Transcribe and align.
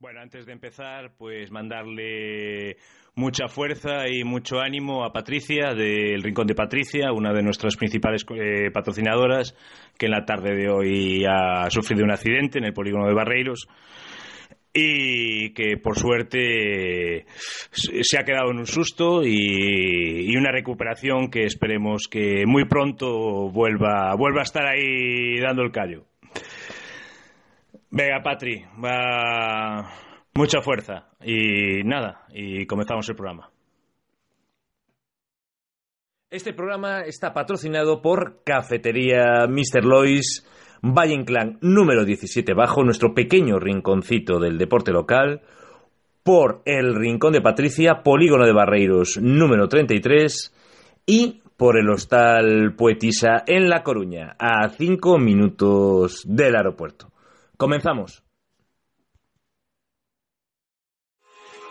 Bueno, 0.00 0.20
antes 0.20 0.44
de 0.44 0.52
empezar, 0.52 1.12
pues 1.16 1.50
mandarle 1.50 2.76
mucha 3.14 3.48
fuerza 3.48 4.08
y 4.08 4.24
mucho 4.24 4.60
ánimo 4.60 5.04
a 5.04 5.12
Patricia 5.12 5.72
del 5.72 6.22
Rincón 6.22 6.46
de 6.46 6.54
Patricia, 6.54 7.12
una 7.12 7.32
de 7.32 7.42
nuestras 7.42 7.76
principales 7.76 8.26
eh, 8.30 8.70
patrocinadoras, 8.72 9.56
que 9.96 10.06
en 10.06 10.12
la 10.12 10.24
tarde 10.24 10.54
de 10.56 10.68
hoy 10.68 11.24
ha 11.24 11.70
sufrido 11.70 12.04
un 12.04 12.10
accidente 12.10 12.58
en 12.58 12.64
el 12.64 12.74
polígono 12.74 13.06
de 13.06 13.14
Barreiros 13.14 13.68
y 14.74 15.54
que 15.54 15.76
por 15.76 15.96
suerte 15.96 17.26
se 17.70 18.18
ha 18.18 18.24
quedado 18.24 18.50
en 18.50 18.58
un 18.58 18.66
susto 18.66 19.22
y, 19.24 20.36
una 20.36 20.50
recuperación 20.50 21.30
que 21.30 21.44
esperemos 21.44 22.08
que 22.10 22.44
muy 22.44 22.64
pronto 22.64 23.48
vuelva, 23.50 24.14
vuelva 24.16 24.40
a 24.40 24.42
estar 24.42 24.66
ahí 24.66 25.38
dando 25.40 25.62
el 25.62 25.70
callo. 25.70 26.06
Venga, 27.96 28.20
Patri, 28.24 28.60
va 28.84 29.88
mucha 30.34 30.60
fuerza 30.62 31.10
y 31.24 31.84
nada, 31.84 32.26
y 32.34 32.66
comenzamos 32.66 33.08
el 33.08 33.14
programa. 33.14 33.48
Este 36.28 36.52
programa 36.52 37.02
está 37.02 37.32
patrocinado 37.32 38.02
por 38.02 38.42
Cafetería 38.42 39.46
Mr. 39.46 39.84
Lois, 39.84 40.44
Valle 40.82 41.14
Inclán 41.14 41.58
número 41.60 42.04
17 42.04 42.52
bajo, 42.52 42.82
nuestro 42.82 43.14
pequeño 43.14 43.60
rinconcito 43.60 44.40
del 44.40 44.58
deporte 44.58 44.90
local, 44.90 45.42
por 46.24 46.62
el 46.64 46.96
Rincón 46.96 47.32
de 47.32 47.42
Patricia, 47.42 48.02
Polígono 48.02 48.44
de 48.44 48.54
Barreiros 48.54 49.20
número 49.22 49.68
33 49.68 50.52
y 51.06 51.42
por 51.56 51.78
el 51.78 51.88
Hostal 51.88 52.74
Poetisa 52.74 53.44
en 53.46 53.68
La 53.68 53.84
Coruña, 53.84 54.34
a 54.36 54.68
5 54.68 55.16
minutos 55.18 56.24
del 56.26 56.56
aeropuerto. 56.56 57.13
Comenzamos. 57.56 58.22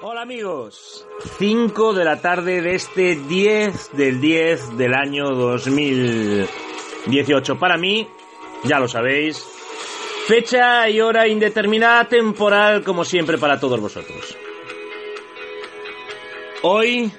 Hola 0.02 0.24
amigos, 0.24 1.08
5 1.38 1.94
de 1.94 2.04
la 2.04 2.20
tarde 2.22 2.62
de 2.62 2.76
este 2.76 3.16
10 3.16 3.94
del 3.94 4.20
10 4.20 4.76
del 4.78 4.94
año 4.94 5.30
2018. 5.30 7.58
Para 7.58 7.78
mí, 7.78 8.06
ya 8.66 8.80
lo 8.80 8.90
sabéis, 8.90 9.42
fecha 10.28 10.90
y 10.90 11.00
hora 11.00 11.26
indeterminada 11.28 12.10
temporal 12.10 12.84
como 12.84 13.06
siempre 13.06 13.38
para 13.38 13.58
todos 13.60 13.80
vosotros. 13.80 14.36
Hoy, 16.64 17.12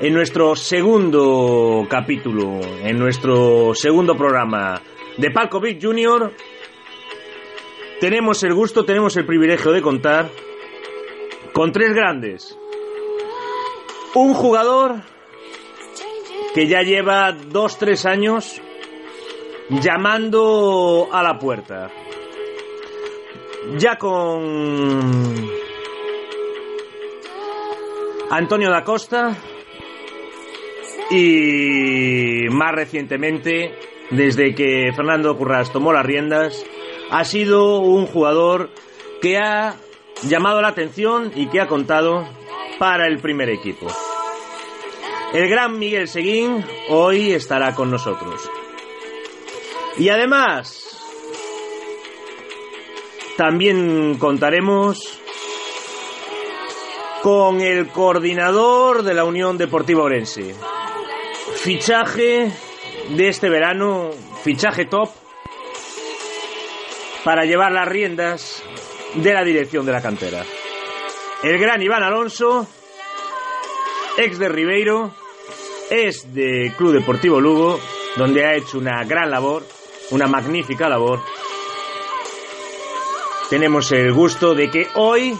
en 0.00 0.12
nuestro 0.12 0.56
segundo 0.56 1.86
capítulo, 1.88 2.60
en 2.82 2.98
nuestro 2.98 3.74
segundo 3.74 4.14
programa 4.16 4.82
de 5.16 5.30
Palco 5.30 5.60
Big 5.60 5.82
Junior, 5.82 6.30
tenemos 8.00 8.42
el 8.42 8.54
gusto, 8.54 8.84
tenemos 8.84 9.16
el 9.16 9.26
privilegio 9.26 9.72
de 9.72 9.82
contar 9.82 10.30
con 11.52 11.72
tres 11.72 11.94
grandes. 11.94 12.58
Un 14.14 14.34
jugador 14.34 14.96
que 16.54 16.66
ya 16.66 16.82
lleva 16.82 17.32
dos, 17.32 17.78
tres 17.78 18.06
años 18.06 18.60
llamando 19.68 21.08
a 21.12 21.22
la 21.22 21.38
puerta. 21.38 21.90
Ya 23.76 23.96
con 23.96 25.50
Antonio 28.30 28.70
da 28.70 28.84
Costa 28.84 29.36
y 31.10 32.48
más 32.50 32.72
recientemente, 32.72 33.74
desde 34.10 34.54
que 34.54 34.90
Fernando 34.94 35.36
Curras 35.36 35.72
tomó 35.72 35.92
las 35.92 36.04
riendas, 36.04 36.64
ha 37.10 37.24
sido 37.24 37.78
un 37.80 38.06
jugador 38.06 38.70
que 39.20 39.38
ha 39.38 39.76
llamado 40.22 40.60
la 40.62 40.68
atención 40.68 41.32
y 41.34 41.48
que 41.48 41.60
ha 41.60 41.66
contado 41.66 42.26
para 42.78 43.06
el 43.06 43.18
primer 43.18 43.48
equipo. 43.48 43.86
El 45.32 45.48
gran 45.48 45.78
Miguel 45.78 46.08
Seguín 46.08 46.64
hoy 46.88 47.32
estará 47.32 47.74
con 47.74 47.90
nosotros. 47.90 48.48
Y 49.96 50.08
además, 50.08 50.96
también 53.36 54.16
contaremos 54.18 55.20
con 57.22 57.60
el 57.60 57.88
coordinador 57.88 59.02
de 59.02 59.14
la 59.14 59.24
Unión 59.24 59.56
Deportiva 59.56 60.04
Orense. 60.04 60.54
Fichaje 61.56 62.52
de 63.08 63.28
este 63.28 63.48
verano, 63.48 64.10
fichaje 64.42 64.84
top, 64.84 65.08
para 67.24 67.44
llevar 67.44 67.72
las 67.72 67.88
riendas 67.88 68.62
de 69.14 69.32
la 69.32 69.42
dirección 69.42 69.86
de 69.86 69.92
la 69.92 70.02
cantera. 70.02 70.44
El 71.42 71.58
gran 71.58 71.82
Iván 71.82 72.02
Alonso, 72.02 72.66
ex 74.18 74.38
de 74.38 74.48
Ribeiro, 74.48 75.14
es 75.90 76.32
de 76.34 76.72
Club 76.76 76.92
Deportivo 76.92 77.40
Lugo, 77.40 77.80
donde 78.16 78.44
ha 78.44 78.54
hecho 78.54 78.78
una 78.78 79.04
gran 79.04 79.30
labor, 79.30 79.64
una 80.10 80.26
magnífica 80.26 80.88
labor. 80.88 81.20
Tenemos 83.50 83.90
el 83.92 84.12
gusto 84.12 84.54
de 84.54 84.70
que 84.70 84.86
hoy 84.94 85.36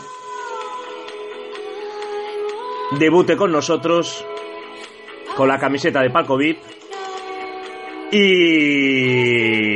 debute 2.99 3.37
con 3.37 3.51
nosotros 3.51 4.25
con 5.37 5.49
la 5.49 5.59
camiseta 5.59 6.01
de 6.01 6.11
Paco 6.11 6.37
VIP 6.37 6.59
y 8.13 9.75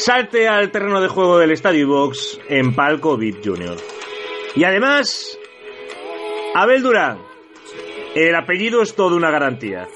salte 0.00 0.48
al 0.48 0.70
terreno 0.70 1.00
de 1.00 1.08
juego 1.08 1.38
del 1.38 1.50
Estadio 1.50 1.86
Box 1.86 2.40
en 2.48 2.74
Palco 2.74 3.18
VIP 3.18 3.44
Junior. 3.44 3.76
Y 4.56 4.64
además, 4.64 5.38
Abel 6.54 6.82
Durán. 6.82 7.18
El 8.14 8.34
apellido 8.34 8.82
es 8.82 8.94
toda 8.94 9.14
una 9.14 9.30
garantía. 9.30 9.86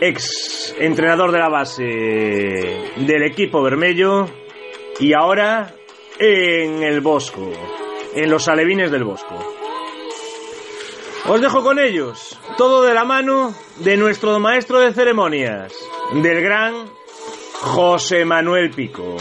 Ex 0.00 0.74
entrenador 0.78 1.32
de 1.32 1.38
la 1.38 1.48
base 1.48 1.82
del 1.82 3.22
equipo 3.22 3.62
vermello 3.62 4.26
y 5.00 5.14
ahora 5.14 5.74
en 6.18 6.82
el 6.82 7.00
Bosco, 7.00 7.50
en 8.14 8.30
los 8.30 8.48
alevines 8.48 8.90
del 8.90 9.04
Bosco. 9.04 9.34
Os 11.26 11.40
dejo 11.40 11.62
con 11.62 11.78
ellos, 11.78 12.38
todo 12.58 12.82
de 12.82 12.94
la 12.94 13.04
mano 13.04 13.54
de 13.78 13.96
nuestro 13.96 14.38
maestro 14.38 14.78
de 14.78 14.92
ceremonias, 14.92 15.72
del 16.22 16.40
gran 16.42 16.95
José 17.66 18.24
Manuel 18.24 18.70
Pico. 18.70 19.16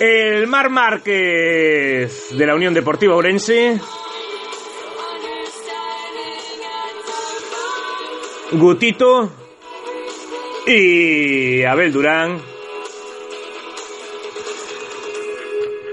El 0.00 0.48
Mar 0.48 0.68
Márquez 0.68 2.36
de 2.36 2.46
la 2.46 2.56
Unión 2.56 2.74
Deportiva 2.74 3.14
Orense. 3.14 3.80
Gutito 8.52 9.30
y 10.66 11.62
Abel 11.62 11.92
Durán 11.92 12.42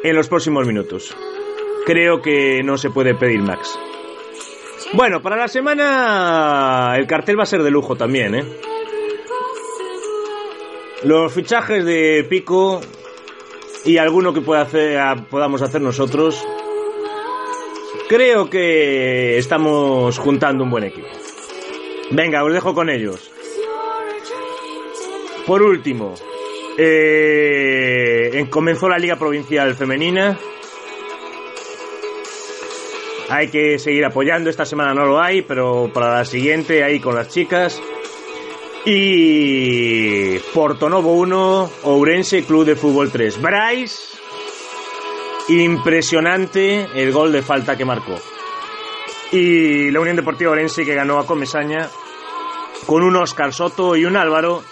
en 0.04 0.16
los 0.16 0.28
próximos 0.28 0.66
minutos. 0.66 1.16
Creo 1.86 2.20
que 2.22 2.64
no 2.64 2.78
se 2.78 2.90
puede 2.90 3.14
pedir 3.14 3.42
Max. 3.42 3.78
Bueno, 4.94 5.22
para 5.22 5.38
la 5.38 5.48
semana 5.48 6.96
el 6.98 7.06
cartel 7.06 7.38
va 7.38 7.44
a 7.44 7.46
ser 7.46 7.62
de 7.62 7.70
lujo 7.70 7.96
también, 7.96 8.36
¿eh? 8.36 8.44
Los 11.04 11.32
fichajes 11.32 11.86
de 11.86 12.26
Pico 12.28 12.82
y 13.86 13.98
alguno 13.98 14.34
que 14.34 14.42
pueda 14.42 14.62
hacer, 14.62 15.00
podamos 15.30 15.62
hacer 15.62 15.82
nosotros, 15.82 16.44
creo 18.10 18.50
que 18.50 19.38
estamos 19.38 20.18
juntando 20.18 20.64
un 20.64 20.72
buen 20.72 20.86
equipo. 20.86 21.08
Venga, 22.12 22.44
os 22.44 22.52
dejo 22.52 22.74
con 22.74 22.90
ellos. 22.90 23.32
Por 25.46 25.62
último, 25.62 26.16
eh, 26.78 28.46
comenzó 28.50 28.90
la 28.90 28.98
Liga 28.98 29.18
Provincial 29.18 29.76
Femenina. 29.76 30.38
Hay 33.30 33.50
que 33.50 33.78
seguir 33.78 34.04
apoyando. 34.06 34.50
Esta 34.50 34.66
semana 34.66 34.94
no 34.94 35.06
lo 35.06 35.22
hay, 35.22 35.42
pero 35.44 35.92
para 35.94 36.18
la 36.18 36.26
siguiente, 36.26 36.84
ahí 36.84 37.00
con 37.00 37.16
las 37.16 37.30
chicas. 37.30 37.82
Y 38.90 40.40
Portonovo 40.54 41.12
1, 41.12 41.72
Ourense 41.84 42.46
Club 42.46 42.64
de 42.64 42.78
Fútbol 42.78 43.12
3. 43.12 43.42
Bryce, 43.42 44.18
impresionante 45.50 46.88
el 46.96 47.12
gol 47.12 47.34
de 47.34 47.42
falta 47.42 47.76
que 47.76 47.84
marcó. 47.84 48.16
Y 49.34 49.92
la 49.92 50.00
Unión 50.00 50.16
Deportiva 50.16 50.52
Orense 50.52 50.86
que 50.86 50.96
ganó 50.96 51.20
a 51.20 51.26
Comesaña 51.26 51.90
con 52.86 53.04
un 53.04 53.18
Oscar 53.18 53.54
Soto 53.54 53.98
y 53.98 54.06
un 54.06 54.16
Álvaro 54.16 54.64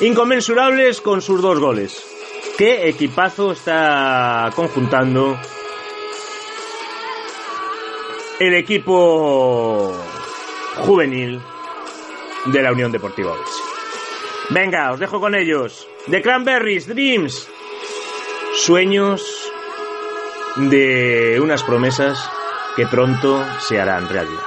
inconmensurables 0.00 1.00
con 1.00 1.22
sus 1.22 1.40
dos 1.40 1.60
goles. 1.60 2.04
¿Qué 2.58 2.88
equipazo 2.88 3.52
está 3.52 4.50
conjuntando 4.56 5.38
el 8.40 8.54
equipo 8.54 9.96
juvenil 10.78 11.40
de 12.46 12.62
la 12.62 12.72
Unión 12.72 12.92
Deportiva 12.92 13.32
Orense. 13.32 13.62
Venga, 14.50 14.90
os 14.92 14.98
dejo 14.98 15.20
con 15.20 15.34
ellos. 15.34 15.86
The 16.10 16.22
Cranberries, 16.22 16.86
Dreams. 16.86 17.48
sueños 18.56 19.22
de 20.56 21.38
unas 21.40 21.62
promesas 21.62 22.30
que 22.76 22.86
pronto 22.86 23.44
se 23.60 23.80
harán 23.80 24.08
realidad. 24.08 24.42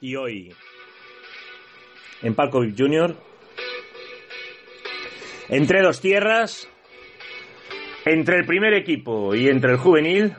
Y 0.00 0.14
hoy, 0.16 0.54
en 2.22 2.34
Palcovic 2.34 2.76
Junior, 2.78 3.16
entre 5.48 5.82
dos 5.82 6.00
tierras, 6.00 6.68
entre 8.04 8.36
el 8.36 8.46
primer 8.46 8.74
equipo 8.74 9.34
y 9.34 9.48
entre 9.48 9.72
el 9.72 9.78
juvenil, 9.78 10.36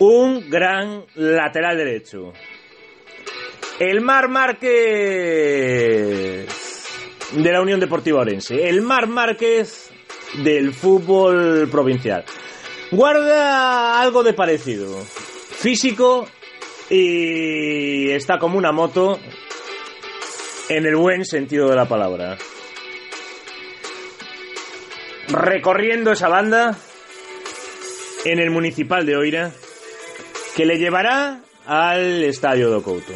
un 0.00 0.50
gran 0.50 1.04
lateral 1.14 1.76
derecho. 1.76 2.32
El 3.78 4.00
Mar 4.00 4.28
Márquez 4.28 4.68
de 7.32 7.52
la 7.52 7.60
Unión 7.60 7.78
Deportiva 7.80 8.20
Orense. 8.20 8.68
El 8.68 8.80
Mar 8.82 9.06
Márquez 9.06 9.92
del 10.42 10.72
fútbol 10.72 11.68
provincial. 11.70 12.24
Guarda 12.90 14.00
algo 14.00 14.22
de 14.22 14.32
parecido. 14.32 14.98
Físico 15.02 16.26
y 16.88 18.10
está 18.10 18.38
como 18.38 18.56
una 18.56 18.72
moto 18.72 19.20
en 20.70 20.86
el 20.86 20.96
buen 20.96 21.26
sentido 21.26 21.68
de 21.68 21.76
la 21.76 21.86
palabra. 21.86 22.38
Recorriendo 25.28 26.10
esa 26.10 26.28
banda 26.28 26.74
en 28.24 28.40
el 28.40 28.50
municipal 28.50 29.04
de 29.04 29.16
Oira 29.16 29.52
que 30.60 30.66
le 30.66 30.76
llevará 30.76 31.40
al 31.64 32.22
estadio 32.22 32.68
do 32.68 32.82
Couto. 32.82 33.14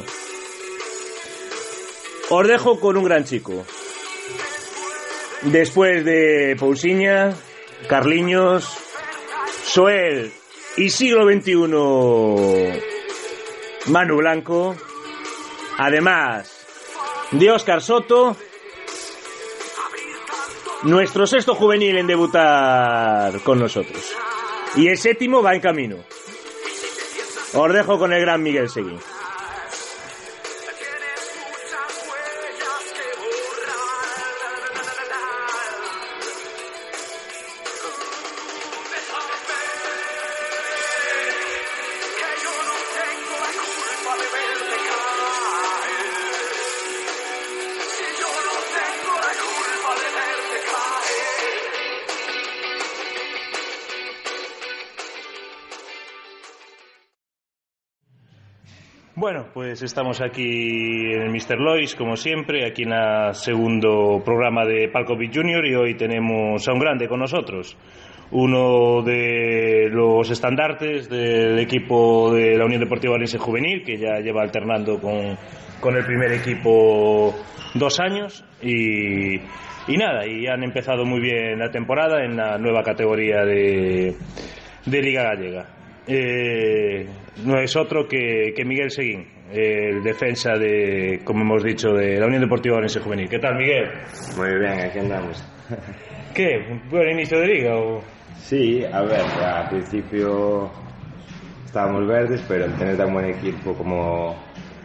Os 2.30 2.48
dejo 2.48 2.80
con 2.80 2.96
un 2.96 3.04
gran 3.04 3.26
chico. 3.26 3.66
Después 5.42 6.06
de 6.06 6.56
Pousiña, 6.58 7.34
Carliños, 7.86 8.64
Soel 9.62 10.32
y 10.78 10.88
siglo 10.88 11.26
XXI, 11.26 11.52
Manu 13.92 14.16
Blanco, 14.16 14.74
además 15.76 16.50
de 17.30 17.50
Oscar 17.50 17.82
Soto, 17.82 18.38
nuestro 20.84 21.26
sexto 21.26 21.54
juvenil 21.54 21.98
en 21.98 22.06
debutar 22.06 23.38
con 23.42 23.58
nosotros. 23.58 24.14
Y 24.76 24.88
el 24.88 24.96
séptimo 24.96 25.42
va 25.42 25.54
en 25.54 25.60
camino. 25.60 26.13
Os 27.56 27.72
dejo 27.72 27.98
con 27.98 28.12
el 28.12 28.20
gran 28.20 28.42
Miguel 28.42 28.68
Seguín. 28.68 28.98
Bueno, 59.24 59.46
pues 59.54 59.80
estamos 59.82 60.20
aquí 60.20 60.42
en 61.14 61.22
el 61.22 61.30
Mr. 61.30 61.58
Lois, 61.58 61.94
como 61.94 62.14
siempre, 62.14 62.66
aquí 62.66 62.82
en 62.82 62.92
el 62.92 63.34
segundo 63.34 64.20
programa 64.22 64.66
de 64.66 64.90
Palcovic 64.90 65.34
Junior 65.34 65.64
y 65.64 65.74
hoy 65.74 65.94
tenemos 65.94 66.68
a 66.68 66.74
un 66.74 66.78
grande 66.78 67.08
con 67.08 67.20
nosotros. 67.20 67.74
Uno 68.32 69.00
de 69.00 69.88
los 69.90 70.30
estandartes 70.30 71.08
del 71.08 71.58
equipo 71.58 72.34
de 72.34 72.58
la 72.58 72.66
Unión 72.66 72.82
Deportiva 72.82 73.14
Orense 73.14 73.38
Juvenil, 73.38 73.82
que 73.82 73.96
ya 73.96 74.18
lleva 74.18 74.42
alternando 74.42 75.00
con, 75.00 75.38
con 75.80 75.96
el 75.96 76.04
primer 76.04 76.30
equipo 76.32 77.34
dos 77.72 78.00
años 78.00 78.44
y, 78.60 79.36
y 79.36 79.96
nada, 79.96 80.26
y 80.26 80.46
han 80.48 80.62
empezado 80.62 81.06
muy 81.06 81.20
bien 81.20 81.58
la 81.60 81.70
temporada 81.70 82.22
en 82.22 82.36
la 82.36 82.58
nueva 82.58 82.82
categoría 82.82 83.42
de, 83.42 84.16
de 84.84 85.00
Liga 85.00 85.22
Gallega. 85.22 85.66
Eh, 86.06 87.06
no 87.42 87.58
es 87.58 87.74
otro 87.76 88.06
que, 88.06 88.52
que 88.54 88.64
Miguel 88.64 88.90
Seguín, 88.90 89.26
el 89.52 90.02
defensa 90.02 90.52
de, 90.52 91.20
como 91.24 91.42
hemos 91.42 91.62
dicho, 91.62 91.92
de 91.92 92.18
la 92.18 92.26
Unión 92.26 92.42
Deportiva 92.42 92.76
Orense 92.76 93.00
Juvenil. 93.00 93.28
¿Qué 93.28 93.38
tal, 93.38 93.56
Miguel? 93.56 93.90
Muy 94.36 94.58
bien, 94.58 94.80
aquí 94.80 94.98
andamos. 94.98 95.44
¿Qué? 96.34 96.66
¿Un 96.70 96.88
buen 96.88 97.10
inicio 97.10 97.40
de 97.40 97.46
liga? 97.46 97.76
O... 97.76 98.02
Sí, 98.36 98.84
a 98.84 99.02
ver, 99.02 99.20
al 99.20 99.68
principio 99.68 100.70
estábamos 101.64 102.06
verdes, 102.06 102.42
pero 102.46 102.64
al 102.64 102.76
tener 102.76 102.96
tan 102.96 103.12
buen 103.12 103.26
equipo 103.26 103.74
como, 103.74 104.36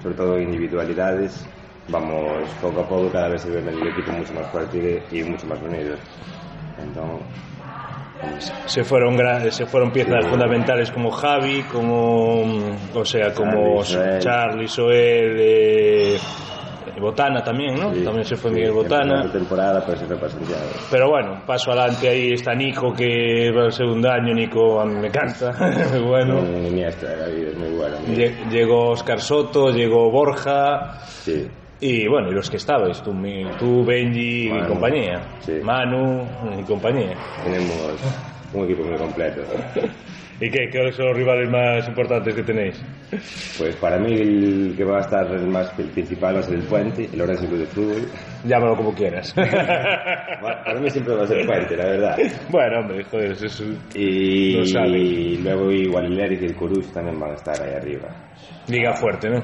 sobre 0.01 0.15
todo, 0.15 0.39
individualidades, 0.39 1.47
vamos 1.89 2.49
poco 2.61 2.81
a 2.81 2.87
poco, 2.87 3.11
cada 3.11 3.29
vez 3.29 3.41
se 3.41 3.49
ve 3.49 3.59
el 3.59 3.87
equipo 3.87 4.11
mucho 4.11 4.33
más 4.33 4.51
fuerte 4.51 5.01
y 5.11 5.23
mucho 5.23 5.47
más 5.47 5.61
unido. 5.61 5.95
Entonces, 6.81 7.27
se 8.65 8.83
fueron 8.83 9.17
se 9.51 9.65
fueron 9.65 9.91
piezas 9.91 10.25
fundamentales 10.27 10.91
como 10.91 11.11
Javi, 11.11 11.63
como 11.63 12.41
o 12.93 13.05
sea, 13.05 13.33
como 13.33 13.81
Charlie, 14.19 14.67
Soel. 14.67 15.35
Eh, 15.39 16.17
Botana 16.99 17.41
también, 17.41 17.75
¿no? 17.75 17.93
sí, 17.93 18.03
también 18.03 18.25
se 18.25 18.35
fue 18.35 18.49
sí, 18.51 18.55
Miguel 18.57 18.73
Botana. 18.73 19.31
temporada, 19.31 19.81
pero 19.85 19.97
se 19.97 20.05
fue 20.05 20.17
para 20.17 20.29
Santiago. 20.29 20.63
Pero 20.91 21.07
bueno, 21.09 21.41
paso 21.45 21.71
adelante 21.71 22.09
ahí 22.09 22.33
está 22.33 22.53
Nico 22.53 22.91
que 22.93 23.49
va 23.55 23.65
al 23.65 23.71
segundo 23.71 24.11
año, 24.11 24.33
Nico 24.33 24.81
a 24.81 24.85
mí 24.85 24.95
me 24.95 25.07
encanta, 25.07 25.53
muy 25.93 26.01
bueno. 26.01 26.39
Iniesta, 26.67 27.07
es 27.29 27.57
muy 27.57 27.69
Lle- 28.17 28.49
Llegó 28.49 28.89
Oscar 28.89 29.21
Soto, 29.21 29.69
llegó 29.71 30.11
Borja 30.11 30.99
Sí, 31.05 31.47
y 31.81 32.07
bueno, 32.07 32.29
y 32.29 32.33
los 32.33 32.49
que 32.49 32.57
estabais, 32.57 33.01
tú, 33.01 33.13
tú 33.57 33.85
Benji 33.85 34.47
y 34.47 34.49
Manu, 34.49 34.67
compañía, 34.67 35.21
sí. 35.39 35.53
Manu 35.63 36.27
y 36.59 36.63
compañía. 36.63 37.15
tenemos 37.43 37.99
un 38.53 38.65
equipo 38.65 38.83
muy 38.83 38.97
completo. 38.97 39.41
¿Y 40.41 40.49
qué? 40.49 40.69
¿Qué 40.71 40.91
son 40.93 41.07
los 41.07 41.17
rivales 41.17 41.49
más 41.49 41.85
importantes 41.89 42.33
que 42.33 42.43
tenéis? 42.43 42.81
Pues 43.57 43.75
para 43.75 43.97
mí 43.99 44.13
el 44.13 44.73
que 44.77 44.85
va 44.85 44.99
a 44.99 45.01
estar 45.01 45.27
el 45.35 45.47
más 45.47 45.77
el 45.77 45.89
principal 45.89 46.35
va 46.35 46.39
a 46.39 46.43
ser 46.43 46.55
el 46.55 46.63
Puente, 46.63 47.09
el 47.11 47.21
Orense 47.21 47.45
Club 47.45 47.59
de 47.59 47.65
Fútbol. 47.65 48.07
Llámalo 48.45 48.77
como 48.77 48.93
quieras. 48.95 49.33
Para 49.35 50.79
mí 50.79 50.89
siempre 50.89 51.13
va 51.15 51.23
a 51.23 51.27
ser 51.27 51.39
el 51.39 51.45
Puente, 51.45 51.75
la 51.75 51.85
verdad. 51.85 52.17
bueno, 52.49 52.79
hombre, 52.79 53.03
joder, 53.03 53.31
eso 53.33 53.47
es 53.47 53.63
Y, 53.95 54.65
sabe. 54.67 54.97
y 54.97 55.37
luego 55.39 55.71
igual 55.73 56.05
el 56.05 56.17
Eric 56.19 56.41
y 56.43 56.45
el 56.45 56.55
Coruch 56.55 56.85
también 56.93 57.19
van 57.19 57.31
a 57.31 57.35
estar 57.35 57.61
ahí 57.61 57.73
arriba. 57.75 58.07
liga 58.69 58.93
fuerte, 58.93 59.29
¿no? 59.29 59.41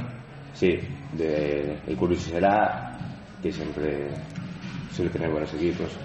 Sí, 0.54 0.80
de, 1.18 1.78
el 1.88 1.96
Coruch 1.96 2.18
será, 2.20 2.98
que 3.42 3.52
siempre 3.52 4.10
suele 4.92 5.12
tener 5.12 5.30
buenos 5.30 5.54
equipos. 5.54 5.98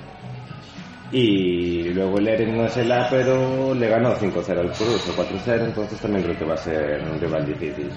Y 1.12 1.88
luego 1.92 2.18
el 2.18 2.28
Eric 2.28 2.48
no 2.50 2.66
es 2.66 2.76
el 2.76 2.92
A, 2.92 3.08
pero 3.10 3.74
le 3.74 3.88
ganó 3.88 4.14
5-0 4.14 4.58
al 4.60 4.70
Coruch 4.72 5.08
o 5.08 5.16
4-0, 5.16 5.64
entonces 5.66 6.00
también 6.00 6.22
creo 6.24 6.38
que 6.38 6.44
va 6.44 6.54
a 6.54 6.58
ser 6.58 7.02
un 7.02 7.20
rival 7.20 7.44
difícil. 7.46 7.90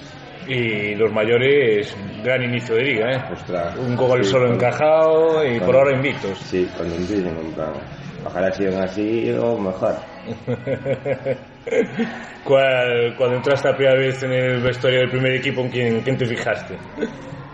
Y 0.48 0.94
los 0.96 1.12
mayores, 1.12 1.96
gran 2.22 2.42
inicio 2.42 2.74
de 2.74 2.82
liga, 2.82 3.10
¿eh? 3.12 3.22
Ostras. 3.32 3.76
Un 3.78 3.94
gol 3.96 4.22
Sí, 4.24 4.30
solo 4.30 4.46
con- 4.46 4.54
encajado 4.56 5.44
y 5.46 5.58
por 5.60 5.66
con- 5.68 5.76
ahora 5.76 5.96
invictos. 5.96 6.38
Sí, 6.38 6.68
cuando 6.76 6.96
empiecen, 6.96 7.28
en 7.38 7.52
plan, 7.52 7.72
ojalá 8.26 8.50
sigan 8.52 8.82
así 8.82 9.30
o 9.30 9.58
mejor. 9.58 9.94
¿Cuál- 12.44 13.14
cuando 13.16 13.36
entraste 13.36 13.68
la 13.70 13.76
primera 13.76 13.98
vez 13.98 14.22
en 14.22 14.32
el 14.32 14.60
vestuario 14.62 15.00
del 15.00 15.10
primer 15.10 15.32
equipo, 15.34 15.62
¿en 15.62 15.70
quién, 15.70 16.00
quién 16.02 16.16
te 16.16 16.26
fijaste? 16.26 16.76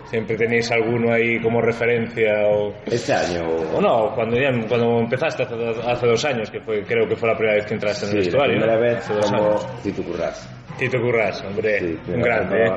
¿Siempre 0.05 0.35
tenéis 0.35 0.69
alguno 0.71 1.13
ahí 1.13 1.39
como 1.41 1.61
referencia 1.61 2.45
o...? 2.47 2.73
Este 2.85 3.13
año... 3.13 3.47
O 3.47 3.79
no, 3.81 4.13
cuando, 4.13 4.37
ya, 4.37 4.49
cuando 4.67 4.99
empezaste 4.99 5.43
hace, 5.43 5.55
dos- 5.55 5.85
hace 5.85 6.05
dos 6.07 6.25
años, 6.25 6.51
que 6.51 6.59
fue, 6.59 6.83
creo 6.83 7.07
que 7.07 7.15
fue 7.15 7.29
la 7.29 7.35
primera 7.37 7.55
vez 7.55 7.65
que 7.65 7.75
entraste 7.75 8.05
en 8.07 8.17
el 8.17 8.23
Sí, 8.25 8.31
la 8.31 8.37
vestuario. 8.45 8.59
primera 8.59 8.75
¿no? 8.75 8.81
vez 8.81 9.07
como. 9.31 9.59
Tito 9.81 10.03
Currás. 10.03 10.49
Tito 10.77 10.99
Currás, 10.99 11.43
hombre, 11.45 11.79
Sí, 11.79 11.99
un 12.07 12.21
grande, 12.21 12.65
¿eh? 12.65 12.71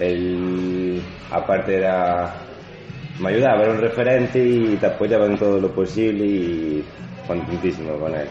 Él, 0.00 1.00
aparte 1.30 1.76
era... 1.76 2.34
Me 3.20 3.30
ayudaba, 3.30 3.62
era 3.62 3.72
un 3.72 3.80
referente 3.80 4.38
y 4.40 4.76
te 4.76 4.86
apoyaba 4.86 5.26
en 5.26 5.36
todo 5.36 5.60
lo 5.60 5.72
posible 5.72 6.24
y 6.24 6.84
contentísimo 7.26 7.98
con 7.98 8.14
él. 8.16 8.26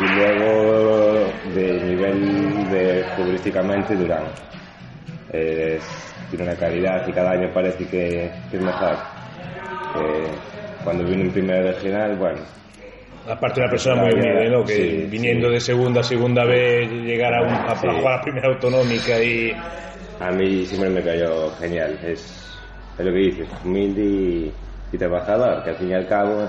Y 0.00 0.08
luego, 0.08 1.32
de 1.54 1.72
nivel 1.80 2.70
de 2.70 3.04
futbolísticamente, 3.14 3.94
Durán. 3.96 4.24
Tiene 5.30 6.44
una 6.44 6.56
calidad 6.56 7.06
y 7.06 7.12
cada 7.12 7.30
año 7.32 7.52
parece 7.54 7.84
que, 7.86 8.30
que 8.50 8.56
es 8.56 8.62
mejor. 8.62 8.96
Cuando 10.82 11.04
vino 11.04 11.22
en 11.22 11.32
primera 11.32 11.62
regional, 11.72 12.16
bueno, 12.16 12.40
Aparte 13.26 13.60
una 13.60 13.70
persona 13.70 14.02
muy 14.02 14.12
humilde, 14.12 14.50
¿no? 14.50 14.64
Que 14.64 14.72
Sí, 14.74 15.06
viniendo 15.10 15.48
sí. 15.48 15.54
de 15.54 15.60
segunda 15.60 16.00
a 16.00 16.02
segunda 16.02 16.44
vez, 16.44 16.90
llegar 16.90 17.32
a, 17.34 17.42
un- 17.42 17.54
a 17.54 17.74
Sí. 17.74 17.86
jugar 17.86 18.06
a 18.12 18.16
la 18.18 18.22
primera 18.22 18.48
autonómica 18.48 19.18
y... 19.22 19.50
A 20.20 20.30
mí 20.30 20.64
siempre 20.66 20.90
me 20.90 21.02
cayó 21.02 21.50
genial. 21.52 21.98
Es 22.04 22.50
es 22.98 23.04
lo 23.04 23.10
que 23.12 23.18
dices, 23.18 23.48
humilde 23.64 24.02
y, 24.02 24.54
y 24.92 24.98
trabajador, 24.98 25.64
que 25.64 25.70
al 25.70 25.76
fin 25.76 25.88
y 25.90 25.94
al 25.94 26.06
cabo 26.06 26.48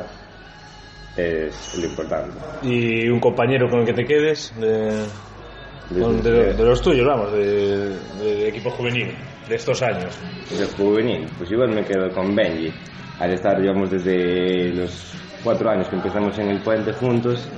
es 1.18 1.78
lo 1.80 1.86
importante. 1.88 2.32
¿Y 2.64 3.08
un 3.10 3.20
compañero 3.20 3.70
con 3.70 3.80
el 3.82 3.86
que 3.86 3.94
te 3.94 4.06
quedes? 4.06 4.54
De, 4.60 5.06
con- 6.00 6.22
de- 6.22 6.54
de 6.54 6.64
los 6.64 6.82
tuyos, 6.82 7.06
vamos, 7.06 7.32
de, 7.34 7.90
de 8.20 8.48
equipo 8.50 8.70
juvenil, 8.72 9.14
de 9.48 9.56
estos 9.56 9.82
años. 9.84 10.18
De 10.50 10.66
juvenil, 10.78 11.28
pues 11.38 11.52
igual 11.52 11.70
me 11.70 11.84
quedo 11.84 12.10
con 12.12 12.36
Benji. 12.36 12.72
Al 13.20 13.32
estar, 13.32 13.60
digamos, 13.62 13.92
desde 13.92 14.74
los 14.74 15.16
cuatro 15.44 15.70
años 15.70 15.88
que 15.88 15.96
empezamos 15.96 16.38
en 16.40 16.50
el 16.50 16.60
puente 16.62 16.92
juntos 16.94 17.50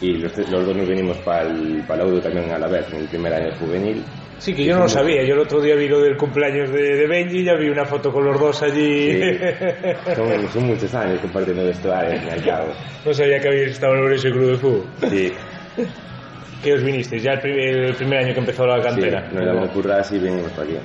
y 0.00 0.18
los, 0.18 0.34
dos 0.36 0.76
nos 0.76 0.88
venimos 0.88 1.16
para 1.18 1.42
el 1.48 1.84
Laudo 1.88 2.20
también 2.20 2.50
a 2.52 2.58
la 2.58 2.68
vez, 2.68 2.86
en 2.92 3.00
el 3.02 3.08
primer 3.08 3.32
año 3.34 3.50
juvenil. 3.58 4.02
Sí, 4.40 4.54
que 4.54 4.64
yo 4.64 4.74
no 4.74 4.82
lo 4.84 4.88
sabía. 4.88 5.22
Yo 5.22 5.34
el 5.34 5.40
otro 5.40 5.60
día 5.60 5.74
vi 5.76 5.86
lo 5.86 6.00
del 6.00 6.16
cumpleaños 6.16 6.70
de, 6.72 6.96
de 6.96 7.06
Benji, 7.06 7.44
ya 7.44 7.54
vi 7.54 7.68
una 7.68 7.84
foto 7.84 8.10
con 8.10 8.24
los 8.24 8.40
dos 8.40 8.62
allí. 8.62 9.12
Sí. 9.12 9.38
Son, 10.16 10.48
son 10.48 10.62
muchos 10.66 10.94
años 10.94 11.20
compartiendo 11.20 11.64
vestuario, 11.64 12.12
al 12.12 12.18
fin 12.20 12.28
y 12.28 12.32
al 12.32 12.44
cabo. 12.44 12.72
no 13.04 13.12
sabía 13.14 13.38
que 13.38 13.48
habéis 13.48 13.70
estado 13.72 13.94
en 13.96 14.06
el 14.06 14.12
ese 14.14 14.30
Club 14.30 14.50
de 14.52 14.56
Fútbol. 14.56 14.84
Sí, 15.10 15.32
¿Qué 16.64 16.72
os 16.74 16.82
vinisteis? 16.82 17.22
Ya 17.22 17.32
el, 17.32 17.40
pri- 17.40 17.62
el 17.68 17.94
primer 17.94 18.18
año 18.24 18.34
que 18.34 18.40
empezó 18.40 18.66
la 18.66 18.78
sí, 18.78 18.88
cantera. 18.88 19.28
nos 19.32 19.44
damos 19.46 19.70
curras 19.70 20.10
y 20.12 20.18
venimos 20.18 20.50
para 20.52 20.64
aquí. 20.64 20.76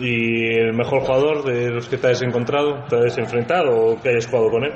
¿Y 0.00 0.54
el 0.58 0.72
mejor 0.74 1.00
jugador 1.00 1.44
de 1.44 1.70
los 1.70 1.88
que 1.88 1.96
te 1.98 2.08
has 2.08 2.22
encontrado, 2.22 2.84
te 2.88 2.96
has 2.96 3.18
enfrentado 3.18 3.74
o 3.76 4.00
que 4.02 4.08
hayas 4.10 4.26
jugado 4.26 4.50
con 4.50 4.64
él? 4.64 4.72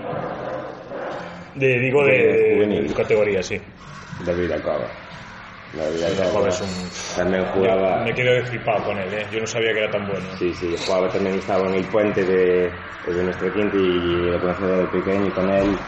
De, 1.55 1.79
digo, 1.81 2.05
de, 2.05 2.13
De 2.67 2.83
de 2.83 2.95
categoría, 2.95 3.43
sí. 3.43 3.57
David 4.25 4.53
Es 6.49 6.61
un- 6.61 6.91
también 7.17 7.45
jugaba... 7.53 8.05
Me 8.05 8.15
quedé 8.15 8.43
flipado 8.47 8.85
con 8.85 8.99
él, 8.99 9.13
¿eh? 9.13 9.29
Yo 9.31 9.41
no 9.41 9.47
sabía 9.47 9.73
que 9.73 9.79
era 9.79 9.91
tan 9.91 10.07
bueno. 10.09 10.29
Sí, 10.37 10.55
sí, 10.55 10.77
jugaba 10.85 11.11
también, 11.11 11.37
estaba 11.37 11.67
en 11.69 11.75
el 11.75 11.89
puente 11.89 12.25
de, 12.25 12.73
de 13.05 13.23
nuestro 13.25 13.53
quinto 13.53 13.77
y 13.77 14.31
lo 14.31 14.41
conocía 14.41 14.67
desde 14.67 14.89
pequeño 14.89 15.27
y 15.29 15.33
con 15.33 15.51
él 15.51 15.79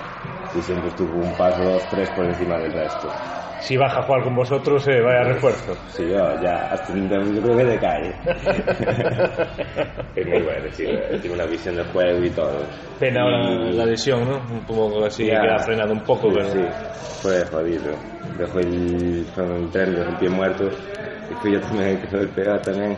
y 0.53 0.63
siempre 0.63 0.89
estuvo 0.91 1.21
un 1.21 1.37
paso, 1.37 1.63
dos, 1.63 1.89
tres 1.89 2.11
por 2.11 2.27
encima 2.27 2.59
del 2.59 2.73
resto. 2.73 3.09
Si 3.61 3.77
baja 3.77 4.01
a 4.01 4.03
jugar 4.03 4.23
con 4.25 4.35
vosotros, 4.37 4.87
eh, 4.89 5.01
vaya 5.01 5.25
refuerzo. 5.25 5.75
Sí, 5.89 6.09
yo 6.09 6.41
ya 6.41 6.69
hasta 6.71 6.93
el 6.93 7.09
yo 7.35 7.43
creo 7.43 7.57
que 7.57 7.65
de 7.65 7.79
calle. 7.79 8.15
es 10.15 10.27
muy 10.27 10.43
bueno, 10.43 10.69
sí, 10.73 10.85
tiene 11.21 11.35
una 11.35 11.47
visión 11.47 11.75
del 11.77 11.87
juego 11.87 12.25
y 12.25 12.31
todo. 12.31 12.65
Pena 12.99 13.25
Y- 13.29 13.73
la 13.77 13.85
lesión, 13.85 14.29
¿no? 14.29 14.37
Un 14.55 14.65
poco 14.65 15.05
así, 15.05 15.27
Ya. 15.27 15.41
que 15.41 15.49
ha 15.51 15.59
frenado 15.59 15.93
un 15.93 16.03
poco, 16.05 16.29
Sí, 16.31 16.35
pero... 16.37 16.51
sí, 16.51 16.65
fue 17.23 17.45
jodido. 17.47 17.97
Dejó 18.37 18.59
el, 18.61 19.25
fue 19.35 19.45
un 19.45 19.71
tren, 19.71 19.95
dejó 19.97 20.11
el 20.11 20.17
pie 20.17 20.29
muerto 20.29 20.71
y 21.31 21.35
fui 21.35 21.53
yo 21.53 21.61
también 21.61 22.01
que 22.01 22.17
me 22.17 22.27
pegado 22.29 22.61
también. 22.61 22.97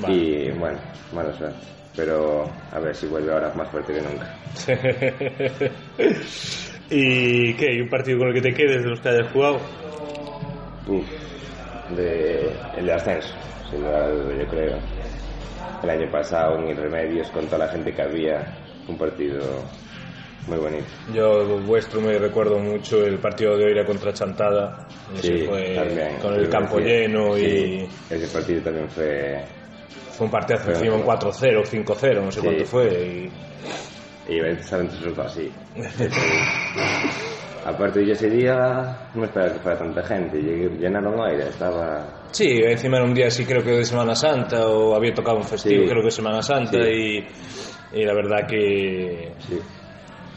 Vale. 0.00 0.14
Y 0.14 0.50
bueno, 0.58 0.78
mala 1.14 1.32
suerte. 1.32 1.58
Pero 1.96 2.44
a 2.72 2.78
ver 2.78 2.94
si 2.94 3.06
vuelve 3.06 3.32
ahora 3.32 3.52
más 3.54 3.68
fuerte 3.68 3.92
que 3.94 4.00
nunca. 4.00 4.26
¿Y 6.90 7.54
qué? 7.54 7.74
¿Y 7.74 7.80
un 7.80 7.88
partido 7.88 8.18
con 8.18 8.28
el 8.28 8.34
que 8.34 8.40
te 8.42 8.52
quedes 8.54 8.82
de 8.82 8.90
los 8.90 9.00
que 9.00 9.08
hayas 9.08 9.32
jugado? 9.32 9.60
Uf, 10.86 11.06
de, 11.96 12.50
el 12.76 12.86
de 12.86 12.92
ascenso, 12.92 13.34
sin 13.70 13.80
duda, 13.80 14.08
yo 14.38 14.48
creo. 14.48 14.78
El 15.82 15.90
año 15.90 16.10
pasado 16.10 16.58
en 16.58 16.68
Irremedios, 16.70 17.30
con 17.30 17.46
toda 17.46 17.58
la 17.58 17.68
gente 17.68 17.92
que 17.94 18.02
había, 18.02 18.42
un 18.88 18.98
partido 18.98 19.38
muy 20.46 20.58
bonito. 20.58 20.86
Yo, 21.14 21.46
vuestro, 21.60 22.00
me 22.00 22.18
recuerdo 22.18 22.58
mucho 22.58 23.04
el 23.04 23.18
partido 23.18 23.56
de 23.56 23.66
Oira 23.66 23.86
contra 23.86 24.12
Chantada. 24.12 24.88
Ese 25.14 25.46
fue 25.46 25.74
también. 25.74 26.18
con 26.20 26.34
el 26.34 26.44
Sí, 26.46 26.50
campo 26.50 26.78
sí. 26.78 26.84
lleno 26.84 27.38
y 27.38 27.40
Sí, 27.42 27.88
ese 28.10 28.28
partido 28.28 28.62
también 28.62 28.88
fue... 28.90 29.38
fue 30.10 30.26
un 30.26 30.30
partidazo 30.32 30.64
Fue- 30.64 30.74
encima, 30.74 30.96
un 30.96 31.02
4-0, 31.04 31.64
5-0, 31.64 32.22
no 32.24 32.30
sé 32.30 32.40
Sí. 32.40 32.46
cuánto 32.46 32.64
fue. 32.64 32.86
Y... 32.86 33.30
y 34.30 34.38
entre 34.38 34.62
sus 34.62 35.16
dos 35.16 35.26
así. 35.26 35.50
a 37.64 37.76
partir 37.76 38.06
de 38.06 38.12
ese 38.12 38.30
día 38.30 39.10
no 39.14 39.24
esperaba 39.24 39.52
que 39.54 39.60
fuera 39.60 39.78
tanta 39.78 40.02
gente, 40.04 40.38
llenaron 40.40 41.20
aire, 41.20 41.48
estaba... 41.48 42.06
Sí, 42.30 42.60
encima 42.62 42.98
era 42.98 43.06
un 43.06 43.14
día 43.14 43.26
así 43.26 43.44
creo 43.44 43.62
que 43.62 43.72
de 43.72 43.84
Semana 43.84 44.14
Santa 44.14 44.66
o 44.68 44.94
había 44.94 45.12
tocado 45.12 45.38
un 45.38 45.44
festivo 45.44 45.82
sí. 45.82 45.88
creo 45.88 46.02
que 46.02 46.10
Semana 46.10 46.42
Santa 46.42 46.82
sí. 46.84 47.26
y, 47.92 48.00
y, 48.00 48.04
la 48.04 48.14
verdad 48.14 48.46
que, 48.46 49.32
sí. 49.48 49.58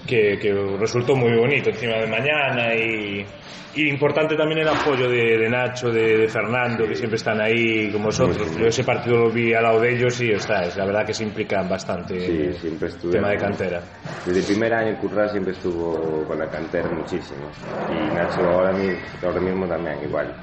que, 0.08 0.40
que 0.40 0.54
resultó 0.80 1.16
muy 1.16 1.38
bonito 1.38 1.70
encima 1.70 1.98
de 1.98 2.08
mañana 2.08 2.74
y 2.76 3.26
y 3.76 3.90
importante 3.90 4.36
también 4.36 4.60
el 4.60 4.68
apoyo 4.68 5.10
de, 5.10 5.38
de 5.38 5.50
Nacho, 5.50 5.90
de, 5.90 6.18
de 6.18 6.28
Fernando, 6.28 6.88
que 6.88 6.96
siempre 6.96 7.18
están 7.18 7.42
ahí 7.42 7.92
con 7.92 8.04
vosotros. 8.04 8.56
Yo 8.58 8.68
ese 8.68 8.84
partido 8.84 9.18
lo 9.18 9.32
vi 9.32 9.54
al 9.54 9.64
lado 9.64 9.80
de 9.80 9.96
ellos 9.96 10.22
y 10.22 10.32
está, 10.32 10.66
es 10.66 10.78
la 10.78 10.86
verdad 10.86 11.06
que 11.06 11.14
se 11.14 11.24
implican 11.24 11.68
bastante 11.68 12.14
en 12.14 12.22
sí, 12.22 12.42
el 12.44 12.54
siempre 12.56 12.90
estuve... 12.90 13.14
tema 13.14 13.30
de 13.30 13.38
cantera. 13.38 13.82
Desde 14.26 14.40
el 14.40 14.46
primer 14.46 14.74
año 14.74 15.00
Curra 15.00 15.28
siempre 15.30 15.54
estuvo 15.54 16.24
con 16.26 16.38
la 16.38 16.48
cantera 16.48 16.90
muchísimo. 16.90 17.50
Y 17.90 18.14
Nacho 18.14 18.42
ahora 18.42 18.74
mismo, 18.74 19.00
ahora 19.24 19.40
mismo 19.42 19.68
también 19.68 19.98
igual. 20.04 20.34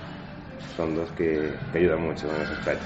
Son 0.77 0.95
dos 0.95 1.11
que, 1.13 1.53
que 1.73 1.79
ayudan 1.79 2.03
mucho 2.03 2.27
en 2.35 2.43
ese 2.43 2.53
aspecto. 2.53 2.85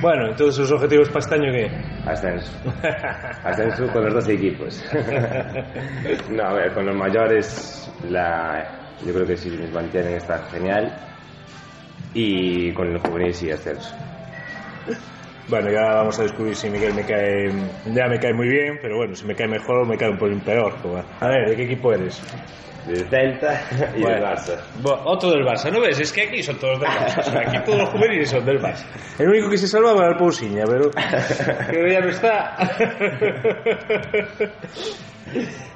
Bueno, 0.00 0.28
entonces 0.28 0.60
los 0.60 0.72
objetivos 0.72 1.08
para 1.08 1.20
este 1.20 1.34
año 1.34 1.52
qué? 1.52 1.70
Ascenso. 2.08 2.52
Ascenso 3.44 3.92
con 3.92 4.04
los 4.04 4.14
dos 4.14 4.28
equipos. 4.28 4.84
no, 6.30 6.42
a 6.44 6.52
ver, 6.54 6.72
con 6.72 6.86
los 6.86 6.96
mayores 6.96 7.92
la, 8.08 8.87
yo 9.04 9.12
creo 9.12 9.26
que 9.26 9.36
si 9.36 9.50
nos 9.50 9.70
mantienen 9.72 10.14
está 10.14 10.38
genial. 10.50 10.92
Y 12.14 12.72
con 12.72 12.92
los 12.92 13.02
juveniles 13.02 13.36
sí 13.36 13.50
ascenso. 13.50 13.94
Bueno, 15.48 15.70
ya 15.70 15.94
vamos 15.94 16.18
a 16.18 16.24
descubrir 16.24 16.54
si 16.54 16.68
Miguel 16.68 16.94
me 16.94 17.04
cae. 17.04 17.50
Ya 17.86 18.06
me 18.06 18.18
cae 18.18 18.34
muy 18.34 18.48
bien, 18.48 18.78
pero 18.82 18.96
bueno, 18.96 19.14
si 19.14 19.26
me 19.26 19.34
cae 19.34 19.48
mejor 19.48 19.78
o 19.82 19.86
me 19.86 19.96
cae 19.96 20.10
un 20.10 20.18
poco 20.18 20.38
peor. 20.44 20.74
A 21.20 21.28
ver, 21.28 21.48
¿de 21.48 21.56
qué 21.56 21.64
equipo 21.64 21.92
eres? 21.92 22.20
Del 22.88 23.06
Celta 23.08 23.62
y 23.96 24.00
del 24.02 24.22
Barça. 24.22 24.56
Bueno, 24.80 25.02
otro 25.04 25.30
del 25.30 25.44
Barça, 25.44 25.70
¿no 25.70 25.80
ves? 25.80 26.00
Es 26.00 26.12
que 26.12 26.22
aquí 26.22 26.42
son 26.42 26.58
todos 26.58 26.80
del 26.80 26.88
Barça. 26.88 27.18
O 27.20 27.22
sea, 27.22 27.40
aquí 27.40 27.58
todos 27.64 27.78
los 27.78 27.88
juveniles 27.90 28.30
son 28.30 28.44
del 28.44 28.58
Barça. 28.60 28.84
El 29.18 29.28
único 29.28 29.50
que 29.50 29.58
se 29.58 29.68
salvaba 29.68 30.00
era 30.04 30.12
el 30.12 30.16
Pousiña, 30.16 30.64
pero, 30.66 30.90
pero 31.70 31.88
ya 31.92 32.00
no 32.00 32.08
está. 32.08 32.56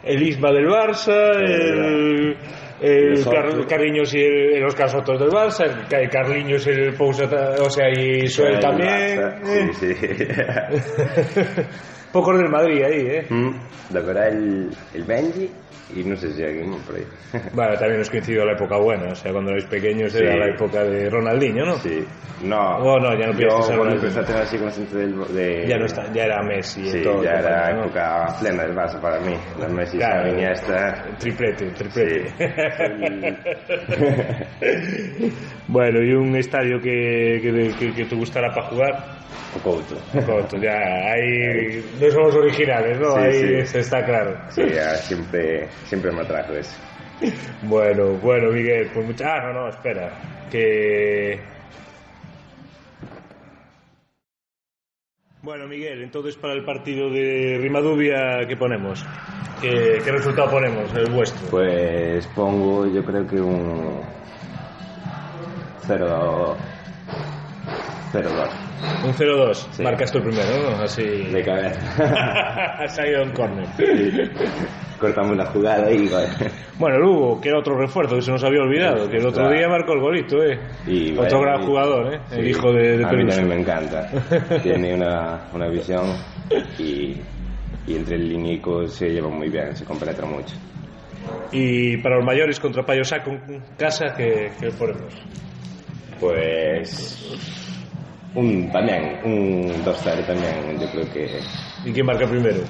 El 0.02 0.22
Isma 0.22 0.50
del 0.52 0.66
Barça, 0.66 1.34
el, 1.36 2.36
el 2.80 3.24
Car- 3.24 3.46
otros. 3.48 3.66
Carliños 3.66 4.14
y 4.14 4.20
el, 4.20 4.54
el 4.56 4.64
Oscar 4.64 4.88
Sotos 4.88 5.20
del 5.20 5.28
Barça, 5.30 5.64
el 5.66 5.86
Ca- 5.88 6.08
Carliños 6.10 6.66
el 6.66 6.94
Pousa, 6.94 7.24
o 7.60 7.70
sea, 7.70 7.88
y 7.90 8.26
Suel 8.26 8.54
El 8.54 8.60
también. 8.60 9.20
Barça, 9.20 9.40
eh. 9.44 9.70
Sí, 9.74 9.94
sí. 9.94 11.62
Pocos 12.12 12.36
del 12.38 12.48
Madrid 12.50 12.82
ahí, 12.82 13.06
¿eh? 13.06 13.26
Mm, 13.28 13.50
La 13.94 14.00
verdad, 14.00 14.28
el, 14.28 14.70
el 14.94 15.04
Benji 15.04 15.50
y 15.94 16.04
no 16.04 16.16
sé 16.16 16.32
si 16.32 16.42
alguien 16.42 16.70
por 16.86 16.96
ahí. 16.96 17.04
Bueno, 17.54 17.74
también 17.76 17.98
nos 17.98 18.10
coincidió 18.10 18.44
la 18.44 18.52
época 18.52 18.76
buena, 18.78 19.12
o 19.12 19.14
sea, 19.14 19.32
cuando 19.32 19.50
erais 19.50 19.66
pequeños 19.66 20.14
era 20.14 20.36
la 20.36 20.46
época 20.54 20.84
de 20.84 21.08
Ronaldinho, 21.10 21.64
¿no? 21.64 21.76
Sí. 21.76 22.04
No. 22.44 22.76
Oh, 22.78 22.98
no, 22.98 23.16
ya 23.18 23.26
no 23.28 23.36
piensas 23.36 23.70
en 23.70 23.76
cuando 23.76 23.94
Ronaldinho. 23.94 24.08
empecé 24.08 24.20
a 24.20 24.24
tener 24.24 24.42
así 24.42 24.58
consciente 24.58 24.96
del... 24.96 25.14
De, 25.34 25.66
Ya 25.68 25.78
no 25.78 25.84
está, 25.86 26.12
ya 26.12 26.24
era 26.24 26.42
Messi 26.42 26.80
y 26.82 26.90
Sí, 26.90 27.02
todo. 27.02 27.22
ya 27.22 27.30
era 27.38 27.72
¿no? 27.72 27.84
época 27.84 28.26
plena 28.40 28.64
del 28.64 28.74
Barça 28.74 29.00
para 29.00 29.20
mí. 29.20 29.34
La 29.60 29.68
Messi, 29.68 29.96
Claro. 29.98 30.28
Iniesta... 30.32 31.04
Triplete, 31.18 31.70
triplete. 31.70 32.28
Sí. 32.28 32.34
bueno, 35.68 36.02
y 36.02 36.12
un 36.14 36.34
estadio 36.36 36.80
que, 36.80 37.38
que, 37.42 37.68
que- 37.78 37.92
que 37.94 38.04
te 38.06 38.16
gustará 38.16 38.48
para 38.54 38.68
jugar. 38.68 39.21
Couto. 39.60 39.96
Corto, 40.26 40.56
ya 40.56 41.14
no 42.00 42.10
somos 42.10 42.34
originales, 42.34 42.98
¿no? 42.98 43.12
Sí, 43.12 43.20
ahí 43.20 43.66
sí. 43.66 43.78
está 43.78 44.04
claro. 44.04 44.36
Sí, 44.48 44.62
ya 44.74 44.94
siempre, 44.96 45.68
siempre 45.84 46.10
me 46.10 46.22
atrajo 46.22 46.54
eso. 46.54 46.74
Bueno, 47.62 48.14
bueno, 48.22 48.50
Miguel, 48.50 48.90
pues 48.92 49.06
mucha... 49.06 49.34
Ah, 49.34 49.52
no, 49.52 49.52
no, 49.52 49.68
espera. 49.68 50.10
Que... 50.50 51.38
Bueno, 55.42 55.66
Miguel, 55.68 56.02
entonces 56.02 56.36
para 56.36 56.54
el 56.54 56.64
partido 56.64 57.10
de 57.10 57.58
Rimadubia, 57.60 58.46
¿qué 58.48 58.56
ponemos? 58.56 59.04
¿Qué, 59.60 59.98
qué 60.04 60.12
resultado 60.12 60.50
ponemos? 60.50 60.92
El 60.94 61.10
vuestro. 61.10 61.48
Pues 61.50 62.26
pongo, 62.28 62.86
yo 62.86 63.04
creo 63.04 63.26
que 63.26 63.40
un 63.40 64.00
0 65.86 66.56
0-2 68.12 68.71
Un 69.04 69.12
0-2. 69.12 69.54
Sí. 69.72 69.82
Marcas 69.82 70.10
tú 70.12 70.20
primero, 70.20 70.70
¿no? 70.70 70.82
Así... 70.82 71.02
de 71.04 71.42
cabeza. 71.44 71.80
ha 72.82 72.88
salido 72.88 73.22
en 73.22 73.32
córner. 73.32 73.66
Sí. 73.76 74.30
Cortamos 74.98 75.36
la 75.36 75.46
jugada 75.46 75.90
y. 75.90 76.08
Bueno, 76.78 76.98
Lugo, 76.98 77.40
que 77.40 77.48
era 77.48 77.58
otro 77.58 77.76
refuerzo 77.76 78.16
que 78.16 78.22
se 78.22 78.30
nos 78.30 78.42
había 78.44 78.60
olvidado, 78.62 79.08
que 79.10 79.16
el 79.16 79.26
otro 79.26 79.50
día 79.50 79.68
marcó 79.68 79.92
el 79.94 80.00
golito, 80.00 80.42
¿eh? 80.44 80.58
Y, 80.86 81.16
otro 81.16 81.40
gran 81.40 81.62
y- 81.62 81.66
jugador, 81.66 82.14
¿eh? 82.14 82.20
El 82.32 82.48
hijo 82.48 82.72
de, 82.72 82.98
de 82.98 83.04
A 83.04 83.08
mí 83.08 83.16
Peluso. 83.18 83.36
también 83.38 83.48
me 83.56 83.62
encanta. 83.62 84.08
Tiene 84.62 84.94
una, 84.94 85.48
una 85.52 85.68
visión 85.68 86.04
y, 86.78 87.16
y 87.86 87.96
entre 87.96 88.14
el 88.16 88.40
Nico 88.42 88.86
se 88.86 89.08
lleva 89.10 89.28
muy 89.28 89.48
bien, 89.48 89.74
se 89.76 89.84
compenetra 89.84 90.24
mucho. 90.26 90.54
Y 91.50 91.96
para 91.98 92.16
los 92.16 92.24
mayores 92.24 92.58
contra 92.60 92.84
Payosaco 92.84 93.30
en 93.30 93.60
casa, 93.78 94.14
¿qué, 94.16 94.50
qué 94.60 94.68
ponemos? 94.70 95.14
Pues 96.20 97.61
Un, 98.34 98.70
también, 98.70 99.18
un 99.24 99.84
2-0 99.84 100.26
también, 100.26 100.78
yo 100.80 100.86
creo 100.90 101.04
que 101.12 101.40
¿Y 101.84 101.92
quién 101.92 102.06
marca 102.06 102.26
primero? 102.26 102.60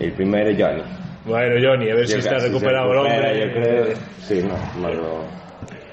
el 0.00 0.12
primero 0.14 0.50
es 0.50 0.56
Johnny. 0.60 0.82
Bueno, 1.26 1.54
Johnny, 1.62 1.90
a 1.90 1.94
ver 1.94 2.06
si 2.06 2.14
Yo 2.14 2.18
está 2.18 2.30
creo- 2.30 2.40
se 2.40 2.46
recuperado 2.48 2.90
el 2.92 2.98
hombre. 2.98 3.40
Yo 3.40 3.52
creo, 3.52 3.94
sí, 4.18 4.42
no, 4.42 4.58
no 4.80 4.92
lo... 4.92 5.24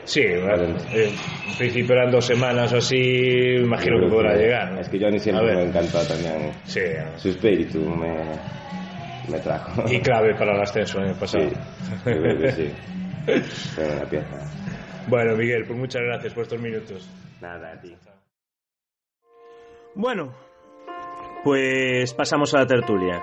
Sí, 0.04 0.24
bueno, 0.42 0.76
eh, 0.94 1.10
en 1.52 1.58
principio 1.58 1.94
eran 1.96 2.12
dos 2.12 2.26
semanas 2.26 2.74
o 2.74 2.78
así, 2.78 2.98
imagino 3.62 4.00
que 4.02 4.08
podrá 4.12 4.36
llegar. 4.36 4.72
¿no? 4.74 4.80
Es 4.82 4.90
que 4.90 5.00
Johnny 5.00 5.20
siempre 5.20 5.56
me 5.56 5.64
encantó 5.64 6.00
también. 6.08 6.52
Sí, 6.64 6.82
Su 7.18 7.30
espíritu 7.30 7.80
me, 7.82 8.36
me 9.30 9.40
trajo. 9.40 9.84
y 9.90 10.00
clave 10.00 10.34
para 10.34 10.56
el 10.56 10.62
ascenso 10.62 10.98
el 11.00 11.10
año 11.10 11.20
pasado. 11.20 11.48
Sí, 11.48 11.56
yo 12.08 12.22
creo 12.22 12.38
que 12.40 12.52
sí. 12.52 12.72
Pieza. 14.10 14.50
Bueno, 15.08 15.36
Miguel, 15.38 15.66
pues 15.68 15.78
muchas 15.78 16.02
gracias 16.02 16.34
por 16.34 16.44
estos 16.44 16.60
minutos. 16.60 17.08
Nada, 17.40 17.74
a 17.74 17.80
ti. 17.80 17.94
Bueno, 19.94 20.34
pues 21.44 22.14
pasamos 22.14 22.54
a 22.54 22.60
la 22.60 22.68
tertulia. 22.68 23.22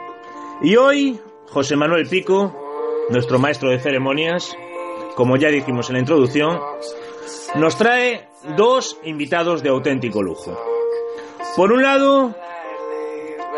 Y 0.60 0.76
hoy, 0.76 1.18
José 1.46 1.76
Manuel 1.76 2.06
Pico, 2.08 3.06
nuestro 3.08 3.38
maestro 3.38 3.70
de 3.70 3.78
ceremonias, 3.78 4.54
como 5.14 5.37
ya 5.37 5.48
dijimos 5.48 5.88
en 5.88 5.94
la 5.94 6.00
introducción, 6.00 6.60
nos 7.54 7.78
trae 7.78 8.28
dos 8.56 9.00
invitados 9.04 9.62
de 9.62 9.70
auténtico 9.70 10.22
lujo. 10.22 10.60
Por 11.56 11.72
un 11.72 11.82
lado, 11.82 12.34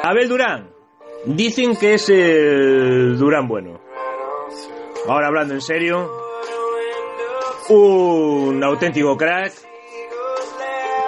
Abel 0.05 0.29
Durán. 0.29 0.71
Dicen 1.25 1.77
que 1.77 1.95
es 1.95 2.09
el 2.09 3.19
Durán 3.19 3.49
bueno. 3.49 3.81
Ahora 5.09 5.27
hablando 5.27 5.55
en 5.55 5.61
serio, 5.61 6.09
un 7.71 8.63
auténtico 8.63 9.17
crack 9.17 9.70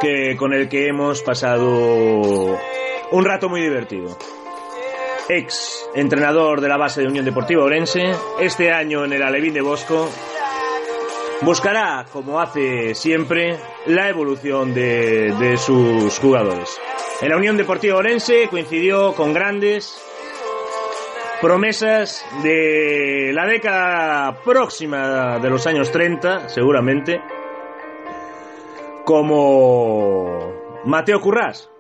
que 0.03 0.37
con 0.37 0.53
el 0.53 0.69
que 0.69 0.89
hemos 0.89 1.23
pasado 1.23 2.59
un 3.13 3.25
rato 3.25 3.49
muy 3.49 3.61
divertido. 3.61 4.19
Ex 5.29 5.89
entrenador 5.95 6.61
de 6.61 6.69
la 6.69 6.77
base 6.77 7.03
de 7.03 7.07
Unión 7.07 7.25
Deportiva 7.25 7.63
Orense, 7.63 8.11
este 8.41 8.73
año 8.73 9.05
en 9.05 9.13
el 9.13 9.23
Alevín 9.23 9.55
de 9.55 9.61
Bosco, 9.61 10.11
buscará, 11.43 12.05
como 12.13 12.41
hace 12.41 12.97
siempre, 12.97 13.57
la 13.87 14.09
evolución 14.09 14.75
de, 14.75 15.33
de 15.39 15.57
sus 15.57 16.19
jugadores. 16.19 16.81
En 17.21 17.29
la 17.29 17.37
Unión 17.37 17.57
Deportiva 17.57 17.97
Orense 17.97 18.49
coincidió 18.51 19.15
con 19.15 19.33
grandes 19.33 19.97
promesas 21.41 22.27
de 22.43 23.31
la 23.33 23.47
década 23.47 24.43
próxima 24.43 25.39
de 25.39 25.49
los 25.49 25.65
años 25.69 25.93
30, 25.93 26.49
seguramente, 26.49 27.21
como 29.05 30.53
Mateo 30.85 31.21
Currás. 31.21 31.71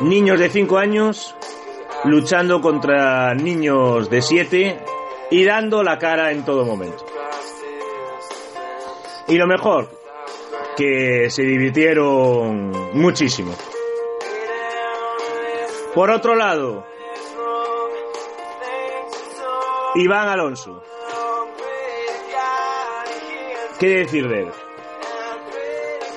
Niños 0.00 0.38
de 0.38 0.48
5 0.48 0.78
años 0.78 1.34
luchando 2.04 2.60
contra 2.60 3.34
niños 3.34 4.08
de 4.08 4.22
7 4.22 4.78
y 5.30 5.44
dando 5.44 5.82
la 5.82 5.98
cara 5.98 6.30
en 6.30 6.44
todo 6.44 6.64
momento. 6.64 7.04
Y 9.26 9.36
lo 9.36 9.46
mejor, 9.46 9.90
que 10.76 11.28
se 11.28 11.42
divirtieron 11.42 12.70
muchísimo. 12.94 13.52
Por 15.94 16.10
otro 16.10 16.34
lado, 16.36 16.86
Iván 19.96 20.28
Alonso. 20.28 20.82
¿Qué 23.78 23.88
decir 23.88 24.28
de 24.28 24.40
él? 24.40 24.48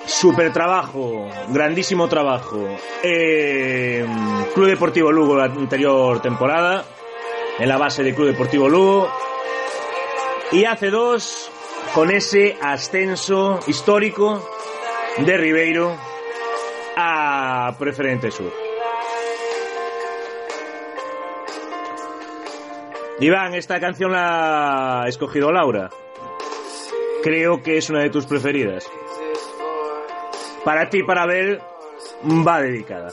Super 0.08 0.52
trabajo, 0.52 1.30
grandísimo 1.50 2.08
trabajo. 2.08 2.68
en 3.04 4.46
Club 4.56 4.68
Deportivo 4.68 5.12
Lugo 5.12 5.36
la 5.36 5.44
anterior 5.44 6.20
temporada, 6.24 6.84
en 7.60 7.70
la 7.70 7.78
base 7.78 8.04
de 8.04 8.16
Club 8.16 8.30
Deportivo 8.30 8.68
Lugo. 8.68 9.12
Y 10.52 10.66
hace 10.66 10.90
dos 10.90 11.52
con 11.94 12.10
ese 12.10 12.58
ascenso 12.62 13.60
histórico 13.68 14.44
de 15.20 15.38
Ribeiro 15.38 15.96
a 16.98 17.76
Preferente 17.78 18.32
Sur. 18.32 18.52
Iván, 23.20 23.54
esta 23.54 23.80
canción 23.80 24.12
la 24.14 25.04
ha 25.04 25.08
escogido 25.08 25.52
Laura. 25.52 25.92
Creo 27.24 27.62
que 27.62 27.78
es 27.78 27.90
una 27.90 28.02
de 28.02 28.10
tus 28.10 28.26
preferidas. 28.26 28.90
Para 30.64 30.90
ti, 30.90 31.04
para 31.04 31.24
Abel, 31.24 31.62
va 32.24 32.62
dedicada. 32.62 33.12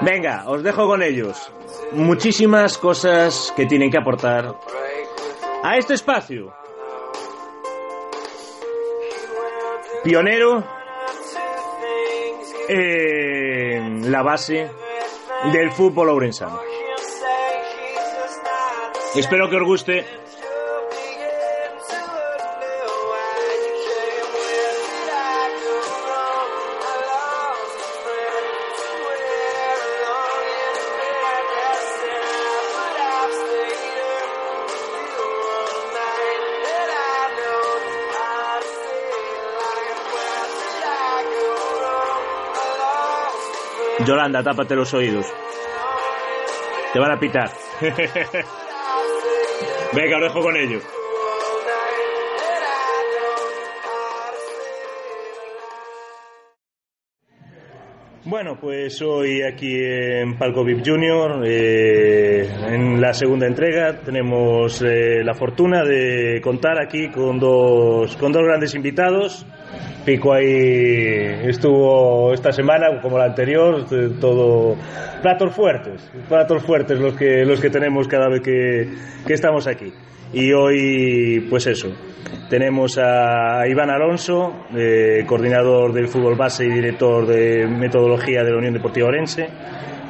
Venga, 0.00 0.44
os 0.46 0.62
dejo 0.62 0.86
con 0.86 1.02
ellos. 1.02 1.52
Muchísimas 1.92 2.78
cosas 2.78 3.52
que 3.56 3.66
tienen 3.66 3.90
que 3.90 3.98
aportar 3.98 4.54
a 5.62 5.76
este 5.76 5.94
espacio. 5.94 6.52
Pionero 10.02 10.64
en 12.68 14.10
la 14.10 14.22
base 14.22 14.70
del 15.52 15.72
fútbol 15.72 16.08
ourensano. 16.08 16.60
Espero 19.14 19.50
que 19.50 19.56
os 19.56 19.64
guste. 19.64 20.06
Yolanda, 44.10 44.42
tápate 44.42 44.74
los 44.74 44.92
oídos. 44.92 45.32
Te 46.92 46.98
van 46.98 47.12
a 47.12 47.20
pitar. 47.20 47.48
Venga, 49.92 50.16
os 50.16 50.22
dejo 50.24 50.40
con 50.40 50.56
ello. 50.56 50.80
Bueno, 58.24 58.58
pues 58.60 59.00
hoy 59.00 59.42
aquí 59.42 59.78
en 59.80 60.36
Palco 60.36 60.64
VIP 60.64 60.84
Junior, 60.84 61.44
eh, 61.46 62.48
en 62.66 63.00
la 63.00 63.14
segunda 63.14 63.46
entrega, 63.46 64.00
tenemos 64.00 64.82
eh, 64.82 65.22
la 65.22 65.34
fortuna 65.34 65.84
de 65.84 66.40
contar 66.42 66.82
aquí 66.82 67.10
con 67.10 67.38
dos, 67.38 68.16
con 68.16 68.32
dos 68.32 68.42
grandes 68.42 68.74
invitados. 68.74 69.46
Pico 70.04 70.32
ahí 70.32 70.46
estuvo 71.44 72.32
esta 72.32 72.52
semana, 72.52 73.00
como 73.02 73.18
la 73.18 73.26
anterior, 73.26 73.84
eh, 73.90 74.08
todo 74.20 74.76
platos 75.20 75.54
fuertes, 75.54 76.10
platos 76.28 76.62
fuertes 76.62 76.98
los 76.98 77.14
que, 77.14 77.44
los 77.44 77.60
que 77.60 77.68
tenemos 77.68 78.08
cada 78.08 78.28
vez 78.28 78.40
que, 78.40 78.88
que 79.26 79.34
estamos 79.34 79.66
aquí. 79.66 79.92
Y 80.32 80.52
hoy, 80.52 81.46
pues 81.50 81.66
eso, 81.66 81.88
tenemos 82.48 82.98
a 82.98 83.66
Iván 83.68 83.90
Alonso, 83.90 84.66
eh, 84.74 85.24
coordinador 85.26 85.92
del 85.92 86.08
fútbol 86.08 86.36
base 86.36 86.64
y 86.64 86.70
director 86.70 87.26
de 87.26 87.66
metodología 87.66 88.42
de 88.42 88.52
la 88.52 88.58
Unión 88.58 88.72
Deportiva 88.72 89.08
Orense, 89.08 89.48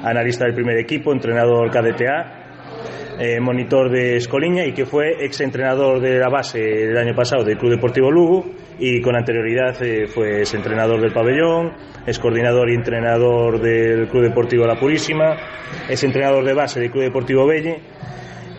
analista 0.05 0.45
del 0.45 0.55
primer 0.55 0.79
equipo, 0.79 1.13
entrenador 1.13 1.71
KDTA, 1.71 3.19
eh, 3.19 3.41
monitor 3.41 3.91
de 3.91 4.17
Escoliña 4.17 4.65
y 4.65 4.73
que 4.73 4.87
fue 4.87 5.25
exentrenador 5.25 6.01
de 6.01 6.19
la 6.19 6.29
base 6.29 6.59
del 6.59 6.97
año 6.97 7.15
pasado 7.15 7.45
del 7.45 7.59
Club 7.59 7.73
Deportivo 7.73 8.11
Lugo 8.11 8.47
y 8.81 9.01
con 9.01 9.15
anterioridad 9.15 9.81
eh, 9.83 10.09
fue 10.09 10.43
entrenador 10.43 11.01
del 11.01 11.13
pabellón, 11.13 11.73
es 12.07 12.19
coordinador 12.19 12.71
y 12.71 12.75
entrenador 12.75 13.61
del 13.61 14.09
Club 14.09 14.25
Deportivo 14.25 14.67
La 14.67 14.81
Purísima, 14.81 15.37
es 15.89 16.03
entrenador 16.03 16.45
de 16.45 16.55
base 16.55 16.81
del 16.81 16.91
Club 16.91 17.05
Deportivo 17.05 17.47
Belle 17.47 17.79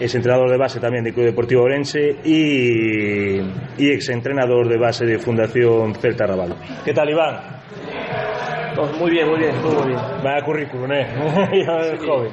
es 0.01 0.15
entrenador 0.15 0.49
de 0.49 0.57
base 0.57 0.79
también 0.79 1.03
del 1.03 1.13
Club 1.13 1.27
Deportivo 1.27 1.61
Orense 1.61 2.15
y, 2.25 3.39
y 3.77 3.91
exentrenador 3.91 4.67
de 4.67 4.77
base 4.77 5.05
de 5.05 5.19
Fundación 5.19 5.93
Celta 5.93 6.25
Raval. 6.25 6.55
¿Qué 6.83 6.91
tal, 6.91 7.11
Iván? 7.11 7.60
Muy 8.99 9.11
bien, 9.11 9.27
muy 9.29 9.39
bien, 9.39 9.55
todo 9.61 9.73
muy 9.81 9.87
bien. 9.89 9.99
Vaya 10.23 10.45
currículum, 10.45 10.91
¿eh? 10.91 11.07
ya 11.65 11.97
joven. 12.05 12.31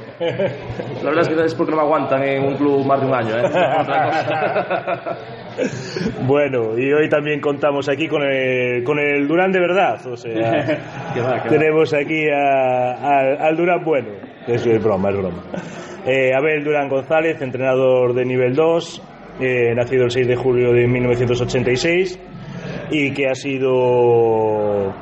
La 1.03 1.11
verdad 1.11 1.22
es 1.22 1.29
que 1.29 1.44
es 1.44 1.55
porque 1.55 1.70
no 1.72 1.77
me 1.79 1.83
aguantan 1.83 2.22
en 2.22 2.44
un 2.44 2.57
club 2.57 2.85
más 2.87 3.01
de 3.01 3.07
un 3.07 3.14
año, 3.14 3.38
¿eh? 3.38 3.42
Bueno, 6.27 6.79
y 6.79 6.92
hoy 6.92 7.09
también 7.09 7.40
contamos 7.40 7.88
aquí 7.88 8.07
con 8.07 8.22
el, 8.22 8.85
con 8.85 8.98
el 8.98 9.27
Durán 9.27 9.51
de 9.51 9.59
verdad. 9.61 10.07
O 10.07 10.16
sea, 10.16 10.33
va, 11.18 11.31
va. 11.37 11.42
tenemos 11.48 11.92
aquí 11.94 12.29
a- 12.31 12.92
al- 12.92 13.38
al 13.40 13.57
Durán 13.57 13.83
bueno. 13.85 14.09
Eso 14.46 14.70
es 14.70 14.81
broma, 14.83 15.11
es 15.11 15.16
broma. 15.18 15.42
Eh, 16.07 16.33
Abel 16.35 16.62
Durán 16.64 16.88
González, 16.88 17.40
entrenador 17.42 18.14
de 18.14 18.24
nivel 18.24 18.55
2, 18.55 19.03
eh, 19.40 19.74
nacido 19.74 20.05
el 20.05 20.11
6 20.12 20.27
de 20.29 20.37
julio 20.37 20.72
de 20.72 20.87
1986. 20.87 22.18
y 22.90 23.12
que 23.12 23.29
ha 23.29 23.35
sido 23.35 24.94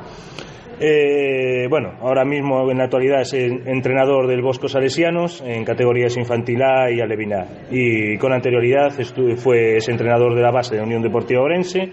eh, 0.79 1.67
bueno, 1.69 1.93
ahora 2.01 2.23
mismo 2.23 2.69
en 2.69 2.77
la 2.77 2.83
actualidad 2.85 3.21
es 3.21 3.33
entrenador 3.33 4.27
del 4.27 4.41
Bosco 4.41 4.67
Salesianos 4.67 5.41
en 5.45 5.63
categorías 5.65 6.15
infantil 6.17 6.61
A 6.61 6.91
y 6.91 7.01
aleviná. 7.01 7.45
Y 7.71 8.17
con 8.17 8.31
anterioridad 8.33 8.91
fue 9.37 9.77
es 9.77 9.87
entrenador 9.89 10.35
de 10.35 10.41
la 10.41 10.51
base 10.51 10.75
de 10.75 10.81
la 10.81 10.85
Unión 10.87 11.01
Deportiva 11.01 11.41
Orense, 11.41 11.91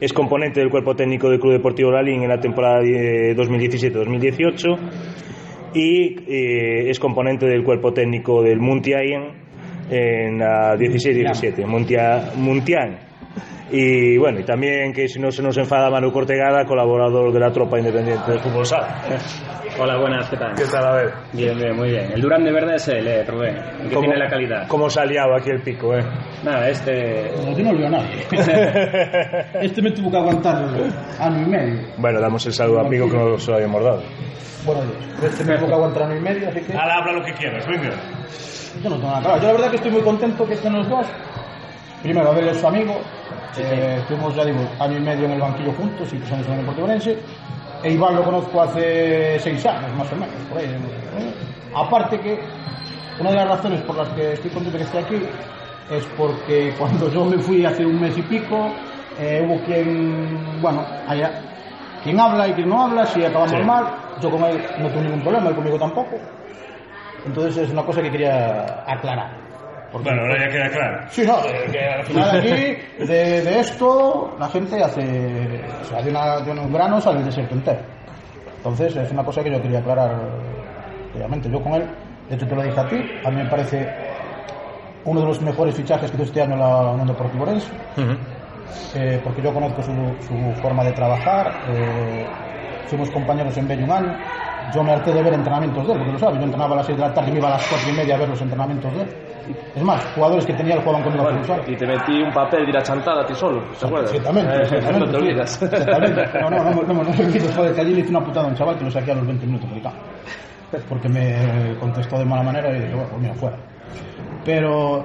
es 0.00 0.12
componente 0.12 0.58
del 0.60 0.70
cuerpo 0.70 0.96
técnico 0.96 1.30
del 1.30 1.38
Club 1.38 1.52
Deportivo 1.52 1.90
Lalín 1.92 2.22
en 2.22 2.28
la 2.28 2.40
temporada 2.40 2.82
eh, 2.84 3.34
2017-2018 3.36 4.78
y 5.74 6.16
eh, 6.28 6.90
es 6.90 6.98
componente 6.98 7.46
del 7.46 7.62
cuerpo 7.62 7.92
técnico 7.92 8.42
del 8.42 8.58
Muntian 8.58 9.44
en 9.90 10.38
la 10.38 10.74
16-17, 10.76 11.64
Muntia- 11.66 12.32
Muntian. 12.36 13.13
Y 13.70 14.18
bueno, 14.18 14.40
y 14.40 14.44
también 14.44 14.92
que 14.92 15.08
si 15.08 15.18
no 15.18 15.30
se 15.32 15.42
nos 15.42 15.56
enfada 15.56 15.90
Manu 15.90 16.12
Cortegada, 16.12 16.64
colaborador 16.66 17.32
de 17.32 17.40
la 17.40 17.50
tropa 17.50 17.78
independiente 17.78 18.32
de 18.32 18.38
fútbol 18.38 18.66
sala. 18.66 19.02
Hola, 19.80 19.96
buenas, 19.98 20.28
¿qué 20.30 20.36
tal? 20.36 20.54
¿Qué 20.54 20.64
tal? 20.70 20.86
A 20.86 20.92
ver. 20.94 21.10
Bien, 21.32 21.58
bien, 21.58 21.74
muy 21.74 21.90
bien. 21.90 22.12
El 22.12 22.20
Durán 22.20 22.44
de 22.44 22.52
verdad 22.52 22.76
es 22.76 22.86
él, 22.88 23.08
eh, 23.08 23.24
Rubén. 23.24 23.56
El 23.56 23.88
que 23.88 23.94
¿Cómo- 23.94 24.06
tiene 24.06 24.18
la 24.18 24.28
calidad. 24.30 24.68
¿Cómo 24.68 24.88
se 24.88 25.00
ha 25.00 25.04
liado 25.04 25.34
aquí 25.34 25.50
el 25.50 25.62
pico, 25.62 25.96
eh? 25.96 26.04
Nada, 26.44 26.68
este... 26.68 27.32
No 27.44 27.54
tiene 27.56 27.70
olvidado 27.70 27.96
nada. 27.96 28.08
Este 29.60 29.82
me 29.82 29.90
tuvo 29.90 30.10
que 30.12 30.16
aguantar 30.18 30.56
año 31.18 31.42
y 31.42 31.50
medio. 31.50 31.80
Bueno, 31.96 32.20
damos 32.20 32.46
el 32.46 32.52
saludo 32.52 32.80
a 32.80 32.88
Pico 32.88 33.08
que 33.10 33.16
no 33.16 33.36
se 33.38 33.50
lo 33.50 33.56
habíamos 33.56 33.82
dado. 33.82 34.02
Bueno, 34.64 34.82
este 35.22 35.44
me 35.44 35.56
tuvo 35.58 35.66
que 35.68 35.74
aguantar 35.74 36.02
año 36.04 36.16
y 36.16 36.20
medio, 36.20 36.48
así 36.50 36.60
que 36.60 36.72
Ahora 36.72 36.94
habla 36.98 37.12
lo 37.14 37.24
que 37.24 37.32
quieras, 37.32 37.66
venga. 37.66 37.90
yo 38.82 38.90
no 38.90 38.96
tengo 38.96 39.08
nada 39.08 39.20
claro. 39.22 39.40
Yo 39.40 39.46
la 39.48 39.52
verdad 39.54 39.70
que 39.70 39.76
estoy 39.76 39.90
muy 39.90 40.02
contento 40.02 40.46
que 40.46 40.54
estén 40.54 40.72
los 40.74 40.88
dos. 40.88 41.06
Primero, 42.04 42.32
Abel 42.32 42.48
es 42.48 42.58
su 42.60 42.66
amigo. 42.66 42.96
Eh, 43.56 43.96
estuvimos, 43.98 44.34
ya 44.36 44.44
digo, 44.44 44.58
año 44.78 44.98
y 44.98 45.00
medio 45.00 45.24
en 45.24 45.32
el 45.32 45.40
banquillo 45.40 45.72
juntos 45.72 46.12
y 46.12 46.18
somos 46.26 46.46
en 46.46 46.52
el 46.52 46.58
Deportivo 46.60 46.86
Orense. 46.86 47.18
E 47.82 47.92
Iván 47.92 48.14
lo 48.16 48.22
conozco 48.24 48.60
hace 48.60 49.38
seis 49.38 49.64
años, 49.64 49.90
más 49.96 50.12
o 50.12 50.16
menos, 50.16 50.34
por 50.50 50.58
ahí. 50.58 50.66
¿eh? 50.66 51.34
Aparte 51.74 52.20
que 52.20 52.38
una 53.18 53.30
de 53.30 53.36
las 53.36 53.48
razones 53.48 53.80
por 53.82 53.96
las 53.96 54.08
que 54.10 54.34
estoy 54.34 54.50
contento 54.50 54.76
que 54.76 54.84
esté 54.84 54.98
aquí 54.98 55.22
es 55.90 56.04
porque 56.18 56.74
cuando 56.78 57.10
yo 57.10 57.24
me 57.24 57.38
fui 57.38 57.64
hace 57.64 57.86
un 57.86 57.98
mes 57.98 58.18
y 58.18 58.22
pico, 58.22 58.70
eh, 59.18 59.42
hubo 59.46 59.58
quien, 59.64 60.60
bueno, 60.60 60.84
haya, 61.08 61.30
quien 62.02 62.20
habla 62.20 62.48
y 62.48 62.52
quien 62.52 62.68
no 62.68 62.82
habla, 62.82 63.06
si 63.06 63.24
acabamos 63.24 63.52
Sí. 63.52 63.64
mal, 63.64 63.86
yo 64.20 64.30
con 64.30 64.44
él 64.44 64.60
no 64.78 64.88
tuve 64.90 65.04
ningún 65.04 65.22
problema, 65.22 65.48
él 65.48 65.54
conmigo 65.54 65.78
tampoco. 65.78 66.16
Entonces 67.26 67.56
es 67.64 67.70
una 67.72 67.82
cosa 67.82 68.02
que 68.02 68.10
quería 68.10 68.84
aclarar. 68.86 69.43
Porque- 69.94 70.08
Bueno, 70.10 70.22
ahora 70.22 70.40
ya 70.44 70.50
queda 70.50 70.70
claro. 70.70 71.06
Sí, 71.08 71.22
no, 71.24 71.38
eh, 71.44 71.68
que 71.70 71.78
al 71.88 72.02
final 72.04 72.38
aquí, 72.40 72.76
de, 73.06 73.42
de 73.42 73.60
esto, 73.60 74.34
la 74.40 74.48
gente 74.48 74.82
hace, 74.82 75.60
o 75.82 75.84
sea, 75.84 76.02
de, 76.02 76.10
una, 76.10 76.40
de 76.40 76.50
unos 76.50 76.68
granos 76.72 77.06
al 77.06 77.24
desierto 77.24 77.54
entero. 77.54 77.78
Entonces, 78.56 78.96
es 78.96 79.12
una 79.12 79.22
cosa 79.22 79.44
que 79.44 79.52
yo 79.52 79.62
quería 79.62 79.78
aclarar, 79.78 80.16
obviamente. 81.14 81.48
Yo 81.48 81.62
con 81.62 81.74
él, 81.74 81.84
de 82.28 82.34
hecho 82.34 82.44
te 82.48 82.56
lo 82.56 82.62
dije 82.64 82.80
a 82.80 82.88
ti, 82.88 82.96
a 83.24 83.30
mí 83.30 83.36
me 83.36 83.48
parece 83.48 83.88
uno 85.04 85.20
de 85.20 85.26
los 85.26 85.40
mejores 85.42 85.76
fichajes 85.76 86.10
que 86.10 86.16
hizo 86.16 86.24
este 86.24 86.42
año 86.42 86.56
la 86.56 86.90
Unión 86.90 87.06
Deportiva 87.06 87.44
Orense, 87.44 87.70
eh, 88.96 89.20
porque 89.22 89.42
yo 89.42 89.54
conozco 89.54 89.80
su, 89.80 89.92
su 90.26 90.60
forma 90.60 90.82
de 90.82 90.90
trabajar, 90.92 91.60
eh, 91.68 92.26
fuimos 92.86 93.10
compañeros 93.12 93.56
en 93.58 93.68
Bello 93.68 93.84
un 93.84 93.92
año, 93.92 94.16
yo 94.72 94.82
me 94.82 94.92
harté 94.92 95.12
de 95.12 95.22
ver 95.22 95.34
entrenamientos 95.34 95.86
de 95.86 95.92
él, 95.92 95.98
porque 95.98 96.12
lo 96.12 96.18
sabes, 96.18 96.38
yo 96.38 96.44
entrenaba 96.44 96.74
a 96.74 96.76
las 96.78 96.86
6 96.86 96.98
de 96.98 97.04
la 97.04 97.14
tarde 97.14 97.30
y 97.30 97.32
me 97.32 97.38
iba 97.38 97.48
a 97.48 97.52
las 97.52 97.66
4 97.68 97.90
y 97.90 97.92
media 97.92 98.14
a 98.14 98.18
ver 98.18 98.28
los 98.28 98.40
entrenamientos 98.40 98.94
de 98.94 99.02
él. 99.02 99.08
Es 99.76 99.82
más, 99.82 100.02
jugadores 100.14 100.46
que 100.46 100.54
tenía 100.54 100.74
él 100.74 100.80
jugaban 100.80 101.02
conmigo 101.02 101.24
Bueno, 101.24 101.40
a 101.40 101.70
y 101.70 101.76
te 101.76 101.86
metí 101.86 102.22
un 102.22 102.32
papel 102.32 102.64
de 102.64 102.70
ir 102.70 102.76
a 102.78 102.82
chantada 102.82 103.22
a 103.22 103.26
ti 103.26 103.34
solo, 103.34 103.62
¿te 103.78 103.86
acuerdas? 103.86 104.10
Exactamente, 104.14 104.54
Eh, 104.56 104.62
exactamente. 104.62 105.00
no 105.00 105.10
te 105.10 105.16
olvidas. 105.16 105.62
Exactamente. 105.62 106.24
No, 106.40 106.50
no, 106.50 106.64
no, 106.64 106.70
no, 106.82 106.94
no, 107.04 107.12
joder, 107.54 107.74
que 107.74 107.80
allí 107.82 107.94
le 107.94 108.00
hice 108.00 108.10
una 108.10 108.24
putada 108.24 108.46
a 108.46 108.48
un 108.48 108.54
chaval 108.54 108.78
que 108.78 108.84
lo 108.84 108.90
saqué 108.90 109.12
a 109.12 109.14
los 109.16 109.26
20 109.26 109.46
minutos 109.46 109.70
del 109.70 109.82
campo. 109.82 109.98
Porque 110.88 111.08
me 111.08 111.76
contestó 111.78 112.18
de 112.18 112.24
mala 112.24 112.42
manera 112.42 112.70
y 112.70 112.80
dije, 112.80 112.94
bueno, 112.94 113.08
pues 113.10 113.20
mira, 113.22 113.34
fuera. 113.34 113.56
Pero 114.44 115.04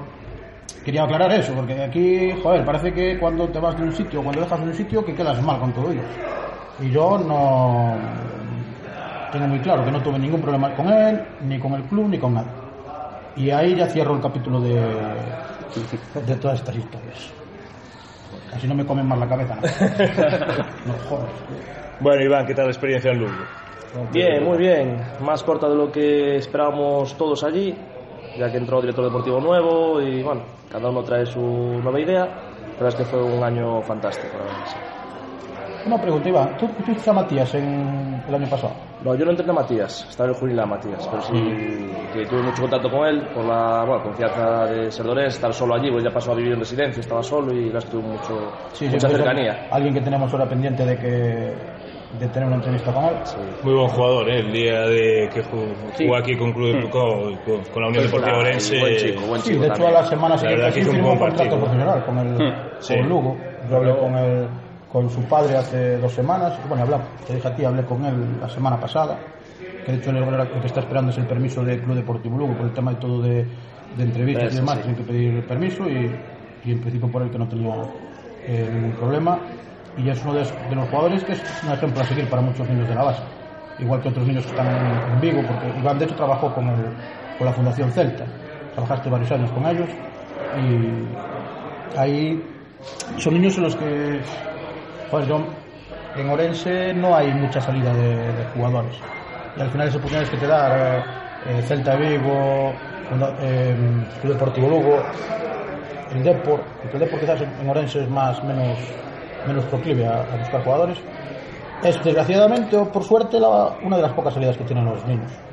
quería 0.84 1.04
aclarar 1.04 1.32
eso, 1.32 1.52
porque 1.52 1.82
aquí, 1.82 2.32
joder, 2.42 2.64
parece 2.64 2.92
que 2.92 3.18
cuando 3.18 3.46
te 3.48 3.58
vas 3.58 3.76
de 3.76 3.84
un 3.84 3.92
sitio, 3.92 4.22
cuando 4.22 4.40
dejas 4.40 4.58
de 4.60 4.66
un 4.66 4.74
sitio, 4.74 5.04
que 5.04 5.14
quedas 5.14 5.40
mal 5.42 5.58
con 5.60 5.72
todo 5.72 5.90
ellos. 5.92 6.04
Y 6.80 6.90
yo 6.90 7.18
no 7.18 7.94
tengo 9.30 9.46
muy 9.48 9.60
claro 9.60 9.84
que 9.84 9.90
no 9.92 10.02
tuve 10.02 10.18
ningún 10.18 10.40
problema 10.40 10.74
con 10.74 10.88
él, 10.92 11.36
ni 11.40 11.58
con 11.58 11.74
el 11.74 11.86
club, 11.88 12.08
ni 12.08 12.18
con 12.18 12.34
nada. 12.34 12.60
Y 13.34 13.50
ahí 13.50 13.76
ya 13.76 13.88
cierro 13.88 14.14
el 14.16 14.20
capítulo 14.22 14.60
de, 14.60 15.42
de 16.14 16.36
todas 16.36 16.60
estas 16.60 16.76
historias. 16.76 17.34
Así 18.50 18.66
no 18.68 18.74
me 18.74 18.86
comen 18.86 19.06
más 19.06 19.18
la 19.18 19.28
cabeza. 19.28 19.56
No, 19.56 20.64
no 20.84 20.98
jodas. 20.98 21.44
Bueno, 21.98 22.22
Iván, 22.24 22.46
¿qué 22.46 22.54
tal 22.54 22.66
la 22.66 22.72
experiencia 22.72 23.10
en 23.12 23.18
Lugo? 23.18 23.56
Bien, 24.08 24.42
muy 24.44 24.58
bien. 24.58 25.14
Más 25.18 25.42
corta 25.44 25.68
de 25.68 25.74
lo 25.76 25.90
que 25.90 26.36
esperábamos 26.36 27.16
todos 27.16 27.42
allí, 27.44 27.92
ya 28.34 28.50
que 28.50 28.58
entró 28.58 28.80
director 28.80 29.04
deportivo 29.04 29.40
nuevo 29.40 30.00
y 30.00 30.22
bueno, 30.22 30.64
cada 30.68 30.90
uno 30.90 31.02
trae 31.04 31.26
su 31.26 31.40
nueva 31.82 32.00
idea. 32.00 32.20
La 32.24 32.84
verdad 32.84 32.88
es 32.88 32.96
que 32.96 33.04
fue 33.04 33.22
un 33.22 33.42
año 33.44 33.82
fantástico. 33.82 34.38
la 34.38 34.44
verdad, 34.44 34.64
sí. 34.64 34.80
Una 35.86 35.98
pregunta, 36.00 36.28
Iván. 36.28 36.56
¿Tú, 36.58 36.68
hiciste 36.78 37.08
a 37.10 37.12
Matías 37.14 37.54
en, 37.54 38.22
el 38.28 38.34
año 38.34 38.46
pasado? 38.48 38.74
No, 39.02 39.14
yo 39.14 39.24
no 39.24 39.30
entrené 39.30 39.50
a 39.52 39.54
Matías, 39.54 40.06
estaba 40.10 40.28
en 40.28 40.34
el 40.34 40.38
juvenil 40.40 40.60
a 40.60 40.66
Matías, 40.66 41.08
pero 41.08 41.22
sí 41.22 41.32
que 42.12 42.26
tuve 42.26 42.42
mucho 42.42 42.62
contacto 42.62 42.90
con 42.90 43.06
él 43.06 43.22
por 43.32 43.46
la 43.46 43.84
bueno, 43.86 44.02
confianza 44.02 44.66
de 44.66 44.90
ser 44.90 45.06
Dorés, 45.06 45.34
estar 45.34 45.52
solo 45.54 45.74
allí, 45.74 45.90
pues 45.90 46.04
ya 46.04 46.10
pasó 46.10 46.32
a 46.32 46.34
vivir 46.34 46.52
en 46.52 46.58
residencia, 46.58 47.00
estaba 47.00 47.22
solo 47.22 47.52
y 47.54 47.60
la 47.68 47.74
verdad 47.74 47.78
es 47.78 47.84
que 47.86 47.90
tuve 47.92 48.02
mucho, 48.02 48.32
mucha 48.34 48.50
porque 48.78 48.96
es 48.96 49.02
cercanía. 49.06 49.68
Alguien 49.70 49.94
que 49.94 50.00
tenemos 50.02 50.30
ahora 50.32 50.46
pendiente 50.48 50.84
de 50.84 50.96
que 50.98 51.80
de 52.18 52.26
tener 52.28 52.46
una 52.48 52.56
entrevista 52.56 52.92
con 52.92 53.04
él. 53.04 53.14
Muy 53.62 53.72
buen 53.72 53.88
jugador, 53.88 54.28
¿eh? 54.28 54.40
El 54.40 54.52
día 54.52 54.80
de 54.80 55.30
que 55.32 55.42
jugó, 55.42 55.92
Sí. 55.94 56.06
aquí 56.18 56.36
con, 56.36 56.52
Club, 56.52 56.90
con, 56.90 57.36
con- 57.38 57.64
con 57.72 57.82
la 57.82 57.88
Unión 57.88 58.04
Deportiva 58.04 58.38
Orense. 58.38 58.78
Buen 58.80 58.96
chico, 58.96 59.26
buen 59.28 59.40
Sí, 59.40 59.50
chico 59.52 59.62
de 59.62 59.68
hecho 59.68 59.86
a 59.86 59.90
la 59.92 60.02
semana 60.04 60.36
siguiente 60.36 60.66
que 60.66 60.72
sí 60.72 60.80
hizo 60.80 60.90
un 60.90 61.02
buen 61.02 61.18
contrato 61.18 61.56
profesional 61.56 62.04
con 62.04 62.18
el 62.18 62.54
Sí. 62.80 62.94
con 62.98 63.08
Lugo. 63.08 63.36
Yo 63.70 63.76
hablé 63.76 63.96
con 63.96 64.14
él 64.16 64.48
con 64.92 65.08
su 65.10 65.22
padre 65.24 65.56
hace 65.56 65.98
dos 65.98 66.12
semanas. 66.12 66.58
Bueno, 66.68 66.82
hablamos, 66.84 67.06
te 67.26 67.34
dije 67.34 67.48
a 67.48 67.54
ti, 67.54 67.64
hablé 67.64 67.84
con 67.84 68.04
él 68.04 68.38
la 68.40 68.48
semana 68.48 68.78
pasada. 68.78 69.18
Que 69.84 69.92
de 69.92 69.98
hecho 69.98 70.12
lo 70.12 70.60
que 70.60 70.66
está 70.66 70.80
esperando 70.80 71.10
es 71.10 71.18
el 71.18 71.26
permiso 71.26 71.64
del 71.64 71.80
Club 71.82 71.96
Deportivo 71.96 72.36
Lugo 72.38 72.54
por 72.56 72.66
el 72.66 72.72
tema 72.72 72.92
de 72.92 72.96
todo 72.98 73.22
de, 73.22 73.46
de 73.96 74.02
entrevistas 74.02 74.46
Eso, 74.48 74.56
y 74.56 74.60
demás. 74.60 74.74
sí. 74.76 74.82
Tienen 74.82 74.96
que 74.96 75.12
pedir 75.12 75.46
permiso 75.46 75.88
y, 75.88 76.10
y 76.64 76.72
en 76.72 76.80
principio 76.80 77.10
por 77.10 77.22
él 77.22 77.30
que 77.30 77.38
no 77.38 77.48
tenía 77.48 77.74
eh, 78.46 78.68
ningún 78.72 78.92
problema. 78.92 79.38
Y 79.96 80.08
es 80.08 80.22
uno 80.22 80.34
de, 80.34 80.40
de 80.44 80.74
los 80.76 80.88
jugadores 80.88 81.24
que 81.24 81.32
es 81.32 81.42
un 81.64 81.72
ejemplo 81.72 82.00
a 82.02 82.04
seguir 82.04 82.28
para 82.28 82.42
muchos 82.42 82.68
niños 82.68 82.88
de 82.88 82.94
la 82.94 83.04
base. 83.04 83.22
Igual 83.78 84.00
que 84.02 84.08
otros 84.10 84.26
niños 84.26 84.44
que 84.44 84.50
están 84.50 84.66
en, 84.66 85.12
en 85.14 85.20
Vigo, 85.20 85.42
porque 85.46 85.78
Iván 85.78 85.98
de 85.98 86.04
hecho 86.04 86.14
trabajó 86.14 86.52
con, 86.54 86.68
el, 86.68 86.84
con 87.38 87.46
la 87.46 87.52
Fundación 87.52 87.90
Celta. 87.92 88.24
Trabajaste 88.74 89.08
varios 89.08 89.30
años 89.32 89.50
con 89.52 89.66
ellos 89.66 89.88
y 90.58 91.98
ahí 91.98 92.42
son 93.16 93.34
niños 93.34 93.56
en 93.56 93.64
los 93.64 93.76
que, 93.76 94.20
Pues 95.10 95.26
yo, 95.26 95.68
en 96.12 96.30
Orense 96.30 96.94
no 96.94 97.14
hay 97.16 97.34
mucha 97.34 97.60
salida 97.60 97.94
de, 97.94 98.32
de 98.34 98.44
jugadores. 98.44 99.06
Y 99.54 99.60
al 99.60 99.70
final 99.70 99.88
esas 99.88 99.98
oportunidades 99.98 100.30
que 100.30 100.38
te 100.38 100.46
da 100.46 100.98
eh, 101.00 101.58
eh 101.58 101.62
Celta 101.62 101.96
Vigo, 101.96 103.02
eh, 103.40 103.76
Club 104.20 104.32
Deportivo 104.32 104.68
Lugo, 104.70 105.12
el 106.08 106.22
Depor, 106.22 106.78
porque 106.80 106.96
el 106.96 107.00
Depor 107.02 107.20
quizás 107.20 107.40
en 107.42 107.68
Orense 107.68 108.02
es 108.02 108.08
más, 108.10 108.44
menos, 108.44 109.00
menos 109.42 109.66
proclive 109.66 110.06
a, 110.06 110.22
a 110.22 110.36
buscar 110.36 110.62
jugadores, 110.62 111.04
es 111.80 112.02
desgraciadamente 112.02 112.76
o 112.76 112.92
por 112.92 113.04
suerte 113.04 113.40
la, 113.40 113.78
una 113.82 113.96
de 113.96 114.02
las 114.02 114.14
pocas 114.14 114.34
salidas 114.34 114.56
que 114.58 114.64
tienen 114.64 114.84
los 114.86 115.06
niños. 115.06 115.44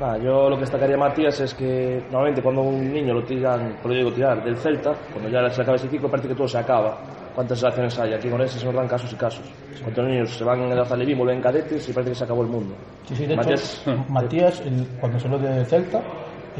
Nada, 0.00 0.18
yo 0.18 0.48
lo 0.48 0.56
que 0.56 0.60
destacaría 0.60 0.94
a 0.94 0.98
Matías 0.98 1.40
es 1.40 1.54
que 1.54 2.00
normalmente 2.10 2.40
cuando 2.40 2.62
un 2.62 2.92
niño 2.92 3.14
lo 3.14 3.24
tiran, 3.24 3.76
por 3.82 3.90
lo 3.90 3.96
digo 3.96 4.12
tirar, 4.12 4.44
del 4.44 4.56
Celta, 4.56 4.94
cuando 5.12 5.28
ya 5.28 5.48
se 5.50 5.60
acaba 5.62 5.76
ese 5.76 5.88
ciclo 5.88 6.08
parece 6.08 6.28
que 6.28 6.34
todo 6.34 6.46
se 6.46 6.58
acaba. 6.58 6.98
¿Cuántas 7.34 7.60
relaciones 7.60 7.98
hay? 7.98 8.14
Aquí 8.14 8.28
en 8.28 8.34
Orense 8.34 8.58
se 8.58 8.66
nos 8.66 8.74
dan 8.74 8.86
casos 8.88 9.12
y 9.12 9.16
casos. 9.16 9.44
Cuando 9.82 10.02
los 10.02 10.10
niños 10.10 10.30
se 10.36 10.44
van 10.44 10.60
en 10.62 10.72
edad 10.72 10.92
alevín, 10.92 11.18
vuelven 11.18 11.40
cadetes 11.40 11.88
y 11.88 11.92
parece 11.92 12.10
que 12.12 12.14
se 12.16 12.24
acabó 12.24 12.42
el 12.42 12.48
mundo. 12.48 12.74
Sí, 13.04 13.14
sí, 13.16 13.26
de 13.26 13.36
Matías- 13.36 13.82
hecho, 13.86 14.04
Matías, 14.08 14.60
el- 14.60 14.86
cuando 15.00 15.18
salió 15.20 15.38
de 15.38 15.64
Celta, 15.64 16.00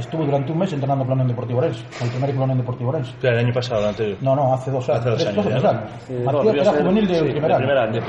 estuvo 0.00 0.24
durante 0.24 0.52
un 0.52 0.58
mes 0.58 0.72
entrenando 0.72 1.04
con 1.04 1.08
la 1.10 1.14
Unión 1.14 1.28
Deportiva 1.28 1.58
Orense, 1.60 1.84
con 1.98 2.06
el 2.06 2.10
primer 2.12 2.30
equipo 2.30 2.42
de 2.42 2.46
la 2.48 2.52
Unión 2.52 2.58
Deportiva 2.58 2.90
Orense. 2.90 3.12
El 3.22 3.38
año 3.38 3.52
pasado, 3.52 3.88
antes. 3.88 4.22
No, 4.22 4.34
no, 4.36 4.52
hace 4.54 4.70
dos 4.70 4.88
años. 4.88 5.00
Hace 5.00 5.10
dos 5.10 5.26
años, 5.26 5.64
años. 5.64 5.82
No, 6.08 6.32
Matías 6.32 6.54
era 6.54 6.64
ser- 6.72 6.82
juvenil 6.82 7.08
del 7.08 7.24
sí, 7.26 7.30
primer 7.32 7.52
año. 7.52 7.58
primer 7.66 7.78
año. 7.78 8.00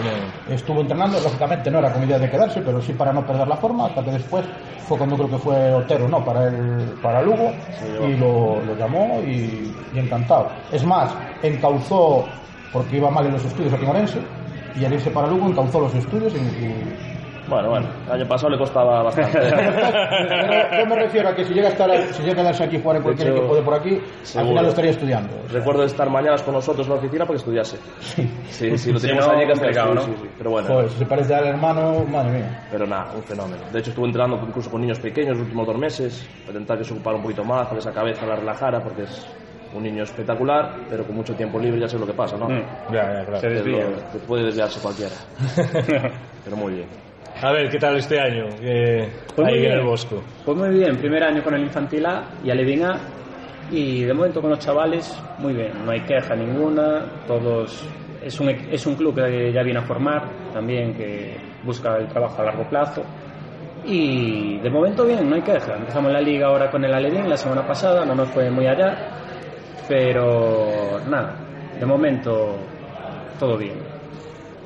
Estuvo 0.50 0.82
entrenando, 0.82 1.20
lógicamente 1.20 1.72
no 1.72 1.80
era 1.80 1.92
con 1.94 2.04
idea 2.04 2.20
de 2.20 2.30
quedarse, 2.30 2.62
pero 2.62 2.82
sí 2.82 2.94
para 2.94 3.12
no 3.14 3.26
perder 3.26 3.48
la 3.48 3.58
forma, 3.58 3.88
hasta 3.88 4.04
que 4.04 4.12
después 4.12 4.46
fue 4.88 4.98
cuando 4.98 5.16
creo 5.18 5.30
que 5.30 5.38
fue 5.38 5.74
Otero, 5.74 6.08
¿no? 6.08 6.24
Para 6.24 6.48
el, 6.48 6.90
para 7.02 7.22
Lugo, 7.22 7.52
y 8.08 8.16
lo, 8.18 8.62
lo 8.66 8.76
llamó 8.76 9.20
y, 9.26 9.72
y 9.94 10.00
encantado. 10.00 10.48
Es 10.72 10.84
más, 10.86 11.14
encauzó, 11.44 12.26
porque 12.72 12.98
iba 12.98 13.10
mal 13.10 13.26
en 13.26 13.34
los 13.34 13.46
estudios 13.46 13.74
aquí 13.74 13.84
en 13.84 13.90
Orense, 13.90 14.20
y 14.76 14.86
al 14.86 14.94
irse 14.94 15.10
para 15.12 15.28
Lugo 15.28 15.48
encauzó 15.50 15.80
los 15.82 15.94
estudios 15.96 16.34
y, 16.34 16.38
y- 16.38 17.09
Bueno, 17.50 17.70
bueno, 17.70 17.88
el 18.08 18.12
año 18.14 18.28
pasado 18.28 18.52
le 18.52 18.58
costaba 18.58 19.04
bastante. 19.04 19.40
Yo 20.80 20.86
me 20.86 20.96
refiero 20.96 21.30
a 21.30 21.36
que 21.36 21.44
si 21.46 21.54
llega 21.54 21.68
a, 21.70 21.72
estar, 21.72 21.90
si 22.14 22.22
llega 22.22 22.34
a 22.34 22.36
quedarse 22.44 22.64
aquí 22.64 22.80
jugar 22.80 22.98
en 22.98 23.04
cualquier 23.04 23.30
equipo 23.30 23.56
de 23.56 23.62
por 23.64 23.74
aquí, 23.74 24.00
seguro. 24.24 24.40
al 24.42 24.48
final 24.48 24.64
lo 24.64 24.70
estaría 24.70 24.92
estudiando. 24.92 25.34
Recuerdo 25.52 25.84
estar 25.84 26.10
mañanas 26.10 26.44
con 26.44 26.54
nosotros 26.54 26.86
en 26.88 26.94
la 26.94 27.00
oficina 27.00 27.26
para 27.26 27.34
que 27.34 27.40
estudiase. 27.40 27.78
Sí, 28.00 28.78
sí, 28.78 28.92
lo 28.92 29.00
Sí, 29.00 29.08
teníamos 29.08 29.28
no, 29.28 29.34
allí 29.34 29.46
que 29.48 29.52
complicado, 29.54 29.90
sí, 29.90 29.96
¿no? 29.96 30.02
sí, 30.02 30.12
sí. 30.22 30.30
Pero 30.38 30.50
bueno, 30.52 30.68
Joder, 30.68 30.90
si 30.90 30.98
se 31.00 31.06
parece 31.06 31.34
al 31.36 31.48
hermano, 31.48 32.06
madre 32.06 32.32
mía. 32.40 32.68
pero 32.72 32.86
nada, 32.86 33.12
un 33.16 33.24
fenómeno. 33.24 33.64
De 33.72 33.80
hecho, 33.80 33.90
estuve 33.90 34.06
entrenando 34.08 34.40
incluso 34.48 34.70
con 34.70 34.82
niños 34.82 35.00
pequeños 35.00 35.38
los 35.38 35.46
últimos 35.46 35.66
dos 35.68 35.78
meses, 35.78 36.28
para 36.46 36.52
intentar 36.60 36.78
que 36.78 36.84
se 36.84 36.94
ocupara 36.94 37.16
un 37.18 37.24
poquito 37.24 37.44
más, 37.44 37.64
para 37.64 37.74
que 37.74 37.80
esa 37.80 37.92
cabeza 37.92 38.26
la 38.26 38.36
relajara, 38.36 38.82
porque 38.84 39.04
es 39.04 39.26
un 39.74 39.84
niño 39.84 40.04
espectacular, 40.04 40.76
pero 40.90 41.04
con 41.06 41.16
mucho 41.16 41.36
tiempo 41.36 41.60
libre 41.60 41.80
ya 41.82 41.88
sé 41.88 41.98
lo 42.00 42.06
que 42.08 42.14
pasa, 42.14 42.38
¿no? 42.38 42.48
Mm. 42.50 42.64
Ya, 42.92 43.14
ya, 43.14 43.26
claro. 43.26 43.40
Se 43.40 43.50
desvía. 43.50 43.86
lo- 43.86 44.20
puede 44.28 44.46
desviarse 44.46 44.80
cualquiera. 44.82 45.16
pero 46.44 46.56
muy 46.58 46.74
bien. 46.74 46.88
A 47.42 47.52
ver, 47.52 47.70
¿qué 47.70 47.80
tal 47.80 47.96
este 47.98 48.20
año? 48.20 48.46
Eh, 48.62 49.08
Pues 49.36 49.48
ahí 49.48 49.54
muy 49.56 49.66
en 49.66 49.72
el 49.72 49.78
bien. 49.78 49.88
Bosco. 49.90 50.22
Pues 50.46 50.58
muy 50.58 50.70
bien, 50.70 50.98
primer 50.98 51.24
año 51.24 51.42
con 51.44 51.54
el 51.54 51.62
Infantil 51.62 52.06
A 52.06 52.24
y 52.44 52.50
Alevín 52.52 52.84
A 52.84 52.98
y 53.72 54.04
de 54.04 54.14
momento 54.14 54.42
con 54.42 54.50
los 54.50 54.60
chavales 54.60 55.16
muy 55.38 55.54
bien, 55.54 55.72
no 55.86 55.92
hay 55.92 56.02
queja 56.02 56.36
ninguna, 56.36 57.06
todos 57.28 57.86
es 58.24 58.40
un, 58.40 58.50
es 58.50 58.86
un 58.86 58.96
club 58.96 59.16
que 59.16 59.54
ya 59.54 59.62
viene 59.64 59.80
a 59.80 59.84
formar 59.84 60.24
también 60.54 60.94
que 60.96 61.38
busca 61.64 61.96
el 61.98 62.08
trabajo 62.08 62.42
a 62.42 62.46
largo 62.46 62.68
plazo 62.68 63.04
y 63.86 64.58
de 64.58 64.70
momento 64.70 65.06
bien, 65.06 65.30
no 65.30 65.36
hay 65.36 65.42
queja. 65.42 65.78
Empezamos 65.78 66.12
la 66.12 66.20
liga 66.20 66.48
ahora 66.48 66.70
con 66.70 66.84
el 66.84 66.94
Alevín 66.94 67.30
la 67.30 67.38
semana 67.38 67.66
pasada, 67.66 68.04
no 68.06 68.16
nos 68.16 68.28
fue 68.30 68.50
muy 68.52 68.68
allá, 68.68 68.98
pero 69.88 71.00
nada, 71.08 71.36
de 71.80 71.86
momento 71.86 72.58
todo 73.40 73.58
bien. 73.58 73.89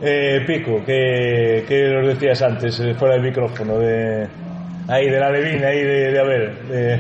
Eh, 0.02 0.44
Pico, 0.46 0.82
¿qué, 0.86 1.64
qué 1.68 1.88
nos 1.90 2.08
decías 2.08 2.42
antes, 2.42 2.80
eh, 2.80 2.94
fuera 2.96 3.14
del 3.16 3.24
micrófono? 3.24 3.78
De, 3.80 4.28
ahí, 4.88 5.10
de 5.10 5.20
la 5.20 5.30
Levina, 5.30 5.68
ahí 5.68 5.82
de, 5.82 6.12
de 6.12 6.20
Abel. 6.20 6.54
De, 6.68 6.98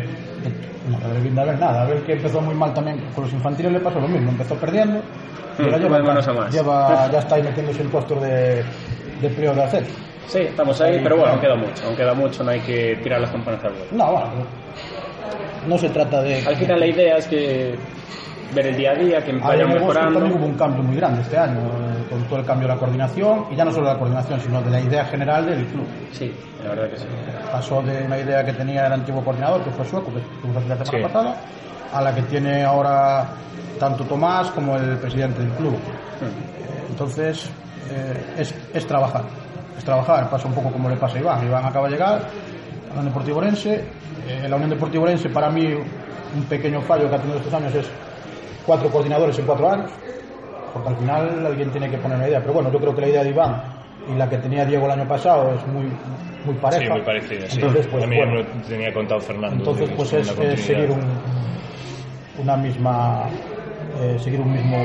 No, 0.89 0.97
a 0.97 1.07
ver, 1.09 1.39
a 1.39 1.43
ver, 1.45 1.59
nada. 1.59 1.81
A 1.83 1.85
ver 1.85 1.97
que 2.03 2.13
empezó 2.13 2.39
muy 2.41 2.55
mal 2.55 2.73
también. 2.73 2.99
Con 3.15 3.25
los 3.25 3.33
infantiles 3.33 3.71
le 3.71 3.79
pasó 3.79 3.99
lo 3.99 4.07
mismo. 4.07 4.31
Empezó 4.31 4.55
perdiendo. 4.55 5.01
Y 5.59 5.63
ahora 5.63 5.77
Mm, 5.77 5.81
lleva, 5.81 5.97
a 5.97 6.33
más. 6.33 7.11
ya 7.11 7.19
está 7.19 7.35
ahí 7.35 7.43
metiéndose 7.43 7.81
en 7.81 7.89
puestos 7.89 8.21
de, 8.21 8.63
de 9.21 9.29
playoff 9.35 9.55
de 9.55 9.63
hacer. 9.63 9.83
Sí, 10.27 10.39
estamos 10.39 10.79
ahí, 10.81 10.99
pero 11.03 11.17
bueno, 11.17 11.33
aún 11.33 11.41
queda 11.41 11.55
mucho, 11.55 11.85
aún 11.85 11.95
queda 11.95 12.13
mucho, 12.13 12.43
no 12.43 12.51
hay 12.51 12.59
que 12.61 12.97
tirar 13.03 13.19
las 13.21 13.29
campanas 13.29 13.63
al 13.65 13.71
vuelo. 13.73 13.85
No, 13.91 14.11
bueno, 14.13 14.27
no 15.67 15.77
se 15.77 15.89
trata 15.89 16.21
de. 16.23 16.41
Al 16.47 16.55
final 16.55 16.79
la 16.79 16.87
idea 16.87 17.17
es 17.17 17.27
que 17.27 17.75
ver 18.55 18.67
el 18.67 18.75
día 18.77 18.91
a 18.91 18.95
día, 18.95 19.21
que 19.23 19.33
Bosque 19.33 19.65
mejorando. 19.65 20.19
también 20.19 20.37
hubo 20.39 20.45
un 20.47 20.57
cambio 20.57 20.81
muy 20.83 20.95
grande 20.95 21.21
este 21.21 21.37
año, 21.37 21.59
eh, 21.59 21.92
con 22.09 22.23
todo 22.25 22.39
el 22.39 22.45
cambio 22.45 22.67
de 22.67 22.73
la 22.73 22.79
coordinación, 22.79 23.45
y 23.51 23.55
ya 23.55 23.65
no 23.65 23.71
solo 23.71 23.87
de 23.87 23.93
la 23.93 23.99
coordinación, 23.99 24.39
sino 24.41 24.61
de 24.61 24.69
la 24.71 24.79
idea 24.81 25.05
general 25.05 25.45
del 25.45 25.65
club. 25.67 25.85
Sí, 26.11 26.33
la 26.63 26.69
verdad 26.71 26.89
que 26.89 26.97
sí. 26.97 27.05
Pasó 27.51 27.81
de 27.81 28.03
una 28.05 28.17
idea 28.19 28.43
que 28.45 28.53
tenía 28.53 28.87
el 28.87 28.93
antiguo 28.93 29.23
coordinador, 29.23 29.63
que 29.63 29.71
fue 29.71 29.85
sueco, 29.85 30.11
que 30.13 30.19
tuvimos 30.41 30.65
la 30.67 30.83
semana 30.85 31.07
Sí. 31.07 31.13
pasada, 31.13 31.35
a 31.93 32.01
la 32.01 32.15
que 32.15 32.21
tiene 32.23 32.63
ahora 32.63 33.27
tanto 33.79 34.03
Tomás 34.05 34.49
como 34.51 34.75
el 34.77 34.97
presidente 34.97 35.39
del 35.41 35.51
club. 35.51 35.75
Entonces, 36.89 37.49
eh, 37.91 38.35
es, 38.37 38.53
es 38.73 38.85
trabajar. 38.87 39.23
Es 39.77 39.83
trabajar. 39.83 40.29
Pasa 40.29 40.47
un 40.47 40.53
poco 40.53 40.71
como 40.71 40.89
le 40.89 40.95
pasa 40.97 41.17
a 41.17 41.19
Iván. 41.19 41.45
Iván 41.45 41.65
acaba 41.65 41.87
de 41.87 41.93
llegar 41.93 42.13
a 42.13 42.19
la 42.89 42.93
Unión 42.93 43.05
Deportiva 43.05 43.37
Orense. 43.37 43.83
Eh, 44.27 44.47
la 44.47 44.55
Unión 44.55 44.69
Deportiva 44.69 45.03
Orense, 45.03 45.29
para 45.29 45.49
mí, 45.49 45.65
un 45.73 46.43
pequeño 46.43 46.81
fallo 46.81 47.09
que 47.09 47.15
ha 47.15 47.19
tenido 47.19 47.37
estos 47.39 47.53
años 47.53 47.73
es 47.75 47.87
cuatro 48.65 48.89
coordinadores 48.89 49.37
en 49.39 49.45
cuatro 49.45 49.71
años. 49.71 49.91
Porque 50.73 50.89
al 50.89 50.95
final 50.97 51.45
alguien 51.45 51.69
tiene 51.71 51.89
que 51.89 51.97
poner 51.97 52.17
una 52.17 52.27
idea. 52.27 52.39
Pero 52.41 52.53
bueno, 52.53 52.71
yo 52.71 52.79
creo 52.79 52.95
que 52.95 53.01
la 53.01 53.09
idea 53.09 53.23
de 53.23 53.29
Iván 53.29 53.61
y 54.11 54.17
la 54.17 54.29
que 54.29 54.37
tenía 54.37 54.65
Diego 54.65 54.85
el 54.85 54.91
año 54.91 55.07
pasado 55.07 55.53
es 55.53 55.67
muy, 55.67 55.85
muy 56.45 56.55
pareja. 56.55 56.83
sí, 56.83 56.89
muy 56.89 57.01
parecida, 57.01 57.47
sí. 57.47 57.55
Entonces, 57.55 57.87
pues, 57.87 58.01
También 58.01 58.29
bueno. 58.29 58.41
lo 58.41 58.61
tenía 58.67 58.93
contado 58.93 59.21
Fernando. 59.21 59.55
Entonces, 59.57 59.89
de 59.89 59.95
pues 59.95 60.13
es, 60.13 60.27
seguir 60.61 60.91
un, 60.91 61.01
una 62.41 62.57
misma, 62.57 63.29
eh, 64.01 64.17
seguir 64.19 64.41
un 64.41 64.51
mismo, 64.51 64.77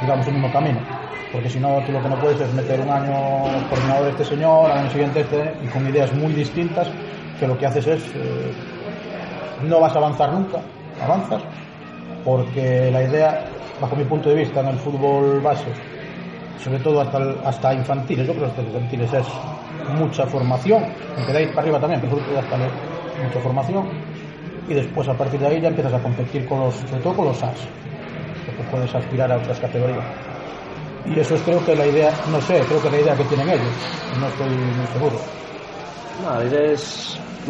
digamos, 0.00 0.26
un 0.26 0.34
mismo 0.34 0.52
camino. 0.52 0.80
Porque 1.32 1.50
si 1.50 1.60
no, 1.60 1.80
tú 1.84 1.92
lo 1.92 2.02
que 2.02 2.08
no 2.08 2.18
puedes 2.18 2.40
es 2.40 2.52
meter 2.54 2.80
un 2.80 2.90
año 2.90 3.68
coordinador 3.68 4.08
este 4.08 4.24
señor, 4.24 4.70
al 4.70 4.78
año 4.78 4.90
siguiente 4.90 5.20
este, 5.20 5.54
y 5.62 5.68
con 5.68 5.86
ideas 5.86 6.12
muy 6.14 6.32
distintas, 6.32 6.88
que 7.38 7.46
lo 7.46 7.56
que 7.58 7.66
haces 7.66 7.86
es, 7.86 8.02
eh, 8.14 8.52
no 9.62 9.80
vas 9.80 9.94
a 9.94 9.98
avanzar 9.98 10.32
nunca, 10.32 10.58
avanzas, 11.02 11.42
porque 12.28 12.90
la 12.90 13.02
idea, 13.08 13.30
bajo 13.78 13.96
mi 13.96 14.04
punto 14.04 14.28
de 14.28 14.34
vista, 14.42 14.60
en 14.60 14.68
el 14.68 14.78
fútbol 14.78 15.40
base, 15.40 15.72
sobre 16.56 16.80
todo 16.80 17.00
hasta, 17.00 17.18
hasta 17.50 17.74
infantiles, 17.74 18.26
yo 18.26 18.34
creo 18.34 18.46
que 18.46 18.50
hasta 18.52 18.62
infantiles 18.70 19.12
es 19.14 19.28
mucha 19.86 20.26
formación, 20.26 20.82
aunque 21.16 21.32
de 21.32 21.38
ahí 21.40 21.46
para 21.48 21.62
arriba 21.62 21.80
también, 21.80 22.00
pero 22.02 22.38
hasta 22.38 22.56
mucha 23.16 23.40
formación, 23.40 23.84
y 24.66 24.74
después 24.74 25.08
a 25.08 25.16
partir 25.16 25.40
de 25.40 25.48
ahí 25.48 25.60
ya 25.62 25.68
empiezas 25.68 25.94
a 25.94 26.02
competir 26.02 26.44
con 26.44 26.60
los, 26.60 26.76
sobre 26.90 27.02
todo 27.02 27.16
con 27.16 27.26
los 27.26 27.42
AS, 27.42 27.60
porque 28.44 28.64
puedes 28.64 28.94
aspirar 28.94 29.32
a 29.32 29.38
otras 29.38 29.60
categorías. 29.60 30.06
Y 31.04 31.18
eso 31.20 31.34
es 31.36 31.42
creo 31.42 31.64
que 31.64 31.74
la 31.76 31.86
idea, 31.86 32.24
no 32.26 32.40
sé, 32.40 32.66
creo 32.68 32.82
que 32.82 32.90
la 32.90 33.00
idea 33.00 33.16
que 33.16 33.24
tienen 33.24 33.50
ellos, 33.50 33.76
no 34.10 34.28
estoy 34.28 34.74
muy 34.74 34.86
seguro. 34.88 35.18
Nada, 36.16 36.40
la 36.40 36.46
idea 36.46 36.72
es, 36.72 36.84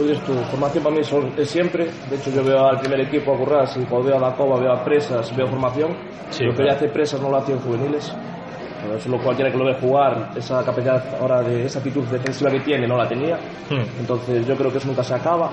dices 0.04 0.24
tú, 0.24 0.32
formación 0.50 0.84
para 0.84 0.96
mí 0.96 1.02
es 1.36 1.50
siempre. 1.50 1.90
De 2.08 2.16
hecho, 2.16 2.30
yo 2.30 2.44
veo 2.44 2.66
al 2.66 2.78
primer 2.80 3.00
equipo 3.00 3.34
a 3.34 3.38
currar, 3.38 3.66
si 3.68 3.80
cuando 3.80 4.08
veo 4.08 4.16
a 4.16 4.20
la 4.30 4.36
cova, 4.36 4.58
veo 4.60 4.72
a 4.72 4.84
presas, 4.84 5.34
veo 5.36 5.46
formación. 5.46 5.96
Sí, 6.30 6.44
lo 6.44 6.50
que 6.50 6.56
claro. 6.56 6.70
ya 6.70 6.76
hace 6.76 6.88
presas 6.88 7.20
no 7.20 7.30
lo 7.30 7.36
hacía 7.36 7.54
en 7.54 7.60
juveniles. 7.60 8.14
Pero 8.80 8.94
eso 8.94 9.08
lo 9.08 9.18
cualquiera 9.18 9.50
que 9.50 9.58
lo 9.58 9.64
ve 9.64 9.74
jugar, 9.80 10.30
esa 10.36 10.64
capacidad 10.64 11.02
ahora 11.20 11.42
de 11.42 11.64
esa 11.64 11.80
actitud 11.80 12.04
defensiva 12.04 12.50
que 12.50 12.60
tiene, 12.60 12.86
no 12.86 12.96
la 12.96 13.08
tenía. 13.08 13.36
Hmm. 13.68 13.82
Entonces 13.98 14.46
yo 14.46 14.54
creo 14.56 14.70
que 14.70 14.78
eso 14.78 14.86
nunca 14.86 15.02
se 15.02 15.14
acaba. 15.14 15.50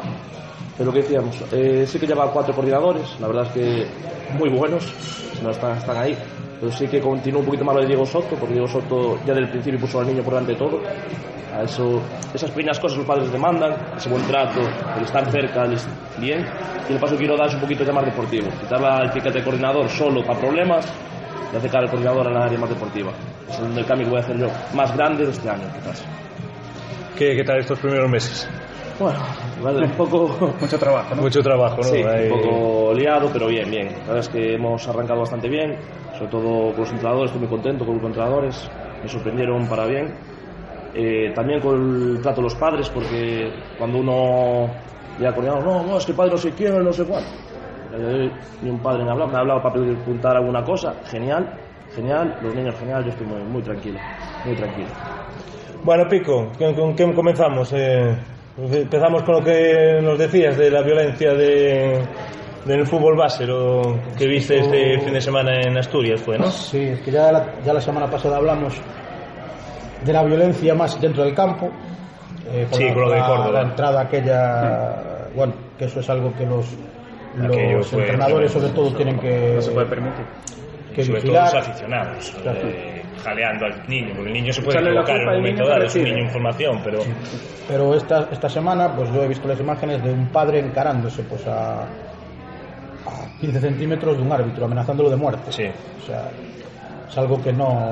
Pero 0.77 0.88
lo 0.88 0.93
que 0.93 1.01
decíamos, 1.01 1.41
eh, 1.53 1.86
sí 1.88 1.97
que 1.97 2.05
lleva 2.05 2.29
cuatro 2.31 2.53
coordinadores, 2.53 3.17
la 3.19 3.27
verdad 3.27 3.45
es 3.45 3.51
que 3.51 3.88
muy 4.38 4.49
buenos, 4.49 4.84
si 4.84 5.41
no 5.41 5.51
están, 5.51 5.77
están 5.77 5.97
ahí. 5.97 6.17
Pero 6.60 6.72
sí 6.72 6.88
que 6.88 7.02
continúa 7.02 7.39
un 7.41 7.46
poquito 7.46 7.65
más 7.65 7.76
lo 7.76 7.82
de 7.82 7.88
Diego 7.88 8.06
Soto, 8.06 8.36
porque 8.36 8.54
Diego 8.54 8.68
Soto 8.68 9.20
ya 9.26 9.34
del 9.34 9.50
principio 9.50 9.80
puso 9.80 10.00
al 10.00 10.08
niño 10.08 10.24
por 10.24 10.34
delante 10.34 10.54
de 10.54 10.58
todo. 10.58 10.82
A 11.54 11.63
eso, 11.63 12.02
esas 12.34 12.52
pequeñas 12.52 12.80
cosas 12.80 12.98
los 12.98 13.08
padres 13.08 13.32
demandan, 13.32 13.74
ese 13.96 14.10
buen 14.10 14.24
trato, 14.24 14.62
el 14.98 15.04
estar 15.04 15.30
cerca, 15.32 15.63
el 15.63 15.78
bien. 16.20 16.46
Y 16.89 16.94
el 16.94 17.00
paso 17.00 17.13
que 17.13 17.20
quiero 17.20 17.38
dar 17.38 17.48
es 17.48 17.56
un 17.56 17.62
poquito 17.62 17.84
ya 17.84 17.94
más 17.94 18.06
deportivo. 18.06 18.48
Quitar 18.60 19.04
el 19.04 19.12
piquete 19.12 19.39
de 19.39 19.44
coordinador 19.44 19.89
solo 19.89 20.24
para 20.26 20.39
problemas 20.39 20.86
y 21.54 21.56
acercar 21.56 21.84
al 21.84 21.89
coordinador 21.89 22.28
a 22.28 22.32
la 22.32 22.46
área 22.46 22.60
más 22.60 22.70
deportiva. 22.70 23.12
Es 23.50 23.60
el 23.60 23.86
cambio 23.86 24.08
que 24.08 24.12
voy 24.12 24.20
a 24.20 24.24
hacer 24.24 24.38
yo, 24.38 24.48
más 24.74 24.96
grande 24.96 25.26
de 25.26 25.32
este 25.32 25.50
año 25.50 25.68
quizás. 25.74 26.04
¿Qué, 27.18 27.36
¿Qué 27.36 27.44
tal 27.44 27.60
estos 27.60 27.80
primeros 27.80 28.10
meses? 28.10 28.50
Bueno, 28.97 29.19
vale, 29.60 29.86
un 29.86 29.95
poco... 29.95 30.55
Mucho 30.60 30.77
trabajo, 30.79 31.15
¿no? 31.15 31.21
Mucho 31.23 31.41
trabajo, 31.43 31.84
¿no? 31.84 31.89
Sí, 31.89 31.97
Ahí- 31.97 32.23
un 32.23 32.29
poco 32.29 32.93
liado, 32.93 33.29
pero 33.31 33.47
bien, 33.47 33.69
bien. 33.69 33.88
La 34.05 34.13
verdad 34.13 34.19
es 34.19 34.29
que 34.29 34.53
hemos 34.53 34.88
arrancado 34.88 35.19
bastante 35.19 35.49
bien, 35.49 35.79
sobre 36.12 36.31
todo 36.31 36.71
con 36.73 36.79
los 36.81 36.91
entrenadores, 36.91 37.29
estoy 37.31 37.41
muy 37.41 37.49
contento 37.49 37.86
con 37.86 37.95
los 37.95 38.05
entrenadores, 38.05 38.71
me 39.01 39.10
sorprendieron 39.10 39.67
para 39.67 39.86
bien. 39.86 40.17
Eh, 40.93 41.34
también 41.36 41.60
con 41.60 41.75
el 42.15 42.21
trato 42.21 42.41
de 42.41 42.43
los 42.45 42.55
padres, 42.55 42.89
porque 42.89 43.71
cuando 43.77 43.99
uno 43.99 44.86
ya 45.17 45.34
con 45.36 45.45
no, 45.45 45.62
no, 45.62 45.97
es 45.97 46.05
que 46.05 46.13
padre 46.13 46.31
no 46.31 46.38
sé 46.38 46.53
quién, 46.55 46.73
no 46.84 46.93
sé 46.93 47.05
cuál. 47.05 47.25
Eh, 47.91 48.31
ni 48.62 48.69
un 48.69 48.81
padre 48.81 49.03
me 49.03 49.10
ha 49.10 49.13
hablado, 49.13 49.31
me 49.31 49.38
ha 49.38 49.41
hablado 49.41 49.62
para 49.62 49.73
preguntar 49.73 50.38
alguna 50.38 50.63
cosa, 50.63 51.01
genial, 51.05 51.60
genial, 51.89 52.38
los 52.41 52.55
niños 52.55 52.77
genial, 52.79 53.03
yo 53.03 53.12
estoy 53.12 53.27
muy, 53.27 53.43
muy 53.43 53.62
tranquilo, 53.62 53.99
muy 54.43 54.55
tranquilo. 54.55 54.93
Bueno, 55.84 56.08
Pico, 56.10 56.51
¿con, 56.58 56.73
con 56.75 56.95
qué 56.95 57.13
comenzamos? 57.13 57.71
Eh, 57.73 58.17
empezamos 58.58 59.24
con 59.24 59.36
lo 59.36 59.44
que 59.44 60.00
nos 60.02 60.18
decías 60.18 60.58
de 60.58 60.72
la 60.72 60.82
violencia 60.82 61.34
de, 61.34 62.02
del 62.65 62.86
fútbol 62.88 63.15
base, 63.18 63.46
lo 63.46 64.00
que 64.18 64.28
viste 64.28 64.60
este 64.60 65.00
fin 65.00 65.13
de 65.13 65.22
semana 65.22 65.62
en 65.62 65.78
Asturias, 65.78 66.22
fue, 66.22 66.38
¿no? 66.38 66.50
Sí, 66.52 66.80
es 66.82 67.02
que 67.02 67.12
ya 67.12 67.32
la, 67.32 67.46
ya 67.65 67.74
la 67.74 67.82
semana 67.82 68.10
pasada 68.10 68.38
hablamos 68.38 68.74
de 70.04 70.13
la 70.13 70.24
violencia 70.24 70.74
más 70.76 71.00
dentro 71.02 71.24
del 71.24 71.34
campo. 71.36 71.70
eh, 72.52 72.68
Sí, 72.72 72.88
con 72.94 73.02
lo 73.02 73.10
de 73.10 73.20
la- 73.20 73.26
Córdoba. 73.28 73.52
La 73.52 73.62
entrada 73.63 74.02
aquella, 74.02 75.28
bueno, 75.36 75.54
que 75.78 75.86
eso 75.86 76.00
es 76.00 76.10
algo 76.10 76.32
que 76.38 76.46
los, 76.46 76.68
los 77.38 77.88
fue 77.88 78.02
entrenadores 78.04 78.52
sobre 78.52 78.70
todo 78.70 78.94
tienen 78.94 79.20
que, 79.20 79.54
No 79.56 79.62
se 79.62 79.72
puede 79.72 79.88
permitir. 79.88 80.26
que 80.96 81.04
Sobre 81.04 81.22
todo 81.22 81.32
vigilar. 81.34 81.54
los 81.56 81.68
aficionados, 81.68 82.36
Claro. 82.41 82.60
eh, 82.63 83.02
jaleando 83.26 83.66
al 83.66 83.88
niño, 83.88 84.14
porque 84.16 84.30
el 84.30 84.34
niño 84.34 84.54
se 84.54 84.62
puede 84.62 84.80
equivocar 84.80 85.18
en 85.18 85.28
un 85.28 85.36
momento 85.36 85.64
niño 85.64 85.70
dado, 85.74 85.84
es 85.84 85.96
un 85.96 86.04
niño 86.04 86.18
en 86.18 86.30
formación, 86.30 86.82
pero 86.84 87.00
Pero 87.68 87.96
esta, 87.96 88.30
esta 88.32 88.48
semana, 88.48 88.96
pues 88.96 89.12
yo 89.12 89.24
he 89.24 89.28
visto 89.28 89.48
las 89.48 89.60
imágenes 89.60 90.04
de 90.04 90.12
un 90.12 90.28
padre 90.28 90.60
encarándose 90.60 91.24
pues 91.24 91.46
a, 91.48 91.82
a 91.82 93.40
15 93.42 93.60
centímetros 93.60 94.18
de 94.18 94.24
un 94.24 94.32
árbitro, 94.32 94.66
amenazándolo 94.66 95.10
de 95.10 95.16
muerte. 95.16 95.52
sí. 95.52 95.66
O 96.02 96.06
sea, 96.06 96.30
es 97.10 97.18
algo 97.18 97.42
que 97.42 97.54
no, 97.54 97.90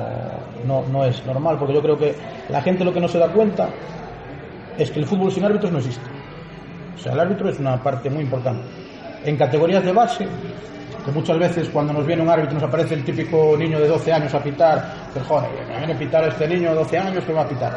no, 0.66 0.84
no 0.86 1.04
es 1.04 1.24
normal, 1.26 1.56
porque 1.58 1.74
yo 1.74 1.82
creo 1.82 1.98
que 1.98 2.14
la 2.50 2.60
gente 2.62 2.84
lo 2.84 2.92
que 2.92 3.00
no 3.00 3.08
se 3.08 3.18
da 3.18 3.28
cuenta 3.28 3.68
es 4.78 4.90
que 4.90 5.00
el 5.00 5.06
fútbol 5.06 5.32
sin 5.32 5.44
árbitros 5.44 5.72
no 5.72 5.78
existe. 5.78 6.06
O 6.94 6.98
sea, 6.98 7.12
el 7.12 7.20
árbitro 7.20 7.48
es 7.48 7.58
una 7.58 7.82
parte 7.82 8.10
muy 8.10 8.22
importante. 8.22 8.64
En 9.24 9.36
categorías 9.36 9.84
de 9.84 9.92
base, 9.92 10.26
que 11.04 11.12
muchas 11.12 11.38
veces 11.38 11.68
cuando 11.68 11.92
nos 11.92 12.06
viene 12.06 12.22
un 12.22 12.30
árbitro 12.30 12.54
nos 12.54 12.62
aparece 12.62 12.94
el 12.94 13.04
típico 13.04 13.56
niño 13.56 13.78
de 13.78 13.88
12 13.88 14.12
años 14.12 14.34
a 14.34 14.42
pitar, 14.42 14.94
pero 15.12 15.24
joder, 15.24 15.50
me 15.68 15.78
viene 15.78 15.92
a 15.92 15.98
pitar 15.98 16.28
este 16.28 16.48
niño 16.48 16.70
de 16.70 16.76
12 16.76 16.98
años 16.98 17.24
que 17.24 17.32
me 17.32 17.38
va 17.38 17.42
a 17.42 17.48
pitar. 17.48 17.72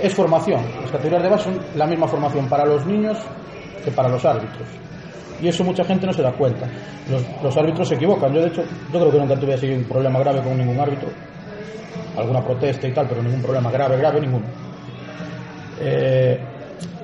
es 0.00 0.14
formación. 0.14 0.60
Las 0.82 0.90
categorías 0.90 1.22
de 1.22 1.28
base 1.30 1.44
son 1.44 1.60
la 1.76 1.86
misma 1.86 2.06
formación 2.06 2.48
para 2.48 2.66
los 2.66 2.84
niños 2.84 3.18
que 3.82 3.90
para 3.90 4.08
los 4.08 4.24
árbitros. 4.24 4.68
Y 5.40 5.48
eso 5.48 5.64
mucha 5.64 5.84
gente 5.84 6.06
no 6.06 6.12
se 6.12 6.22
da 6.22 6.32
cuenta. 6.32 6.66
Los, 7.42 7.56
árbitros 7.56 7.88
se 7.88 7.96
equivocan. 7.96 8.32
Yo, 8.32 8.40
de 8.40 8.48
hecho, 8.48 8.62
yo 8.92 8.98
creo 9.00 9.10
que 9.10 9.18
nunca 9.18 9.36
tuve 9.36 9.54
así 9.54 9.68
un 9.70 9.84
problema 9.84 10.18
grave 10.20 10.40
con 10.42 10.56
ningún 10.56 10.78
árbitro. 10.78 11.08
Alguna 12.16 12.42
protesta 12.42 12.86
y 12.86 12.92
tal, 12.92 13.08
pero 13.08 13.22
ningún 13.22 13.42
problema 13.42 13.70
grave, 13.70 13.96
grave, 13.96 14.20
ninguno. 14.20 14.46
Eh, 15.80 16.38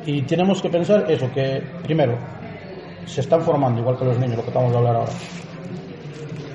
y 0.06 0.22
tenemos 0.22 0.62
que 0.62 0.70
pensar 0.70 1.10
eso, 1.10 1.30
que 1.32 1.62
primero, 1.82 2.16
se 3.10 3.20
están 3.22 3.42
formando, 3.42 3.80
igual 3.80 3.98
que 3.98 4.04
los 4.04 4.18
niños, 4.18 4.36
lo 4.36 4.44
que 4.44 4.50
acabamos 4.50 4.72
de 4.72 4.78
hablar 4.78 4.96
ahora. 4.96 5.12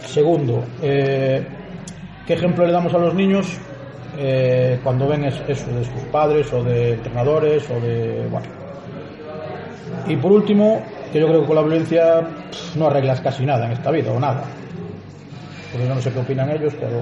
Segundo, 0.06 0.64
eh, 0.82 1.46
¿qué 2.26 2.34
ejemplo 2.34 2.66
le 2.66 2.72
damos 2.72 2.94
a 2.94 2.98
los 2.98 3.14
niños 3.14 3.58
eh, 4.18 4.80
cuando 4.84 5.08
ven 5.10 5.26
es- 5.26 5.42
eso 5.48 5.70
de 5.72 5.84
sus 5.84 6.02
padres 6.12 6.52
o 6.54 6.64
de 6.64 6.94
entrenadores 6.94 7.70
o 7.70 7.80
de... 7.82 8.26
Bueno. 8.32 8.48
Y 10.08 10.16
por 10.16 10.32
último, 10.32 10.82
que 11.12 11.20
yo 11.20 11.28
creo 11.28 11.42
que 11.42 11.48
con 11.48 11.56
la 11.58 11.62
violencia 11.64 12.22
no 12.76 12.88
arreglas 12.88 13.20
casi 13.20 13.46
nada 13.46 13.66
en 13.66 13.74
esta 13.74 13.92
vida, 13.92 14.12
o 14.12 14.20
nada. 14.20 14.44
Porque 15.72 15.88
yo 15.88 15.96
no 15.96 16.02
sé 16.02 16.12
qué 16.14 16.20
opinan 16.20 16.50
ellos, 16.52 16.74
pero 16.80 17.00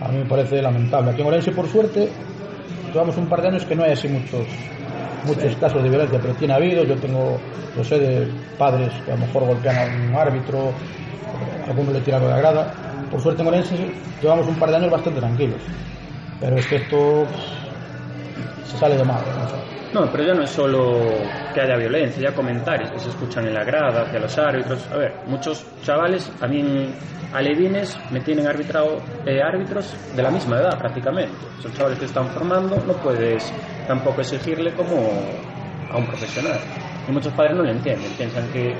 a 0.00 0.08
mí 0.12 0.18
me 0.18 0.24
parece 0.26 0.62
lamentable. 0.62 1.10
Aquí 1.10 1.22
en 1.22 1.26
Orense, 1.26 1.50
por 1.50 1.66
suerte, 1.68 2.08
llevamos 2.92 3.16
un 3.16 3.26
par 3.26 3.42
de 3.42 3.48
años 3.48 3.64
que 3.64 3.74
no 3.74 3.82
hay 3.82 3.92
así 3.92 4.06
muchos 4.06 4.46
muchos 5.26 5.56
casos 5.56 5.82
de 5.82 5.88
violencia, 5.88 6.18
pero 6.20 6.34
tiene 6.34 6.54
habido, 6.54 6.84
yo 6.84 6.96
tengo, 6.96 7.38
yo 7.76 7.84
sé 7.84 7.98
de 7.98 8.28
padres 8.58 8.92
que 9.04 9.12
a 9.12 9.14
lo 9.16 9.26
mejor 9.26 9.44
golpean 9.46 9.76
a 9.76 9.84
un 9.84 10.14
árbitro, 10.14 10.72
alguno 11.66 11.92
le 11.92 12.00
tira 12.00 12.20
de 12.20 12.28
la 12.28 12.38
grada. 12.38 12.72
Por 13.10 13.20
suerte 13.20 13.42
en 13.42 13.48
Orense 13.48 13.76
llevamos 14.20 14.46
un 14.46 14.56
par 14.56 14.70
de 14.70 14.76
años 14.76 14.90
bastante 14.90 15.20
tranquilos, 15.20 15.60
pero 16.40 16.56
es 16.56 16.66
que 16.66 16.76
esto 16.76 17.24
pff, 17.24 18.70
se 18.70 18.78
sale 18.78 18.96
de 18.96 19.04
madre. 19.04 19.30
no. 19.30 19.76
No, 19.92 20.10
pero 20.10 20.24
ya 20.24 20.34
no 20.34 20.42
es 20.42 20.50
solo 20.50 21.00
que 21.54 21.60
haya 21.60 21.76
violencia, 21.76 22.28
ya 22.28 22.34
comentarios 22.34 22.90
que 22.90 22.98
se 22.98 23.08
escuchan 23.08 23.46
en 23.46 23.54
la 23.54 23.64
grada 23.64 24.02
hacia 24.02 24.18
los 24.18 24.36
árbitros. 24.36 24.86
A 24.92 24.96
ver, 24.96 25.14
muchos 25.26 25.64
chavales, 25.82 26.30
a 26.40 26.46
en 26.46 26.92
alevines 27.32 27.96
me 28.10 28.20
tienen 28.20 28.46
arbitrado 28.46 29.00
eh, 29.24 29.40
árbitros 29.40 29.96
de 30.14 30.22
la 30.22 30.30
misma 30.30 30.58
edad 30.58 30.78
prácticamente. 30.78 31.32
Son 31.62 31.72
chavales 31.72 31.98
que 31.98 32.04
están 32.04 32.28
formando, 32.28 32.76
no 32.86 32.92
puedes 32.94 33.50
tampoco 33.86 34.20
exigirle 34.20 34.72
como 34.74 34.96
a 35.90 35.96
un 35.96 36.06
profesional. 36.06 36.58
Y 37.08 37.12
muchos 37.12 37.32
padres 37.34 37.54
no 37.56 37.62
lo 37.62 37.70
entienden, 37.70 38.10
piensan 38.18 38.48
que 38.52 38.74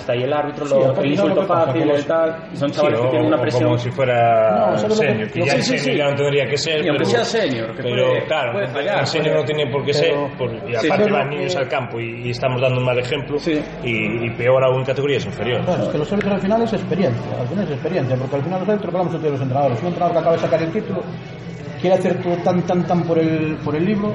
está 0.00 0.14
ahí 0.14 0.24
el 0.24 0.32
árbitro, 0.32 0.66
Sí, 0.66 0.74
lo, 0.74 0.88
el 0.90 0.94
¿sabes 0.96 1.10
insulto 1.12 1.46
pasa? 1.46 1.66
fácil 1.66 1.92
y 1.96 2.02
tal, 2.02 2.48
y 2.52 2.56
son 2.56 2.68
Sí, 2.70 2.74
chavales 2.74 2.98
o, 2.98 3.02
que 3.04 3.08
tienen 3.10 3.26
una 3.28 3.40
presión. 3.40 3.64
como 3.66 3.78
si 3.78 3.90
fuera 3.92 4.50
No, 4.72 4.78
¿sabes 4.78 4.82
lo 4.82 4.88
que- 4.88 4.94
senior, 5.08 5.30
que 5.30 5.38
ya 5.38 5.44
que- 5.44 5.50
en 5.52 5.62
sí, 5.62 5.78
senior 5.78 5.84
sí. 5.84 5.96
ya 5.98 6.10
no 6.10 6.16
tendría 6.16 6.46
que 6.48 6.56
ser. 6.56 6.84
Y 6.84 6.88
aunque 6.88 7.04
pero, 7.04 7.10
sea 7.10 7.24
senior, 7.24 7.76
que 7.76 7.82
pero 7.84 8.06
puede- 8.08 8.24
claro, 8.26 8.52
puede 8.52 8.66
fallar, 8.66 8.98
en 8.98 9.06
senior 9.06 9.30
puede- 9.36 9.40
no 9.40 9.46
tiene 9.46 9.70
por 9.70 9.84
qué 9.84 9.92
pero- 9.92 10.26
ser, 10.28 10.36
por- 10.38 10.50
y 10.68 10.74
Sí, 10.74 10.86
aparte 10.88 11.04
pero- 11.04 11.16
van 11.16 11.30
niños 11.30 11.54
al 11.56 11.68
campo 11.68 12.00
y, 12.00 12.26
y 12.26 12.30
estamos 12.30 12.60
dando 12.60 12.78
un 12.80 12.84
mal 12.84 12.98
ejemplo, 12.98 13.38
Sí. 13.38 13.62
y, 13.84 14.26
y 14.26 14.30
peor 14.30 14.64
aún 14.64 14.84
categorías 14.84 15.24
inferiores. 15.24 15.64
Claro, 15.64 15.82
es 15.84 15.88
que 15.90 15.98
los 15.98 16.12
árbitros 16.12 16.34
al 16.34 16.40
final 16.40 16.62
es 16.62 16.72
experiencia, 16.72 17.40
al 17.40 17.46
final 17.46 17.64
es 17.64 17.70
experiencia, 17.70 18.16
porque 18.16 18.36
al 18.36 18.42
final 18.42 18.58
los 18.58 18.68
árbitros 18.68 18.94
hablamos 18.94 19.22
de 19.22 19.30
los 19.30 19.40
entrenadores. 19.40 19.80
Un 19.82 19.86
entrenador 19.86 20.12
que 20.14 20.18
acaba 20.18 20.34
de 20.34 20.42
sacar 20.42 20.62
el 20.64 20.72
título 20.72 21.00
quiere 21.82 21.96
hacer 21.96 22.22
todo 22.22 22.36
tan, 22.36 22.62
tan, 22.62 22.86
tan 22.86 23.02
por 23.02 23.18
el, 23.18 23.56
por 23.56 23.74
el 23.74 23.84
libro 23.84 24.14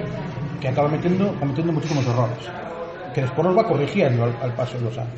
que 0.59 0.69
acaba 0.69 0.87
metiendo, 0.87 1.35
cometiendo 1.37 1.73
muchísimos 1.73 2.07
errores. 2.07 2.37
Que 3.13 3.21
después 3.21 3.47
los 3.47 3.57
va 3.57 3.67
corrigiendo 3.67 4.23
al, 4.23 4.53
paso 4.53 4.77
de 4.77 4.85
los 4.85 4.97
años. 4.97 5.13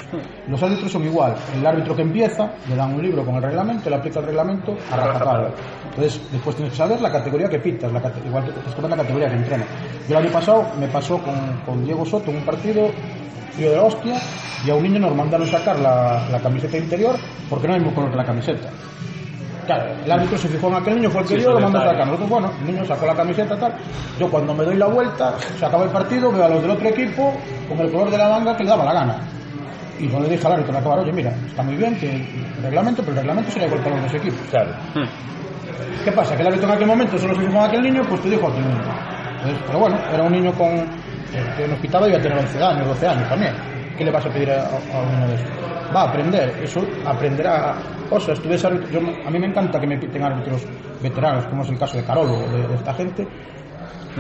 Los 0.47 0.63
árbitros 0.63 0.91
son 0.91 1.03
igual. 1.03 1.35
El 1.53 1.65
árbitro 1.65 1.95
que 1.95 2.01
empieza 2.01 2.49
le 2.67 2.75
dan 2.75 2.93
un 2.93 3.03
libro 3.03 3.25
con 3.25 3.35
el 3.35 3.43
reglamento, 3.43 3.89
le 3.89 3.95
aplica 3.97 4.19
el 4.19 4.25
reglamento 4.25 4.75
a 4.89 4.95
rajatabla. 4.95 5.49
Entonces, 5.89 6.21
después 6.31 6.55
tienes 6.55 6.73
que 6.73 6.77
saber 6.77 7.01
la 7.01 7.11
categoría 7.11 7.49
que 7.49 7.59
pitas, 7.59 7.91
la 7.91 7.99
igual 8.25 8.45
que 8.45 8.71
saber 8.71 8.89
la 8.89 8.97
categoría 8.97 9.27
que 9.27 9.35
entrena. 9.35 9.65
Yo 10.07 10.17
el 10.17 10.25
año 10.25 10.33
pasado 10.33 10.65
me 10.79 10.87
pasó 10.87 11.17
con, 11.19 11.35
con 11.65 11.85
Diego 11.85 12.05
Soto 12.05 12.31
en 12.31 12.37
un 12.37 12.45
partido 12.45 12.89
tío 13.55 13.69
de 13.69 13.75
la 13.75 13.83
hostia 13.83 14.15
y 14.65 14.69
a 14.69 14.75
un 14.75 14.83
niño 14.83 14.99
nos 14.99 15.15
mandaron 15.15 15.45
sacar 15.47 15.77
la, 15.79 16.25
la 16.31 16.39
camiseta 16.39 16.77
interior 16.77 17.15
porque 17.49 17.67
no 17.67 17.73
hay 17.73 17.81
que 17.81 18.15
la 18.15 18.25
camiseta. 18.25 18.69
Claro, 19.69 19.91
el 20.03 20.11
árbitro 20.11 20.35
se 20.37 20.47
fijó 20.47 20.67
en 20.69 20.73
aquel 20.75 20.95
niño, 20.95 21.11
fue 21.11 21.21
el 21.21 21.27
que 21.27 21.33
Sí, 21.35 21.39
dio, 21.41 21.51
lo 21.53 21.59
mandó 21.59 21.77
a 21.77 21.81
sacar. 21.91 22.05
Nosotros, 22.07 22.29
bueno, 22.29 22.51
el 22.59 22.65
niño 22.73 22.85
sacó 22.85 23.05
la 23.05 23.13
camiseta 23.15 23.55
tal. 23.55 23.73
Yo 24.19 24.27
cuando 24.31 24.53
me 24.55 24.63
doy 24.65 24.75
la 24.77 24.87
vuelta, 24.87 25.35
se 25.59 25.63
acaba 25.63 25.83
el 25.83 25.91
partido, 25.91 26.31
veo 26.31 26.43
a 26.43 26.49
los 26.49 26.61
del 26.63 26.71
otro 26.71 26.89
equipo 26.89 27.33
con 27.67 27.79
el 27.79 27.91
color 27.91 28.09
de 28.09 28.17
la 28.17 28.29
manga 28.29 28.57
que 28.57 28.63
le 28.63 28.69
daba 28.71 28.83
la 28.85 28.93
gana. 28.93 29.15
Y 29.99 30.07
no 30.07 30.19
le 30.21 30.29
dije 30.29 30.47
al 30.47 30.53
árbitro, 30.53 30.75
acabar, 30.75 30.99
oye, 30.99 31.11
mira, 31.11 31.31
está 31.47 31.61
muy 31.61 31.75
bien 31.75 31.95
que 31.99 32.09
el 32.09 32.25
reglamento, 32.63 33.03
pero 33.03 33.11
el 33.11 33.17
reglamento 33.19 33.51
sería 33.51 33.67
igual 33.67 33.83
para 33.83 33.95
los 33.97 34.05
dos 34.05 34.13
equipos. 34.15 34.39
Claro. 34.49 34.71
¿Qué 36.03 36.11
pasa? 36.13 36.35
Que 36.35 36.41
el 36.41 36.47
árbitro 36.47 36.67
en 36.69 36.73
aquel 36.75 36.87
momento 36.87 37.17
solo 37.19 37.35
se 37.35 37.41
fijó 37.41 37.51
en 37.59 37.63
aquel 37.65 37.81
niño, 37.83 38.01
pues 38.09 38.21
te 38.21 38.29
dijo 38.31 38.47
a 38.47 38.49
aquel 38.49 38.63
niño. 38.63 38.81
Entonces, 39.35 39.63
pero 39.67 39.79
bueno, 39.79 39.97
era 40.11 40.23
un 40.23 40.31
niño 40.31 40.51
con 40.53 40.69
que- 41.31 41.55
que 41.61 41.67
nos 41.67 41.79
quitaba 41.79 42.07
y 42.07 42.09
iba 42.09 42.17
a 42.19 42.21
tener 42.23 42.39
11 42.39 42.63
años, 42.63 42.87
12 42.87 43.07
años 43.07 43.29
también. 43.29 43.53
¿Qué 43.97 44.03
le 44.05 44.11
vas 44.11 44.25
a 44.25 44.29
pedir 44.29 44.49
a, 44.51 44.63
a 44.63 44.99
un 45.03 45.11
niño 45.13 45.27
de 45.27 45.35
eso? 45.35 45.45
Va 45.95 46.01
a 46.01 46.09
aprender, 46.09 46.59
eso 46.63 46.81
aprenderá 47.05 48.05
cosas. 48.09 48.39
Tú 48.41 48.49
ves 48.49 48.61
yo- 48.91 48.99
a 49.25 49.29
mí 49.31 49.39
me 49.39 49.47
encanta 49.47 49.79
que 49.79 49.87
me 49.87 49.97
piten 49.97 50.23
árbitros 50.23 50.65
veteranos, 51.01 51.45
como 51.47 51.63
es 51.63 51.69
el 51.69 51.77
caso 51.77 51.97
de 51.97 52.03
Carolo, 52.03 52.47
de, 52.51 52.67
de 52.67 52.75
esta 52.75 52.93
gente, 52.93 53.27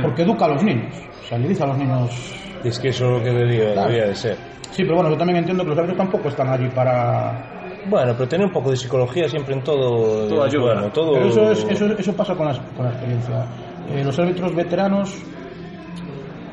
porque 0.01 0.23
educa 0.23 0.45
a 0.45 0.49
los 0.49 0.63
niños. 0.63 0.95
O 1.21 1.23
sea, 1.25 1.37
le 1.37 1.47
dice 1.47 1.63
a 1.63 1.67
los 1.67 1.77
niños 1.77 2.35
Es 2.63 2.79
que 2.79 2.89
eso 2.89 3.05
es 3.05 3.11
lo 3.11 3.19
que 3.23 3.29
debería, 3.31 3.73
Claro. 3.73 3.89
debería 3.89 4.07
de 4.07 4.15
ser. 4.15 4.37
Sí, 4.71 4.83
pero 4.83 4.95
bueno, 4.95 5.09
yo 5.11 5.17
también 5.17 5.37
entiendo 5.39 5.63
que 5.63 5.69
los 5.69 5.77
árbitros 5.79 5.97
tampoco 5.97 6.29
están 6.29 6.49
allí 6.49 6.69
para... 6.69 7.55
Bueno, 7.85 8.13
pero 8.17 8.27
tener 8.27 8.45
un 8.47 8.51
poco 8.53 8.71
de 8.71 8.77
psicología 8.77 9.27
siempre 9.29 9.55
en 9.55 9.63
todo. 9.63 10.27
Todo 10.27 10.43
ayuda. 10.43 10.73
Bueno, 10.73 10.89
todo... 10.91 11.13
Pero 11.13 11.27
eso, 11.27 11.51
es, 11.51 11.65
eso, 11.69 11.85
eso 11.97 12.13
pasa 12.15 12.35
con 12.35 12.47
la, 12.47 12.53
con 12.75 12.85
la 12.85 12.91
experiencia. 12.91 13.45
Eh, 13.87 14.03
los 14.03 14.17
árbitros 14.19 14.53
veteranos, 14.55 15.23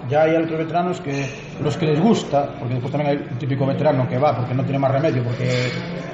ya 0.08 0.22
hay 0.22 0.34
árbitros 0.36 0.58
veteranos 0.60 1.00
que 1.00 1.26
los 1.62 1.76
que 1.76 1.86
les 1.86 2.00
gusta, 2.00 2.48
porque 2.58 2.74
después 2.74 2.92
también 2.92 3.10
hay 3.18 3.28
un 3.30 3.38
típico 3.38 3.66
veterano 3.66 4.08
que 4.08 4.18
va 4.18 4.36
porque 4.36 4.54
no 4.54 4.62
tiene 4.62 4.78
más 4.78 4.90
remedio, 4.92 5.22
porque 5.24 5.70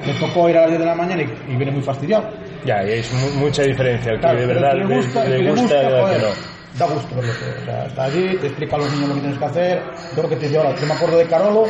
le 0.07 0.15
tocó 0.15 0.49
ir 0.49 0.57
a 0.57 0.63
las 0.63 0.71
10 0.71 0.81
de 0.81 0.87
la 0.87 0.95
mañana 0.95 1.23
y, 1.23 1.53
y 1.53 1.57
viene 1.57 1.73
muy 1.73 1.83
fastidiado. 1.83 2.29
Ya, 2.65 2.85
y 2.85 2.93
es 2.93 3.13
mu- 3.13 3.41
mucha 3.45 3.63
diferencia. 3.63 4.13
El 4.13 4.17
que 4.19 4.21
Claro, 4.23 4.39
de 4.41 4.47
verdad 4.47 4.73
el 4.73 4.83
que 4.83 4.89
le 4.89 4.95
gusta, 4.97 5.25
el 5.25 5.31
le, 5.31 5.37
que 5.37 5.43
le 5.43 5.51
gusta, 5.51 5.63
gusta, 5.63 5.83
y 5.83 5.87
el 5.87 5.93
que 5.95 6.01
joder, 6.01 6.21
no. 6.23 6.79
da 6.79 6.87
gusto 6.95 7.15
verlo. 7.17 7.33
O 7.33 7.65
sea, 7.65 7.87
está 7.87 8.05
allí, 8.05 8.37
te 8.39 8.47
explica 8.47 8.77
a 8.77 8.79
los 8.79 8.93
niños 8.93 9.09
lo 9.09 9.15
que 9.15 9.21
tienes 9.21 9.39
que 9.39 9.45
hacer. 9.45 9.83
Yo 10.17 10.23
lo 10.23 10.29
que 10.29 10.37
te 10.37 10.49
digo 10.49 10.63
ahora, 10.63 10.77
yo 10.79 10.87
me 10.87 10.95
acuerdo 10.95 11.17
de 11.19 11.27
Carolo, 11.27 11.65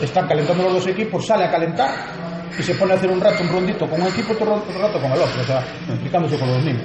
están 0.00 0.26
calentando 0.28 0.62
los 0.64 0.72
dos 0.74 0.86
equipos, 0.86 1.26
sale 1.26 1.44
a 1.44 1.50
calentar 1.50 1.90
y 2.58 2.62
se 2.62 2.74
pone 2.74 2.92
a 2.92 2.96
hacer 2.96 3.10
un 3.10 3.20
rato, 3.20 3.42
un 3.42 3.48
rondito 3.48 3.88
con 3.88 4.00
un 4.00 4.08
equipo, 4.08 4.32
otro, 4.32 4.54
otro 4.54 4.78
rato 4.80 5.00
con 5.00 5.10
el 5.12 5.18
otro, 5.20 5.40
o 5.40 5.44
sea, 5.44 5.58
explicándose 5.88 6.38
con 6.38 6.48
los 6.48 6.62
niños. 6.64 6.82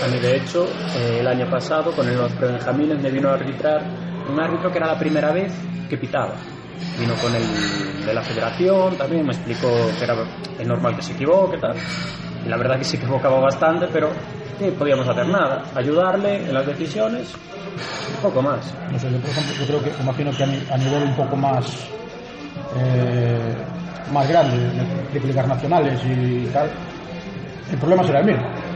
A 0.00 0.08
mí, 0.08 0.18
de 0.18 0.36
hecho, 0.36 0.64
eh, 0.96 1.18
el 1.20 1.26
año 1.26 1.48
pasado, 1.50 1.92
con 1.92 2.06
los 2.06 2.32
prebenjamines, 2.32 3.00
me 3.02 3.10
vino 3.10 3.28
a 3.28 3.34
arbitrar 3.34 3.82
un 4.28 4.40
árbitro 4.40 4.70
que 4.70 4.78
era 4.78 4.86
la 4.86 4.98
primera 4.98 5.32
vez 5.32 5.52
que 5.88 5.96
pitaba. 5.96 6.34
Vino 6.98 7.14
con 7.14 7.34
el 7.34 8.06
de 8.06 8.14
la 8.14 8.22
federación, 8.22 8.96
también 8.96 9.24
me 9.24 9.32
explicó 9.32 9.68
que 9.98 10.04
era 10.04 10.14
normal 10.64 10.96
que 10.96 11.02
se 11.02 11.12
equivoque, 11.12 11.58
tal. 11.58 11.74
Y 12.44 12.48
la 12.48 12.56
verdad 12.56 12.78
que 12.78 12.84
se 12.84 12.96
equivocaba 12.96 13.40
bastante, 13.40 13.86
pero 13.92 14.10
no 14.60 14.68
podíamos 14.74 15.08
hacer 15.08 15.26
nada. 15.28 15.62
Ayudarle 15.74 16.36
en 16.36 16.54
las 16.54 16.66
decisiones, 16.66 17.32
un 17.34 18.22
poco 18.22 18.42
más. 18.42 18.74
No 18.90 18.98
sé, 18.98 19.08
yo 19.10 19.66
creo 19.66 19.82
que, 19.82 19.90
imagino 20.02 20.30
que 20.32 20.44
a 20.44 20.76
nivel 20.76 21.02
un 21.04 21.14
poco 21.14 21.36
más 21.36 21.66
eh, 22.74 23.54
más 24.12 24.28
grande, 24.28 24.56
de, 24.56 25.20
de 25.20 25.26
ligas 25.26 25.46
nacionales 25.46 26.00
y 26.04 26.46
tal, 26.46 26.70
el 27.70 27.78
problema 27.78 28.04
será 28.04 28.20
el 28.20 28.26
mismo. 28.26 28.71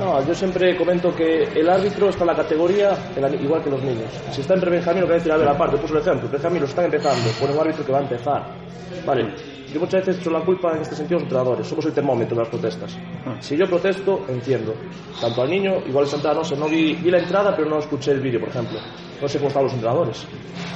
No, 0.00 0.26
yo 0.26 0.34
siempre 0.34 0.76
comento 0.76 1.14
que 1.14 1.44
el 1.58 1.68
árbitro 1.68 2.08
está 2.08 2.24
en 2.24 2.28
la 2.28 2.36
categoría 2.36 2.90
en 3.14 3.22
la- 3.22 3.28
igual 3.34 3.62
que 3.62 3.70
los 3.70 3.82
niños. 3.82 4.10
Si 4.30 4.40
está 4.40 4.54
en 4.54 4.60
prebenjamín, 4.60 5.02
lo 5.02 5.06
que 5.06 5.14
hay 5.14 5.18
que 5.20 5.24
decir, 5.28 5.32
a 5.32 5.36
ver, 5.38 5.48
aparte, 5.48 5.78
puse 5.78 5.94
el 5.94 6.00
ejemplo, 6.00 6.28
prebenjamín 6.28 6.60
los 6.60 6.70
están 6.70 6.84
empezando, 6.86 7.30
pone 7.38 7.52
un 7.54 7.60
árbitro 7.60 7.84
que 7.84 7.92
va 7.92 7.98
a 7.98 8.02
empezar. 8.02 8.42
Vale, 9.06 9.34
yo 9.72 9.80
muchas 9.80 10.00
veces 10.04 10.20
echo 10.20 10.30
la 10.30 10.40
culpa 10.40 10.74
en 10.74 10.82
este 10.82 10.94
sentido 10.94 11.16
a 11.16 11.20
los 11.20 11.24
entrenadores, 11.24 11.66
somos 11.66 11.86
el 11.86 11.92
termómetro 11.92 12.34
de 12.36 12.42
las 12.42 12.48
protestas. 12.50 12.98
Si 13.40 13.56
yo 13.56 13.66
protesto, 13.66 14.24
entiendo. 14.28 14.74
Tanto 15.20 15.42
al 15.42 15.48
niño, 15.50 15.82
igual 15.86 16.04
es 16.06 16.12
entrada, 16.14 16.36
no 16.36 16.44
sé, 16.44 16.56
no 16.56 16.68
vi, 16.68 16.94
vi 16.94 17.10
la 17.10 17.18
entrada, 17.18 17.54
pero 17.56 17.68
no 17.68 17.78
escuché 17.78 18.10
el 18.12 18.20
vídeo, 18.20 18.40
por 18.40 18.48
ejemplo. 18.48 18.78
No 19.20 19.28
sé 19.28 19.38
cómo 19.38 19.48
estaban 19.48 19.64
los 19.66 19.74
entrenadores. 19.74 20.26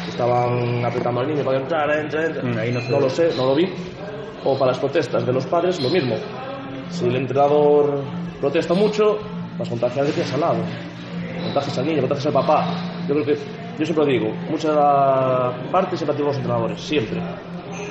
Estaban 0.06 0.84
apretando 0.84 1.20
al 1.20 1.28
niño 1.28 1.44
para 1.44 1.56
que 1.58 1.62
entrara, 1.64 2.00
entra, 2.00 2.26
entra. 2.26 2.42
Mm, 2.42 2.58
ahí 2.58 2.72
no 2.72 2.80
no 2.90 3.00
lo 3.00 3.08
sé, 3.08 3.34
no 3.34 3.46
lo 3.46 3.54
vi. 3.54 3.64
O 4.44 4.58
para 4.58 4.72
las 4.72 4.78
protestas 4.78 5.24
de 5.24 5.32
los 5.32 5.46
padres, 5.46 5.80
lo 5.80 5.88
mismo. 5.88 6.14
Si 6.90 7.06
el 7.06 7.16
entrenador 7.16 8.04
protesta 8.40 8.74
mucho, 8.74 9.18
vas 9.58 9.68
a 9.68 9.70
contagiar 9.70 10.06
que 10.06 10.12
tienes 10.12 10.32
al 10.34 10.40
lado. 10.40 10.64
Contagias 11.44 11.78
al 11.78 11.86
niño, 11.86 12.00
contagias 12.00 12.26
al 12.26 12.32
papá. 12.32 12.66
Yo 13.08 13.14
creo 13.14 13.26
que, 13.26 13.34
yo 13.78 13.84
siempre 13.84 14.04
lo 14.04 14.12
digo, 14.12 14.34
mucha 14.48 15.70
parte 15.70 15.96
siempre 15.96 16.14
tienen 16.14 16.26
los 16.26 16.36
entrenadores, 16.36 16.80
siempre. 16.80 17.20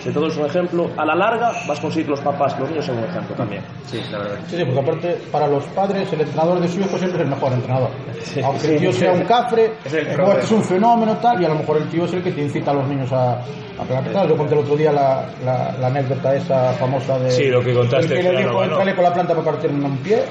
Si 0.04 0.10
el 0.10 0.16
entrenador 0.18 0.32
es 0.32 0.38
un 0.38 0.46
ejemplo, 0.46 0.90
a 0.98 1.06
la 1.06 1.16
larga 1.16 1.52
vas 1.66 1.80
a 1.80 1.82
conseguir 1.82 2.06
que 2.08 2.12
los 2.12 2.20
papás, 2.20 2.60
los 2.60 2.70
niños 2.70 2.84
sean 2.86 2.98
un 2.98 3.06
ejemplo 3.06 3.36
también. 3.36 3.62
Sí, 3.86 4.02
la 4.12 4.18
verdad. 4.20 4.36
Sí, 4.50 4.58
sí, 4.58 4.66
porque 4.66 4.80
aparte, 4.82 5.18
para 5.32 5.48
los 5.48 5.64
padres, 5.68 6.12
el 6.12 6.22
entrenador 6.22 6.60
de 6.60 6.68
su 6.68 6.80
hijo 6.82 6.98
siempre 6.98 7.20
es 7.22 7.24
el 7.26 7.30
mejor 7.30 7.54
entrenador. 7.54 7.90
Aunque 8.44 8.74
el 8.74 8.80
tío 8.82 8.92
sí. 8.92 9.00
sea 9.00 9.14
un 9.14 9.22
cafre, 9.24 9.72
Es 9.86 9.94
el 9.94 10.08
problema. 10.08 10.34
este 10.34 10.46
es 10.46 10.52
un 10.52 10.64
fenómeno 10.64 11.18
tal, 11.18 11.42
y 11.42 11.46
a 11.46 11.50
lo 11.50 11.56
mejor 11.56 11.78
el 11.78 11.88
tío 11.90 12.04
es 12.06 12.14
el 12.14 12.22
que 12.22 12.32
te 12.34 12.42
incita 12.42 12.72
a 12.72 12.74
los 12.74 12.88
niños 12.88 13.12
a, 13.14 13.34
a 13.36 13.84
pegar 13.88 14.04
patadas. 14.04 14.28
Yo 14.30 14.36
conté 14.38 14.54
el 14.56 14.60
otro 14.60 14.76
día 14.76 14.92
la, 14.92 15.26
la, 15.46 15.72
la 15.80 15.88
anécdota 15.88 16.36
esa 16.36 16.74
famosa 16.74 17.18
de... 17.20 17.32
Sí, 17.32 17.46
lo 17.46 17.62
que 17.64 17.74
contaste, 17.74 18.06
el 18.06 18.10
que 18.10 18.16
le 18.16 18.22
claro, 18.24 18.38
dijo, 18.40 18.54
bueno. 18.56 18.72
entrale 18.74 18.96
con 18.96 19.04
la 19.06 19.14
planta 19.14 19.34
para 19.34 19.46
partirme 19.52 19.86
un 19.86 19.98
pie, 20.00 20.24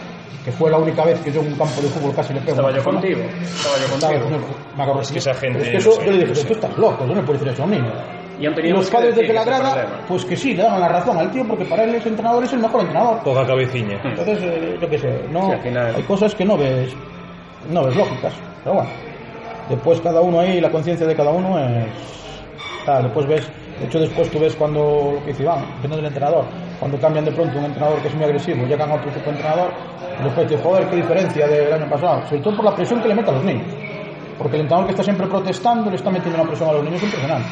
que 0.45 0.53
fue 0.53 0.71
la 0.71 0.77
única 0.77 1.05
vez 1.05 1.19
que 1.21 1.33
yo 1.33 1.41
en 1.41 1.47
un 1.53 1.55
campo 1.59 1.81
de 1.81 1.89
fútbol 1.89 2.15
casi 2.15 2.35
le 2.35 2.41
pego. 2.41 2.51
Estaba 2.53 2.69
yo 2.71 2.75
persona. 2.77 3.01
contigo. 3.01 3.21
Estaba 3.23 3.77
yo 3.79 3.85
Estaba 3.95 4.13
contigo. 4.21 4.39
con- 4.47 4.77
me 4.77 4.83
acuerdo 4.83 5.01
Es 5.03 5.13
que 5.13 5.19
esa 5.19 5.35
gente, 5.35 5.59
Es 5.63 5.67
que 5.69 5.73
no 5.73 5.79
eso, 5.79 5.93
sé, 5.93 6.05
yo 6.05 6.13
le 6.13 6.19
dije, 6.27 6.43
no 6.43 6.47
tú 6.49 6.53
estás 6.55 6.79
loco, 6.79 7.07
yo 7.07 7.15
no 7.15 7.21
puedo 7.23 7.33
decir 7.39 7.49
eso 7.53 7.63
a 7.63 7.65
un 7.65 7.71
niño. 7.71 7.93
Y 8.43 8.47
han 8.47 8.53
Y 8.55 8.57
tenido 8.57 8.77
los 8.79 8.91
padres 8.91 9.15
desde 9.15 9.33
la 9.33 9.45
grada, 9.45 10.01
pues 10.09 10.25
que 10.25 10.37
sí, 10.37 10.53
le 10.55 10.65
daban 10.65 10.81
la 10.81 10.89
razón 10.89 11.17
al 11.17 11.31
tío, 11.31 11.47
porque 11.47 11.65
para 11.65 11.85
él 11.85 11.95
ese 11.95 12.09
entrenador 12.09 12.43
es 12.43 12.53
el 12.53 12.59
mejor 12.59 12.81
entrenador. 12.81 13.23
Poca 13.23 13.47
cabeciña. 13.47 14.01
Entonces, 14.03 14.43
eh, 14.43 14.79
yo 14.81 14.89
qué 14.89 14.99
sé, 14.99 15.29
no, 15.31 15.47
Sí, 15.47 15.53
al 15.53 15.61
final- 15.61 15.95
hay 15.95 16.03
cosas 16.03 16.35
que 16.35 16.45
no 16.45 16.59
ves, 16.59 16.97
no 17.69 17.85
ves 17.85 17.95
lógicas, 17.95 18.43
pero 18.65 18.75
bueno. 18.75 18.91
Después 19.69 20.01
cada 20.01 20.21
uno 20.23 20.41
ahí, 20.41 20.61
la 20.61 20.73
conciencia 20.73 21.07
de 21.07 21.15
cada 21.15 21.31
uno 21.31 21.57
es... 21.57 22.45
tal, 22.85 23.05
después 23.05 23.29
ves, 23.29 23.53
de 23.79 23.87
hecho 23.87 24.01
después 24.01 24.29
tú 24.29 24.41
ves 24.41 24.57
cuando, 24.57 25.13
lo 25.15 25.23
que 25.23 25.31
dice 25.31 25.45
Iván, 25.45 25.75
depende 25.77 25.99
del 25.99 26.07
entrenador, 26.07 26.47
cuando 26.81 26.99
cambian 26.99 27.25
de 27.25 27.31
pronto 27.31 27.61
un 27.61 27.67
entrenador 27.67 28.03
que 28.03 28.09
es 28.09 28.15
muy 28.17 28.25
agresivo, 28.25 28.67
llegan 28.67 28.91
a 28.91 28.97
otro 28.97 29.13
tipo 29.13 29.27
de 29.27 29.37
entrenador, 29.37 29.73
y 30.19 30.23
después 30.25 30.49
te 30.49 30.57
joder, 30.57 30.89
qué 30.89 30.97
diferencia 30.97 31.47
del 31.47 31.73
año 31.73 31.89
pasado, 31.89 32.27
sobre 32.27 32.43
todo 32.43 32.57
por 32.57 32.65
la 32.65 32.75
presión 32.75 33.01
que 33.01 33.07
le 33.07 33.15
mete 33.15 33.31
a 33.31 33.35
los 33.35 33.45
niños. 33.45 33.69
Porque 34.39 34.57
el 34.57 34.63
entrenador 34.63 34.87
que 34.87 34.93
está 34.93 35.03
siempre 35.05 35.27
protestando 35.27 35.91
le 35.91 35.97
está 35.97 36.11
metiendo 36.11 36.41
una 36.41 36.49
presión 36.49 36.69
a 36.71 36.73
los 36.73 36.85
niños 36.85 37.03
impresionante. 37.03 37.49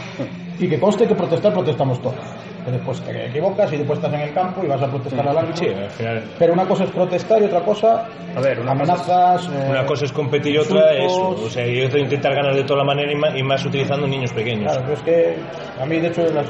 Y 0.59 0.69
que 0.69 0.79
conste 0.79 1.07
que 1.07 1.15
protestar, 1.15 1.53
protestamos 1.53 2.01
todos. 2.03 2.17
Que 2.65 2.71
después 2.73 3.01
te 3.01 3.27
equivocas 3.29 3.73
y 3.73 3.79
después 3.79 3.99
estás 3.99 4.13
en 4.13 4.21
el 4.21 4.35
campo 4.35 4.63
y 4.63 4.67
vas 4.67 4.83
a 4.83 4.87
protestar 4.87 5.27
al 5.29 5.39
árbitro. 5.39 5.57
Sí, 5.65 5.69
al 5.75 5.91
final. 5.91 6.23
Pero 6.39 6.53
una 6.53 6.67
cosa 6.67 6.85
es 6.85 6.91
protestar 6.91 7.41
y 7.41 7.45
otra 7.47 7.61
cosa, 7.61 8.07
A 8.37 8.41
ver, 8.41 8.61
una 8.61 8.73
amenazas. 8.73 9.49
eh, 9.49 9.67
Una 9.71 9.87
cosa 9.87 10.05
es 10.05 10.13
competir 10.13 10.55
y 10.55 10.59
otra 10.59 10.93
es 10.93 11.11
o 11.13 11.49
sea, 11.49 11.67
y 11.67 11.83
otra 11.83 12.01
intentar 12.01 12.35
ganar 12.35 12.55
de 12.55 12.65
toda 12.65 12.81
la 12.81 12.85
manera 12.85 13.11
y 13.13 13.17
más, 13.17 13.35
y 13.37 13.43
más 13.43 13.65
utilizando 13.65 14.07
niños 14.07 14.33
pequeños. 14.33 14.65
Claro, 14.73 14.81
pero 14.83 14.95
es 14.95 15.03
que 15.03 15.37
a 15.81 15.87
mí, 15.87 15.99
de 16.01 16.09
hecho, 16.09 16.23
las, 16.35 16.47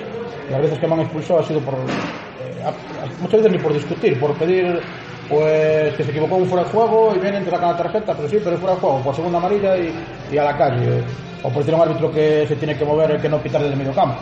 las 0.50 0.60
veces 0.62 0.78
que 0.80 0.86
me 0.88 0.94
han 0.94 1.00
expulsado 1.00 1.40
ha 1.40 1.44
sido 1.44 1.60
por. 1.60 1.74
Muchas 3.20 3.42
veces 3.42 3.52
ni 3.52 3.58
por 3.58 3.72
discutir, 3.72 4.18
por 4.18 4.34
pedir 4.34 4.80
pues 5.28 5.94
que 5.94 6.02
se 6.02 6.10
equivocó 6.10 6.36
un 6.36 6.46
fuera 6.46 6.64
de 6.64 6.70
juego 6.70 7.12
y 7.14 7.20
vienen, 7.20 7.44
te 7.44 7.50
sacan 7.50 7.70
la 7.70 7.76
tarjeta, 7.76 8.14
pero 8.14 8.28
sí, 8.28 8.38
pero 8.42 8.56
es 8.56 8.60
fuera 8.60 8.74
de 8.74 8.80
juego, 8.80 9.00
por 9.00 9.14
segunda 9.14 9.38
amarilla 9.38 9.76
y, 9.76 10.36
a 10.36 10.44
la 10.44 10.56
calle. 10.56 11.02
O 11.42 11.48
por 11.48 11.62
a 11.62 11.76
un 11.76 11.82
árbitro 11.82 12.12
que 12.12 12.44
se 12.46 12.56
tiene 12.56 12.76
que 12.76 12.84
mover, 12.84 13.20
que 13.20 13.28
no 13.28 13.38
pitar 13.38 13.62
desde 13.62 13.74
el 13.74 13.78
medio 13.78 13.94
campo. 13.94 14.18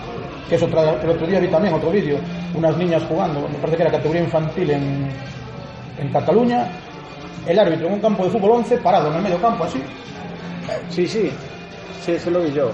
Que 0.48 0.54
es 0.54 0.62
otra, 0.62 1.00
el 1.02 1.10
otro 1.10 1.26
día 1.26 1.40
vi 1.40 1.48
también 1.48 1.74
otro 1.74 1.90
vídeo, 1.90 2.18
unas 2.54 2.76
niñas 2.76 3.02
jugando, 3.08 3.40
me 3.48 3.58
parece 3.58 3.76
que 3.76 3.82
era 3.82 3.90
categoría 3.90 4.22
infantil 4.22 4.70
en, 4.70 5.10
en 5.98 6.12
Cataluña, 6.12 6.68
el 7.46 7.58
árbitro 7.58 7.86
en 7.88 7.94
un 7.94 8.00
campo 8.00 8.24
de 8.24 8.30
fútbol 8.30 8.50
11 8.52 8.76
parado 8.78 9.08
en 9.08 9.16
el 9.16 9.22
medio 9.22 9.40
campo 9.40 9.64
así. 9.64 9.82
Sí, 10.90 11.08
sí. 11.08 11.32
Sí, 12.04 12.12
eso 12.12 12.30
lo 12.30 12.40
vi 12.42 12.52
yo. 12.52 12.70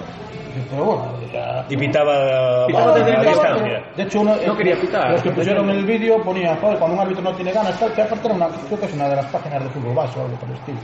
Pero 0.71 0.85
bueno, 0.85 1.13
ya- 1.33 1.67
Y 1.69 1.77
pitaba, 1.77 2.67
Pitaba 2.67 2.93
a 2.93 2.99
desde 2.99 3.15
el 3.15 3.27
distancia. 3.27 3.83
De 3.97 4.03
hecho, 4.03 4.21
uno, 4.21 4.37
No 4.47 4.57
quería 4.57 4.77
pitar. 4.81 5.11
Los 5.13 5.23
que 5.23 5.31
pusieron 5.31 5.69
el 5.71 5.85
vídeo 5.85 6.23
ponían, 6.23 6.57
joder, 6.61 6.79
cuando 6.79 6.95
un 6.97 7.01
árbitro 7.03 7.23
no 7.23 7.35
tiene 7.35 7.53
ganas, 7.53 7.79
tal, 7.79 7.93
que 7.93 8.03
aparte 8.03 8.27
era 8.27 8.35
una, 8.35 8.49
creo 8.49 8.79
que 8.81 8.87
es 8.87 8.95
una 8.95 9.09
de 9.09 9.17
las 9.17 9.27
páginas 9.27 9.65
de 9.65 9.71
fútbol 9.71 9.95
base 9.95 10.19
o 10.19 10.23
algo 10.25 10.37
por 10.37 10.49
el 10.51 10.55
estilo. 10.57 10.79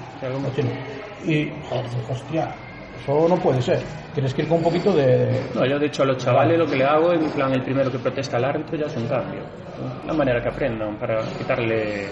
Y, 1.25 1.53
joder, 1.68 1.85
hostia, 2.11 2.49
eso 3.01 3.29
no 3.29 3.37
puede 3.37 3.61
ser. 3.62 3.81
Tienes 4.14 4.35
que 4.35 4.43
ir 4.43 4.49
con 4.49 4.59
un 4.59 4.64
poquito 4.64 4.93
de. 4.93 5.41
No, 5.55 5.64
yo 5.66 5.79
de 5.79 5.87
hecho 5.87 6.03
a 6.03 6.07
los 6.07 6.16
chavales 6.18 6.59
lo 6.59 6.66
que 6.66 6.77
le 6.77 6.85
hago, 6.85 7.12
en 7.12 7.31
plan 7.31 7.53
el 7.53 7.62
primero 7.62 7.91
que 7.91 7.99
protesta 7.99 8.37
al 8.39 8.45
árbitro 8.45 8.77
ya 8.77 8.87
es 8.87 8.97
un 8.97 9.07
cambio. 9.07 9.41
La 10.07 10.12
manera 10.12 10.43
que 10.43 10.49
aprendan 10.49 10.97
para 10.99 11.21
quitarle 11.39 12.09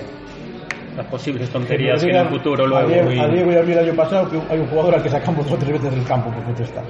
las 0.98 1.06
posibles 1.06 1.48
tonterías 1.50 2.02
que 2.04 2.10
en 2.10 2.16
el 2.16 2.26
futuro 2.28 2.66
luego... 2.66 2.86
A 2.86 2.90
Diego 3.28 3.52
y 3.52 3.56
a 3.56 3.62
mí 3.62 3.72
el 3.72 3.78
año 3.78 3.94
pasado 3.94 4.28
que 4.28 4.38
hay 4.52 4.58
un 4.58 4.66
jugador 4.66 4.96
al 4.96 5.02
que 5.02 5.08
sacamos 5.08 5.44
dos 5.46 5.54
o 5.54 5.58
tres 5.58 5.72
veces 5.80 5.90
del 5.94 6.04
campo 6.04 6.30
por 6.30 6.42
protestar. 6.44 6.84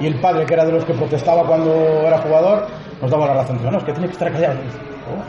Y 0.00 0.06
el 0.06 0.14
padre, 0.16 0.44
que 0.46 0.54
era 0.54 0.64
de 0.66 0.72
los 0.72 0.84
que 0.84 0.92
protestaba 0.94 1.46
cuando 1.46 1.72
era 2.06 2.18
jugador, 2.18 2.66
nos 3.00 3.10
daba 3.10 3.26
la 3.26 3.34
razón. 3.34 3.58
Dijo, 3.58 3.70
no, 3.70 3.78
es 3.78 3.84
que 3.84 3.92
tiene 3.92 4.06
que 4.08 4.12
estar 4.12 4.30
callado. 4.32 4.54
Oh. 5.10 5.22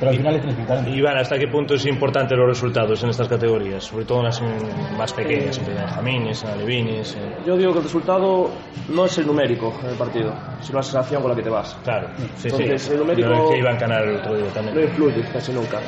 Pero 0.00 0.10
al 0.10 0.16
final 0.16 0.32
le 0.34 0.38
tienes 0.40 0.56
que 0.56 0.62
quitar. 0.62 0.88
Iván, 0.88 1.16
¿hasta 1.16 1.38
qué 1.38 1.46
punto 1.46 1.74
es 1.74 1.86
importante 1.86 2.34
los 2.34 2.48
resultados 2.48 3.02
en 3.04 3.10
estas 3.10 3.28
categorías? 3.28 3.84
Sobre 3.84 4.04
todo 4.04 4.18
en 4.18 4.24
las 4.24 4.42
más 4.98 5.12
pequeñas, 5.12 5.56
en 5.58 5.66
benjamines, 5.66 6.42
en 6.42 6.50
alevines. 6.50 7.14
en- 7.16 7.44
Yo 7.46 7.56
digo 7.56 7.72
que 7.72 7.78
el 7.78 7.84
resultado 7.84 8.50
no 8.88 9.04
es 9.04 9.16
el 9.18 9.26
numérico 9.26 9.72
en 9.84 9.90
el 9.90 9.96
partido, 9.96 10.32
sino 10.60 10.78
la 10.78 10.82
sensación 10.82 11.22
con 11.22 11.30
la 11.30 11.36
que 11.36 11.42
te 11.42 11.50
vas. 11.50 11.76
Claro, 11.84 12.08
sí, 12.36 12.48
Entonces, 12.48 12.82
sí. 12.82 12.92
el 12.92 12.98
numérico- 13.00 13.28
Lo 13.30 13.50
que 13.50 13.58
Iván 13.58 13.76
Canal 13.78 14.02
el 14.08 14.16
otro 14.16 14.34
día 14.36 14.46
No 14.46 14.52
también. 14.52 14.80
influye 14.82 15.22
casi 15.32 15.52
nunca. 15.52 15.78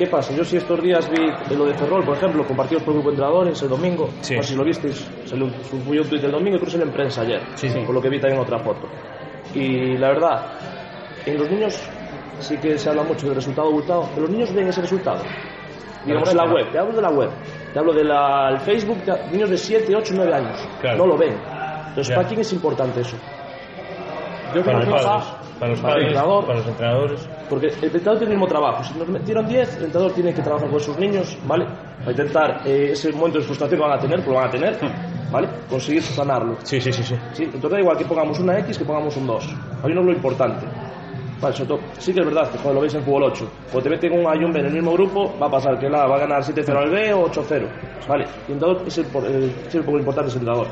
¿Qué 0.00 0.06
pasa? 0.06 0.32
Yo 0.34 0.42
si 0.46 0.56
estos 0.56 0.80
días 0.80 1.10
vi 1.10 1.30
lo 1.54 1.66
de 1.66 1.74
Ferrol, 1.74 2.02
por 2.02 2.16
ejemplo, 2.16 2.46
compartidos 2.46 2.82
por 2.84 2.92
el 2.94 3.02
grupo 3.02 3.10
de 3.10 3.16
entrenadores 3.16 3.60
el 3.60 3.68
domingo, 3.68 4.08
Sí. 4.22 4.34
no 4.34 4.42
sé 4.42 4.48
si 4.48 4.56
lo 4.56 4.64
visteis, 4.64 5.06
salió 5.26 5.44
un, 5.44 5.52
subió 5.62 6.00
un 6.00 6.08
tuit 6.08 6.24
el 6.24 6.30
domingo 6.32 6.56
y 6.56 6.58
creo 6.60 6.72
que 6.72 6.82
en 6.82 6.90
prensa 6.90 7.20
ayer, 7.20 7.42
por 7.84 7.94
lo 7.94 8.00
que 8.00 8.08
vi 8.08 8.18
también 8.18 8.40
otra 8.40 8.58
foto. 8.60 8.88
Y 9.52 9.98
la 9.98 10.08
verdad, 10.08 10.46
en 11.26 11.36
los 11.36 11.50
niños 11.50 11.86
sí 12.38 12.56
que 12.56 12.78
se 12.78 12.88
habla 12.88 13.02
mucho 13.02 13.26
del 13.26 13.34
resultado 13.34 13.68
abultado, 13.68 14.08
pero 14.14 14.22
los 14.22 14.30
niños 14.30 14.54
ven 14.54 14.68
ese 14.68 14.80
resultado. 14.80 15.20
Digamos 16.06 16.30
en 16.30 16.36
la 16.38 16.44
web, 16.50 16.72
te 16.72 16.78
hablo 16.78 16.96
de 16.96 17.02
la 17.02 17.10
web, 17.10 17.30
te 17.70 17.78
hablo 17.78 17.92
del 17.92 18.58
Facebook, 18.60 19.02
te- 19.04 19.30
niños 19.32 19.50
de 19.50 19.58
7, 19.58 19.94
8, 19.94 20.14
9 20.16 20.32
años, 20.34 20.66
Claro. 20.80 20.96
no 20.96 21.06
lo 21.08 21.18
ven. 21.18 21.34
Entonces, 21.90 22.08
Ya. 22.08 22.14
¿para 22.16 22.26
quién 22.26 22.40
es 22.40 22.50
importante 22.54 23.02
eso? 23.02 23.18
Yo 24.54 24.62
Para 24.64 24.78
creo 24.78 24.78
los 24.78 24.84
que 24.86 24.90
padres, 25.06 25.28
para 25.58 25.70
los 25.72 25.80
padres, 25.82 26.14
para 26.14 26.54
los 26.58 26.66
entrenadores. 26.66 27.28
Porque 27.50 27.66
el 27.66 27.84
entrenador 27.84 28.18
tiene 28.18 28.32
el 28.34 28.38
mismo 28.38 28.46
trabajo. 28.46 28.84
Si 28.84 28.96
nos 28.96 29.08
metieron 29.08 29.46
10, 29.46 29.76
el 29.76 29.84
entrenador 29.86 30.12
tiene 30.14 30.32
que 30.32 30.40
trabajar 30.40 30.70
con 30.70 30.80
sus 30.80 30.96
niños, 30.96 31.36
¿vale? 31.46 31.66
Para 31.98 32.10
intentar 32.12 32.62
eh, 32.64 32.90
ese 32.92 33.12
momento 33.12 33.38
de 33.38 33.44
frustración 33.44 33.80
que 33.80 33.86
van 33.86 33.98
a 33.98 34.00
tener, 34.00 34.18
porque 34.18 34.30
lo 34.30 34.36
van 34.36 34.48
a 34.48 34.50
tener, 34.50 34.78
¿vale? 35.30 35.48
Conseguir 35.68 36.02
sanarlo. 36.02 36.56
Sí, 36.62 36.80
sí, 36.80 36.92
sí, 36.92 37.02
sí. 37.02 37.16
¿sí? 37.32 37.44
Entonces 37.44 37.70
da 37.72 37.80
igual 37.80 37.98
que 37.98 38.04
pongamos 38.04 38.38
una 38.38 38.58
X 38.60 38.78
que 38.78 38.84
pongamos 38.84 39.16
un 39.16 39.26
2. 39.26 39.48
Ahí 39.82 39.92
no 39.92 40.00
es 40.00 40.06
lo 40.06 40.12
importante. 40.12 40.64
Vale, 41.40 41.56
sobre 41.56 41.68
todo, 41.68 41.80
sí 41.98 42.12
que 42.12 42.20
es 42.20 42.26
verdad 42.26 42.50
que 42.50 42.58
joder, 42.58 42.74
lo 42.74 42.80
veis 42.82 42.94
en 42.94 43.02
fútbol 43.02 43.24
8. 43.24 43.50
Cuando 43.72 43.82
te 43.82 43.90
meten 43.90 44.12
un 44.12 44.26
A 44.26 44.36
y 44.36 44.44
un 44.44 44.52
B 44.52 44.60
en 44.60 44.66
el 44.66 44.72
mismo 44.72 44.92
grupo, 44.92 45.34
va 45.40 45.46
a 45.46 45.50
pasar 45.50 45.78
que 45.78 45.88
la 45.88 46.06
va 46.06 46.16
a 46.16 46.18
ganar 46.20 46.42
7-0 46.42 46.76
al 46.76 46.90
B 46.90 47.14
o 47.14 47.28
8-0. 47.30 47.66
Vale, 48.06 48.24
y 48.46 48.52
el 48.52 48.58
entrenador 48.58 48.86
es 48.86 48.98
el, 48.98 49.06
el, 49.06 49.52
sí, 49.68 49.78
el 49.78 49.84
poco 49.84 49.98
importante 49.98 50.28
es 50.28 50.36
el 50.36 50.42
entrenador. 50.42 50.68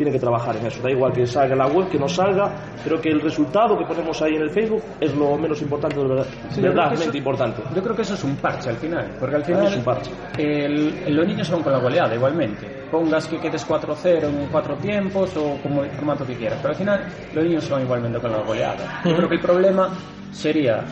Tiene 0.00 0.12
que 0.12 0.18
trabajar 0.18 0.56
en 0.56 0.64
eso. 0.64 0.80
Da 0.82 0.90
igual 0.90 1.12
que 1.12 1.26
salga 1.26 1.54
la 1.54 1.66
web, 1.66 1.90
que 1.90 1.98
no 1.98 2.08
salga. 2.08 2.50
Creo 2.82 2.98
que 3.02 3.10
el 3.10 3.20
resultado 3.20 3.76
que 3.76 3.84
ponemos 3.84 4.22
ahí 4.22 4.34
en 4.34 4.40
el 4.40 4.48
Facebook 4.50 4.82
es 4.98 5.14
lo 5.14 5.36
menos 5.36 5.60
importante, 5.60 6.00
de 6.00 6.06
verdad, 6.08 6.26
Sí, 6.48 6.62
verdaderamente 6.62 7.04
eso- 7.10 7.18
importante. 7.18 7.62
Yo 7.74 7.82
creo 7.82 7.94
que 7.94 8.00
eso 8.00 8.14
es 8.14 8.24
un 8.24 8.34
parche 8.36 8.70
al 8.70 8.76
final, 8.76 9.10
porque 9.20 9.36
al 9.36 9.44
final 9.44 9.66
es 9.66 9.76
un 9.76 9.84
parche. 9.84 10.10
el- 10.38 11.14
los 11.14 11.26
niños 11.26 11.50
van 11.50 11.62
con 11.62 11.72
la 11.74 11.78
goleada 11.80 12.14
igualmente. 12.14 12.66
Pongas 12.90 13.26
que 13.28 13.38
quedes 13.38 13.62
4-0 13.66 14.26
en 14.28 14.46
cuatro 14.50 14.74
tiempos 14.76 15.36
o 15.36 15.58
como 15.62 15.84
el 15.84 15.90
formato 15.90 16.24
que 16.26 16.34
quieras, 16.34 16.58
pero 16.62 16.70
al 16.70 16.76
final 16.76 17.04
los 17.34 17.44
niños 17.44 17.68
van 17.68 17.82
igualmente 17.82 18.18
con 18.20 18.32
la 18.32 18.38
goleada. 18.38 19.02
Yo 19.04 19.14
creo 19.16 19.28
que 19.28 19.34
el 19.34 19.40
problema 19.42 19.90
sería 20.32 20.82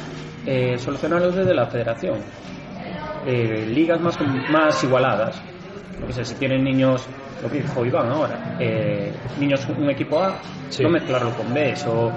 eh, 0.45 0.77
solucionarlo 0.77 1.31
desde 1.31 1.55
la 1.55 1.65
federación. 1.67 2.19
Eh, 3.27 3.67
ligas 3.75 4.01
más, 4.01 4.19
más 4.51 4.85
igualadas. 4.85 5.43
Lo 6.01 6.07
que 6.07 6.13
sé, 6.13 6.25
si 6.25 6.35
tienen 6.37 6.63
niños, 6.65 7.07
lo 7.43 7.51
que 7.51 7.59
dijo 7.61 7.85
Iván 7.85 8.11
ahora, 8.11 8.57
eh, 8.61 9.13
niños 9.39 9.67
un 9.77 9.91
equipo 9.91 10.21
A, 10.23 10.39
Sí. 10.69 10.83
no 10.83 10.91
mezclarlo 10.91 11.31
con 11.35 11.53
B 11.55 11.75
o, 11.89 12.13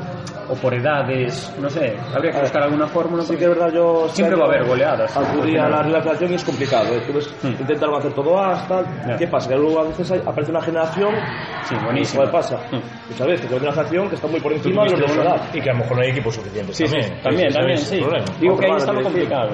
o 0.50 0.56
por 0.56 0.74
edades, 0.74 1.54
no 1.62 1.70
sé, 1.70 1.96
habría 2.14 2.32
que 2.34 2.42
buscar 2.42 2.64
alguna 2.64 2.86
fórmula. 2.88 3.24
Sí 3.24 3.30
porque 3.30 3.46
que 3.46 3.52
es 3.52 3.58
verdad, 3.58 3.74
yo 3.74 4.10
Siempre 4.10 4.36
va 4.38 4.44
a 4.46 4.48
haber 4.50 4.66
goleadas. 4.66 5.16
Acudí 5.16 5.58
a 5.58 5.70
la 5.70 5.82
relación 5.84 6.32
y 6.32 6.36
es 6.36 6.44
complicado. 6.44 6.94
¿eh? 6.94 7.02
Tú 7.08 7.14
ves, 7.14 7.34
Hmm. 7.42 7.48
intentaron 7.62 7.96
hacer 7.96 8.14
todo 8.14 8.38
A, 8.38 8.68
tal. 8.68 8.86
Ya. 9.08 9.16
¿Qué 9.18 9.28
pasa? 9.28 9.50
Que 9.50 9.56
luego 9.56 9.80
a 9.80 9.84
veces 9.84 10.12
aparece 10.12 10.52
una 10.52 10.62
generación. 10.62 11.16
Sí, 11.64 11.76
buenísima. 11.84 12.26
¿Qué 12.26 12.32
pasa? 12.32 12.58
Hmm. 12.72 12.82
Muchas 13.10 13.28
veces 13.28 13.46
que 13.48 13.54
hay 13.56 13.62
una 13.62 13.72
generación 13.72 14.10
que 14.10 14.16
está 14.16 14.28
muy 14.28 14.40
por 14.42 14.52
encima 14.54 14.84
de 14.84 14.98
los 14.98 15.16
de 15.16 15.22
edad. 15.22 15.42
y 15.54 15.62
que 15.62 15.70
a 15.70 15.74
lo 15.74 15.80
mejor 15.80 15.98
no 15.98 16.04
hay 16.04 16.10
equipos 16.10 16.36
suficientes 16.36 16.76
Sí, 16.76 16.86
sí, 16.88 16.92
también. 16.94 17.22
también, 17.24 17.48
Ese 17.48 17.58
también, 17.58 17.78
el 17.80 17.86
sí. 17.86 17.98
problema. 18.02 18.26
Digo 18.40 18.58
que 18.58 18.66
ahí 18.66 18.76
está 18.78 18.94
lo 18.94 19.02
complicado. 19.04 19.50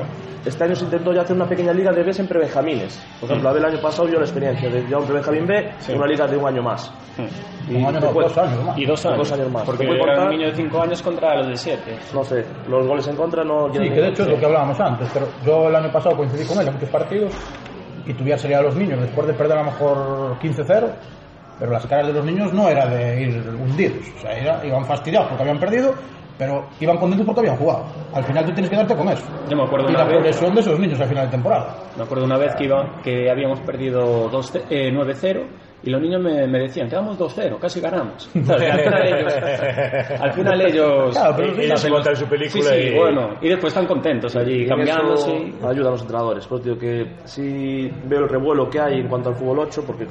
Este 0.47 0.63
año 0.63 0.75
se 0.75 0.85
intentó 0.85 1.11
ya 1.13 1.21
hacer 1.21 1.35
una 1.35 1.45
pequeña 1.47 1.73
liga 1.73 1.91
de 1.91 2.03
Bs 2.03 2.19
en 2.19 2.27
prebenjamines. 2.27 3.03
Por 3.19 3.29
ejemplo, 3.29 3.49
a 3.49 3.53
ver, 3.53 3.63
el 3.63 3.73
año 3.73 3.81
pasado 3.81 4.07
yo 4.07 4.15
la 4.17 4.25
experiencia 4.25 4.69
de 4.69 4.87
ya 4.87 4.97
un 4.97 5.05
prebenjamín 5.05 5.45
B 5.45 5.71
Sí. 5.79 5.91
y 5.91 5.95
una 5.95 6.07
liga 6.07 6.25
de 6.25 6.37
un 6.37 6.47
año 6.47 6.63
más. 6.63 6.89
Hmm. 7.17 7.71
Y 7.71 7.75
Un 7.75 7.85
año, 7.85 7.99
te 7.99 8.05
no, 8.05 8.11
puede- 8.13 8.27
dos 8.29 8.37
años 8.37 8.63
más. 8.63 8.77
Y 8.77 8.85
dos 8.85 9.05
años. 9.05 9.17
Dos 9.17 9.31
años 9.33 9.51
más. 9.51 9.63
Porque 9.65 9.83
era 9.83 9.97
contar- 9.99 10.19
un 10.23 10.29
niño 10.29 10.47
de 10.47 10.55
5 10.55 10.81
años 10.81 11.01
contra 11.01 11.35
los 11.35 11.47
de 11.47 11.57
7. 11.57 11.97
No 12.13 12.23
sé, 12.23 12.45
los 12.69 12.87
goles 12.87 13.07
en 13.09 13.15
contra 13.17 13.43
no 13.43 13.67
Sí, 13.73 13.79
que 13.79 13.89
de 14.01 14.07
hecho 14.07 14.23
es 14.23 14.29
lo 14.29 14.39
que 14.39 14.45
hablábamos 14.45 14.79
antes, 14.79 15.09
pero 15.13 15.27
yo 15.45 15.67
el 15.67 15.75
año 15.75 15.91
pasado 15.91 16.15
coincidí 16.15 16.45
con 16.45 16.61
él 16.61 16.67
en 16.67 16.73
muchos 16.75 16.89
partidos 16.89 17.33
y 18.05 18.13
tuviera 18.13 18.37
sería 18.37 18.59
a 18.59 18.61
los 18.61 18.75
niños 18.75 19.01
después 19.01 19.27
de 19.27 19.33
perder 19.33 19.57
a 19.57 19.63
lo 19.63 19.71
mejor 19.71 20.39
15-0, 20.39 20.87
pero 21.59 21.71
las 21.71 21.85
caras 21.87 22.07
de 22.07 22.13
los 22.13 22.23
niños 22.23 22.53
no 22.53 22.69
era 22.69 22.85
de 22.87 23.21
ir 23.21 23.37
hundidos, 23.49 24.07
o 24.17 24.21
sea, 24.21 24.31
era- 24.31 24.65
iban 24.65 24.85
fastidiados 24.85 25.27
porque 25.27 25.43
habían 25.43 25.59
perdido, 25.59 25.93
pero 26.37 26.65
iban 26.79 26.97
contentos 26.97 27.25
porque 27.25 27.41
habían 27.41 27.57
jugado. 27.57 27.85
Al 28.13 28.23
final 28.23 28.45
tú 28.45 28.51
tienes 28.53 28.69
que 28.69 28.75
darte 28.75 28.95
con 28.95 29.09
eso. 29.09 29.23
Yo 29.49 29.57
me 29.57 29.63
acuerdo 29.63 29.87
Y 29.87 29.89
una 29.91 29.99
la 29.99 30.05
vez, 30.05 30.13
progresión 30.15 30.53
de 30.55 30.61
esos 30.61 30.79
niños 30.79 30.99
al 30.99 31.07
final 31.07 31.25
de 31.25 31.31
temporada. 31.31 31.75
me 31.97 32.03
acuerdo 32.03 32.25
una 32.25 32.37
vez 32.37 32.55
que, 32.55 32.65
iba, 32.65 33.01
que 33.03 33.29
habíamos 33.31 33.59
perdido 33.61 34.29
2 34.29 34.55
eh, 34.69 34.91
9-0 34.93 35.43
y 35.83 35.89
los 35.91 36.01
niños 36.01 36.21
me, 36.21 36.47
me 36.47 36.59
decían, 36.59 36.89
quedamos 36.89 37.17
2-0, 37.19 37.59
casi 37.59 37.79
ganamos. 37.79 38.29
al, 38.35 38.43
final 38.43 39.05
ellos, 39.07 39.33
al 40.21 40.33
final 40.33 40.61
ellos... 40.61 41.11
Claro, 41.15 41.35
pero 41.37 41.53
Ellos 41.61 41.85
hacen 41.85 42.15
su 42.15 42.23
Sí, 42.25 42.29
película 42.29 42.63
sí, 42.71 42.75
y- 42.79 42.95
bueno, 42.97 43.29
y 43.41 43.49
después 43.49 43.71
están 43.73 43.85
contentos 43.85 44.35
allí, 44.35 44.63
Y 44.63 44.67
cambiándose. 44.67 45.31
eso 45.59 45.67
ayuda 45.69 45.89
a 45.89 45.91
los 45.91 46.01
entrenadores. 46.01 46.47
Pues 46.47 46.63
digo 46.63 46.77
que 46.79 47.05
sí 47.25 47.91
veo 48.05 48.21
el 48.21 48.29
revuelo 48.29 48.69
que 48.69 48.79
hay 48.79 48.99
en 49.01 49.07
cuanto 49.07 49.29
al 49.29 49.35
fútbol 49.35 49.59
8, 49.59 49.83
porque 49.85 50.07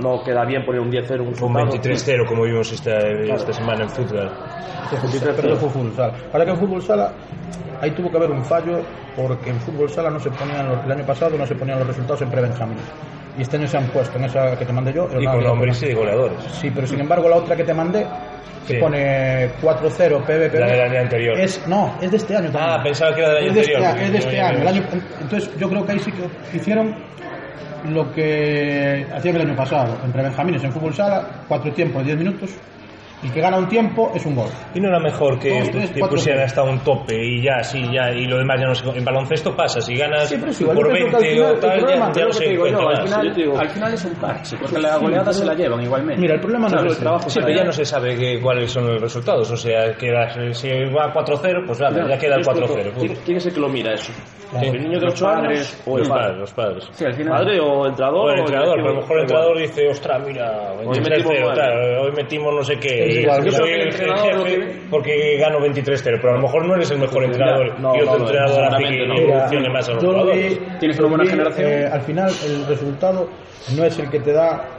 no 0.00 0.22
queda 0.22 0.44
bien 0.44 0.64
poner 0.64 0.80
un 0.80 0.90
10-0 0.90 1.20
un 1.20 1.26
Un 1.28 1.32
resultado. 1.34 1.66
23-0 1.72 2.26
como 2.26 2.42
vimos 2.44 2.72
esta, 2.72 2.98
esta 3.00 3.52
semana 3.52 3.84
en 3.84 3.90
fútbol. 3.90 4.30
Pero 5.36 5.56
fue 5.56 5.68
fútbol 5.70 5.92
sala. 5.94 6.12
Ahora 6.32 6.44
que 6.44 6.50
en 6.52 6.56
fútbol 6.58 6.82
sala 6.82 7.12
ahí 7.80 7.90
tuvo 7.92 8.10
que 8.10 8.16
haber 8.16 8.30
un 8.30 8.44
fallo 8.44 8.80
porque 9.16 9.50
en 9.50 9.60
fútbol 9.60 9.90
sala 9.90 10.10
no 10.10 10.20
se 10.20 10.30
ponían 10.30 10.68
los- 10.68 10.84
el 10.84 10.92
año 10.92 11.04
pasado 11.04 11.36
no 11.36 11.46
se 11.46 11.54
ponían 11.54 11.78
los 11.78 11.88
resultados 11.88 12.22
en 12.22 12.30
pre-Benjamín. 12.30 12.78
Y 13.36 13.42
este 13.42 13.56
año 13.56 13.68
se 13.68 13.76
han 13.76 13.86
puesto 13.88 14.18
en 14.18 14.24
esa 14.24 14.56
que 14.58 14.64
te 14.64 14.72
mandé 14.72 14.92
yo. 14.92 15.04
Y 15.18 15.24
con 15.24 15.42
por- 15.58 15.68
y 15.68 15.92
goleadores. 15.94 16.38
Sí, 16.60 16.70
pero 16.74 16.86
sin 16.86 17.00
embargo 17.00 17.28
la 17.28 17.36
otra 17.36 17.54
que 17.56 17.64
te 17.64 17.74
mandé 17.74 18.04
que 18.66 18.74
Sí. 18.74 18.80
pone 18.80 19.50
4-0 19.62 20.20
PBP. 20.26 20.58
La 20.58 20.66
del 20.66 20.80
año 20.80 21.00
anterior. 21.00 21.38
Es, 21.38 21.66
no, 21.66 21.94
es 22.02 22.10
de 22.10 22.16
este 22.18 22.36
año 22.36 22.50
también. 22.50 22.70
Ah, 22.78 22.82
pensaba 22.82 23.14
que 23.14 23.20
era 23.22 23.30
del 23.30 23.38
año 23.38 23.48
es 23.48 23.54
de 23.54 23.60
este, 23.60 23.76
anterior, 23.76 23.96
año, 23.96 24.06
es 24.06 24.12
de 24.12 24.18
este 24.18 24.40
año. 24.40 24.58
El 24.58 24.68
año- 24.68 24.84
Entonces 25.22 25.50
yo 25.58 25.68
creo 25.70 25.86
que 25.86 25.92
ahí 25.92 25.98
sí 26.00 26.12
que 26.12 26.56
hicieron 26.56 26.94
lo 27.88 28.12
que 28.12 29.06
hacían 29.14 29.36
el 29.36 29.42
año 29.42 29.56
pasado. 29.56 29.98
Entre 30.04 30.22
Benjamines 30.22 30.64
en 30.64 30.72
fútbol 30.72 30.94
sala, 30.94 31.44
cuatro 31.48 31.72
tiempos, 31.72 32.04
10 32.04 32.18
minutos. 32.18 32.50
Y 33.20 33.30
que 33.30 33.40
gana 33.40 33.56
un 33.58 33.68
tiempo 33.68 34.12
es 34.14 34.24
un 34.26 34.36
gol. 34.36 34.48
Y 34.74 34.80
no 34.80 34.88
era 34.88 35.00
mejor 35.00 35.40
que, 35.40 35.50
Dos, 35.58 35.70
tres, 35.72 35.90
que 35.90 35.98
cuatro, 35.98 36.16
pusieran 36.16 36.44
hasta 36.44 36.62
un 36.62 36.78
tope 36.80 37.16
y 37.20 37.42
ya, 37.42 37.64
sí, 37.64 37.82
ya, 37.92 38.12
y 38.12 38.26
lo 38.26 38.38
demás 38.38 38.60
ya 38.60 38.66
no 38.68 38.74
sé. 38.76 38.88
En 38.96 39.04
baloncesto 39.04 39.56
pasa, 39.56 39.80
si 39.80 39.96
ganas 39.96 40.28
Sí, 40.28 40.36
igual, 40.60 40.76
por 40.76 40.86
yo 40.88 40.92
pienso 40.94 41.18
que 41.18 41.24
20 41.24 41.26
al 41.26 41.32
final 41.34 41.50
o 41.50 41.54
el 41.54 41.60
tal, 41.60 41.70
ya, 41.70 41.76
problema- 41.86 42.12
ya 42.12 42.20
es 42.20 42.26
no 42.28 42.32
se 42.32 42.44
digo 42.48 42.66
yo, 42.66 42.78
encuentra 42.78 43.00
al 43.02 43.08
final, 43.08 43.34
digo- 43.34 43.58
al 43.58 43.68
final 43.70 43.94
es 43.94 44.04
un 44.04 44.14
parche, 44.14 44.56
porque 44.60 44.78
la 44.78 44.96
goleada 44.98 45.32
se 45.32 45.44
la 45.44 45.54
llevan 45.54 45.82
igualmente. 45.82 46.20
Mira, 46.22 46.34
el 46.34 46.40
problema 46.40 46.68
no 46.68 46.72
Claro, 46.74 46.86
es 46.86 46.92
el 46.94 46.98
trabajo 47.00 47.24
Sí, 47.28 47.34
se 47.34 47.40
pero 47.40 47.56
ya 47.58 47.64
no 47.64 47.72
se 47.72 47.84
sabe 47.84 48.16
que- 48.16 48.40
cuáles 48.40 48.70
son 48.70 48.86
los 48.86 49.00
resultados. 49.02 49.50
O 49.50 49.56
sea, 49.56 49.94
que 49.96 50.54
si 50.54 50.68
va 50.94 51.12
4-0, 51.12 51.62
pues 51.66 51.80
nada, 51.80 52.08
ya 52.08 52.18
queda 52.18 52.36
el 52.36 52.44
4-0. 52.44 52.92
¿Quién, 53.24 53.36
es 53.38 53.46
el 53.46 53.52
que 53.52 53.60
lo 53.60 53.68
mira 53.68 53.94
eso? 53.94 54.12
¿El 54.62 54.80
niño 54.82 54.98
de 54.98 55.04
Los 55.06 55.14
8 55.14 55.26
padres, 55.26 55.58
años 55.74 55.82
o 55.86 55.92
el 55.96 55.98
Los 55.98 56.08
padre? 56.08 56.22
padres, 56.22 56.38
los 56.38 56.52
padres. 56.54 56.88
Sí, 56.92 57.04
al 57.04 57.12
final. 57.14 57.32
¿Padre 57.38 57.60
o 57.60 57.86
entrenador? 57.86 58.30
O 58.30 58.32
el 58.32 58.44
pero 58.46 58.62
a 58.72 58.76
lo 58.76 58.94
mejor 58.94 59.16
el 59.16 59.22
entrenador 59.24 59.58
dice, 59.58 59.88
ostras, 59.88 60.22
mira, 60.26 60.72
Hoy 60.72 60.86
23-0, 60.86 61.28
metimos 61.34 61.54
tal, 61.54 61.74
nueve". 61.74 61.98
hoy 61.98 62.12
metimos 62.16 62.54
no 62.54 62.62
sé 62.62 62.78
qué, 62.78 63.07
Yo 63.44 63.52
soy 63.52 63.70
el 63.70 63.92
jefe 63.92 64.44
que- 64.44 64.80
porque 64.90 65.36
gano 65.38 65.60
23-0, 65.60 66.18
pero 66.20 66.32
a 66.32 66.36
lo 66.36 66.42
mejor 66.42 66.66
no 66.66 66.74
eres 66.74 66.90
el 66.90 66.98
mejor 66.98 67.24
entrenador 67.24 67.78
no, 67.80 67.94
y 67.96 68.00
otro 68.00 68.12
no, 68.12 68.18
no, 68.18 68.24
entrenador 68.26 68.64
hace 68.64 68.84
que 68.84 69.04
evolucione 69.04 69.68
más 69.70 69.88
a 69.88 69.92
los 69.94 70.04
jugadores. 70.04 70.58
Tienes 70.78 70.98
una 70.98 71.08
buena 71.08 71.24
vi, 71.24 71.30
generación. 71.30 71.70
eh, 71.70 71.86
al 71.92 72.00
final, 72.02 72.30
el 72.46 72.66
resultado 72.66 73.28
no 73.76 73.84
es 73.84 73.98
el 73.98 74.10
que 74.10 74.20
te 74.20 74.32
da 74.32 74.74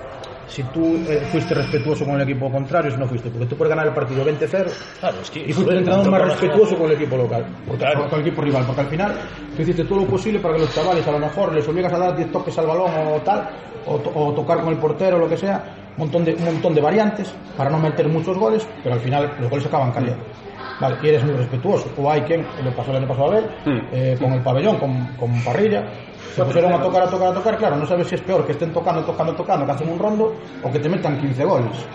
si 0.47 0.63
tú 0.63 0.95
eh, 1.07 1.21
fuiste 1.31 1.53
respetuoso 1.53 2.05
con 2.05 2.15
el 2.15 2.21
equipo 2.21 2.49
contrario, 2.51 2.89
si 2.89 2.97
no 2.97 3.05
fuiste. 3.07 3.29
Porque 3.29 3.45
tú 3.45 3.55
puedes 3.55 3.69
ganar 3.69 3.85
el 3.87 3.93
partido 3.93 4.25
20-0 4.25 4.71
Claro, 4.99 5.17
es 5.21 5.29
que 5.29 5.41
y 5.41 5.53
fuiste 5.53 5.73
el 5.73 5.77
entrenador 5.79 6.09
más 6.09 6.21
respetuoso 6.23 6.75
con 6.75 6.87
el 6.87 6.93
equipo 6.93 7.17
local, 7.17 7.45
porque, 7.67 7.79
Claro. 7.85 8.09
con 8.09 8.19
el 8.19 8.25
equipo 8.27 8.41
rival. 8.41 8.63
Porque 8.65 8.81
al 8.81 8.87
final 8.87 9.11
tú 9.55 9.61
hiciste 9.61 9.83
todo 9.85 9.99
lo 9.99 10.07
posible 10.07 10.39
para 10.39 10.55
que 10.55 10.61
los 10.61 10.73
chavales 10.73 11.07
a 11.07 11.11
lo 11.11 11.19
mejor 11.19 11.53
les 11.53 11.67
obligas 11.67 11.93
a 11.93 11.99
dar 11.99 12.15
10 12.15 12.31
toques 12.31 12.57
al 12.57 12.65
balón 12.65 12.89
o 12.95 13.21
tal, 13.23 13.47
o, 13.85 13.99
to- 13.99 14.11
o 14.15 14.33
tocar 14.33 14.61
con 14.61 14.69
el 14.69 14.79
portero 14.79 15.17
o 15.17 15.19
lo 15.19 15.29
que 15.29 15.37
sea, 15.37 15.63
montón, 15.99 16.25
de, 16.25 16.33
un 16.35 16.45
montón 16.45 16.73
de 16.73 16.81
variantes 16.81 17.33
para 17.55 17.69
no 17.69 17.77
meter 17.79 18.07
muchos 18.09 18.37
goles, 18.37 18.67
pero 18.83 18.95
al 18.95 19.01
final 19.01 19.35
los 19.39 19.49
goles 19.49 19.65
acaban 19.65 19.91
cayendo. 19.91 20.23
Vale, 20.79 20.97
y 21.01 21.07
eres 21.09 21.25
muy 21.25 21.35
respetuoso. 21.35 21.91
O 21.97 22.09
hay 22.09 22.21
quien, 22.21 22.47
le 22.63 22.71
pasó 22.71 22.91
el 22.91 22.97
año 22.97 23.07
pasado 23.07 23.25
a 23.25 23.31
Abel, 23.31 23.45
eh, 23.91 24.17
con 24.19 24.31
el 24.33 24.41
pabellón, 24.41 24.77
con, 24.77 25.17
con 25.17 25.43
parrilla, 25.43 25.83
se 26.33 26.41
pusieron 26.45 26.71
a 26.71 26.81
tocar, 26.81 27.03
a 27.03 27.09
tocar, 27.09 27.27
a 27.27 27.33
tocar. 27.33 27.57
Claro, 27.57 27.75
no 27.75 27.85
sabes 27.85 28.07
si 28.07 28.15
es 28.15 28.21
peor 28.21 28.45
que 28.45 28.53
estén 28.53 28.71
tocando, 28.71 29.03
tocando, 29.03 29.35
tocando, 29.35 29.65
que 29.65 29.71
hacen 29.73 29.89
un 29.89 29.99
rondo, 29.99 30.33
o 30.63 30.71
que 30.71 30.79
te 30.79 30.87
metan 30.87 31.19
15 31.19 31.43
goles. 31.43 31.85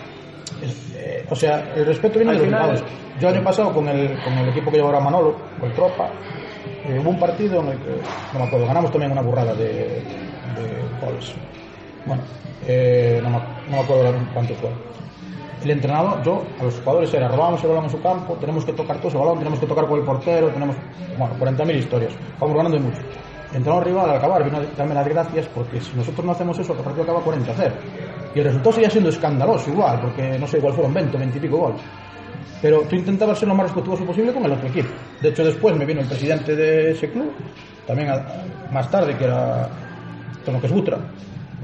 Es- 0.61 0.93
eh, 0.95 1.25
o 1.29 1.35
sea, 1.35 1.73
el 1.75 1.85
respeto 1.85 2.19
viene 2.19 2.33
de 2.33 2.45
los 2.45 2.47
jugadores. 2.77 2.83
Yo 3.19 3.27
el 3.29 3.35
año 3.35 3.43
pasado 3.43 3.73
con 3.73 3.87
el, 3.89 4.21
con 4.21 4.33
el 4.37 4.49
equipo 4.49 4.69
que 4.71 4.77
llevaba 4.77 4.99
Manolo, 4.99 5.35
con 5.59 5.69
el 5.69 5.75
Tropa, 5.75 6.11
eh, 6.83 6.99
hubo 6.99 7.09
un 7.09 7.19
partido 7.19 7.61
en 7.61 7.67
el 7.69 7.79
que, 7.79 7.89
no 8.33 8.39
me 8.39 8.45
acuerdo, 8.45 8.67
ganamos 8.67 8.91
también 8.91 9.11
una 9.11 9.21
burrada 9.21 9.53
de, 9.55 10.03
de 10.53 10.89
goles. 10.99 11.33
Bueno, 12.05 12.23
eh, 12.61 13.19
no, 13.23 13.29
me, 13.29 13.37
no 13.37 13.77
me 13.77 13.79
acuerdo 13.79 14.13
cuánto 14.33 14.53
fue. 14.55 14.69
El 15.63 15.71
entrenador, 15.71 16.21
yo, 16.23 16.45
a 16.59 16.63
los 16.63 16.79
jugadores 16.79 17.13
era, 17.13 17.27
robamos 17.27 17.61
el 17.63 17.69
balón 17.69 17.85
en 17.85 17.89
su 17.89 18.01
campo, 18.01 18.35
tenemos 18.35 18.65
que 18.65 18.73
tocar 18.73 18.97
todo 18.97 19.07
ese 19.07 19.17
balón, 19.17 19.39
tenemos 19.39 19.59
que 19.59 19.65
tocar 19.65 19.87
con 19.87 19.99
el 19.99 20.05
portero, 20.05 20.51
tenemos, 20.51 20.75
bueno, 21.17 21.35
40.000 21.39 21.77
historias. 21.77 22.13
Vamos 22.39 22.55
ganando 22.57 22.79
mucho. 22.79 23.01
El 23.51 23.57
entrenador 23.57 23.85
rival 23.85 24.09
al 24.09 24.17
acabar 24.17 24.43
vino 24.43 24.57
a 24.57 24.65
darme 24.77 24.93
las 24.93 25.07
gracias 25.07 25.47
porque 25.47 25.79
si 25.79 25.95
nosotros 25.95 26.25
no 26.25 26.33
hacemos 26.33 26.59
eso, 26.59 26.73
el 26.73 26.79
partido 26.83 27.03
acaba 27.03 27.23
40-0. 27.23 27.71
Y 28.35 28.39
el 28.39 28.45
resultado 28.45 28.73
seguía 28.73 28.89
siendo 28.89 29.09
escandaloso 29.09 29.69
igual, 29.71 30.01
porque 30.01 30.37
no 30.37 30.45
sé, 30.45 30.57
igual 30.57 30.73
fueron 30.73 30.93
20 30.93 31.15
o 31.15 31.19
20 31.19 31.37
y 31.37 31.41
pico 31.41 31.57
goles. 31.57 31.81
Pero 32.61 32.81
tú 32.81 32.95
intentabas 32.95 33.39
ser 33.39 33.47
lo 33.47 33.55
más 33.55 33.67
respetuoso 33.67 34.05
posible 34.05 34.33
con 34.33 34.43
el 34.45 34.51
otro 34.51 34.67
equipo. 34.67 34.89
De 35.21 35.29
hecho, 35.29 35.43
después 35.45 35.75
me 35.75 35.85
vino 35.85 36.01
el 36.01 36.07
presidente 36.07 36.55
de 36.55 36.91
ese 36.91 37.09
club, 37.11 37.31
también 37.87 38.09
a- 38.09 38.43
más 38.71 38.89
tarde, 38.91 39.15
que 39.17 39.23
era 39.23 39.69
con 40.43 40.55
lo 40.55 40.59
que 40.59 40.67
es 40.67 40.73
Butra, 40.73 40.97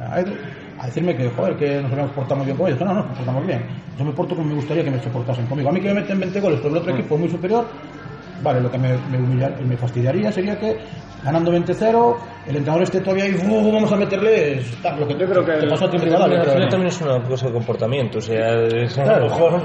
a 0.01 0.85
decirme 0.85 1.15
que, 1.15 1.29
joder, 1.29 1.55
que 1.57 1.81
nos 1.81 1.91
habíamos 1.91 2.11
portado 2.13 2.37
muy 2.37 2.45
bien 2.45 2.57
con 2.57 2.67
ellos. 2.67 2.79
No, 2.79 2.87
no, 2.87 3.05
nos 3.05 3.17
portamos 3.17 3.45
bien. 3.45 3.61
Yo 3.97 4.05
me 4.05 4.11
porto 4.11 4.35
como 4.35 4.47
me 4.47 4.55
gustaría 4.55 4.83
que 4.83 4.91
me 4.91 4.99
se 4.99 5.09
portasen 5.09 5.45
conmigo. 5.45 5.69
A 5.69 5.71
mí 5.71 5.79
que 5.79 5.87
me 5.89 6.01
meten 6.01 6.19
20 6.19 6.39
goles, 6.39 6.59
pero 6.61 6.73
el 6.73 6.81
otro 6.81 6.93
equipo 6.93 7.15
es 7.15 7.21
muy 7.21 7.29
superior, 7.29 7.65
vale, 8.43 8.61
lo 8.61 8.71
que 8.71 8.77
me, 8.77 8.97
me, 9.09 9.17
humillar- 9.19 9.59
me 9.61 9.77
fastidiaría 9.77 10.31
sería 10.31 10.57
que 10.59 10.77
ganando 11.23 11.51
20-0, 11.51 12.15
el 12.47 12.55
entrenador 12.55 12.81
esté 12.83 12.99
todavía 13.01 13.25
ahí, 13.25 13.35
"Uh, 13.47 13.71
vamos 13.71 13.91
a 13.91 13.95
meterles 13.95 14.75
tal, 14.81 14.99
lo 14.99 15.07
que 15.07 15.13
Yo 15.15 15.27
creo 15.27 15.45
que 15.45 15.51
te 15.53 15.67
pasó 15.67 15.85
a 15.85 15.91
ti 15.91 15.97
en 15.97 16.09
también 16.69 16.87
es 16.87 16.99
una 17.01 17.21
cosa 17.23 17.45
de 17.47 17.53
comportamiento, 17.53 18.17
o 18.17 18.21
sea, 18.21 18.55
es 18.65 18.97
a 18.97 19.19
lo 19.19 19.25
mejor, 19.29 19.61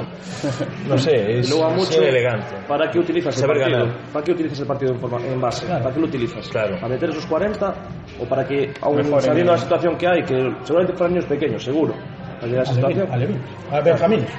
no 0.87 0.99
sé, 0.99 1.39
es 1.39 1.49
luego 1.49 1.71
mucho, 1.71 1.93
ser 1.93 2.05
elegante. 2.09 2.55
¿para 2.69 2.91
qué 2.91 2.99
utilizas 2.99 3.41
el 3.41 3.47
partido? 3.47 3.71
ganar. 3.71 3.97
¿Para 4.13 4.25
qué 4.25 4.33
utilizas 4.33 4.61
el 4.61 4.67
partido 4.67 4.93
en, 4.93 5.01
forma- 5.01 5.27
en 5.27 5.41
base? 5.41 5.65
Claro. 5.67 5.83
¿Para 5.83 5.95
qué 5.95 6.01
lo 6.01 6.07
utilizas? 6.07 6.49
Claro. 6.49 6.75
¿Para 6.77 6.89
meter 6.89 7.09
esos 7.11 7.27
40 7.27 7.75
o 8.21 8.25
para 8.27 8.47
que, 8.47 8.71
aún 8.83 8.97
Mejoren 8.97 9.21
sabiendo 9.23 9.53
la 9.53 9.59
situación 9.59 9.97
que 9.97 10.07
hay, 10.07 10.23
que 10.25 10.35
seguramente 10.65 10.93
fueron 10.99 11.15
niños 11.15 11.25
pequeños, 11.27 11.65
seguro, 11.65 11.95
para 12.39 12.47
llegar 12.47 12.61
a 12.61 12.63
esa 12.65 12.75
situación, 12.75 13.09
Benjamines. 13.83 14.31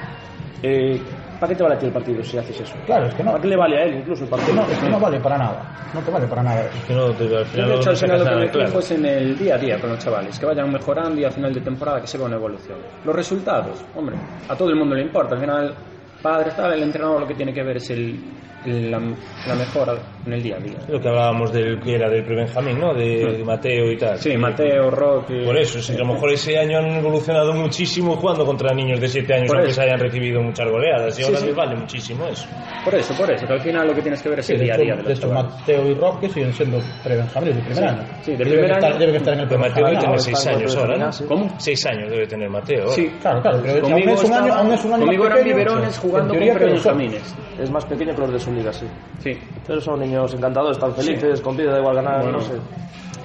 eh, 0.62 1.00
¿para 1.38 1.50
qué 1.50 1.56
te 1.56 1.62
vale 1.62 1.74
a 1.76 1.78
ti 1.78 1.86
el 1.86 1.92
partido 1.92 2.22
si 2.22 2.36
haces 2.38 2.60
eso? 2.60 2.78
Claro, 2.84 3.06
es 3.06 3.14
que 3.14 3.22
no. 3.22 3.30
¿Para 3.32 3.42
qué 3.42 3.48
le 3.48 3.56
vale 3.56 3.78
a 3.78 3.84
él 3.84 3.94
incluso 4.00 4.24
el 4.24 4.30
Que 4.30 4.36
partido? 4.36 4.54
no, 4.56 4.70
es 4.70 4.78
que 4.78 4.88
no 4.88 5.00
vale 5.00 5.20
para 5.20 5.38
nada. 5.38 5.62
No 5.92 6.02
te 6.02 6.10
vale 6.10 6.26
para 6.26 6.42
nada. 6.42 6.70
Que 6.86 6.92
no, 6.94 7.14
te- 7.14 7.24
al 7.24 7.30
Yo, 7.30 7.50
final 7.50 7.68
de 7.68 7.74
no 7.74 7.80
hecho, 7.80 7.90
al 7.90 7.96
final 7.96 8.18
lo 8.18 8.24
que 8.24 8.36
me 8.36 8.50
claro. 8.50 8.78
es 8.78 8.90
en 8.90 9.04
el 9.06 9.38
día 9.38 9.54
a 9.54 9.58
día 9.58 9.80
con 9.80 9.90
los 9.90 9.98
chavales, 9.98 10.38
que 10.38 10.46
vayan 10.46 10.70
mejorando 10.70 11.20
y 11.20 11.24
a 11.24 11.30
final 11.30 11.54
de 11.54 11.60
temporada 11.60 12.00
que 12.00 12.06
se 12.06 12.18
vea 12.18 12.26
una 12.26 12.36
evolución. 12.36 12.80
Los 13.04 13.14
resultados, 13.16 13.86
hombre, 13.94 14.16
a 14.48 14.56
todo 14.56 14.68
el 14.70 14.76
mundo 14.76 14.94
le 14.94 15.02
importa. 15.02 15.34
Al 15.34 15.40
final, 15.40 15.74
padre, 16.20 16.50
tal, 16.56 16.72
el 16.74 16.82
entrenador 16.82 17.20
lo 17.20 17.26
que 17.26 17.34
tiene 17.34 17.52
que 17.54 17.62
ver 17.62 17.76
es 17.78 17.88
el, 17.90 18.22
el- 18.64 18.90
la, 18.90 19.00
la 19.46 19.54
mejora 19.54 19.94
en 20.28 20.34
el 20.34 20.42
día 20.42 20.56
a 20.56 20.60
día. 20.60 20.78
Lo 20.88 21.00
que 21.00 21.08
hablábamos 21.08 21.52
del 21.52 21.80
que 21.80 21.94
era 21.96 22.08
del 22.08 22.24
pre-Benjamín, 22.24 22.78
¿no? 22.78 22.94
De, 22.94 23.36
de 23.38 23.44
Mateo 23.44 23.90
y 23.90 23.96
tal. 23.96 24.18
Sí, 24.18 24.36
Mateo, 24.36 24.90
Roque. 24.90 25.42
Por 25.44 25.56
eso, 25.58 25.80
sí, 25.82 25.94
a 25.94 25.98
lo 25.98 26.06
mejor 26.12 26.32
ese 26.32 26.56
año 26.58 26.78
han 26.78 26.86
evolucionado 26.96 27.52
muchísimo 27.54 28.16
jugando 28.16 28.44
contra 28.46 28.72
niños 28.74 29.00
de 29.00 29.08
7 29.08 29.34
años, 29.34 29.50
aunque 29.54 29.72
se 29.72 29.82
hayan 29.82 29.98
recibido 29.98 30.40
muchas 30.42 30.68
goleadas. 30.70 31.18
Y 31.18 31.24
ahora 31.24 31.38
sí. 31.38 31.46
les 31.46 31.56
vale 31.56 31.76
muchísimo 31.76 32.26
eso. 32.28 32.46
Por 32.84 32.94
eso, 32.94 33.14
por 33.14 33.30
eso, 33.30 33.46
que 33.46 33.52
al 33.52 33.60
final 33.60 33.86
lo 33.88 33.94
que 33.94 34.02
tienes 34.02 34.22
que 34.22 34.28
ver 34.28 34.38
es 34.38 34.46
Sí, 34.46 34.52
el 34.54 34.60
día 34.60 34.74
a 34.74 34.76
día 34.78 34.94
de 34.96 35.02
de 35.02 35.12
hecho, 35.12 35.28
chavales. 35.28 35.52
Mateo 35.58 35.86
y 35.88 35.94
Roque 35.94 36.28
siguen 36.28 36.52
siendo 36.52 36.78
pre-benjamines 37.02 37.56
de 37.56 37.62
primer 37.62 37.84
año. 37.84 38.02
sí, 38.22 38.32
de 38.32 38.44
primer 38.44 38.70
estar- 38.70 38.84
año. 38.92 38.98
Deben 38.98 39.14
estar 39.16 39.34
en 39.34 39.40
el 39.40 39.48
Pero 39.48 39.60
Mateo 39.60 39.86
debe 39.86 39.98
pre-benjamín. 39.98 39.98
tener 39.98 40.08
ahora 40.08 40.18
6 40.22 40.38
está 40.38 40.50
en 40.52 40.56
años 40.58 40.76
ahora, 40.76 40.88
¿no? 40.88 40.94
pre-benjamín, 41.10 41.28
¿Cómo? 41.48 41.60
6 41.60 41.86
años 41.86 42.10
debe 42.10 42.26
tener 42.26 42.50
Mateo 42.50 42.82
ahora. 42.82 42.92
Sí, 42.94 43.10
Claro, 43.20 43.42
claro, 43.42 43.58
pero 43.62 43.80
Conmigo 43.82 44.10
aún 44.10 44.18
es 44.18 44.24
un 44.24 44.32
año, 44.34 44.52
aún 44.54 44.72
es 44.72 44.84
un 44.84 44.92
año 44.92 45.00
conmigo 45.04 45.24
más 45.24 45.32
eran 45.32 45.44
biberones 45.44 45.98
jugando 45.98 46.34
con 46.34 46.42
que 46.42 46.46
nosotros. 46.48 46.72
benjamines. 46.72 47.36
Es 47.60 47.70
más 47.70 47.84
pequeño 47.86 48.14
que 48.14 48.20
los 48.20 48.32
de 48.32 48.38
su 48.38 48.52
liga, 48.52 48.72
sí. 48.72 48.86
Sí. 49.18 49.32
Pero 49.66 49.80
son 49.80 50.00
niños 50.00 50.17
encantadores, 50.34 50.76
están 50.76 50.94
felices, 50.94 51.40
compiten, 51.40 51.72
da 51.72 51.78
igual 51.78 51.96
ganar, 51.96 52.24
no 52.24 52.40
sé. 52.40 52.54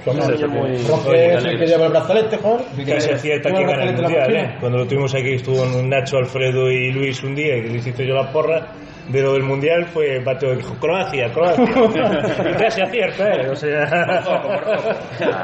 Niños 0.06 0.28
niños 0.28 0.50
muy, 0.50 0.76
Roque 0.82 1.08
muy 1.08 1.16
es 1.16 1.44
el 1.44 1.58
que 1.58 1.66
lleva 1.66 1.86
el 1.86 1.92
brazalete, 1.92 2.36
joder. 2.36 2.66
Casi 2.86 3.30
el 3.30 3.32
el 3.32 3.40
brazalete 3.40 3.96
en 3.96 4.02
la 4.02 4.08
mundial. 4.08 4.36
¿eh? 4.36 4.56
Cuando 4.60 4.78
lo 4.78 4.86
tuvimos 4.86 5.14
aquí 5.14 5.32
estuvo 5.34 5.64
Nacho, 5.82 6.18
Alfredo 6.18 6.70
y 6.70 6.92
Luis 6.92 7.22
un 7.24 7.34
día, 7.34 7.54
que 7.54 7.68
les 7.70 7.86
hice 7.86 8.06
yo 8.06 8.14
la 8.14 8.30
porra 8.30 8.68
de 9.08 9.22
lo 9.22 9.32
del 9.32 9.42
mundial, 9.44 9.86
fue 9.86 10.20
Mateo 10.20 10.50
que 10.50 10.56
dijo 10.56 10.74
Croacia, 10.74 11.32
Croacia. 11.32 11.64
y 12.50 12.54
casi 12.54 12.82
acierta, 12.82 13.34
¿eh? 13.34 13.48
O 13.50 13.56
sea, 13.56 14.24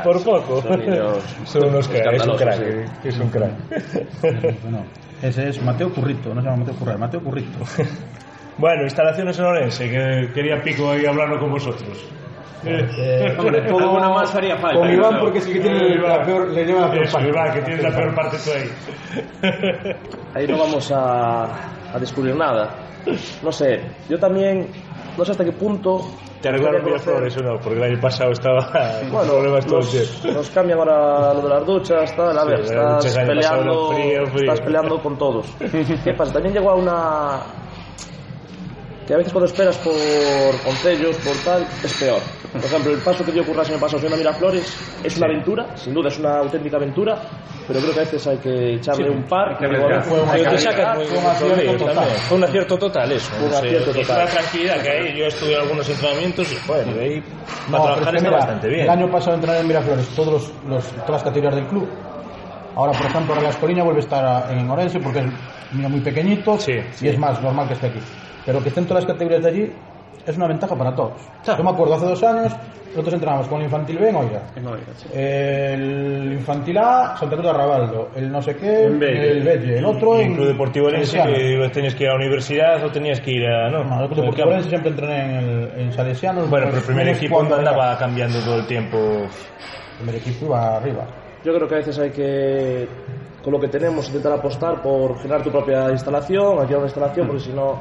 por 0.04 0.22
poco. 0.22 0.60
Son 0.62 0.78
niños 0.78 1.24
Son 1.44 1.64
unos 1.64 1.88
cracks, 1.88 2.22
es 2.22 2.26
un 2.26 2.36
crack, 2.36 2.60
escandalosos, 2.60 2.90
eh, 3.04 3.08
es 3.08 3.18
un 3.18 3.30
crack. 3.30 4.62
Bueno, 4.62 4.84
ese 5.22 5.48
es 5.48 5.62
Mateo 5.62 5.90
Currito, 5.92 6.34
no 6.34 6.40
se 6.42 6.46
llama 6.48 6.58
Mateo 6.58 6.74
Curra, 6.74 6.92
es 6.92 6.98
Mateo 6.98 7.20
Currito. 7.22 7.58
Bueno, 8.60 8.82
instalaciones 8.84 9.38
en 9.38 9.44
Orense, 9.46 9.90
que 9.90 10.32
quería 10.34 10.62
Pico 10.62 10.90
ahí 10.90 11.04
hablarlo 11.06 11.38
con 11.40 11.50
vosotros. 11.50 12.06
Eh, 12.62 13.34
Hombre, 13.38 13.60
alguna 13.66 14.10
más 14.10 14.34
haría 14.34 14.56
falta. 14.58 14.78
Con 14.78 14.90
Iván 14.92 15.18
porque 15.18 15.38
es 15.38 15.46
el 15.46 15.52
que 15.54 15.60
tiene 15.60 15.96
la 15.96 16.22
peor, 16.22 16.48
le 16.50 16.64
lleva 16.66 16.80
la 16.82 16.90
peor 16.90 17.04
Eso, 17.04 17.14
parte. 17.14 17.28
Iván, 17.30 17.52
que 17.54 17.60
tienes 17.62 17.82
la 17.82 17.90
peor 17.96 18.14
parte 18.14 18.36
tú 18.44 18.50
ahí. 18.52 19.94
Ahí 20.34 20.46
no 20.46 20.58
vamos 20.58 20.92
a, 20.92 21.44
a 21.94 21.98
descubrir 21.98 22.36
nada. 22.36 22.74
No 23.42 23.50
sé, 23.50 23.80
yo 24.10 24.18
también, 24.18 24.68
no 25.16 25.24
sé 25.24 25.30
hasta 25.32 25.44
qué 25.44 25.52
punto... 25.52 26.02
¿Te 26.42 26.48
arreglaron 26.50 26.84
Miraflores 26.84 27.36
o 27.38 27.40
no? 27.42 27.58
Porque 27.60 27.78
el 27.78 27.82
año 27.92 28.00
pasado 28.00 28.32
estaba 28.32 28.66
con 29.00 29.10
Bueno, 29.10 29.32
problemas 29.32 29.66
todo 29.66 29.78
el 29.80 29.84
nos, 29.84 29.90
tiempo. 30.20 30.38
nos 30.38 30.50
cambian 30.50 30.78
ahora 30.78 31.34
lo 31.34 31.42
de 31.42 31.48
las 31.48 31.66
duchas, 31.66 32.16
tal, 32.16 32.38
a 32.38 32.42
Sí, 32.42 32.48
ver, 32.48 32.58
duchas 32.60 33.04
estás 33.06 33.26
peleando, 33.26 33.92
frío, 33.92 34.26
frío. 34.26 34.52
estás 34.52 34.60
peleando 34.60 35.02
con 35.02 35.18
todos. 35.18 35.46
¿Qué 36.04 36.14
pasa? 36.14 36.32
También 36.34 36.54
llegó 36.54 36.70
a 36.70 36.74
una 36.76 37.40
que 39.10 39.14
a 39.14 39.18
veces 39.18 39.32
cuando 39.32 39.46
esperas 39.50 39.76
por 39.78 40.62
concellos, 40.64 41.16
por 41.16 41.34
tal, 41.44 41.66
es 41.82 41.92
peor. 41.94 42.20
Por 42.52 42.64
ejemplo, 42.64 42.92
el 42.92 43.00
paso 43.00 43.24
que 43.24 43.32
dio 43.32 43.44
Curras 43.44 43.66
en 43.68 43.74
el 43.74 43.80
paso 43.80 43.98
de 43.98 44.08
Miraflores 44.08 44.76
es 45.02 45.16
una 45.16 45.26
aventura, 45.26 45.76
sin 45.76 45.94
duda 45.94 46.08
es 46.10 46.18
una 46.20 46.38
auténtica 46.38 46.76
aventura, 46.76 47.20
pero 47.66 47.80
creo 47.80 47.92
que 47.92 47.98
a 47.98 48.04
veces 48.04 48.24
hay 48.28 48.38
que 48.38 48.74
echarle 48.76 49.10
un 49.10 49.24
par. 49.24 49.58
que 49.58 49.66
fue 50.02 50.20
una 50.22 50.30
calidad, 50.30 50.94
fue 50.94 51.18
un 51.18 51.26
acierto 51.26 51.76
total. 51.86 52.08
Fue 52.28 52.36
un 52.38 52.44
acierto 52.44 52.78
total 52.78 53.12
eso. 53.12 53.32
Fue 53.34 53.48
un 53.48 53.54
acierto 53.54 53.90
y 53.90 53.94
total. 53.94 54.04
fue 54.04 54.16
la 54.24 54.26
tranquilidad 54.30 54.80
que 54.82 54.90
hay. 54.90 55.18
Yo 55.18 55.24
estuve 55.26 55.54
en 55.54 55.60
algunos 55.60 55.88
entrenamientos 55.88 56.52
y 56.52 56.68
bueno, 56.68 56.92
ahí 57.00 57.20
No, 57.68 57.78
para 57.78 57.94
trabajar 57.94 58.14
es 58.14 58.14
está 58.14 58.28
mira, 58.28 58.30
bastante 58.38 58.68
bien. 58.68 58.80
El 58.82 58.90
año 58.90 59.10
pasado 59.10 59.34
entrené 59.34 59.58
en 59.58 59.66
Miraflores 59.66 60.08
todos 60.14 60.32
los, 60.32 60.52
los- 60.68 60.90
todas 60.92 61.10
las 61.10 61.22
categorías 61.24 61.56
del 61.56 61.66
club. 61.66 61.88
Ahora, 62.76 62.92
por 62.92 63.06
ejemplo, 63.06 63.34
ahora 63.34 63.42
la 63.44 63.50
Escoliña 63.50 63.82
vuelve 63.82 64.00
a 64.00 64.04
estar 64.04 64.52
en 64.52 64.70
Orense 64.70 65.00
porque 65.00 65.20
es 65.20 65.26
muy 65.72 66.00
pequeñito 66.00 66.58
Sí, 66.58 66.72
y 67.00 67.08
es 67.08 67.18
más 67.18 67.40
normal 67.42 67.66
que 67.68 67.74
esté 67.74 67.88
aquí. 67.88 68.00
Pero 68.46 68.62
que 68.62 68.68
estén 68.68 68.86
todas 68.86 69.04
las 69.04 69.12
categorías 69.12 69.42
de 69.42 69.48
allí 69.48 69.72
es 70.26 70.36
una 70.36 70.46
ventaja 70.46 70.74
para 70.76 70.94
todos. 70.94 71.20
Yo 71.46 71.62
me 71.64 71.70
acuerdo 71.70 71.94
hace 71.94 72.06
dos 72.06 72.22
años, 72.22 72.52
nosotros 72.90 73.14
entrenábamos 73.14 73.48
con 73.48 73.58
el 73.58 73.64
infantil 73.64 73.98
B 73.98 74.08
en 74.08 74.16
Oiga. 74.16 74.42
No, 74.62 74.70
oiga, 74.72 74.86
sí. 74.96 75.06
El 75.12 76.32
infantil 76.32 76.78
A, 76.78 77.16
Santa 77.16 77.36
Cruz 77.36 77.44
de 77.44 77.50
Arrabaldo. 77.50 78.08
El 78.16 78.30
no 78.30 78.42
sé 78.42 78.56
qué, 78.56 78.84
En 78.84 78.98
Belle. 78.98 79.30
el 79.30 79.42
Belle. 79.42 79.78
El 79.78 79.84
otro 79.84 80.16
en 80.16 80.28
en 80.28 80.34
Club 80.34 80.46
Deportivo 80.48 80.86
Orense 80.88 81.22
que 81.22 81.70
tenías 81.72 81.94
que 81.94 82.04
ir 82.04 82.08
a 82.10 82.12
la 82.12 82.18
universidad 82.18 82.84
o 82.84 82.90
tenías 82.90 83.20
que 83.20 83.30
ir 83.30 83.46
a... 83.46 83.70
No, 83.70 83.84
No, 83.84 84.00
el 84.02 84.06
Club 84.08 84.20
Deportivo 84.20 84.48
Orense 84.48 84.68
siempre 84.68 84.90
entrené 84.90 85.24
en, 85.24 85.30
el, 85.36 85.70
en 85.80 85.92
Salesianos. 85.92 86.50
Bueno, 86.50 86.66
pero 86.66 86.78
el 86.78 86.84
primer 86.84 87.08
equipo 87.08 87.40
andaba 87.40 87.96
cambiando 87.98 88.38
todo 88.40 88.58
el 88.58 88.66
tiempo. 88.66 88.96
El 88.98 89.96
primer 89.98 90.14
equipo 90.16 90.46
iba 90.46 90.76
arriba. 90.76 91.06
Yo 91.44 91.54
creo 91.54 91.66
que 91.68 91.74
a 91.74 91.78
veces 91.78 91.98
hay 91.98 92.10
que, 92.10 92.86
con 93.42 93.52
lo 93.52 93.60
que 93.60 93.68
tenemos, 93.68 94.06
intentar 94.08 94.32
apostar 94.32 94.82
por 94.82 95.18
generar 95.18 95.42
tu 95.42 95.50
propia 95.50 95.90
instalación, 95.90 96.58
alquilar 96.58 96.78
una 96.78 96.86
instalación, 96.86 97.26
porque 97.26 97.42
si 97.42 97.50
no, 97.52 97.78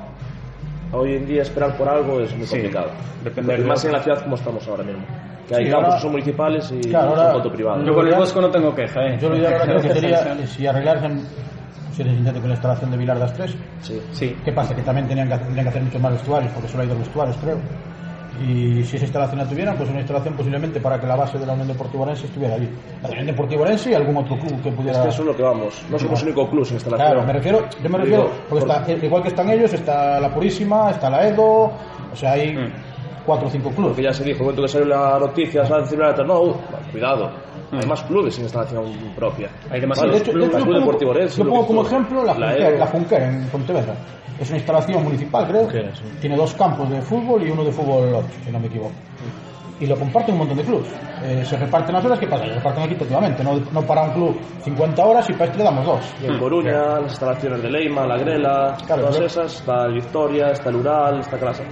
hoy 0.93 1.16
en 1.16 1.26
día 1.26 1.41
esperar 1.41 1.76
por 1.78 1.88
algo 1.89 2.22
es 2.22 2.34
muy 2.36 2.45
Sí, 2.45 2.51
complicado. 2.55 2.89
depender 3.24 3.66
más 3.66 3.84
en 3.86 3.91
la 3.91 3.99
ciudad 4.01 4.24
como 4.24 4.36
estamos 4.36 4.66
ahora 4.68 4.84
mismo. 4.84 5.03
Que 5.47 5.55
hay 5.55 5.66
Sí, 5.66 5.72
campos 5.72 5.86
ahora- 5.86 5.95
que 5.97 6.01
son 6.03 6.12
municipales 6.12 6.72
y 6.72 6.82
Claro, 6.89 7.10
son 7.10 7.20
ahora- 7.20 7.34
foto 7.34 7.51
privado. 7.51 7.84
Yo 7.84 7.93
con 7.95 8.07
el 8.07 8.16
Bosco 8.16 8.41
no 8.41 8.49
tengo 8.51 8.76
queja, 8.76 9.01
¿eh? 9.07 9.18
Yo 9.20 9.30
lo 9.30 9.36
ahora 9.47 9.82
que 9.82 9.89
sería 9.93 10.47
si 10.47 10.68
arreglasen 10.68 11.22
si 11.91 12.01
eres 12.03 12.14
intento 12.18 12.39
con 12.39 12.49
la 12.49 12.55
instalación 12.55 12.91
de 12.91 12.97
Vilar 12.97 13.20
das 13.20 13.34
3. 13.34 13.55
Sí. 13.82 14.01
Sí, 14.14 14.38
¿Qué 14.45 14.53
pasa? 14.53 14.74
Que 14.74 14.84
también 14.84 15.05
tenían 15.07 15.28
que, 15.28 15.36
tendrían 15.38 15.66
que 15.66 15.70
hacer 15.70 15.82
muchos 15.84 16.01
más 16.01 16.12
vestuarios, 16.14 16.51
porque 16.53 16.70
solo 16.70 16.84
hay 16.84 16.89
dos 16.89 16.99
vestuarios, 16.99 17.36
creo. 17.41 17.57
Y 18.41 18.83
si 18.83 18.95
esa 18.95 19.05
instalación 19.05 19.39
la 19.39 19.47
tuvieran, 19.49 19.75
pues 19.75 19.89
una 19.89 19.99
instalación 19.99 20.33
posiblemente 20.35 20.79
para 20.79 20.99
que 20.99 21.05
la 21.07 21.15
base 21.15 21.37
de 21.37 21.45
la 21.45 21.53
Unión 21.53 21.67
Deportiva 21.67 22.03
Orense 22.03 22.25
estuviera 22.27 22.55
allí. 22.55 22.69
La 23.03 23.09
Unión 23.09 23.25
Deportiva 23.27 23.61
Orense 23.63 23.91
y 23.91 23.93
algún 23.93 24.17
otro 24.17 24.37
club 24.39 24.61
que 24.61 24.69
Es 24.69 24.75
pudiera... 24.75 25.03
que 25.03 25.09
eso 25.09 25.21
es 25.21 25.27
lo 25.27 25.35
que 25.35 25.43
vamos. 25.43 25.85
No 25.89 25.99
somos 25.99 26.21
el 26.21 26.27
único 26.29 26.49
club 26.49 26.65
sin 26.65 26.75
instalación. 26.75 27.11
Claro, 27.11 27.25
me 27.27 27.33
refiero, 27.33 27.59
yo 27.83 27.89
me 27.89 27.97
Digo, 27.97 27.97
refiero, 27.97 28.31
porque 28.49 28.65
por- 28.65 28.75
está, 28.75 29.05
igual 29.05 29.21
que 29.23 29.27
están 29.29 29.49
ellos, 29.49 29.73
está 29.73 30.19
la 30.19 30.33
Purísima, 30.33 30.91
está 30.91 31.09
la 31.09 31.27
Edo, 31.27 31.45
o 32.13 32.15
sea, 32.15 32.31
hay 32.33 32.55
cuatro 33.25 33.47
o 33.47 33.51
cinco 33.51 33.69
clubes. 33.71 33.89
Porque 33.91 34.03
ya 34.03 34.13
se 34.13 34.23
dijo, 34.23 34.37
en 34.37 34.41
el 34.41 34.45
momento 34.45 34.61
que 34.63 34.67
salió 34.69 34.87
la 34.87 35.19
noticia, 35.19 35.65
se 35.65 35.71
va 35.71 35.77
a 35.77 35.81
decir, 35.81 35.99
no, 36.25 36.41
uh, 36.41 36.55
cuidado, 36.91 37.31
hay 37.72 37.86
más 37.88 38.03
clubes 38.03 38.36
sin 38.36 38.43
instalación 38.45 38.86
propia. 39.15 39.49
Hay 39.70 39.80
demasiados 39.82 40.15
de 40.24 40.32
clubes. 40.32 40.49
Club 40.49 40.59
pongo, 40.65 40.80
Deportivo 40.80 41.11
Orense, 41.11 41.38
yo 41.43 41.49
pongo 41.49 41.67
como 41.67 41.82
ejemplo 41.86 42.24
la, 42.24 42.34
la 42.38 42.47
Junquer, 42.47 42.67
Evo. 42.70 42.80
la 42.80 42.88
Junquer 42.88 43.22
en 43.24 43.47
Pontevedra. 43.49 43.95
Es 44.39 44.47
una 44.49 44.57
instalación 44.57 45.03
municipal, 45.03 45.47
creo. 45.47 45.61
Junquera, 45.63 45.95
sí. 45.95 46.03
Tiene 46.22 46.36
dos 46.38 46.53
campos 46.55 46.89
de 46.89 47.01
fútbol 47.01 47.45
y 47.45 47.51
uno 47.51 47.63
de 47.63 47.72
fútbol 47.72 48.13
8, 48.15 48.28
si 48.45 48.51
no 48.51 48.59
me 48.59 48.67
equivoco. 48.67 48.91
Y 49.82 49.86
lo 49.88 49.95
comparten 49.95 50.34
un 50.34 50.39
montón 50.39 50.57
de 50.57 50.63
clubes. 50.65 50.89
Eh, 51.24 51.43
se 51.45 51.55
reparten 51.57 51.93
las 51.95 52.03
horas, 52.03 52.20
¿qué 52.20 52.28
pasa? 52.28 52.45
Se 52.45 52.53
reparten 52.53 52.84
equitativamente. 52.84 53.43
No, 53.45 53.59
no 53.72 53.82
para 53.84 54.03
un 54.03 54.11
club 54.11 54.38
50 54.63 55.05
horas 55.05 55.30
y 55.30 55.34
para 55.34 55.45
este 55.45 55.57
le 55.59 55.63
damos 55.63 55.86
dos. 55.86 56.01
Y 56.22 56.26
en 56.28 56.38
Coruña, 56.38 56.99
las 56.99 57.11
instalaciones 57.11 57.61
de 57.63 57.70
Leima, 57.70 58.05
la 58.05 58.17
Grela, 58.17 58.76
Claro, 58.86 59.03
todas 59.03 59.15
claro. 59.17 59.26
esas, 59.26 59.55
está 59.55 59.86
el 59.86 59.93
Victoria, 59.93 60.51
está 60.51 60.70
el 60.70 60.76
Ural, 60.76 61.20
está 61.22 61.38
Clase. 61.38 61.63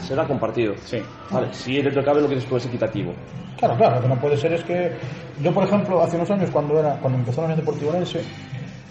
Será 0.00 0.26
compartido. 0.26 0.74
Sí. 0.84 0.98
Vale, 1.30 1.52
si 1.52 1.80
dentro 1.82 2.04
cabe 2.04 2.20
lo 2.20 2.28
que 2.28 2.36
después 2.36 2.62
es 2.62 2.68
equitativo. 2.68 3.12
Claro, 3.56 3.76
claro, 3.76 3.96
lo 3.96 4.02
que 4.02 4.08
no 4.08 4.20
puede 4.20 4.36
ser 4.36 4.52
es 4.52 4.64
que 4.64 4.92
yo, 5.42 5.52
por 5.52 5.64
ejemplo, 5.64 6.02
hace 6.02 6.16
unos 6.16 6.30
años 6.30 6.50
cuando 6.50 6.78
era 6.78 6.96
cuando 7.00 7.18
empezó 7.18 7.40
la 7.40 7.46
Unión 7.46 7.60
Deportiva 7.60 7.90
Orense, 7.90 8.22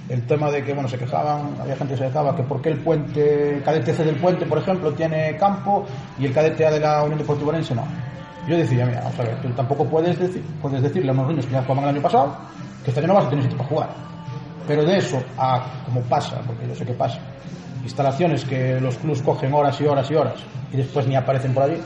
el 0.10 0.26
tema 0.26 0.52
de 0.52 0.64
que 0.64 0.74
bueno 0.74 0.90
se 0.90 0.98
quejaban, 0.98 1.56
había 1.60 1.76
gente 1.76 1.94
que 1.94 2.00
se 2.00 2.08
quejaba 2.08 2.36
que 2.36 2.44
por 2.44 2.62
qué 2.62 2.70
el 2.70 2.80
puente, 2.80 3.56
el 3.56 3.64
cadete 3.64 3.94
C 3.94 4.04
del 4.04 4.18
puente, 4.18 4.46
por 4.46 4.58
ejemplo, 4.58 4.92
tiene 4.94 5.36
campo 5.38 5.86
y 6.20 6.26
el 6.26 6.34
cadete 6.34 6.66
A 6.66 6.72
de 6.72 6.80
la 6.80 7.04
Unión 7.04 7.20
Deportiva 7.20 7.50
Orense 7.50 7.76
no. 7.76 7.86
Yo 8.48 8.56
decía, 8.56 8.86
mira, 8.86 9.02
vamos 9.02 9.20
a 9.20 9.24
ver, 9.24 9.42
tú 9.42 9.50
tampoco 9.50 9.86
puedes 9.86 10.18
decir, 10.18 10.44
puedes 10.62 10.82
decirle 10.82 11.10
a 11.10 11.14
unos 11.14 11.28
niños 11.28 11.46
que 11.46 11.54
ya 11.54 11.62
jugaban 11.62 11.84
el 11.86 11.90
año 11.96 12.02
pasado 12.02 12.38
que 12.88 12.92
este 12.92 13.02
año 13.02 13.10
no 13.10 13.16
vas 13.16 13.26
a 13.26 13.30
tener 13.30 13.44
sitio 13.44 13.58
para 13.58 13.70
jugar. 13.70 13.90
Pero 14.66 14.86
de 14.86 14.98
eso 14.98 15.22
a 15.38 15.84
como 15.86 16.02
pasa, 16.04 16.42
porque 16.48 16.66
yo 16.66 16.74
sé 16.74 16.86
que 16.86 16.94
pasa, 16.94 17.20
instalaciones 17.88 18.44
que 18.46 18.80
los 18.82 18.98
clubs 18.98 19.22
cogen 19.22 19.54
horas 19.54 19.80
y 19.80 19.86
horas 19.86 20.10
y 20.12 20.16
horas 20.16 20.44
y 20.74 20.78
después 20.78 21.08
ni 21.08 21.16
aparecen 21.16 21.54
por 21.54 21.64
allí. 21.64 21.78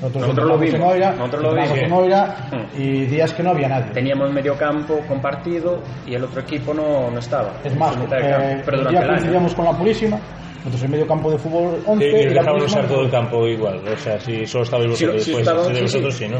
Nosotros, 0.00 0.22
Nosotros 0.22 0.48
lo 0.48 0.54
entrenamos 0.54 0.62
en 0.64 0.72
vimos, 0.72 0.92
Oira, 0.92 1.10
nosotros 1.12 1.42
lo 1.42 1.54
vimos. 1.54 1.78
en 1.78 1.92
Oira 1.92 2.34
y 2.76 3.04
días 3.06 3.32
que 3.34 3.42
no 3.42 3.50
había 3.50 3.68
nadie. 3.68 3.92
Teníamos 3.92 4.32
medio 4.32 4.56
campo 4.56 4.98
compartido 5.06 5.78
y 6.06 6.14
el 6.14 6.24
otro 6.24 6.40
equipo 6.40 6.72
no, 6.74 7.10
no 7.10 7.18
estaba. 7.18 7.52
Es 7.62 7.76
más, 7.76 7.94
eh, 7.96 8.62
pero 8.64 8.78
el 8.78 8.84
durante 8.84 8.90
día 8.90 9.00
el 9.00 9.06
coincidíamos 9.08 9.54
con 9.54 9.64
la 9.66 9.72
Purísima, 9.72 10.18
nosotros 10.58 10.82
en 10.84 10.90
medio 10.92 11.06
campo 11.06 11.30
de 11.30 11.38
fútbol 11.38 11.82
11 11.86 12.04
Y, 12.06 12.08
y 12.08 12.26
dejaban 12.34 12.62
usar 12.62 12.86
todo 12.88 13.02
el 13.02 13.10
campo 13.10 13.46
igual. 13.46 13.80
O 13.86 13.96
sea, 13.98 14.18
si 14.18 14.46
solo 14.46 14.64
estabais 14.64 14.96
Sí, 14.98 15.04
vosotros, 15.06 15.24
sí, 15.24 15.32
pues 15.32 15.46
estaban- 15.46 15.64
si 15.66 15.72
de 15.72 15.78
sí, 15.80 15.86
sí. 15.88 15.98
vosotros 15.98 16.14
sí, 16.16 16.28
¿no? 16.28 16.38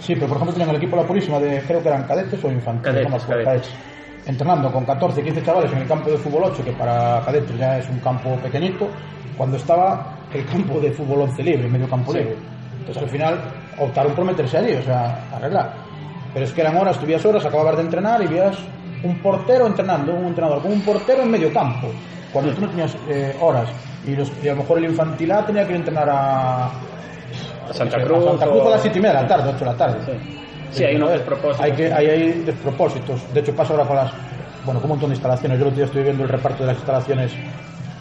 Sí, 0.00 0.14
pero 0.14 0.26
por 0.28 0.36
ejemplo 0.38 0.52
tenían 0.54 0.70
el 0.70 0.76
equipo 0.76 0.96
de 0.96 1.02
la 1.02 1.08
Purísima 1.08 1.38
de, 1.40 1.60
creo 1.60 1.82
que 1.82 1.88
eran 1.88 2.04
cadetes 2.04 2.42
o 2.44 2.50
infantiles, 2.50 3.04
Cadetes, 3.06 3.10
no 3.10 3.18
cadetes. 3.28 3.44
cadetes. 3.44 3.74
entrenando 4.26 4.72
con 4.72 4.84
14, 4.84 5.22
15 5.22 5.42
chavales 5.42 5.72
en 5.72 5.78
el 5.78 5.88
campo 5.88 6.10
de 6.10 6.18
fútbol 6.18 6.44
8, 6.44 6.64
que 6.64 6.72
para 6.72 7.20
cadetes 7.24 7.58
ya 7.58 7.78
es 7.78 7.88
un 7.88 7.98
campo 8.00 8.36
pequeñito, 8.36 8.88
cuando 9.36 9.56
estaba 9.56 10.16
el 10.32 10.44
campo 10.46 10.80
de 10.80 10.90
fútbol 10.92 11.22
11 11.22 11.42
libre, 11.42 11.68
medio 11.68 11.88
campo 11.88 12.12
sí. 12.12 12.18
libre. 12.18 12.36
Entonces 12.80 13.02
al 13.02 13.08
final 13.08 13.40
optaron 13.78 14.14
por 14.14 14.24
meterse 14.24 14.58
allí, 14.58 14.74
o 14.74 14.82
sea, 14.82 15.24
arreglar. 15.34 15.72
Pero 16.32 16.46
es 16.46 16.52
que 16.52 16.60
eran 16.60 16.76
horas, 16.76 16.98
tuvías 16.98 17.24
horas, 17.24 17.44
acababas 17.44 17.76
de 17.76 17.82
entrenar 17.82 18.22
y 18.22 18.26
veías 18.26 18.56
un 19.02 19.18
portero 19.18 19.66
entrenando, 19.66 20.14
un 20.14 20.26
entrenador 20.26 20.62
con 20.62 20.72
un 20.72 20.80
portero 20.80 21.22
en 21.22 21.30
medio 21.30 21.52
campo, 21.52 21.88
cuando 22.32 22.52
tú 22.52 22.62
no 22.62 22.68
tenías 22.68 22.96
eh, 23.08 23.36
horas. 23.40 23.68
Y, 24.06 24.16
los, 24.16 24.30
y 24.42 24.48
a 24.48 24.52
lo 24.52 24.58
mejor 24.58 24.78
el 24.78 24.86
infantil 24.86 25.32
A 25.32 25.46
tenía 25.46 25.66
que 25.66 25.76
entrenar 25.76 26.08
a, 26.10 26.66
a 26.66 27.72
Santa 27.72 28.02
Cruz. 28.02 28.24
Santa 28.24 28.46
Cruz 28.46 28.66
a 28.66 28.70
las 28.70 28.82
7 28.82 28.98
y 28.98 29.00
media 29.00 29.16
de 29.16 29.22
la 29.22 29.28
tarde, 29.28 29.50
8 29.50 29.58
de 29.58 29.64
la 29.64 29.76
tarde. 29.76 29.98
Sí. 30.04 30.43
Sí, 30.74 30.84
hay 30.84 30.96
unos 30.96 31.08
Joder, 31.08 31.18
despropósitos. 31.20 31.60
Hay, 31.64 31.72
que, 31.72 31.92
hay, 31.92 32.06
hay 32.08 32.32
despropósitos. 32.44 33.34
De 33.34 33.40
hecho, 33.40 33.54
pasa 33.54 33.72
ahora 33.74 33.86
con 33.86 33.96
las. 33.96 34.12
Bueno, 34.64 34.80
con 34.80 34.90
un 34.90 34.96
montón 34.96 35.10
de 35.10 35.14
instalaciones. 35.16 35.58
Yo 35.58 35.64
el 35.64 35.68
otro 35.68 35.76
día 35.76 35.84
estoy 35.86 36.02
viendo 36.02 36.22
el 36.24 36.28
reparto 36.28 36.62
de 36.62 36.68
las 36.68 36.76
instalaciones 36.76 37.32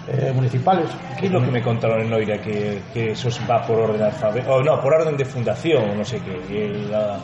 eh, 0.07 0.31
municipales. 0.33 0.87
¿Qué 1.19 1.25
es 1.27 1.31
lo 1.31 1.41
que 1.41 1.51
me 1.51 1.61
contaron 1.61 2.01
en 2.01 2.09
Noira? 2.09 2.37
Que, 2.41 2.81
que 2.93 3.11
eso 3.11 3.29
va 3.49 3.61
por 3.65 3.79
orden 3.79 4.01
alfabético. 4.03 4.53
Oh, 4.55 4.63
no, 4.63 4.79
por 4.81 4.93
orden 4.93 5.15
de 5.17 5.25
fundación, 5.25 5.97
no 5.97 6.03
sé 6.05 6.19
qué. 6.21 6.87
la, 6.89 7.17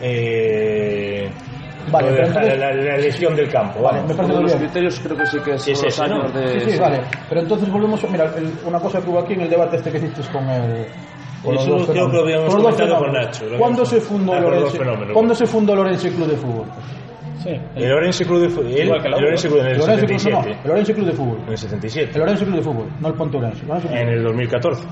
eh, 0.00 1.30
Vale, 1.90 2.12
de 2.12 2.22
entonces- 2.22 2.58
la, 2.58 2.72
la- 2.72 2.96
lesión 2.96 3.36
del 3.36 3.48
campo. 3.50 3.82
Vale, 3.82 3.98
vamos. 3.98 4.08
me 4.10 4.14
parece 4.16 4.24
Uno 4.24 4.34
de 4.34 4.40
muy 4.40 4.50
los 4.50 4.58
bien. 4.60 4.70
criterios 4.70 5.00
creo 5.00 5.16
que 5.16 5.26
sí 5.26 5.38
que 5.44 5.50
es, 5.54 5.68
Es 5.68 5.82
los 5.82 5.84
ese, 5.92 6.08
¿no? 6.08 6.14
años 6.22 6.34
de... 6.34 6.60
Sí, 6.60 6.70
sí, 6.70 6.78
vale. 6.78 7.00
Pero 7.28 7.40
entonces 7.42 7.70
volvemos 7.70 8.02
a. 8.04 8.06
Mira, 8.06 8.24
el- 8.36 8.52
una 8.64 8.78
cosa 8.80 9.00
que 9.02 9.10
hubo 9.10 9.18
aquí 9.18 9.34
en 9.34 9.42
el 9.42 9.50
debate 9.50 9.76
este 9.76 9.90
que 9.90 9.98
hiciste 9.98 10.22
con 10.32 10.48
el. 10.48 10.86
Con 11.44 11.54
Eso 11.56 11.68
los 11.70 11.78
dos 11.80 11.90
creo 11.90 12.10
que 12.10 12.16
lo 12.16 12.22
habíamos 12.22 12.46
Con 12.54 12.62
los 12.62 12.62
dos 12.64 12.74
comentado 12.74 12.98
con 12.98 13.06
fenómenos. 13.12 13.26
Nacho, 13.26 13.46
lo 13.50 13.58
¿Cuándo 13.58 13.84
se 13.84 14.00
fundó 14.00 14.32
Ah, 14.32 14.40
Lorenzo? 14.40 14.78
¿Cuándo 15.12 15.34
se 15.34 15.46
fundó 15.46 15.76
Lorenzo 15.76 16.08
Club 16.08 16.26
de 16.28 16.36
Fútbol? 16.36 16.64
Sí. 17.42 17.50
El 17.76 17.92
Orense 17.92 18.24
Club 18.24 18.40
de 18.40 18.48
Fútbol. 18.48 18.72
El, 18.72 18.90
Orense 18.90 19.48
Club 19.48 19.60
en 19.60 19.66
el 19.66 19.72
El 19.72 19.78
Lorenzo 19.78 20.08
Club, 20.08 20.18
no, 20.18 20.34
77. 20.34 20.58
el 20.64 20.68
Lorenzo 20.70 20.94
Club 20.94 21.06
de 21.06 21.12
Fútbol. 21.12 21.38
En 21.44 21.52
el 21.52 21.58
77. 21.58 22.10
El 22.14 22.18
Lorenzo 22.20 22.44
Club 22.44 22.56
de 22.56 22.62
Fútbol, 22.62 22.86
no 23.00 23.08
el 23.08 23.14
Ponte 23.14 23.36
Orense. 23.36 23.62
el 23.62 23.82
de 23.82 24.00
En 24.00 24.08
el 24.08 24.22
2014. 24.22 24.82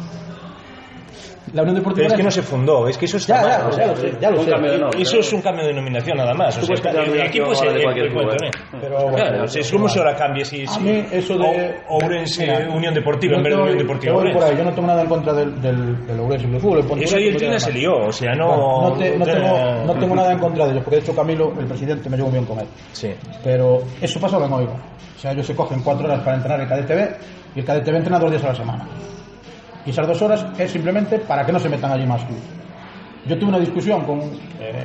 La 1.53 1.63
Unión 1.63 1.77
Deportiva 1.77 2.05
Pero 2.07 2.15
es 2.15 2.17
que 2.19 2.23
no 2.25 2.31
se 2.31 2.43
fundó, 2.43 2.89
es 2.89 2.97
que 2.97 3.05
eso 3.05 3.19
está 3.19 3.35
Ya, 3.35 3.43
ya, 3.43 3.59
mal, 3.59 3.67
o 3.67 3.71
ya 3.71 3.77
sea, 3.77 3.87
lo 3.89 3.97
sé, 3.97 4.13
ya 4.21 4.31
lo 4.31 4.39
un 4.39 4.45
sé. 4.45 4.51
cambio 4.51 4.73
de 4.73 4.79
nombre. 4.79 5.03
Eso 5.03 5.19
es 5.19 5.33
un 5.33 5.43
cambio 5.43 5.63
de 5.65 5.69
denominación 5.69 6.17
nada 6.17 6.35
más. 6.35 6.57
O 6.59 6.63
sea, 6.63 6.91
el 6.91 7.13
de 7.13 7.25
equipo 7.27 7.53
es 7.53 7.63
el, 7.63 7.75
de 7.75 7.83
cualquier 7.83 8.07
el 8.07 8.13
¿eh? 8.13 8.51
Pero 8.81 9.03
bueno, 9.03 9.17
Claro, 9.17 9.45
es 9.45 9.71
como 9.71 9.89
si 9.89 9.99
ahora 9.99 10.17
cambie 10.17 10.45
si, 10.45 10.65
A 10.65 10.67
si 10.69 10.81
mí 10.81 11.05
eso 11.13 11.37
de... 11.37 11.77
Ourense 11.89 12.69
Unión 12.69 12.95
Deportiva 12.95 13.37
en 13.37 13.43
vez 13.43 13.55
de 13.55 13.63
Unión 13.63 13.79
Deportiva 13.79 14.15
Ourense. 14.15 14.45
ahí, 14.45 14.57
yo 14.57 14.65
no 14.65 14.73
tengo 14.73 14.87
nada 14.89 15.03
en 15.03 15.09
contra 15.09 15.33
del, 15.35 15.61
del, 15.61 16.07
del 16.07 16.21
Ourense 16.21 16.47
Club 16.47 16.61
Fútbol. 16.61 17.03
Eso 17.03 17.17
ahí 17.17 17.29
el 17.29 17.51
me 17.51 17.61
se 17.61 17.73
lió, 17.73 17.97
o 18.07 18.13
sea, 18.13 18.33
no... 18.35 18.47
No, 18.47 18.91
no 18.91 18.97
tengo, 18.97 19.85
no 19.87 19.95
tengo 19.95 20.15
nada 20.17 20.33
en 20.33 20.39
contra 20.39 20.65
de 20.65 20.71
ellos, 20.73 20.85
porque 20.85 20.97
de 20.97 21.03
hecho 21.03 21.15
Camilo, 21.15 21.53
el 21.59 21.67
presidente, 21.67 22.09
me 22.09 22.17
llevo 22.17 22.31
bien 22.31 22.45
con 22.47 22.59
él. 22.61 22.67
Sí. 22.93 23.11
Pero 23.45 23.83
eso 24.01 24.19
pasaba 24.19 24.47
en 24.47 24.53
Oigo. 24.55 24.73
O 24.73 25.19
sea, 25.19 25.33
ellos 25.33 25.47
se 25.47 25.55
cogen 25.55 25.83
cuatro 25.83 26.07
horas 26.07 26.21
para 26.21 26.37
entrenar 26.37 26.61
el 26.61 26.67
KDTV 26.67 27.57
y 27.57 27.61
el 27.61 27.65
KDTV 27.65 27.97
entrena 27.97 28.19
dos 28.19 28.31
días 28.31 28.43
a 28.45 28.49
la 28.49 28.55
semana. 28.55 28.89
Y 29.85 29.91
esas 29.91 30.07
dos 30.07 30.23
horas 30.23 30.47
es 30.59 30.71
simplemente 30.71 31.19
para 31.19 31.45
que 31.45 31.53
no 31.53 31.59
se 31.59 31.69
metan 31.69 31.93
allí 31.93 32.07
más 32.07 32.25
clubes. 32.25 32.45
Yo 33.27 33.39
tuve 33.39 33.51
una 33.51 33.59
discusión 33.59 34.05
con 34.05 34.21
eh, 34.61 34.85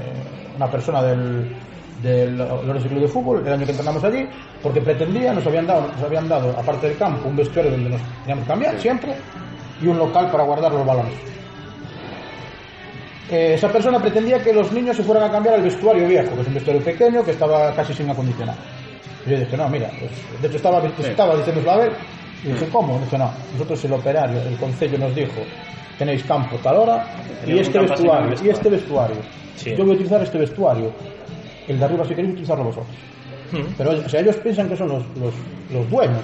una 0.56 0.70
persona 0.70 1.02
del, 1.02 1.56
del 2.02 2.38
Lorenzo 2.38 2.88
Club 2.88 3.02
de 3.02 3.08
Fútbol 3.08 3.44
el 3.46 3.54
año 3.54 3.66
que 3.66 3.72
entrenamos 3.72 4.04
allí, 4.04 4.28
porque 4.62 4.82
pretendía, 4.82 5.34
nos 5.34 5.46
habían 5.46 5.66
dado, 5.66 5.88
nos 5.88 6.04
habían 6.04 6.28
dado, 6.28 6.50
aparte 6.58 6.88
del 6.88 6.98
campo, 6.98 7.28
un 7.28 7.36
vestuario 7.36 7.72
donde 7.72 7.90
nos 7.90 8.02
teníamos 8.22 8.44
que 8.44 8.50
cambiar 8.50 8.80
siempre 8.80 9.16
y 9.82 9.88
un 9.88 9.98
local 9.98 10.30
para 10.32 10.44
guardar 10.44 10.72
los 10.72 10.86
balones. 10.86 11.14
Eh, 13.30 13.56
esa 13.56 13.70
persona 13.70 14.00
pretendía 14.00 14.42
que 14.42 14.54
los 14.54 14.72
niños 14.72 14.96
se 14.96 15.04
fueran 15.04 15.24
a 15.26 15.32
cambiar 15.32 15.56
al 15.56 15.62
vestuario 15.62 16.08
viejo, 16.08 16.34
que 16.36 16.42
es 16.42 16.48
un 16.48 16.54
vestuario 16.54 16.84
pequeño 16.84 17.24
que 17.24 17.32
estaba 17.32 17.74
casi 17.74 17.94
sin 17.94 18.10
acondicionar. 18.10 18.56
Y 19.26 19.32
yo 19.32 19.40
dije, 19.40 19.58
no, 19.58 19.68
mira, 19.68 19.90
pues, 20.00 20.42
de 20.42 20.48
hecho 20.48 20.58
estaba, 20.58 20.82
estaba 20.86 21.36
diciéndoslo 21.36 21.72
a 21.72 21.78
ver, 21.78 21.92
Y 22.44 22.50
dije, 22.50 22.68
¿cómo? 22.72 23.00
Dice, 23.00 23.18
no, 23.18 23.32
nosotros 23.54 23.84
el 23.86 23.94
operario, 23.94 24.40
el 24.42 24.56
concello 24.58 24.98
nos 24.98 25.14
dijo, 25.16 25.42
tenéis 25.98 26.24
campo 26.24 26.56
tal 26.58 26.78
hora 26.78 27.06
y 27.46 27.60
este 27.60 27.80
vestuario, 27.80 28.32
el 28.42 28.46
y 28.46 28.50
este 28.50 28.70
vestuario. 28.70 29.16
Sí. 29.56 29.72
Yo 29.76 29.84
voy 29.84 29.92
a 29.92 29.94
utilizar 29.96 30.22
este 30.22 30.38
vestuario. 30.38 30.92
El 31.68 31.80
de 31.80 31.86
arriba 31.86 32.04
si 32.06 32.10
queréis 32.14 32.32
utilizarlo 32.34 32.64
vosotros. 32.66 32.96
Pero 33.78 33.90
o 33.92 34.10
sea, 34.10 34.20
ellos 34.22 34.36
piensan 34.38 34.70
que 34.70 34.76
son 34.76 34.90
los, 34.90 35.04
los, 35.20 35.34
los 35.74 35.90
dueños. 35.90 36.22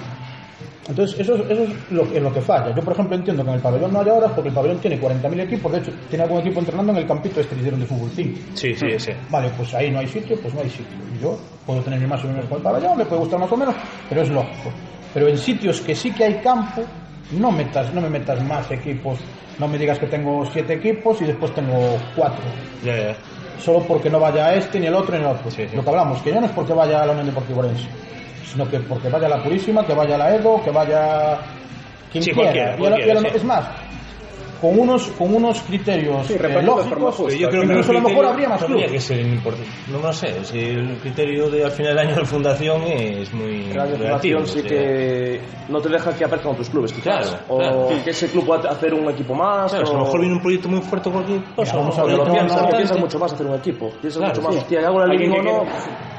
Entonces, 0.88 1.18
eso, 1.18 1.34
es- 1.36 1.50
eso 1.50 1.62
es 1.64 1.70
lo, 1.90 2.02
en 2.14 2.22
lo 2.22 2.32
que 2.32 2.40
falla. 2.42 2.74
Yo, 2.74 2.82
por 2.82 2.92
ejemplo, 2.92 3.16
entiendo 3.16 3.42
que 3.42 3.48
en 3.50 3.56
el 3.56 3.62
pabellón 3.62 3.92
no 3.92 4.00
haya 4.00 4.12
horas 4.12 4.32
porque 4.34 4.50
el 4.50 4.54
pabellón 4.54 4.78
tiene 4.78 5.00
40.000 5.00 5.40
equipos. 5.40 5.72
De 5.72 5.78
hecho, 5.78 5.90
tiene 6.10 6.24
algún 6.24 6.40
equipo 6.40 6.60
entrenando 6.60 6.92
en 6.92 6.98
el 6.98 7.06
campito 7.06 7.40
este 7.40 7.54
que 7.54 7.60
hicieron 7.60 7.80
de 7.80 7.86
fútbol 7.86 8.10
5. 8.14 8.38
Sí, 8.54 8.74
sí, 8.74 8.86
ese. 8.86 9.16
Vale, 9.30 9.50
pues 9.56 9.72
ahí 9.74 9.90
no 9.90 9.98
hay 10.00 10.06
sitio, 10.08 10.36
pues 10.40 10.52
no 10.54 10.60
hay 10.60 10.68
sitio. 10.68 10.84
Yo 11.22 11.38
puedo 11.66 11.80
tener 11.80 11.98
mi 11.98 12.06
más 12.06 12.22
o 12.22 12.28
menos 12.28 12.44
con 12.46 12.58
el 12.58 12.62
pabellón, 12.62 12.98
le 12.98 13.06
puede 13.06 13.20
gustar 13.20 13.40
más 13.40 13.50
o 13.50 13.56
menos, 13.56 13.74
pero 14.10 14.20
es 14.22 14.28
lógico. 14.28 14.70
Pero 15.14 15.28
en 15.28 15.38
sitios 15.38 15.80
que 15.80 15.94
sí 15.94 16.12
que 16.12 16.24
hay 16.24 16.34
campo, 16.40 16.82
no 17.30 17.50
metas, 17.52 17.94
no 17.94 18.00
me 18.00 18.10
metas 18.10 18.42
más 18.44 18.70
equipos. 18.72 19.18
No 19.58 19.68
me 19.68 19.78
digas 19.78 19.98
que 20.00 20.06
tengo 20.08 20.44
siete 20.46 20.74
equipos 20.74 21.22
y 21.22 21.26
después 21.26 21.54
tengo 21.54 21.96
cuatro. 22.16 22.42
Solo 23.58 23.86
porque 23.86 24.10
no 24.10 24.18
vaya 24.18 24.52
este, 24.54 24.80
ni 24.80 24.86
el 24.88 24.94
otro, 24.94 25.16
ni 25.16 25.22
el 25.24 25.30
otro. 25.30 25.48
Sí, 25.50 25.64
sí. 25.68 25.76
Lo 25.76 25.84
que 25.84 25.90
hablamos, 25.90 26.20
que 26.22 26.32
ya 26.32 26.40
no 26.40 26.46
es 26.46 26.52
porque 26.52 26.72
vaya 26.74 27.00
a 27.02 27.06
la 27.06 27.12
Unión 27.12 27.26
Deportiva 27.28 27.60
Orense, 27.60 27.88
sino 28.42 28.68
que 28.68 28.80
porque 28.80 29.08
vaya 29.08 29.28
la 29.28 29.42
Purísima, 29.42 29.86
que 29.86 29.94
vaya 29.94 30.18
la 30.18 30.34
Edo, 30.34 30.60
que 30.62 30.70
vaya 30.72 31.38
quien 32.10 32.24
Sí, 32.24 32.32
quiera. 32.32 32.50
cualquiera, 32.50 32.70
Y 32.70 32.72
a 32.72 32.74
lo- 32.74 32.78
cualquiera, 32.80 33.06
y 33.06 33.10
a 33.10 33.14
lo- 33.14 33.20
sí. 33.20 33.36
Es 33.36 33.44
más, 33.44 33.70
con 34.60 34.78
unos, 34.78 35.08
con 35.18 35.34
unos 35.34 35.60
criterios 35.62 36.26
Sí, 36.26 36.34
eh, 36.34 36.62
lógicos, 36.62 37.14
justa. 37.16 37.36
Yo 37.36 37.48
creo 37.48 37.62
que 37.62 37.66
incluso 37.68 37.90
a 37.90 37.94
lo 37.94 38.00
mejor 38.00 38.26
habría 38.26 38.48
más 38.48 38.64
clubes. 38.64 38.90
que 38.90 39.00
ser 39.00 39.20
importante. 39.20 39.70
No, 39.90 39.98
no 39.98 40.12
sé, 40.12 40.44
si 40.44 40.58
el 40.58 40.96
criterio 40.98 41.50
de 41.50 41.64
al 41.64 41.70
final 41.70 41.96
del 41.96 42.06
año 42.06 42.16
de 42.16 42.24
fundación 42.24 42.82
es 42.82 43.32
muy 43.32 43.72
relativo. 43.72 43.98
fundación 43.98 44.46
sí 44.46 44.58
o 44.58 44.62
sea, 44.62 44.70
que 44.70 45.40
no 45.68 45.80
te 45.80 45.88
deja 45.88 46.14
que 46.16 46.24
aparezcan 46.24 46.52
otros 46.52 46.70
clubes, 46.70 46.92
quizás. 46.92 47.28
Claro, 47.28 47.44
o 47.48 47.58
claro. 47.58 47.88
que 48.04 48.10
ese 48.10 48.28
club 48.28 48.46
pueda 48.46 48.70
hacer 48.70 48.94
un 48.94 49.10
equipo 49.10 49.34
más. 49.34 49.70
Claro, 49.72 49.86
o... 49.88 49.90
a 49.90 49.98
lo 49.98 50.04
mejor 50.04 50.20
viene 50.20 50.34
un 50.36 50.42
proyecto 50.42 50.68
muy 50.68 50.80
fuerte 50.80 51.10
cosa. 51.54 51.76
vamos 51.76 51.96
¿no? 51.96 52.02
a 52.02 52.06
ver, 52.06 52.16
Pero 52.16 52.26
no, 52.26 52.32
piensas, 52.34 52.74
piensas 52.74 52.98
mucho 52.98 53.18
más 53.18 53.32
hacer 53.32 53.46
un 53.46 53.54
equipo. 53.54 53.90
Piensas 54.00 54.18
Claro, 54.18 54.34
mucho 54.34 54.42
más. 54.42 54.54
sí. 54.54 54.60
Hostia, 54.60 54.86
¿hago 54.86 55.00
la 55.00 55.06
liga 55.06 55.42
no? 55.42 55.64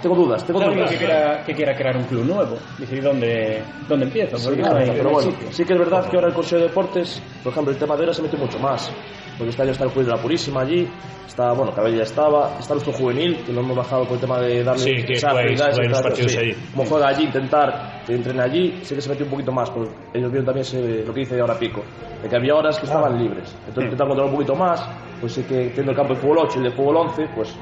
Tengo 0.02 0.16
dudas, 0.16 0.46
tengo 0.46 0.60
dudas. 0.60 0.92
que 0.92 0.98
quiera, 0.98 1.44
que 1.44 1.54
quiera 1.54 1.76
crear 1.76 1.98
un 1.98 2.04
club 2.04 2.26
nuevo, 2.26 2.58
decidir 2.78 3.04
dónde, 3.04 3.64
dónde 3.88 4.06
hay- 4.06 4.92
pero 4.98 5.10
bueno, 5.12 5.32
sí 5.52 5.64
que 5.66 5.74
es 5.74 5.80
verdad 5.80 6.10
que 6.10 6.16
ahora 6.16 6.28
el 6.30 6.34
Consejo 6.34 6.62
de 6.62 6.68
Deportes, 6.68 7.22
por 7.46 7.52
ejemplo, 7.52 7.72
el 7.72 7.78
tema 7.78 7.96
de 7.96 8.02
ahora 8.02 8.14
se 8.16 8.24
mete 8.24 8.38
mucho 8.38 8.58
más. 8.58 8.92
Porque 9.38 9.52
este 9.52 9.62
año 9.62 9.72
está 9.72 9.84
el 9.84 9.92
Club 9.92 10.06
de 10.06 10.12
la 10.12 10.18
Purísima 10.18 10.62
allí, 10.62 10.90
está, 11.28 11.52
bueno, 11.52 11.72
Cabella 11.76 11.98
ya 11.98 12.04
estaba, 12.04 12.58
está 12.58 12.74
nuestro 12.74 12.92
juvenil, 12.92 13.38
que 13.46 13.54
lo 13.54 13.62
hemos 13.62 13.78
bajado 13.78 14.06
con 14.06 14.16
el 14.16 14.20
tema 14.22 14.40
de 14.40 14.64
darle 14.64 14.82
Sí, 14.82 15.06
que 15.06 15.14
esa 15.14 15.32
los 15.32 16.02
partidos 16.02 16.32
sí. 16.32 16.38
allí. 16.40 16.56
Como 16.74 16.90
juega 16.90 17.08
allí, 17.10 17.26
intentar 17.26 18.02
que 18.08 18.16
entrene 18.16 18.42
allí, 18.42 18.80
sí 18.82 18.96
que 18.96 19.02
se 19.02 19.10
metió 19.10 19.26
un 19.26 19.32
poquito 19.32 19.52
más, 19.52 19.70
porque 19.70 19.92
ellos 20.16 20.32
vieron 20.32 20.46
también 20.48 21.06
lo 21.06 21.14
que 21.14 21.20
dice 21.20 21.40
ahora 21.40 21.60
Pico, 21.60 21.84
de 22.24 22.28
que 22.28 22.36
había 22.36 22.56
horas 22.56 22.80
que 22.80 22.88
estaban 22.88 23.16
libres. 23.16 23.56
Entonces 23.60 23.84
intentar 23.84 24.08
controlar 24.08 24.32
un 24.32 24.40
poquito 24.40 24.56
más, 24.56 24.84
pues 25.22 25.34
sí 25.34 25.44
que 25.44 25.68
teniendo 25.68 25.92
el 25.92 25.98
campo 25.98 26.16
de 26.16 26.22
fútbol 26.22 26.40
8 26.48 26.54
y 26.56 26.58
el 26.66 26.72
de 26.72 26.76
fútbol 26.76 26.98
11, 26.98 27.28
pues 27.36 27.56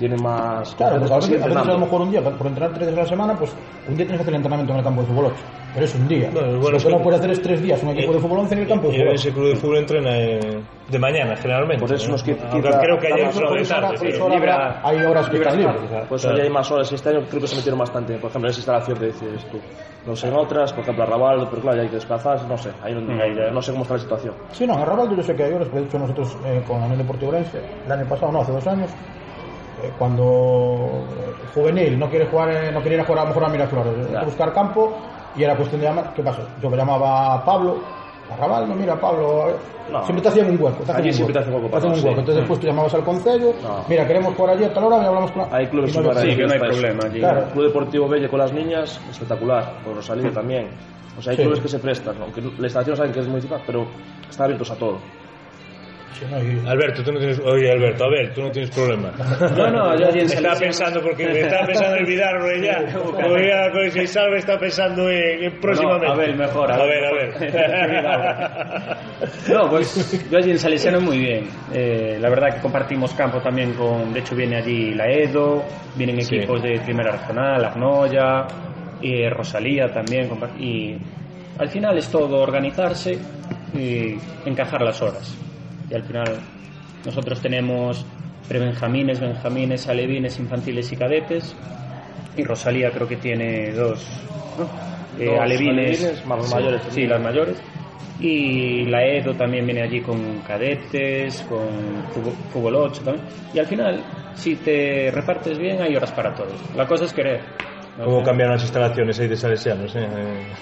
tiene 0.00 0.16
más... 0.16 0.74
Claro, 0.74 0.98
pues 0.98 1.10
a 1.12 1.16
veces, 1.16 1.42
a 1.42 1.46
veces 1.46 1.62
a 1.68 1.72
lo 1.72 1.78
mejor 1.78 2.00
un 2.00 2.10
día, 2.10 2.22
por 2.22 2.46
entrenar 2.46 2.72
tres 2.72 2.86
días 2.88 2.98
a 2.98 3.02
la 3.02 3.08
semana, 3.08 3.34
pues 3.38 3.52
un 3.86 3.94
día 3.96 4.06
tienes 4.06 4.16
que 4.16 4.22
hacer 4.22 4.30
el 4.30 4.36
entrenamiento 4.36 4.72
en 4.72 4.78
el 4.78 4.84
campo 4.84 5.02
de 5.02 5.06
fútbol 5.08 5.26
8. 5.26 5.36
Pero 5.74 5.84
es 5.86 5.94
un 5.94 6.08
día. 6.08 6.30
Bueno, 6.32 6.48
bueno, 6.58 6.70
lo 6.70 6.76
es 6.78 6.82
que 6.82 6.88
que- 6.90 6.96
no 6.96 7.02
puedes 7.02 7.20
hacer 7.20 7.30
es 7.30 7.42
tres 7.42 7.62
días 7.62 7.80
un 7.84 7.90
equipo 7.90 8.12
de 8.14 8.18
fútbol 8.18 8.38
11 8.40 8.54
en 8.54 8.60
el 8.62 8.66
campo 8.68 8.88
de 8.88 8.94
Y 8.94 8.96
fútbol 8.96 9.08
8. 9.12 9.14
ese 9.20 9.32
club 9.32 9.46
de 9.48 9.56
fútbol 9.56 9.76
entrena 9.76 10.18
eh, 10.18 10.62
de 10.88 10.98
mañana, 10.98 11.36
generalmente. 11.36 11.84
Por 11.86 11.94
eso 11.94 12.06
¿no? 12.06 12.12
nos 12.12 12.22
quita- 12.24 12.48
quita- 12.50 12.80
creo 12.80 12.98
que 12.98 13.08
fue 13.30 13.44
Por 13.46 13.58
de 13.60 13.64
tarde, 13.68 14.08
eso 14.08 14.22
ahora 14.24 14.34
Libra- 14.34 14.80
hay 14.82 15.04
horas 15.04 15.28
que 15.28 15.36
están 15.36 15.58
libres. 15.58 15.76
Pues 16.08 16.22
Claro. 16.22 16.36
hoy 16.36 16.42
hay 16.42 16.50
más 16.50 16.70
horas 16.72 16.90
este 16.92 17.08
año 17.10 17.20
creo 17.28 17.40
que 17.42 17.46
se 17.46 17.56
metieron 17.56 17.78
bastante, 17.78 18.14
por 18.18 18.30
ejemplo, 18.30 18.48
en 18.48 18.50
esa 18.50 18.58
instalación 18.60 18.98
que 18.98 19.06
dices 19.06 19.44
tú. 19.50 19.58
No 20.06 20.16
sé 20.16 20.28
en 20.28 20.34
otras, 20.34 20.72
por 20.72 20.82
ejemplo, 20.82 21.04
Arrabal, 21.04 21.46
pero 21.50 21.60
claro, 21.62 21.76
ya 21.76 21.82
hay 21.82 21.88
que 21.88 21.96
desplazarse, 21.96 22.46
no 22.48 22.56
sé, 22.56 22.70
ahí 22.82 22.94
no, 22.94 23.00
ya 23.36 23.50
no 23.52 23.60
sé 23.60 23.70
cómo 23.70 23.82
está 23.82 23.94
la 23.94 24.00
situación. 24.00 24.34
Sí, 24.50 24.66
no, 24.66 24.72
en 24.74 24.80
Arrabal 24.80 25.14
yo 25.14 25.22
sé 25.22 25.36
que 25.36 25.44
hay 25.44 25.52
horas, 25.52 25.68
pero 25.70 25.82
de 25.82 25.88
hecho 25.88 25.98
nosotros 25.98 26.36
eh, 26.46 26.62
con 26.66 26.80
la 26.80 26.86
Unión 26.86 26.98
Deportiva 27.00 27.28
Orense, 27.32 27.58
el 27.84 27.92
año 27.92 28.08
pasado, 28.08 28.32
no, 28.32 28.40
hace 28.40 28.50
dos 28.50 28.66
años, 28.66 28.90
eh, 28.90 28.94
cuando 29.98 31.04
el 31.42 31.48
juvenil 31.54 31.98
no 31.98 32.08
quiere 32.08 32.26
jugar, 32.26 32.50
eh, 32.50 32.72
no 32.72 32.82
quería 32.82 32.96
ir 32.98 33.02
a 33.02 33.06
jugar 33.06 33.20
a 33.20 33.22
lo 33.24 33.28
mejor 33.28 33.44
a 33.44 33.48
Miraflores, 33.48 33.98
hay 33.98 34.06
que 34.06 34.12
Ya. 34.12 34.22
buscar 34.24 34.52
campo 34.52 34.92
y 35.36 35.42
era 35.42 35.56
cuestión 35.56 35.80
de 35.80 35.86
llamar, 35.88 36.12
¿qué 36.14 36.22
pasó? 36.22 36.42
Yo 36.60 36.70
me 36.70 36.76
llamaba 36.76 37.34
a 37.34 37.44
Pablo, 37.44 37.78
Arrabal, 38.32 38.68
no, 38.68 38.74
mira, 38.76 38.94
Pablo, 39.00 39.48
eh, 39.50 39.54
No. 39.90 40.04
siempre 40.04 40.22
te 40.22 40.28
hacían 40.28 40.50
un 40.50 40.62
hueco. 40.62 40.76
Te 40.76 40.82
hacían 40.92 40.96
Allí 40.98 41.08
un 41.08 41.14
siempre 41.14 41.32
te 41.34 41.38
hacen 41.40 41.52
hueco 41.54 41.66
para 41.68 41.78
hacían 41.78 41.92
un 41.94 41.98
hueco. 41.98 42.08
sí. 42.14 42.20
Entonces 42.20 42.36
después 42.36 42.60
tú 42.60 42.66
llamabas 42.68 42.94
al 42.94 43.04
concello, 43.04 43.54
No. 43.62 43.84
mira, 43.88 44.06
queremos 44.06 44.34
jugar 44.36 44.54
allí 44.56 44.64
a 44.64 44.72
tal 44.72 44.84
hora 44.84 45.02
y 45.02 45.06
hablamos 45.06 45.32
con 45.32 45.42
Hay 45.52 45.66
clubes 45.66 45.96
no 45.96 46.14
Sí, 46.14 46.36
que 46.36 46.46
no 46.46 46.52
hay 46.52 46.58
problema 46.60 47.04
allí. 47.06 47.18
Claro. 47.18 47.46
Club 47.52 47.64
Deportivo 47.64 48.08
Belle 48.08 48.28
con 48.28 48.38
las 48.38 48.52
niñas, 48.52 49.00
espectacular, 49.10 49.78
con 49.84 49.96
Rosalía 49.96 50.30
también. 50.30 50.68
O 51.18 51.20
sea, 51.22 51.32
hay 51.32 51.36
Sí. 51.38 51.42
clubes 51.42 51.58
que 51.60 51.68
se 51.68 51.78
prestan, 51.80 52.16
aunque 52.22 52.40
la 52.40 52.66
instalación 52.66 52.96
saben 52.96 53.10
que 53.12 53.18
es 53.18 53.26
municipal, 53.26 53.60
pero 53.66 53.84
están 54.28 54.44
abiertos 54.44 54.70
a 54.70 54.76
todo. 54.76 54.98
Alberto, 56.66 57.02
tú 57.02 57.12
no 57.12 57.18
tienes. 57.18 57.38
Oye, 57.40 57.70
Alberto, 57.70 58.04
a 58.04 58.10
ver, 58.10 58.34
tú 58.34 58.42
no 58.42 58.50
tienes 58.50 58.70
problema. 58.70 59.10
No, 59.56 59.70
no, 59.70 59.98
yo 59.98 60.06
allí 60.08 60.20
en 60.20 60.26
Estaba 60.26 60.54
pensando, 60.58 61.00
porque 61.00 61.40
estaba 61.40 61.66
pensando 61.66 61.96
en 61.96 62.04
olvidarlo 62.04 62.62
ya. 62.62 62.84
Porque 62.92 63.48
ya, 63.48 63.70
con 63.70 63.90
si 63.90 64.06
salve, 64.06 64.38
está 64.38 64.58
pensando 64.58 65.10
en, 65.10 65.44
en 65.44 65.60
próximamente. 65.60 66.06
No, 66.08 66.12
a 66.12 66.16
ver, 66.16 66.36
mejor, 66.36 66.70
A, 66.70 66.74
a 66.74 66.84
ver, 66.84 67.00
ver, 67.40 68.06
a 68.06 68.16
ver. 68.18 68.96
No, 69.52 69.68
pues 69.70 70.28
yo 70.30 70.38
allí 70.38 70.50
en 70.50 70.58
Salesiano 70.58 71.00
muy 71.00 71.18
bien. 71.18 71.48
Eh, 71.72 72.18
la 72.20 72.28
verdad 72.28 72.54
que 72.54 72.60
compartimos 72.60 73.12
campo 73.14 73.40
también 73.40 73.72
con, 73.74 74.12
de 74.12 74.20
hecho 74.20 74.34
viene 74.34 74.56
allí 74.58 74.94
la 74.94 75.10
Edo, 75.10 75.62
vienen 75.96 76.20
Sí. 76.22 76.36
equipos 76.36 76.62
de 76.62 76.80
Primera 76.80 77.12
Regional, 77.12 77.64
Agnoya, 77.64 78.46
y 79.00 79.26
Rosalía 79.28 79.86
también. 79.92 80.28
Y 80.58 80.96
al 81.58 81.68
final 81.68 81.96
es 81.98 82.10
todo 82.10 82.40
organizarse 82.42 83.18
y 83.74 84.16
encajar 84.44 84.82
las 84.82 85.00
horas. 85.02 85.36
Y 85.90 85.94
al 85.94 86.02
final 86.04 86.38
nosotros 87.04 87.40
tenemos 87.40 88.04
prebenjamines, 88.48 89.20
benjamines, 89.20 89.88
alevines, 89.88 90.38
infantiles 90.38 90.90
y 90.92 90.96
cadetes. 90.96 91.54
Y 92.36 92.44
Rosalía 92.44 92.90
creo 92.90 93.08
que 93.08 93.16
tiene 93.16 93.72
dos, 93.72 94.06
¿no? 94.58 94.64
Eh, 95.22 95.26
Dos 95.26 95.40
alevines, 95.40 96.00
alevines, 96.00 96.26
más 96.26 96.38
los 96.38 96.48
sí, 96.48 96.54
mayores. 96.54 96.82
Sí, 96.90 97.06
las 97.06 97.20
mayores. 97.20 97.56
Y 98.20 98.84
la 98.84 99.04
Edo 99.04 99.34
también 99.34 99.64
viene 99.64 99.82
allí 99.82 100.00
con 100.00 100.40
cadetes, 100.46 101.42
con 101.48 101.66
fútbol 102.52 102.76
8 102.76 103.02
también. 103.02 103.26
Y 103.54 103.58
al 103.58 103.66
final, 103.66 104.02
si 104.34 104.56
te 104.56 105.10
repartes 105.10 105.58
bien, 105.58 105.80
hay 105.80 105.96
horas 105.96 106.12
para 106.12 106.34
todos. 106.34 106.52
La 106.76 106.86
cosa 106.86 107.04
es 107.04 107.12
querer. 107.12 107.40
¿Cómo 107.96 108.22
cambiaron 108.22 108.54
las 108.54 108.62
instalaciones 108.62 109.18
ahí 109.20 109.28
de 109.28 109.36
Salesianos? 109.36 109.94
Eh? 109.94 110.06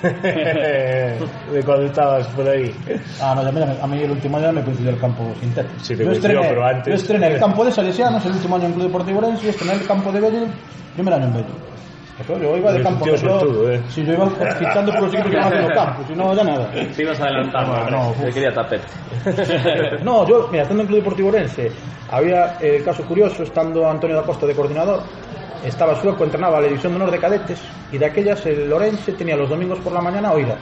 de 1.53 1.63
cuando 1.65 1.85
estabas 1.87 2.27
por 2.29 2.49
ahí. 2.49 2.75
Ah, 3.21 3.35
no, 3.37 3.45
ya 3.45 3.53
mira, 3.53 3.77
a 3.81 3.87
mí 3.87 4.03
el 4.03 4.11
último 4.11 4.39
año 4.39 4.53
me 4.53 4.63
coincidió 4.63 4.91
el 4.91 4.99
campo 4.99 5.33
sintético. 5.39 5.79
Sí, 5.79 5.95
te 5.97 6.03
yo, 6.05 6.11
coincidió, 6.11 6.39
estrené, 6.41 6.49
pero 6.49 6.67
antes- 6.67 6.87
yo 6.87 6.95
estrené 6.95 7.27
el 7.29 7.39
campo 7.39 7.65
de 7.65 7.71
Salesianos 7.73 8.25
el 8.27 8.33
último 8.33 8.57
año 8.57 8.67
en 8.67 8.73
Club 8.73 8.87
Deportivo 8.87 9.19
Orense 9.19 9.47
y 9.47 9.51
estrené 9.51 9.75
el 9.75 9.87
campo 9.87 10.11
de 10.11 10.21
Bello 10.21 10.39
el 10.45 10.49
primer 10.95 11.15
año 11.15 11.25
en 11.27 11.33
Bello. 11.35 11.47
Eso, 12.21 12.37
yo 12.41 12.57
iba 12.57 12.73
de 12.73 12.83
campo. 12.83 13.07
yo- 13.07 13.17
suertudo, 13.17 13.71
¿eh? 13.73 13.81
Si 13.89 14.05
yo 14.05 14.15
iba 14.15 14.27
fichando 14.59 14.93
por 14.93 15.03
los 15.03 15.15
equipos 15.15 15.31
que 15.31 15.37
iban 15.37 15.47
haciendo 15.53 15.75
campo, 15.75 16.03
si 16.09 16.15
no, 16.17 16.35
ya 16.35 16.43
nada. 16.45 16.71
Te 16.73 17.03
ibas 17.03 17.21
adelantando. 17.21 17.91
No, 17.91 18.15
Se 18.15 18.31
quería 18.33 18.53
tapete. 18.53 18.85
no, 20.03 20.27
yo, 20.27 20.49
mira, 20.51 20.63
estando 20.65 20.83
en 20.83 20.89
Club 20.89 20.99
Deportivo 20.99 21.29
Orense, 21.29 21.71
había 22.11 22.57
eh, 22.61 22.77
el 22.79 22.85
caso 22.85 23.05
curioso, 23.05 23.45
estando 23.45 23.89
Antonio 23.89 24.17
da 24.17 24.25
Costa 24.25 24.47
de 24.47 24.55
coordinador, 24.57 25.01
estaba 25.65 26.01
sueco, 26.01 26.25
entrenaba 26.25 26.61
la 26.61 26.67
División 26.69 26.93
de 26.93 26.97
Honor 26.97 27.11
de 27.11 27.19
Cadetes, 27.19 27.61
y 27.93 27.99
de 27.99 28.07
aquellas 28.07 28.45
el 28.47 28.73
Orense 28.73 29.13
tenía 29.13 29.37
los 29.37 29.49
domingos 29.49 29.79
por 29.81 29.93
la 29.93 30.01
mañana 30.01 30.33
oída, 30.33 30.57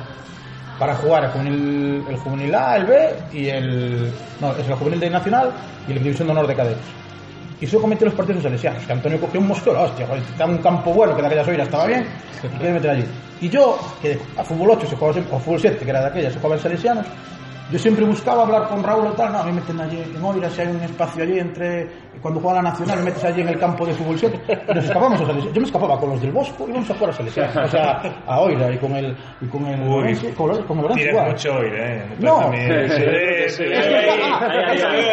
para 0.79 0.95
jugar 0.97 1.25
el 1.25 1.31
juvenil, 1.31 2.05
el 2.09 2.17
juvenil 2.17 2.55
A, 2.55 2.77
el 2.77 2.87
B, 2.87 3.15
y 3.33 3.49
el... 3.49 4.13
No, 4.41 4.53
es 4.53 4.69
el 4.69 4.75
juvenil 4.75 5.01
de 5.01 5.11
Nacional 5.11 5.51
y 5.89 5.95
la 5.95 6.01
División 6.01 6.29
de 6.29 6.33
Honor 6.33 6.47
de 6.47 6.55
Cadetes. 6.55 6.85
Y 7.61 7.67
sueco 7.67 7.87
metió 7.87 8.07
los 8.07 8.15
partidos 8.15 8.43
salesianos, 8.43 8.85
que 8.85 8.93
Antonio 8.93 9.19
cogió 9.19 9.41
un 9.41 9.49
mosquero, 9.49 9.83
hostia, 9.83 10.07
da 10.37 10.45
un 10.45 10.59
campo 10.59 10.93
bueno, 10.93 11.17
que 11.17 11.23
de 11.23 11.29
aquellas 11.29 11.49
oídas 11.49 11.67
estaba 11.67 11.87
bien, 11.87 12.07
quiere 12.59 12.75
meter 12.75 12.91
allí. 12.91 13.05
Y 13.41 13.49
yo, 13.49 13.79
que 14.03 14.19
a 14.37 14.45
fútbol 14.45 14.71
8 14.73 14.87
se 14.87 14.97
jugaba 14.97 15.21
o 15.31 15.39
fútbol 15.39 15.61
7, 15.61 15.83
que 15.83 15.91
era 15.91 16.01
de 16.01 16.07
aquellas, 16.07 16.33
se 16.35 16.39
jugaba 16.39 16.57
en 16.57 16.63
salesianos, 16.63 17.07
yo 17.71 17.79
siempre 17.79 18.05
buscaba 18.05 18.43
hablar 18.45 18.69
con 18.69 18.83
Raúl 18.83 19.07
o 19.09 19.13
tal, 19.13 19.33
no, 19.33 19.39
a 19.41 19.45
mí 19.45 19.53
me 19.53 19.61
meten 19.61 19.81
allí 19.81 20.03
en 20.03 20.23
Oira, 20.25 20.49
si 20.51 20.61
hay 20.61 20.69
un 20.69 20.81
espacio 20.83 21.23
allí 21.25 21.39
entre. 21.39 22.07
Cuando 22.23 22.41
juega 22.41 22.63
la 22.63 22.71
Nacional, 22.71 22.99
me 23.01 23.05
metes 23.05 23.23
allí 23.25 23.43
en 23.43 23.49
el 23.49 23.59
campo 23.59 23.85
de 23.87 23.93
fútbol 23.93 24.19
7. 24.19 24.41
Y 24.69 24.75
nos 24.75 24.85
escapamos 24.85 25.21
a 25.21 25.27
Salesianos. 25.27 25.53
Yo 25.55 25.61
me 25.61 25.67
escapaba 25.67 26.01
con 26.01 26.11
los 26.11 26.21
del 26.23 26.33
Bosco 26.33 26.65
y 26.67 26.71
íbamos 26.71 26.91
a 26.91 26.95
jugar 26.95 27.11
a 27.11 27.13
Salesianos. 27.13 27.57
O 27.57 27.69
sea, 27.69 28.03
a 28.27 28.41
Oira 28.41 28.73
y 28.73 28.79
con 28.79 28.93
el. 28.97 29.17
Y 29.41 29.47
con 29.47 29.67
el. 29.67 29.81
Uy. 29.87 29.95
Orense, 29.95 30.35
con, 30.35 30.51
el- 30.57 30.65
con 30.65 30.79
el 30.79 30.85
Orense 30.87 31.11
igual. 31.11 31.29
mucho 31.29 31.55
hoy, 31.55 31.69
¿eh? 31.73 32.05
No. 32.19 32.41
Se 33.49 33.65
ve, 33.65 34.11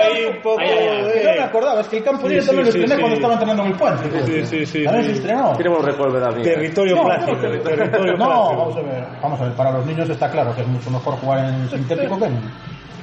ahí, 0.03 0.25
un 0.35 0.41
poco. 0.41 0.61
Yo 0.61 1.31
me 1.35 1.43
acordaba, 1.43 1.81
es 1.81 1.87
que 1.87 1.97
el 1.97 2.03
campo 2.03 2.27
Sí, 2.29 2.35
yo 2.35 2.45
también 2.45 2.65
sí, 2.71 2.77
lo 2.79 2.83
estrené 2.85 2.87
sí, 2.95 2.99
cuando 3.01 3.07
sí. 3.07 3.13
estaba 3.15 3.33
entrenando 3.33 3.63
en 3.63 3.69
el 3.71 3.77
puente. 3.77 4.25
Sí, 4.25 4.45
sí, 4.45 4.65
sí, 4.65 4.83
También 4.83 5.03
sí. 5.05 5.09
se 5.11 5.15
estrenó. 5.17 5.53
Buenos 5.53 5.85
recuerdos 5.85 6.13
de 6.13 6.19
David. 6.19 6.43
Territorio 6.43 6.95
No, 6.95 7.03
plácido. 7.03 7.37
no, 8.17 8.17
No, 8.17 8.57
vamos 8.57 8.77
a 8.77 8.81
ver, 8.81 9.05
vamos 9.21 9.41
a 9.41 9.43
ver, 9.45 9.53
para 9.53 9.71
los 9.71 9.85
niños 9.85 10.09
está 10.09 10.29
claro 10.31 10.55
que 10.55 10.61
es 10.61 10.67
mucho 10.67 10.89
mejor 10.89 11.15
jugar 11.15 11.39
en 11.45 11.69
sintético 11.69 12.17
que 12.17 12.25
en, 12.25 12.42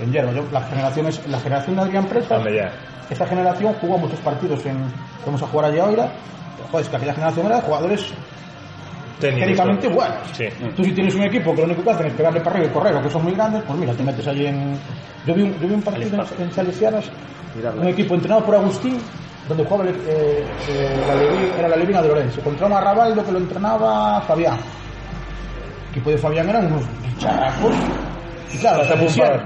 en 0.01 0.12
hierba. 0.12 0.32
Yo, 0.32 0.43
las 0.53 0.68
generaciones, 0.68 1.26
la 1.28 1.38
generación 1.41 1.76
de 1.76 1.82
Adrián 1.82 2.07
Presas, 2.07 2.43
esa 3.11 3.26
generación 3.26 3.74
jugó 3.80 3.99
muchos 3.99 4.18
partidos 4.20 4.64
en, 4.66 4.78
vamos 5.26 5.43
a 5.43 5.47
jugar 5.47 5.66
allí 5.70 5.78
ahora, 5.78 6.09
joder, 6.70 6.84
es 6.84 6.91
que 6.91 6.97
aquella 6.97 7.14
generación 7.14 7.47
era 7.47 7.57
de 7.57 7.62
jugadores 7.62 8.12
Técnicos, 9.20 9.47
técnicamente 9.49 9.88
buenos. 9.88 10.16
Sí. 10.32 10.45
Tú 10.74 10.82
si 10.84 10.93
tienes 10.93 11.14
un 11.14 11.24
equipo 11.24 11.53
que 11.55 11.61
lo 11.61 11.66
único 11.66 11.82
que 11.82 11.91
hacen 11.91 12.07
es 12.07 12.14
pegarle 12.14 12.41
para 12.41 12.57
arriba 12.57 12.70
y 12.70 12.72
correr, 12.74 12.95
o 12.97 13.03
que 13.03 13.11
son 13.11 13.22
muy 13.24 13.32
grandes, 13.34 13.62
pues 13.66 13.78
mira, 13.78 13.93
te 13.93 14.03
metes 14.03 14.26
ahí 14.26 14.47
en... 14.47 14.78
Yo 15.26 15.34
vi 15.34 15.43
un, 15.43 15.53
yo 15.61 15.68
vi 15.68 15.74
un 15.74 15.82
partido 15.82 16.07
en, 16.38 16.43
en 16.45 16.53
Salesianas, 16.53 17.05
un 17.82 17.88
equipo 17.88 18.14
entrenado 18.14 18.45
por 18.47 18.55
Agustín, 18.55 18.97
donde 19.47 19.62
jugaba 19.64 19.91
eh, 19.91 19.95
eh, 20.70 21.05
la 21.07 21.14
Levi- 21.16 21.59
era 21.59 21.68
la 21.68 21.76
Levina 21.76 22.01
de 22.01 22.09
Lorenzo, 22.09 22.41
contra 22.41 22.66
un 22.66 22.72
Arrabaldo 22.72 23.22
que 23.22 23.32
lo 23.32 23.38
entrenaba 23.38 24.22
Fabián. 24.22 24.57
El 24.57 25.91
equipo 25.91 26.11
de 26.11 26.16
Fabián 26.16 26.49
eran 26.49 26.66
unos 26.72 26.84
bicharacos. 27.07 27.74
Y 28.53 28.59
claro, 28.59 28.78
Vas 28.78 28.90
a 28.90 28.94
Salesianos. 28.94 29.42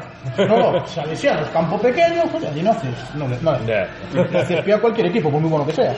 No, 0.48 0.86
Salesianos, 0.86 1.48
campo 1.50 1.78
pequeño, 1.78 2.22
pues 2.30 2.44
allí 2.44 2.62
no 2.62 2.70
haces, 2.70 3.14
no, 3.14 3.28
no, 3.28 3.66
Ya. 3.66 3.86
le 4.12 4.38
haces 4.38 4.62
pie 4.62 4.74
a 4.74 4.80
cualquier 4.80 5.06
equipo, 5.08 5.30
por 5.30 5.40
muy 5.40 5.50
bueno 5.50 5.66
que 5.66 5.72
sea. 5.72 5.94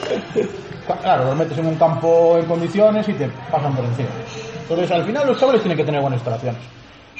Claro, 1.02 1.24
los 1.26 1.36
metes 1.36 1.58
en 1.58 1.66
un 1.66 1.74
campo 1.76 2.38
en 2.38 2.46
condiciones 2.46 3.08
y 3.08 3.12
te 3.14 3.28
pasan 3.50 3.74
por 3.74 3.84
encima. 3.84 4.08
Entonces, 4.62 4.90
al 4.90 5.04
final 5.04 5.26
los 5.26 5.38
chavales 5.38 5.62
tienen 5.62 5.76
que 5.78 5.84
tener 5.84 6.00
buenas 6.00 6.18
instalaciones. 6.18 6.60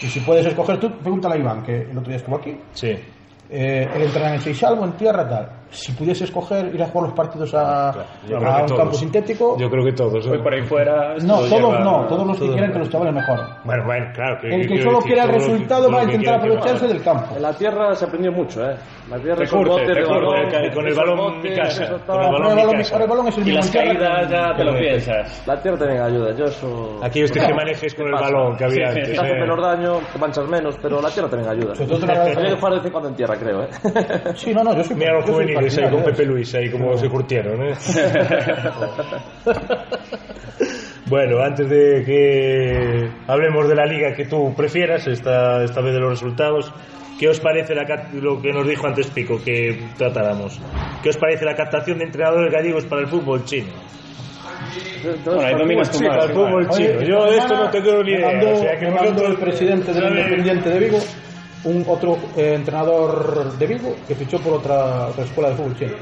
Y 0.02 0.06
si 0.06 0.20
puedes 0.20 0.44
escoger, 0.46 0.78
tú 0.78 0.90
pregúntale 0.98 1.36
a 1.36 1.38
Iván, 1.38 1.62
que 1.62 1.82
el 1.82 1.96
otro 1.98 2.08
día 2.08 2.16
estuvo 2.16 2.36
aquí, 2.36 2.56
Sí. 2.74 2.88
eh, 3.50 3.88
él 3.94 4.02
entrena 4.02 4.34
en 4.34 4.40
Seixalvo, 4.40 4.84
en 4.84 4.92
tierra, 4.92 5.28
tal. 5.28 5.48
Si 5.70 5.92
pudiese 5.92 6.24
escoger 6.24 6.72
ir 6.74 6.82
a 6.82 6.86
jugar 6.86 7.08
los 7.08 7.16
partidos 7.16 7.52
a, 7.54 7.92
creo 8.24 8.38
a 8.38 8.40
que 8.56 8.60
un 8.62 8.66
todos. 8.66 8.80
campo 8.80 8.94
sintético, 8.94 9.56
Yo 9.58 9.68
creo 9.68 9.84
que 9.84 9.92
todos. 9.92 10.26
Hoy 10.26 10.38
por 10.38 10.54
ahí 10.54 10.62
fuera. 10.62 11.14
no, 11.22 11.34
todos 11.38 11.50
lleva- 11.50 11.78
no, 11.80 12.06
todos 12.06 12.26
los 12.26 12.38
que 12.38 12.46
no. 12.46 12.72
que 12.72 12.78
los 12.78 12.88
chavales 12.88 13.14
mejoren. 13.14 13.46
Bueno, 13.64 13.84
bueno, 13.84 14.06
claro. 14.14 14.38
El 14.44 14.68
que 14.68 14.82
solo 14.82 14.98
quiera 15.00 15.24
el 15.24 15.30
que- 15.30 15.36
resultado 15.38 15.90
va 15.90 16.02
a 16.02 16.06
que 16.06 16.12
intentar 16.14 16.40
que 16.40 16.46
aprovecharse 16.46 16.86
del 16.88 17.02
campo. 17.02 17.34
En 17.36 17.42
la 17.42 17.52
tierra 17.52 17.94
se 17.94 18.04
aprendió 18.04 18.32
mucho, 18.32 18.64
¿eh? 18.70 18.76
La 19.10 19.18
tierra 19.18 19.36
Te 19.36 19.46
son 19.46 19.58
curte, 19.58 19.70
botes 19.72 19.86
te 19.86 19.94
de 19.94 20.06
curte, 20.06 20.14
balón, 20.20 20.50
con 20.50 20.64
el- 20.64 20.72
con 20.74 20.84
el 20.86 20.92
esos 20.92 21.04
balón 21.06 21.42
mi 21.42 21.54
casa, 21.54 21.86
con 22.06 22.16
el 22.22 22.32
balón 22.32 22.56
mi 22.56 22.62
casa. 22.76 22.92
ahora 22.94 23.04
el 23.04 23.10
balón 23.10 23.28
es 23.28 23.38
el 23.38 23.48
Y 23.48 23.52
las 23.52 23.70
caídas 23.70 24.26
que- 24.26 24.32
ya 24.32 24.56
te 24.56 24.64
lo 24.64 24.78
piensas. 24.78 25.42
La 25.46 25.62
tierra 25.62 25.78
también 25.78 26.00
ayuda. 26.02 26.32
Yo 26.36 26.44
eso... 26.46 27.00
Aquí 27.02 27.24
usted 27.24 27.46
que 27.46 27.54
manejes 27.54 27.94
con 27.94 28.06
el 28.06 28.12
balón 28.12 28.56
que 28.56 28.64
había 28.64 28.88
antes. 28.88 29.12
Te 29.12 29.18
hace 29.20 29.30
eh. 29.32 29.40
menos 29.40 29.60
daño, 29.62 29.98
te 30.12 30.18
manchas 30.18 30.48
menos, 30.48 30.76
pero 30.80 31.00
la 31.02 31.10
tierra 31.10 31.28
también 31.28 31.50
ayuda. 31.50 31.72
Habría 31.72 32.50
que 32.50 32.56
jugar 32.56 32.72
de 32.72 32.78
vez 32.78 32.86
en 32.86 32.92
cuando 32.92 33.08
en 33.10 33.14
tierra, 33.16 33.36
creo, 33.36 33.62
¿eh? 33.62 33.68
Sí, 34.34 34.52
no, 34.54 34.62
no, 34.64 34.74
yo 34.76 34.84
soy 34.84 34.96
Mira 34.96 35.12
los 35.14 35.26
yo 35.26 35.32
juveniles 35.56 35.78
ahí 35.78 35.90
con 35.90 36.02
Pepe. 36.04 36.24
Luis, 36.24 36.54
ahí 36.54 36.70
como 36.70 36.96
se 36.96 37.08
curtieron. 37.08 37.62
¿eh? 37.62 37.74
bueno, 41.06 41.40
antes 41.42 41.68
de 41.68 42.02
que 42.04 43.08
hablemos 43.26 43.68
de 43.68 43.74
la 43.74 43.86
liga 43.86 44.14
que 44.14 44.26
tú 44.26 44.54
prefieras, 44.56 45.06
esta, 45.06 45.62
esta 45.64 45.80
vez 45.80 45.94
de 45.94 46.00
los 46.00 46.10
resultados, 46.10 46.72
¿qué 47.18 47.28
os 47.28 47.40
parece 47.40 47.74
la, 47.74 47.84
lo 48.14 48.40
que 48.40 48.52
nos 48.52 48.66
dijo 48.66 48.86
antes 48.86 49.06
Pico 49.08 49.38
que 49.44 49.78
tratáramos? 49.96 50.60
¿Qué 51.02 51.10
os 51.10 51.16
parece 51.16 51.44
la 51.44 51.54
captación 51.54 51.98
de 51.98 52.04
entrenadores 52.06 52.52
gallegos 52.52 52.84
para 52.86 53.02
el 53.02 53.08
fútbol 53.08 53.44
chino? 53.44 53.72
Bueno, 55.24 55.40
ahí 55.42 55.54
dominas 55.54 55.90
tú 55.90 56.02
más. 56.04 56.26
fútbol 56.30 56.68
chino. 56.70 57.00
Yo 57.02 57.30
de 57.30 57.38
esto 57.38 57.54
no 57.54 57.70
tengo 57.70 58.02
ni 58.02 58.12
idea. 58.12 58.32
mandó- 58.32 58.52
o 58.52 58.56
sea, 58.56 58.76
que 58.78 58.86
me 58.86 58.92
mandó 58.92 59.26
el 59.26 59.36
presidente 59.36 59.92
del. 59.92 60.04
Independiente 60.18 60.70
de 60.70 60.78
Vigo, 60.80 60.98
un 61.66 61.84
otro 61.88 62.16
eh, 62.36 62.54
entrenador 62.54 63.52
de 63.58 63.66
Vigo 63.66 63.94
que 64.06 64.14
fichó 64.14 64.38
por 64.38 64.54
otra, 64.54 65.08
otra 65.08 65.24
escuela 65.24 65.50
de 65.50 65.56
fútbol 65.56 65.76
chino. 65.78 65.92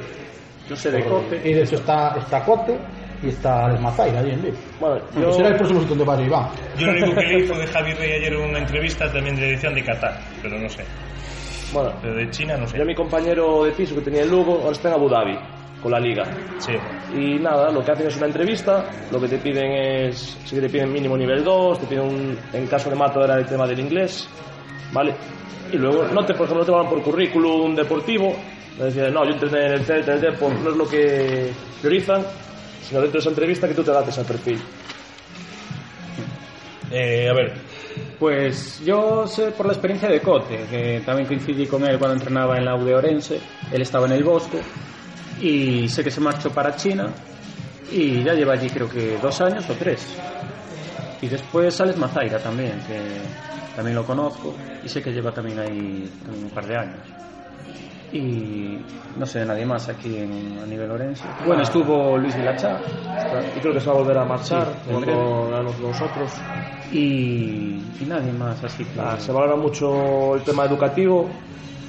Yo 0.68 0.76
sé 0.76 0.90
de 0.90 1.04
Cote. 1.04 1.40
Y 1.44 1.52
de 1.52 1.62
hecho 1.62 1.76
está, 1.76 2.16
está 2.18 2.44
Cote 2.44 2.78
y 3.22 3.28
está 3.28 3.66
el 3.70 3.80
Mazaira 3.80 4.20
allí 4.20 4.30
en 4.30 4.42
Vigo. 4.42 4.56
Bueno, 4.80 5.00
yo... 5.20 5.32
será 5.32 5.48
el 5.48 5.56
próximo 5.56 5.80
sitio 5.80 5.96
donde 5.96 6.12
va 6.12 6.22
Iván. 6.22 6.48
Yo 6.78 6.86
lo 6.86 6.92
único 6.92 7.20
que 7.20 7.26
leí 7.26 7.46
fue 7.46 7.58
de 7.58 7.66
Javi 7.66 7.94
Rey 7.94 8.12
ayer 8.12 8.32
en 8.34 8.40
una 8.40 8.58
entrevista 8.58 9.10
también 9.12 9.36
de 9.36 9.50
edición 9.50 9.74
de 9.74 9.84
Qatar, 9.84 10.20
pero 10.42 10.58
no 10.58 10.68
sé. 10.68 10.84
Bueno, 11.72 11.92
Pero 12.00 12.14
de 12.14 12.30
China 12.30 12.56
no 12.56 12.68
sé. 12.68 12.78
yo 12.78 12.84
mi 12.84 12.94
compañero 12.94 13.64
de 13.64 13.72
piso 13.72 13.96
que 13.96 14.02
tenía 14.02 14.22
en 14.22 14.30
Lugo, 14.30 14.60
ahora 14.60 14.70
está 14.70 14.88
en 14.88 14.94
Abu 14.94 15.08
Dhabi, 15.08 15.36
con 15.82 15.90
la 15.90 15.98
liga. 15.98 16.22
Sí. 16.58 16.72
Y 17.12 17.38
nada, 17.40 17.72
lo 17.72 17.84
que 17.84 17.90
hacen 17.90 18.06
es 18.06 18.16
una 18.16 18.26
entrevista, 18.26 18.84
lo 19.10 19.20
que 19.20 19.26
te 19.26 19.38
piden 19.38 19.72
es, 19.72 20.38
sí 20.44 20.54
que 20.54 20.62
te 20.62 20.68
piden 20.68 20.92
mínimo 20.92 21.16
nivel 21.16 21.42
2, 21.42 21.80
te 21.80 21.86
piden 21.86 22.04
un, 22.04 22.38
en 22.52 22.66
caso 22.68 22.90
de 22.90 22.96
mato 22.96 23.24
era 23.24 23.34
el 23.34 23.46
tema 23.46 23.66
del 23.66 23.80
inglés, 23.80 24.28
¿vale? 24.92 25.14
Y 25.72 25.76
luego, 25.76 26.04
no 26.12 26.24
te, 26.24 26.34
por 26.34 26.46
ejemplo, 26.46 26.58
no 26.60 26.64
te 26.64 26.70
van 26.72 26.88
por 26.88 27.02
currículum 27.02 27.74
deportivo, 27.74 28.34
decir, 28.78 29.10
no, 29.12 29.24
yo 29.24 29.32
entrené 29.32 29.66
en 29.66 29.72
el 29.72 29.84
Celta, 29.84 30.12
en 30.12 30.16
el 30.18 30.32
Depor, 30.32 30.52
no 30.52 30.70
es 30.70 30.76
lo 30.76 30.86
que 30.88 31.50
priorizan, 31.80 32.22
sino 32.82 33.00
dentro 33.00 33.18
de 33.18 33.20
esa 33.20 33.30
entrevista 33.30 33.68
que 33.68 33.74
tú 33.74 33.82
te 33.82 33.90
adaptes 33.90 34.18
al 34.18 34.24
perfil. 34.26 34.60
Eh, 36.90 37.28
a 37.28 37.34
ver, 37.34 37.54
Pues 38.18 38.80
yo 38.84 39.26
sé 39.26 39.50
por 39.52 39.66
la 39.66 39.72
experiencia 39.72 40.08
de 40.08 40.20
Cote, 40.20 40.66
que 40.70 41.02
también 41.04 41.26
coincidí 41.26 41.66
con 41.66 41.84
él 41.84 41.98
cuando 41.98 42.16
entrenaba 42.16 42.56
en 42.56 42.64
la 42.64 42.76
U 42.76 42.84
de 42.84 42.94
Orense. 42.94 43.40
Él 43.72 43.82
estaba 43.82 44.06
en 44.06 44.12
el 44.12 44.24
Bosco 44.24 44.58
y 45.40 45.88
sé 45.88 46.04
que 46.04 46.10
se 46.10 46.20
marchó 46.20 46.50
para 46.50 46.76
China 46.76 47.08
y 47.92 48.22
ya 48.22 48.34
lleva 48.34 48.54
allí 48.54 48.70
creo 48.70 48.88
que 48.88 49.18
dos 49.18 49.40
años 49.40 49.68
o 49.68 49.74
tres. 49.74 50.16
Y 51.20 51.28
después 51.28 51.80
Alex 51.80 51.98
Mazaira 51.98 52.38
también, 52.38 52.80
que 52.86 53.18
también 53.74 53.96
lo 53.96 54.04
conozco 54.04 54.54
y 54.82 54.88
sé 54.88 55.02
que 55.02 55.12
lleva 55.12 55.32
también 55.32 55.58
ahí 55.58 56.08
también 56.24 56.44
un 56.44 56.50
par 56.50 56.66
de 56.66 56.76
años. 56.76 57.06
Y 58.12 58.78
no 59.16 59.26
sé 59.26 59.40
de 59.40 59.46
nadie 59.46 59.66
más 59.66 59.88
aquí 59.88 60.16
en, 60.16 60.58
a 60.62 60.66
nivel 60.66 60.90
Orense. 60.90 61.28
Bueno, 61.44 61.62
estuvo 61.62 62.16
Luis 62.16 62.36
Vilachá 62.36 62.80
Y 63.56 63.60
creo 63.60 63.74
que 63.74 63.80
se 63.80 63.86
va 63.86 63.92
a 63.92 63.98
volver 63.98 64.18
a 64.18 64.24
marchar 64.24 64.68
Sí, 64.84 64.90
cuando 64.90 65.48
ganamos 65.50 65.80
nosotros. 65.80 66.40
y, 66.92 67.80
y 68.00 68.04
nadie 68.06 68.32
más, 68.32 68.62
así 68.62 68.84
que... 68.84 68.96
Nada, 68.96 69.18
se 69.18 69.32
valora 69.32 69.56
mucho 69.56 70.34
el 70.36 70.42
tema 70.44 70.64
educativo, 70.66 71.28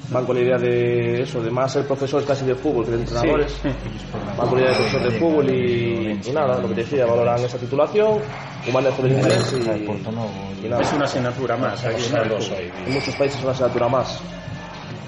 van 0.09 0.25
con 0.25 0.35
la 0.35 0.41
idea 0.43 0.57
de 0.57 1.21
eso, 1.23 1.41
de 1.41 1.49
más 1.51 1.73
ser 1.73 1.85
profesores 1.85 2.25
casi 2.27 2.45
de 2.45 2.55
fútbol 2.55 2.85
que 2.85 2.91
de 2.91 2.97
entrenadores. 2.97 3.51
Sí. 3.61 3.69
Van 4.37 4.47
con 4.47 4.57
la 4.59 4.65
idea 4.65 4.71
de 4.71 4.77
profesor 4.83 5.11
de 5.11 5.19
fútbol 5.19 5.49
y, 5.49 6.19
y 6.25 6.31
nada, 6.31 6.59
lo 6.59 6.67
que 6.69 6.75
te 6.75 6.81
decía, 6.81 7.05
valoran 7.05 7.39
esa 7.39 7.57
titulación, 7.57 8.19
un 8.67 8.73
manejo 8.73 9.01
del 9.01 9.13
inglés 9.13 9.53
y, 9.53 10.65
y 10.65 10.69
nada. 10.69 10.81
Es 10.81 10.93
una 10.93 11.05
asignatura 11.05 11.57
más. 11.57 11.83
aquí. 11.85 12.03
En 12.85 12.93
muchos 12.93 13.15
países 13.15 13.37
es 13.37 13.43
una 13.43 13.51
asignatura 13.53 13.87
más. 13.87 14.19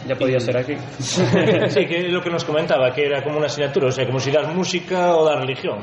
Ya 0.08 0.16
podía 0.16 0.40
ser 0.40 0.58
aquí. 0.58 0.76
sí, 1.00 1.86
que 1.86 2.06
es 2.08 2.12
lo 2.12 2.22
que 2.22 2.30
nos 2.30 2.46
comentaba, 2.46 2.92
que 2.94 3.06
era 3.06 3.24
como 3.24 3.38
una 3.38 3.48
asignatura, 3.48 3.88
o 3.88 3.92
sea, 3.92 4.06
como 4.06 4.20
si 4.20 4.32
das 4.32 4.54
música 4.54 5.16
o 5.16 5.26
das 5.26 5.40
religión. 5.40 5.80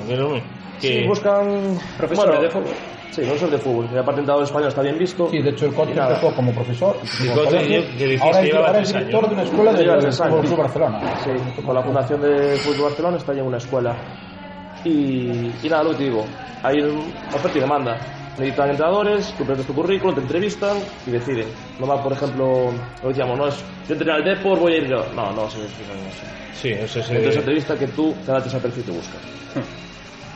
que 0.81 0.89
Sí, 0.89 1.07
buscan 1.07 1.79
Profesores 1.97 2.17
bueno, 2.31 2.43
de 2.43 2.51
fútbol. 2.51 2.73
Sí, 3.11 3.21
profesores 3.23 3.53
de 3.53 3.59
fútbol. 3.59 3.85
Y 3.95 3.97
aparte 3.97 4.21
entrenador 4.21 4.43
español 4.45 4.69
está 4.69 4.83
bien 4.83 4.99
visto. 4.99 5.29
Sí, 5.29 5.41
de 5.41 5.51
hecho 5.51 5.67
el 5.67 5.95
nada. 5.95 6.09
empezó 6.15 6.35
como 6.35 6.53
profesor. 6.53 6.97
Y 7.23 7.29
como 7.29 7.45
colegio. 7.45 7.83
que 7.97 8.19
ahora 8.21 8.41
es, 8.41 8.53
ahora 8.55 8.79
director 8.81 9.29
de 9.29 9.35
una 9.35 9.43
escuela 9.45 9.73
de, 9.73 9.85
tres 9.85 10.21
años. 10.21 10.35
Fútbol 10.35 10.47
Club 10.47 10.59
Barcelona. 10.59 11.17
Sí, 11.23 11.63
con 11.63 11.75
la 11.75 11.83
Fundación 11.83 12.21
de 12.23 12.57
Fútbol 12.57 12.83
Barcelona 12.83 13.17
está 13.19 13.33
ya 13.33 13.41
en 13.41 13.47
una 13.47 13.59
escuela. 13.59 13.95
Y, 14.85 15.53
y 15.63 15.69
nada, 15.71 15.85
lo 15.85 15.91
que 15.91 15.97
te 15.97 16.05
digo, 16.05 16.25
hay 16.63 16.81
un- 16.81 17.13
oferta 17.33 17.57
y 17.57 17.61
demanda. 17.61 17.97
Necesitan 18.39 18.71
entrenadores, 18.71 19.27
tú 19.39 19.45
presentas 19.45 19.67
tu 19.67 19.75
currículum, 19.75 20.15
te 20.15 20.21
entrevistan 20.23 20.79
y 21.07 21.11
deciden. 21.13 21.47
No 21.79 21.87
va, 21.87 22.03
por 22.03 22.13
ejemplo, 22.13 22.73
lo 23.03 23.09
decíamos, 23.09 23.39
no 23.39 23.47
es 23.49 23.55
yo 23.89 23.93
entrené 23.95 24.13
al 24.13 24.25
Depor, 24.25 24.59
voy 24.59 24.73
a 24.73 24.77
ir 24.79 24.89
yo. 24.89 25.05
No, 25.15 25.33
no, 25.33 25.49
se 25.49 25.59
no. 25.59 25.65
Sí, 26.53 26.73
o 26.73 26.89
sea, 26.89 27.03
se- 27.03 27.13
Dentro 27.15 27.23
de 27.23 27.29
esa 27.31 27.39
entrevista 27.41 27.79
que 27.79 27.87
tú 27.89 28.13
te 28.25 28.31
adaptes 28.33 28.55
al 28.55 28.61
perfil 28.61 28.85
que 28.85 28.91
buscas. 28.91 29.21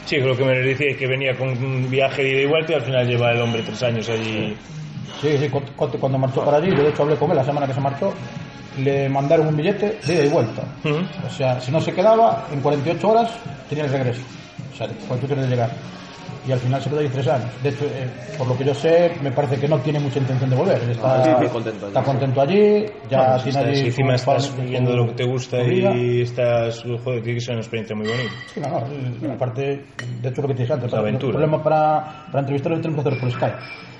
sí, 0.04 0.16
lo 0.18 0.36
que 0.36 0.44
me 0.44 0.52
decía 0.60 0.90
es 0.92 0.96
que 0.96 1.06
venía 1.06 1.36
con 1.36 1.48
un 1.48 1.90
viaje 1.90 2.22
de 2.22 2.30
ida 2.30 2.40
y 2.42 2.46
vuelta 2.46 2.72
y 2.72 2.74
al 2.76 2.82
final 2.82 3.06
lleva 3.06 3.32
el 3.32 3.40
hombre 3.40 3.62
tres 3.62 3.82
años 3.82 4.08
allí. 4.08 4.56
Sí, 5.20 5.36
sí, 5.36 5.48
Cote 5.76 5.98
cuando 5.98 6.18
marchó 6.18 6.44
para 6.44 6.58
allí, 6.58 6.70
yo 6.70 6.82
de 6.84 6.90
hecho 6.90 7.02
hablé 7.02 7.16
con 7.16 7.30
él 7.32 7.36
la 7.36 7.44
semana 7.44 7.66
que 7.66 7.74
se 7.74 7.80
marchó, 7.80 8.12
le 8.78 9.08
mandaron 9.08 9.48
un 9.48 9.56
billete 9.56 9.98
de 10.06 10.14
ida 10.14 10.24
y 10.24 10.28
vuelta. 10.28 10.62
Ujú. 10.84 10.98
O 11.26 11.30
sea, 11.30 11.60
si 11.60 11.72
no 11.72 11.80
se 11.80 11.92
quedaba, 11.92 12.46
en 12.52 12.60
48 12.60 13.08
horas 13.08 13.30
tenía 13.68 13.84
el 13.86 13.90
regreso. 13.90 14.22
O 14.72 14.76
sea, 14.76 14.86
cuando 15.08 15.22
tú 15.22 15.26
tienes 15.26 15.46
de 15.46 15.50
llegar. 15.50 15.70
Y 16.46 16.52
al 16.52 16.60
final 16.60 16.80
se 16.80 16.88
quedó 16.88 17.00
ahí 17.00 17.08
tres 17.08 17.26
años. 17.28 17.60
De 17.62 17.68
hecho, 17.70 17.84
eh, 17.86 18.10
por 18.36 18.48
lo 18.48 18.56
que 18.56 18.64
yo 18.64 18.72
sé, 18.72 19.16
me 19.20 19.32
parece 19.32 19.58
que 19.58 19.68
no 19.68 19.80
tiene 19.80 19.98
mucha 20.00 20.18
intención 20.18 20.48
de 20.48 20.56
volver. 20.56 20.82
Él 20.82 20.90
está, 20.90 21.22
Sí, 21.24 21.30
sí, 21.46 21.52
contento 21.52 21.86
allí. 21.86 21.94
está 21.96 22.02
contento 22.02 22.40
allí, 22.40 22.86
ya 23.08 23.18
Bueno, 23.18 23.38
si 23.38 23.42
tiene 23.44 23.58
estás- 23.58 23.64
allí. 23.78 23.86
encima 23.86 24.14
estás 24.14 24.56
viviendo 24.56 24.96
lo 24.96 25.06
que 25.08 25.12
te 25.14 25.24
gusta 25.24 25.62
y 25.62 26.20
estás, 26.22 26.82
joder, 27.04 27.22
tiene 27.22 27.34
que 27.34 27.40
ser 27.40 27.54
una 27.54 27.60
experiencia 27.62 27.96
muy 27.96 28.06
bonita. 28.06 28.36
Sí, 28.46 28.60
no, 28.60 28.68
no, 28.68 29.32
aparte, 29.34 29.84
de 30.22 30.28
hecho 30.28 30.42
lo 30.42 30.48
que 30.48 30.54
te 30.54 30.62
dije 30.62 30.72
antes, 30.72 30.92
La 30.92 31.00
aventura. 31.00 31.32
el 31.32 31.36
problema 31.38 31.62
para, 31.62 32.24
para 32.30 32.40
entrevistarlo 32.40 32.80
tenemos 32.80 32.96
que 33.04 33.08
hacerlo 33.08 33.20
por 33.20 33.30
Skype. 33.32 33.56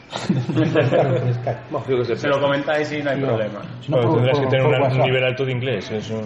Por. 0.08 0.26
No, 1.70 1.84
se 2.16 2.28
lo 2.28 2.40
comentáis 2.40 2.90
y 2.92 3.02
no 3.02 3.10
hay 3.10 3.20
problema. 3.20 3.60
No, 3.88 3.96
Bueno, 3.96 4.08
por- 4.08 4.14
tendrás 4.16 4.38
por- 4.38 4.44
que 4.44 4.50
tener 4.50 4.64
por 4.66 4.74
un 4.74 4.82
WhatsApp. 4.82 5.04
nivel 5.04 5.24
alto 5.24 5.44
de 5.44 5.52
inglés, 5.52 5.90
eso. 5.90 6.20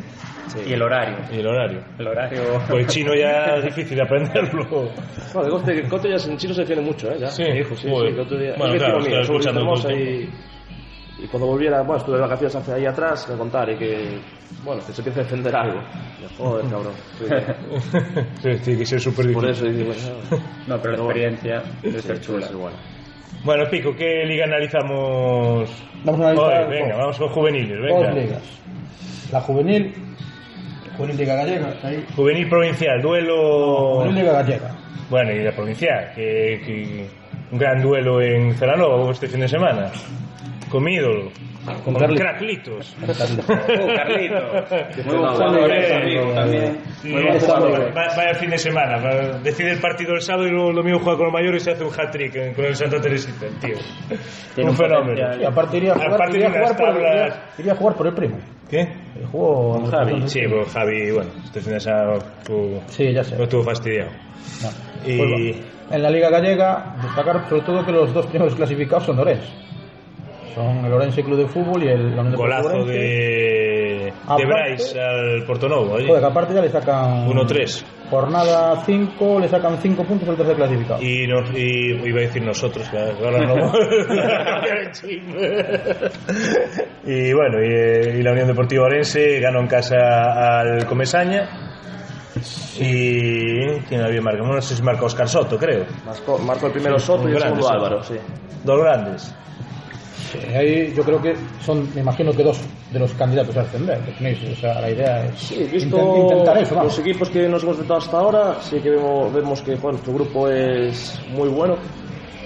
Y 0.67 0.73
el 0.73 0.83
horario. 0.83 1.17
Y 1.33 1.39
el 1.41 1.47
horario. 1.47 1.81
El 1.99 2.07
horario. 2.09 2.43
Pues 2.69 2.87
chino 2.89 3.15
ya 3.15 3.57
es 3.57 3.65
difícil 3.65 4.01
aprenderlo. 4.01 4.89
No, 5.35 5.45
digo 5.45 5.63
que 5.65 5.83
Cote 5.89 6.09
ya 6.11 6.17
en 6.31 6.37
chino 6.37 6.55
se 6.55 6.61
defiende 6.61 6.85
mucho, 6.85 7.11
¿eh? 7.11 7.17
Ya. 7.21 7.29
Sí, 7.29 7.43
Me 7.43 7.55
dijo, 7.55 7.75
sí, 7.77 7.89
sí, 7.89 8.15
que 8.15 8.21
otro 8.21 8.39
día- 8.39 8.55
Bueno, 8.59 8.75
claro, 8.77 9.01
mío, 9.01 9.21
escuchando 9.21 9.61
el 9.89 10.01
y, 10.01 10.31
y 11.25 11.27
cuando 11.29 11.47
volviera, 11.49 11.83
bueno, 11.83 11.97
estuve 11.99 12.17
de 12.17 12.23
vacaciones 12.23 12.55
hace 12.57 12.73
ahí 12.75 12.87
atrás, 12.87 13.25
que 13.27 13.35
contar 13.37 13.71
y 13.71 13.77
que, 13.77 14.19
bueno, 14.65 14.83
que 14.87 14.93
se 14.93 15.01
empiece 15.01 15.21
a 15.21 15.23
defender 15.25 15.57
algo. 15.57 15.81
Joder, 16.39 16.67
cabrón. 16.71 16.93
Sí, 17.19 17.25
Sí, 18.43 18.63
tiene 18.65 18.79
que 18.81 18.87
ser 18.87 19.01
súper 19.01 19.33
por 19.33 19.45
difícil. 19.47 19.69
eso 19.69 19.79
digo, 19.79 19.93
bueno, 20.31 20.43
No, 20.67 20.81
pero 20.81 20.97
la 20.97 21.03
experiencia 21.05 21.63
debe 21.83 22.01
sí, 22.01 22.07
ser 22.09 22.21
chula. 22.21 22.47
es 22.47 22.53
igual. 22.53 22.73
Bueno, 23.45 23.69
Pico, 23.69 23.95
¿qué 23.97 24.25
liga 24.25 24.45
analizamos 24.45 25.69
Vamos 26.05 26.21
a 26.21 26.31
analizar 26.31 26.65
hoy? 26.65 26.71
Venga, 26.71 26.89
dos. 26.91 26.99
vamos 26.99 27.19
con 27.19 27.29
juveniles, 27.31 27.79
Dos 27.79 27.87
venga. 28.01 28.11
ligas. 28.13 28.43
La 29.33 29.41
juvenil, 29.41 29.95
juvenil 30.97 31.17
liga 31.17 31.35
gallega, 31.35 31.75
ahí. 31.83 32.05
Juvenil 32.15 32.49
provincial, 32.49 33.01
duelo... 33.03 33.95
Juvenil 33.97 34.15
liga 34.17 34.33
gallega. 34.33 34.71
Bueno, 35.11 35.33
y 35.33 35.43
la 35.43 35.53
provincial, 35.53 36.13
que, 36.15 36.61
que 36.65 37.07
un 37.51 37.59
gran 37.59 37.83
duelo 37.83 38.21
en 38.21 38.55
Celanova 38.55 39.11
este 39.11 39.27
fin 39.29 39.41
de 39.41 39.49
semana. 39.49 39.91
Con 40.71 40.85
mi 40.85 40.95
ídolo. 40.95 41.31
Con, 41.85 41.95
Carlitos. 41.95 42.17
Craclitos. 42.25 42.97
Oh. 45.13 45.53
Muy 47.05 47.23
buen 47.23 47.39
jugador, 47.41 47.73
también. 47.73 47.95
Va- 47.97 48.17
vaya 48.17 48.35
fin 48.35 48.51
de 48.51 48.59
semana. 48.59 48.97
va- 48.99 49.39
Decide 49.39 49.73
el 49.73 49.81
partido 49.81 50.15
el 50.15 50.21
sábado 50.21 50.47
y 50.47 50.51
luego 50.51 50.73
lo 50.73 50.83
mismo 50.83 50.99
juega 51.01 51.17
con 51.19 51.27
los 51.27 51.33
mayores 51.33 51.67
y 51.67 51.71
hace 51.71 51.85
un 51.85 51.91
hat-trick 51.93 52.35
en- 52.37 52.55
con 52.55 52.65
el 52.65 52.75
Santa 52.77 53.01
Teresita, 53.01 53.47
el 53.47 53.55
tío. 53.61 53.77
Tiene 54.55 54.71
un 54.71 54.77
fenómeno. 54.77 55.37
Y 55.41 55.45
aparte 55.45 55.77
iría 55.79 55.93
a 55.93 55.95
jugar, 55.95 56.15
Aparte 56.15 56.37
iría 56.37 56.49
jugar, 56.49 56.63
las 56.63 56.73
por, 56.73 56.87
tablas- 56.87 57.13
iría, 57.27 57.43
iría 57.59 57.73
a 57.73 57.77
jugar 57.77 57.97
por 57.97 58.07
el 58.09 58.15
primo. 58.15 58.39
¿Qué? 58.71 58.81
El 59.21 59.27
juego 59.27 59.73
Con 59.73 59.87
Javi, 59.91 60.29
Sí, 60.29 60.41
pues 60.49 60.69
Javi, 60.73 61.11
bueno, 61.11 61.31
este 61.45 61.61
fin 61.61 61.73
de 61.75 61.81
semana 61.81 62.15
estuvo, 62.39 62.83
Sí, 62.89 63.13
ya 63.13 63.23
sé. 63.23 63.37
no 63.37 63.45
estuvo 63.45 63.63
fastidiado. 63.63 64.11
No. 64.63 64.69
Y- 65.13 65.17
Pues 65.19 65.31
bueno, 65.31 65.57
en 65.91 66.03
la 66.03 66.11
Liga 66.11 66.31
Gallega, 66.31 66.97
destacar 67.03 67.49
sobre 67.49 67.63
todo 67.63 67.85
que 67.85 67.93
los 67.93 68.15
dos 68.15 68.27
primeros 68.27 68.55
clasificados 68.55 69.05
son 69.05 69.19
Orense. 69.19 69.47
Son 70.55 70.85
el 70.85 70.93
Orense 70.93 71.23
Club 71.23 71.39
de 71.39 71.47
Fútbol 71.47 71.83
y 71.83 71.89
el 71.89 72.11
Deportiva 72.11 72.37
Golazo 72.37 72.69
Orense. 72.69 72.93
de, 72.93 72.99
de 72.99 74.13
Aparte- 74.27 74.47
Bryce 74.47 75.01
al 75.01 75.45
Portonovo. 75.47 75.93
oye. 75.95 76.07
Joder, 76.07 76.21
que 76.21 76.27
aparte 76.27 76.55
ya 76.55 76.61
le 76.61 76.69
sacan 76.71 77.27
1-3. 77.29 77.85
Jornada 78.11 78.83
5, 78.85 79.41
le 79.41 79.49
sacan 79.49 79.79
5 79.79 80.05
puntos 80.05 80.29
al 80.29 80.37
tercer 80.37 80.57
clasificado. 80.57 81.03
Y, 81.03 81.27
nos, 81.27 81.51
y 81.55 81.93
iba 82.07 82.19
a 82.19 82.23
decir 82.23 82.43
nosotros, 82.43 82.87
que 82.91 82.99
ahora 82.99 83.47
no. 83.47 83.73
y 87.05 87.33
bueno, 87.33 87.63
y, 87.63 87.69
eh, 87.73 88.17
y 88.19 88.23
la 88.23 88.33
Unión 88.33 88.49
Deportiva 88.49 88.85
Orense 88.85 89.41
ganó 89.41 89.61
en 89.61 89.67
casa 89.67 90.61
al 90.61 90.87
Comesaña. 90.87 91.49
Y. 92.79 93.81
¿Quién 93.89 94.01
había 94.03 94.21
marcado? 94.23 94.47
No 94.53 94.61
sé 94.61 94.75
si 94.77 94.83
marcó 94.83 95.07
Oscar 95.07 95.29
Soto, 95.29 95.59
creo. 95.59 95.85
Marcó, 96.07 96.39
marcó 96.39 96.67
el 96.67 96.73
primero 96.73 96.99
Soto 96.99 97.29
y 97.29 97.33
el 97.33 97.41
segundo. 97.41 97.69
Álvaro, 97.71 98.03
sí. 98.03 98.15
Dos 98.65 98.81
grandes. 98.81 99.35
Ahí 100.57 100.93
yo 100.95 101.03
creo 101.05 101.21
que 101.21 101.35
son, 101.61 101.89
me 101.95 102.01
imagino 102.01 102.33
que 102.33 102.43
dos 102.43 102.61
de 102.93 102.99
los 102.99 103.13
candidatos 103.15 103.57
a 103.57 103.61
ascender. 103.63 104.01
que 104.05 104.13
tenéis, 104.13 104.43
o 104.45 104.55
sea, 104.55 104.81
la 104.81 104.91
idea 104.91 105.27
es 105.27 105.39
Sí, 105.41 105.65
visto 105.71 105.97
inten- 105.97 106.23
intentar 106.23 106.59
eso, 106.59 106.83
los 106.83 106.99
equipos 106.99 107.31
que 107.31 107.49
nos 107.49 107.63
hemos 107.63 107.75
enfrentado 107.79 107.99
hasta 107.99 108.19
ahora, 108.19 108.61
sí 108.61 108.81
que 108.81 108.91
vemos, 108.91 109.33
vemos 109.33 109.63
que 109.63 109.77
joder, 109.77 109.93
nuestro 109.95 110.13
grupo 110.15 110.49
es 110.49 111.21
muy 111.31 111.49
bueno 111.49 111.77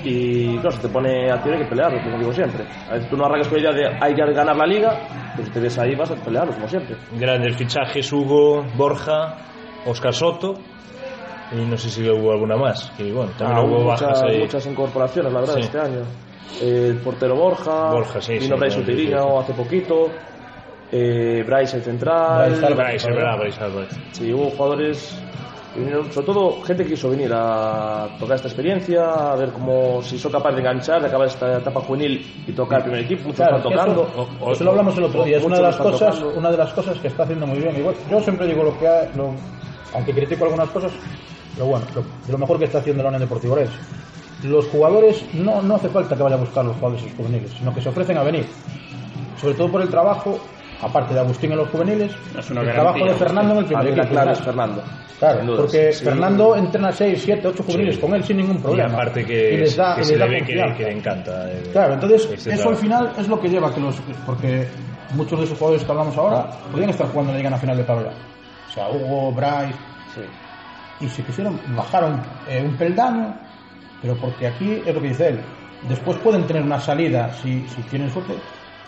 y 0.05 0.59
claro, 0.59 0.71
se 0.77 0.83
te 0.83 0.89
pone 0.89 1.31
a 1.31 1.43
ti 1.43 1.51
hay 1.51 1.59
que 1.59 1.65
pelearlo, 1.65 2.01
como 2.03 2.19
digo 2.19 2.33
siempre. 2.33 2.65
A 2.89 2.95
veces 2.95 3.09
tú 3.11 3.17
no 3.17 3.25
arrancas 3.27 3.49
con 3.49 3.63
la 3.63 3.71
idea 3.71 3.91
de 3.91 3.97
hay 4.01 4.15
que 4.15 4.23
ganar 4.33 4.57
la 4.57 4.67
liga, 4.67 4.91
pues 5.35 5.49
si 5.49 5.55
te 5.55 5.61
ves 5.61 5.79
ahí 5.79 5.95
vas 5.97 6.11
a 6.11 6.15
pelearlo, 6.17 6.53
como 6.55 6.69
siempre. 6.69 6.97
Grandes 7.19 7.57
fichajes: 7.57 8.13
Hugo, 8.13 8.63
Borja, 8.77 9.35
Oscar 9.87 10.13
Soto. 10.13 10.55
Y 11.53 11.65
no 11.65 11.77
sé 11.77 11.89
si 11.91 12.03
hubo 12.09 12.33
alguna 12.33 12.57
más. 12.57 12.91
Que 12.97 13.05
bueno, 13.13 13.31
también 13.39 13.59
Ah, 13.59 13.63
hubo 13.65 13.85
muchas, 13.85 14.01
bajas 14.03 14.23
ahí. 14.25 14.39
muchas 14.41 14.67
incorporaciones, 14.67 15.33
la 15.33 15.39
verdad, 15.41 15.55
Sí. 15.55 15.61
este 15.61 15.79
año. 15.79 16.01
El 16.61 16.97
portero 17.01 17.37
Borja, 17.37 17.91
Borja, 17.93 18.21
sí, 18.21 18.35
vino 18.39 18.55
sí, 18.57 18.61
Bryce 18.61 18.85
sí. 18.85 19.13
hace 19.13 19.53
poquito, 19.55 20.11
eh, 20.91 21.43
Bryce 21.47 21.77
el 21.79 21.83
central, 21.83 22.51
Bryce. 22.53 22.75
Bryce, 22.75 23.09
es 23.11 23.15
verdad, 23.17 23.39
Bryce. 23.39 24.01
Sí, 24.13 24.33
hubo 24.33 24.49
jugadores, 24.51 25.23
que 25.75 25.81
vinieron- 25.81 26.11
sobre 26.11 26.27
todo 26.27 26.63
gente 26.63 26.85
que 26.85 26.91
quiso 26.91 27.11
venir 27.11 27.31
a 27.35 28.09
tocar 28.19 28.37
esta 28.37 28.49
experiencia, 28.49 29.33
a 29.33 29.37
ver 29.37 29.51
cómo 29.53 30.01
si 30.03 30.19
son 30.19 30.33
capaces 30.33 30.57
de 30.57 30.61
enganchar, 30.63 31.03
de 31.03 31.09
acabar 31.09 31.27
esta 31.27 31.59
etapa 31.59 31.81
juvenil 31.81 32.45
y 32.47 32.53
tocar 32.53 32.79
el 32.79 32.85
primer 32.85 33.01
equipo, 33.05 33.23
muchos 33.25 33.37
Claro, 33.37 33.57
están 33.59 33.73
tocando. 33.73 34.03
Eso, 34.09 34.53
eso 34.53 34.65
lo 34.65 34.71
hablamos 34.71 34.97
el 34.97 35.05
otro 35.05 35.25
día. 35.25 35.37
Es 35.37 35.45
una 35.45 35.57
de 35.57 35.63
las 35.63 35.77
cosas, 35.77 36.15
tocando. 36.21 36.39
una 36.39 36.51
de 36.51 36.57
las 36.57 36.73
cosas 36.73 36.99
que 37.01 37.09
está 37.09 37.25
haciendo 37.25 37.47
muy 37.47 37.59
bien. 37.59 37.77
Igual, 37.77 37.97
yo 38.11 38.21
siempre 38.21 38.47
digo 38.47 38.63
lo 38.63 38.79
que 38.79 38.87
ha, 38.89 39.11
lo- 39.15 39.35
aunque 39.93 40.15
critico 40.15 40.45
algunas 40.45 40.71
cosas, 40.71 40.93
lo 41.59 41.67
bueno, 41.67 41.87
lo, 41.95 42.03
de 42.03 42.33
lo 42.33 42.39
mejor 42.39 42.59
que 42.59 42.65
está 42.65 42.79
haciendo 42.79 43.03
la 43.03 43.09
Unión 43.11 43.21
Deportiva 43.23 43.53
Orense. 43.55 43.77
Los 44.43 44.67
jugadores 44.67 45.25
no, 45.35 45.63
no 45.63 45.77
hace 45.77 45.89
falta 45.89 46.15
que 46.17 46.23
vaya 46.23 46.37
a 46.37 46.39
buscar 46.39 46.65
los 46.65 46.77
jugadores 46.77 47.05
los 47.05 47.13
juveniles, 47.15 47.51
sino 47.59 47.75
que 47.75 47.81
se 47.81 47.89
ofrecen 47.89 48.19
a 48.19 48.23
venir. 48.23 48.47
Sobre 49.41 49.55
todo 49.55 49.71
por 49.71 49.81
el 49.83 49.89
trabajo, 49.89 50.39
aparte 50.83 51.15
de 51.15 51.21
Agustín 51.21 51.53
en 51.53 51.59
los 51.59 51.69
juveniles, 51.71 52.13
Es 52.39 52.51
una 52.51 52.61
el 52.63 52.73
trabajo 52.73 53.05
de 53.05 53.15
Fernando 53.15 53.53
en 53.53 53.59
el 53.59 53.65
A 53.65 53.69
primer 53.69 53.87
equipo. 53.89 54.09
clave 54.09 54.33
es 54.33 54.41
Fernando. 54.41 54.83
Claro, 55.19 55.57
porque 55.57 55.93
Sí. 55.95 56.05
Fernando 56.05 56.57
entrena 56.57 56.93
6, 56.93 57.23
7, 57.25 57.49
8 57.49 57.63
juveniles 57.63 57.95
Sí. 57.95 58.01
con 58.03 58.15
él 58.15 58.23
sin 58.25 58.37
ningún 58.37 58.57
Y 58.57 58.61
problema. 58.61 58.93
aparte 58.93 59.25
que, 59.25 59.55
Y 59.55 59.57
les 59.57 59.75
da- 59.75 59.95
que 59.95 60.03
y 60.03 60.05
se 60.05 60.11
les 60.13 60.19
le 60.21 60.25
da 60.27 60.31
ve 60.31 60.45
que, 60.77 60.83
le 60.85 60.93
encanta. 60.93 61.51
eh, 61.51 61.71
Claro, 61.73 61.95
entonces 61.95 62.47
eso 62.47 62.69
al 62.69 62.77
final 62.77 63.13
es 63.19 63.27
lo 63.27 63.41
que 63.41 63.49
lleva 63.49 63.69
a 63.69 63.75
que 63.75 63.81
los. 63.81 63.97
Porque 64.27 64.69
muchos 65.15 65.39
de 65.39 65.45
esos 65.47 65.57
jugadores 65.59 65.85
que 65.85 65.91
hablamos 65.91 66.17
ahora 66.19 66.51
podrían 66.71 66.91
estar 66.91 67.07
jugando 67.09 67.31
en 67.33 67.37
la 67.37 67.39
Liga 67.39 67.51
Nacional 67.51 67.77
de 67.79 67.85
tabla. 67.85 68.11
O 68.69 68.73
sea, 68.73 68.91
Hugo, 68.91 69.33
Bryce. 69.33 70.29
Y 71.01 71.09
se 71.09 71.23
quisieron, 71.25 71.59
bajaron 71.75 72.23
eh, 72.49 72.63
un 72.67 72.75
peldaño, 72.77 73.35
pero 74.01 74.17
porque 74.17 74.47
aquí 74.47 74.83
es 74.87 74.95
lo 74.95 75.01
que 75.01 75.09
dice 75.09 75.29
él. 75.29 75.41
Después 75.89 76.19
pueden 76.19 76.47
tener 76.47 76.63
una 76.63 76.81
salida 76.81 77.33
si, 77.33 77.67
si 77.69 77.83
tienen 77.83 78.11
suerte. 78.11 78.35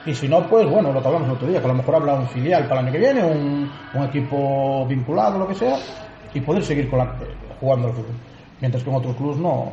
Y 0.05 0.15
si 0.15 0.29
no, 0.29 0.49
pues 0.49 0.67
bueno, 0.67 0.93
lo 0.93 1.01
que 1.03 1.07
hablamos 1.09 1.29
el 1.29 1.35
otro 1.35 1.49
día, 1.49 1.61
que 1.61 1.65
a 1.67 1.69
lo 1.69 1.75
mejor 1.75 1.97
habla 1.97 2.15
un 2.15 2.29
filial 2.29 2.67
para 2.67 2.81
el 2.81 2.87
año 2.87 2.93
que 2.93 2.99
viene, 2.99 3.25
un, 3.25 3.71
un 3.93 4.05
equipo 4.05 4.87
vinculado, 4.87 5.39
lo 5.39 5.47
que 5.49 5.55
sea, 5.55 5.77
y 6.33 6.41
poder 6.41 6.65
seguir 6.65 6.89
con 6.89 6.99
la- 7.01 7.19
jugando 7.61 7.89
al 7.89 7.95
fútbol. 7.95 8.15
Mientras 8.61 8.83
que 8.83 8.91
en 8.91 8.97
otros 8.97 9.17
clubes 9.17 9.39
no, 9.39 9.73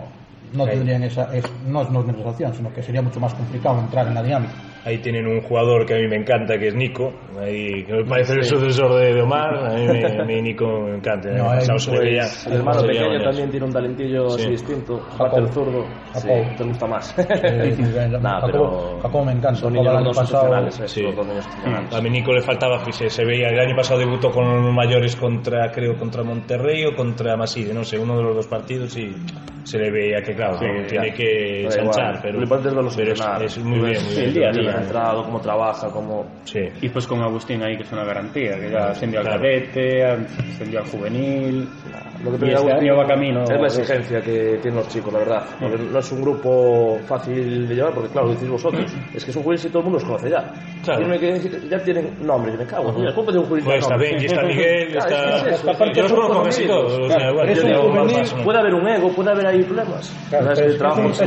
no 0.53 0.65
Sí. 0.65 0.71
tendrían 0.71 1.03
esa. 1.03 1.33
es- 1.35 1.51
no 1.65 1.81
es 1.83 1.89
nuestra 1.89 2.29
opción, 2.29 2.53
sino 2.53 2.73
que 2.73 2.83
sería 2.83 3.01
mucho 3.01 3.19
más 3.19 3.33
complicado 3.33 3.79
entrar 3.79 4.07
en 4.07 4.13
la 4.15 4.23
dinámica. 4.23 4.53
Ahí 4.85 4.99
tienen 4.99 5.25
un 5.25 5.41
jugador 5.41 5.83
que 5.83 5.95
a 5.95 5.97
mí 5.97 6.07
me 6.07 6.17
encanta, 6.17 6.59
que 6.59 6.67
es 6.67 6.75
Nico. 6.75 7.11
Ahí, 7.39 7.83
que 7.85 7.91
me 7.93 8.03
parece 8.05 8.33
el 8.33 8.43
sucesor 8.43 8.93
de, 8.99 9.19
Omar. 9.19 9.71
A 9.71 9.73
mí, 9.73 9.87
me, 9.87 10.25
mí 10.25 10.41
Nico 10.43 10.67
me 10.83 10.97
encanta. 10.97 11.29
No, 11.31 11.51
el 11.53 11.65
Pues, 11.65 12.45
el 12.45 12.53
hermano 12.53 12.81
pequeño 12.83 13.19
también 13.23 13.49
tiene 13.49 13.65
un 13.65 13.73
talentillo 13.73 14.29
Sí. 14.29 14.41
así 14.43 14.51
distinto, 14.51 15.01
aparte 15.15 15.41
del 15.41 15.49
zurdo, 15.49 15.85
sí, 16.13 16.27
te 16.55 16.63
gusta 16.63 16.85
más. 16.85 17.15
Eh, 17.17 17.75
Nah, 18.21 18.41
pero 18.45 18.99
Jacobo 19.01 19.25
me 19.25 19.31
encanta. 19.31 19.55
Son 19.59 19.73
niños 19.73 19.97
el 19.97 20.03
dos 20.03 20.17
pasado- 20.17 20.55
excepcionales, 20.65 20.79
eh, 20.79 20.87
Sí. 20.87 21.95
A 21.95 22.01
mi 22.01 22.09
Nico 22.11 22.31
le 22.31 22.41
faltaba, 22.41 22.79
se, 22.91 23.09
se 23.09 23.25
veía, 23.25 23.47
el 23.49 23.59
año 23.59 23.75
pasado 23.75 23.99
debutó 23.99 24.29
con 24.29 24.45
los 24.65 24.73
mayores 24.73 25.15
contra, 25.15 25.71
creo, 25.71 25.95
contra 25.97 26.23
Monterrey 26.23 26.85
o 26.85 26.95
contra 26.95 27.35
Maside, 27.35 27.73
no 27.73 27.83
sé, 27.83 27.97
uno 27.97 28.17
de 28.17 28.23
los 28.23 28.35
dos 28.35 28.47
partidos 28.47 28.95
y 28.97 29.11
se 29.63 29.79
le 29.79 29.89
veía 29.89 30.21
que, 30.21 30.35
claro, 30.35 30.59
Sí, 30.59 30.65
tiene 30.89 31.09
ya. 31.09 31.13
que 31.15 31.63
ensanchar, 31.63 32.19
pero, 32.21 32.39
pero 32.95 33.13
es, 33.43 33.57
muy 33.57 33.79
bien, 33.79 34.03
muy 34.03 34.13
Sí, 34.13 34.39
bien. 34.39 34.74
Ha 34.75 34.81
entrado, 34.81 35.23
cómo 35.23 35.39
trabaja, 35.41 35.89
cómo... 35.89 36.25
Sí. 36.45 36.59
Y 36.81 36.89
pues 36.89 37.07
con 37.07 37.21
Agustín 37.21 37.61
ahí, 37.63 37.77
que 37.77 37.83
es 37.83 37.91
una 37.91 38.03
garantía, 38.03 38.59
que 38.59 38.69
ya 38.71 38.89
ascendió 38.89 39.19
al 39.19 39.25
Claro. 39.25 39.41
cadete, 39.41 40.03
ascendió 40.05 40.79
al 40.79 40.85
juvenil. 40.87 41.69
Lo 42.23 42.37
que 42.37 42.45
Y 42.45 42.51
este 42.53 42.71
año 42.71 42.95
va 42.97 43.05
camino. 43.07 43.43
Es 43.43 43.49
la 43.49 43.67
exigencia 43.67 44.21
que 44.21 44.57
tienen 44.61 44.75
los 44.79 44.87
chicos, 44.87 45.11
la 45.13 45.19
verdad. 45.19 45.43
Porque 45.59 45.77
no 45.77 45.99
es 45.99 46.11
un 46.11 46.21
grupo 46.21 46.99
fácil 47.05 47.67
de 47.67 47.75
llevar, 47.75 47.93
porque 47.93 48.09
claro, 48.09 48.27
lo 48.27 48.33
decís 48.33 48.49
vosotros, 48.49 48.91
es 49.13 49.23
que 49.25 49.31
es 49.31 49.37
un 49.37 49.43
juvenil 49.43 49.59
si 49.59 49.69
todo 49.69 49.79
el 49.79 49.83
mundo 49.85 49.99
los 49.99 50.07
conoce 50.07 50.29
ya. 50.29 50.51
Claro. 50.83 51.19
Que- 51.19 51.35
ya 51.69 51.79
tienen 51.83 52.15
nombre, 52.21 52.53
yo 52.53 52.57
me 52.59 52.65
cago. 52.65 52.91
Dios, 52.93 53.13
¿Cómo 53.13 53.25
puede 53.25 53.39
un 53.39 53.45
juvenil 53.45 53.65
Pues 53.65 53.79
está? 53.79 53.97
Benji, 53.97 54.25
está 54.25 54.43
Miguel, 54.43 54.97
está... 54.97 55.37
es 55.37 55.43
que 55.43 55.49
es 55.49 55.63
eso. 55.63 55.85
Yo 55.93 56.01
los 56.03 56.11
conozco 56.11 56.43
casi 56.43 56.65
todos. 56.67 56.99
o 56.99 57.09
sea, 57.09 57.31
bueno, 57.31 57.53
yo. 57.53 58.43
Puede 58.43 58.59
haber 58.59 58.73
un 58.73 58.87
ego, 58.87 59.09
puede 59.09 59.31
haber 59.31 59.47
ahí 59.47 59.63
problemas. 59.63 60.15
Claro, 60.29 60.51
es 60.51 60.59
que 60.59 60.65
que 60.65 60.77
Benji 60.77 61.23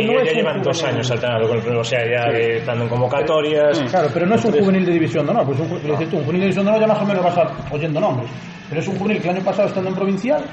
y 0.00 0.06
no 0.06 0.12
Miguel 0.12 0.26
ya 0.26 0.32
llevan 0.32 0.62
dos 0.62 0.84
años 0.84 1.10
alternando 1.10 1.48
con 1.48 1.56
el 1.58 1.62
club, 1.62 1.78
o 1.78 1.84
sea, 1.84 2.00
ya 2.04 2.38
estando 2.38 2.84
en 2.84 2.90
convocatorias. 2.90 3.80
Claro, 3.90 4.08
pero 4.12 4.26
no 4.26 4.34
es 4.34 4.44
un 4.44 4.52
juvenil 4.52 4.86
de 4.86 4.92
división 4.92 5.24
de 5.26 5.32
honor, 5.32 5.46
pues 5.46 5.60
un, 5.60 5.68
juvenil 5.68 5.92
de 5.92 6.38
división 6.40 6.64
de 6.64 6.70
honor 6.70 6.80
ya 6.80 6.86
más 6.86 7.02
o 7.02 7.06
menos 7.06 7.24
vas 7.24 7.38
a- 7.38 7.74
oyendo 7.74 8.00
nombres. 8.00 8.30
Pero 8.70 8.80
es 8.80 8.88
un 8.88 8.98
juvenil 8.98 9.20
que 9.20 9.28
el 9.28 9.36
año 9.36 9.44
pasado 9.44 9.66
estando 9.66 9.90
en 9.90 9.96
provincial, 9.96 10.44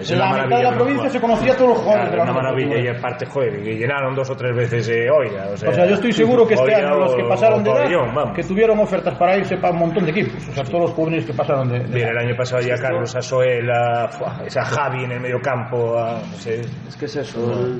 Es 0.00 0.10
la 0.12 0.32
mitad 0.44 0.56
de 0.58 0.62
la 0.64 0.72
provincia 0.74 1.08
se 1.10 1.20
conocía 1.20 1.52
a 1.52 1.56
todos 1.56 1.70
los 1.70 1.78
jugadores 1.78 2.08
Claro, 2.08 2.10
de 2.10 2.16
la 2.16 2.32
una 2.32 2.42
maravilla 2.42 2.78
y 2.78 2.88
aparte, 2.88 3.26
joder, 3.26 3.62
que 3.62 3.74
llenaron 3.76 4.14
dos 4.14 4.28
o 4.30 4.36
tres 4.36 4.54
veces 4.56 4.88
eh, 4.88 5.08
Oira. 5.10 5.48
O 5.52 5.56
sea, 5.56 5.70
O 5.70 5.72
sea, 5.74 5.86
yo 5.86 5.94
estoy 5.94 6.12
seguro 6.12 6.46
que 6.46 6.54
este 6.54 6.74
año 6.74 6.96
los 6.98 7.14
que 7.14 7.24
pasaron 7.24 7.62
de 7.62 7.70
edad, 7.70 7.82
Pabellón, 7.82 8.32
que 8.34 8.42
tuvieron 8.42 8.78
ofertas 8.80 9.14
para 9.16 9.36
irse 9.36 9.56
para 9.58 9.72
un 9.72 9.78
montón 9.80 10.04
de 10.04 10.10
equipos. 10.10 10.48
O 10.48 10.52
sea, 10.52 10.64
todos 10.64 10.80
los 10.80 10.90
juveniles 10.90 11.26
que 11.26 11.32
pasaron 11.34 11.68
de... 11.68 11.78
de 11.80 11.94
Bien, 11.94 12.08
el 12.08 12.18
año 12.18 12.36
pasado 12.36 12.62
ya 12.62 12.76
Carlos 12.76 13.14
Asoela, 13.14 14.08
fuah, 14.10 14.44
esa 14.46 14.64
Javi 14.64 15.04
en 15.04 15.12
el 15.12 15.20
medio 15.20 15.40
campo, 15.40 15.98
a, 15.98 16.14
no 16.20 16.36
sé, 16.36 16.60
Es 16.88 16.96
que 16.98 17.04
es 17.06 17.16
eso, 17.16 17.38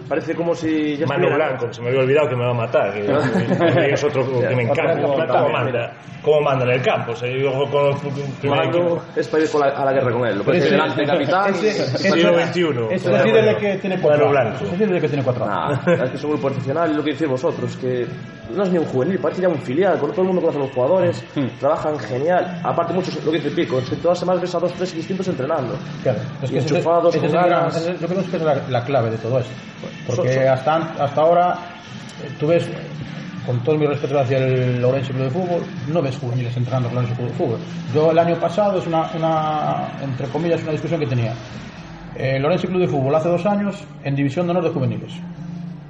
parece 0.08 0.34
como 0.34 0.54
si 0.54 0.96
ya 0.96 1.06
Mano 1.06 1.24
estuviera- 1.24 1.48
Blanco, 1.48 1.66
que 1.68 1.74
se 1.74 1.82
me 1.82 1.88
había 1.88 2.00
olvidado 2.00 2.28
que 2.28 2.36
me 2.36 2.44
va 2.44 2.50
a 2.50 2.54
matar, 2.54 2.92
que, 2.94 3.00
que 3.86 3.92
es 3.94 4.04
otro 4.04 4.24
que 4.40 4.54
me 4.54 4.62
encanta, 4.62 5.00
cómo, 5.02 5.48
manda, 5.50 5.92
cómo 6.22 6.40
manda 6.40 6.64
en 6.66 6.70
el 6.72 6.82
campo, 6.82 7.12
o 7.12 7.16
sea, 7.16 7.28
yo 7.30 7.50
con. 7.70 8.50
Mando 8.50 9.02
es 9.16 9.28
para 9.28 9.42
ir 9.42 9.50
con 9.50 9.60
la- 9.60 9.68
a 9.76 9.84
la 9.84 9.92
guerra 9.92 10.12
con 10.12 10.26
él. 10.26 10.38
Lo 10.38 10.44
parece 10.44 10.70
delante 10.70 11.04
capitán. 11.04 11.54
Siglo 11.86 12.38
XXI. 12.46 12.60
Eso 12.94 13.10
decide 13.10 13.42
de 13.42 13.56
que 13.56 13.76
tiene 13.78 13.98
cuatro 14.00 14.28
años. 14.28 14.30
Blanco. 14.40 14.64
Eso 14.64 14.72
decide 14.72 14.92
de 14.94 15.00
que 15.00 15.08
tiene 15.08 15.24
cuatro 15.24 15.44
años. 15.44 15.80
Nah, 15.86 15.92
es 16.04 16.10
que 16.10 16.16
es 16.16 16.24
un 16.24 16.30
grupo 16.30 16.48
excepcional 16.48 16.96
lo 16.96 17.02
que 17.04 17.12
decís 17.12 17.28
vosotros, 17.28 17.76
que 17.76 18.06
no 18.54 18.62
es 18.64 18.70
ni 18.70 18.78
un 18.78 18.84
juvenil, 18.86 19.18
parece 19.20 19.42
ya 19.42 19.48
un 19.48 19.58
filial, 19.60 19.98
con 19.98 20.10
todo 20.10 20.22
el 20.22 20.26
mundo 20.28 20.40
conoce 20.42 20.58
a 20.58 20.62
los 20.62 20.70
jugadores, 20.72 21.24
trabajan 21.58 21.98
genial. 21.98 22.60
Aparte, 22.64 22.92
muchos, 22.92 23.24
lo 23.24 23.30
que 23.30 23.38
dice 23.38 23.50
Pico, 23.52 23.78
es 23.78 23.88
que 23.88 23.96
todas 23.96 24.16
las 24.16 24.18
semanas 24.20 24.42
ves 24.42 24.54
a 24.54 24.58
dos, 24.58 24.72
tres 24.74 24.94
distintos 24.94 25.28
entrenando. 25.28 25.74
Claro, 26.02 26.18
es 26.42 26.50
que 26.50 26.58
enchufados, 26.74 27.12
es 27.26 27.32
ganas. 27.32 27.76
ese- 27.76 27.92
yo 28.00 28.08
creo 28.08 28.24
que 28.30 28.36
es 28.36 28.42
la, 28.42 28.54
la 28.68 28.84
clave 28.84 29.10
de 29.10 29.18
todo 29.18 29.38
esto. 29.38 29.52
Porque 30.06 30.32
so- 30.34 30.40
so- 30.42 30.50
hasta, 30.52 30.76
hasta 31.04 31.20
ahora, 31.20 31.54
eh, 32.24 32.30
tú 32.38 32.46
ves, 32.48 32.68
con 33.46 33.58
todo 33.64 33.76
mi 33.78 33.86
respeto 33.86 34.18
hacia 34.18 34.36
el 34.38 34.84
Orense 34.84 35.12
Club 35.12 35.24
de 35.24 35.30
Fútbol, 35.30 35.62
no 35.88 36.02
ves 36.02 36.16
juveniles 36.18 36.56
entrenando 36.56 36.88
con 36.88 36.98
el 36.98 37.04
Orense 37.04 37.16
Club 37.20 37.30
de 37.32 37.36
Fútbol. 37.38 37.58
Yo 37.94 38.10
el 38.10 38.18
año 38.18 38.36
pasado, 38.38 38.78
es 38.78 38.86
una, 38.86 39.10
una, 39.14 39.92
entre 40.02 40.26
comillas, 40.28 40.62
una 40.62 40.72
discusión 40.72 41.00
que 41.00 41.06
tenía. 41.06 41.32
Eh, 42.16 42.38
Lorenzo 42.38 42.66
Club 42.66 42.80
de 42.80 42.88
Fútbol 42.88 43.14
hace 43.14 43.28
dos 43.28 43.46
años 43.46 43.84
en 44.04 44.16
División 44.16 44.46
de 44.46 44.50
Honor 44.50 44.64
de 44.64 44.70
Juveniles. 44.70 45.12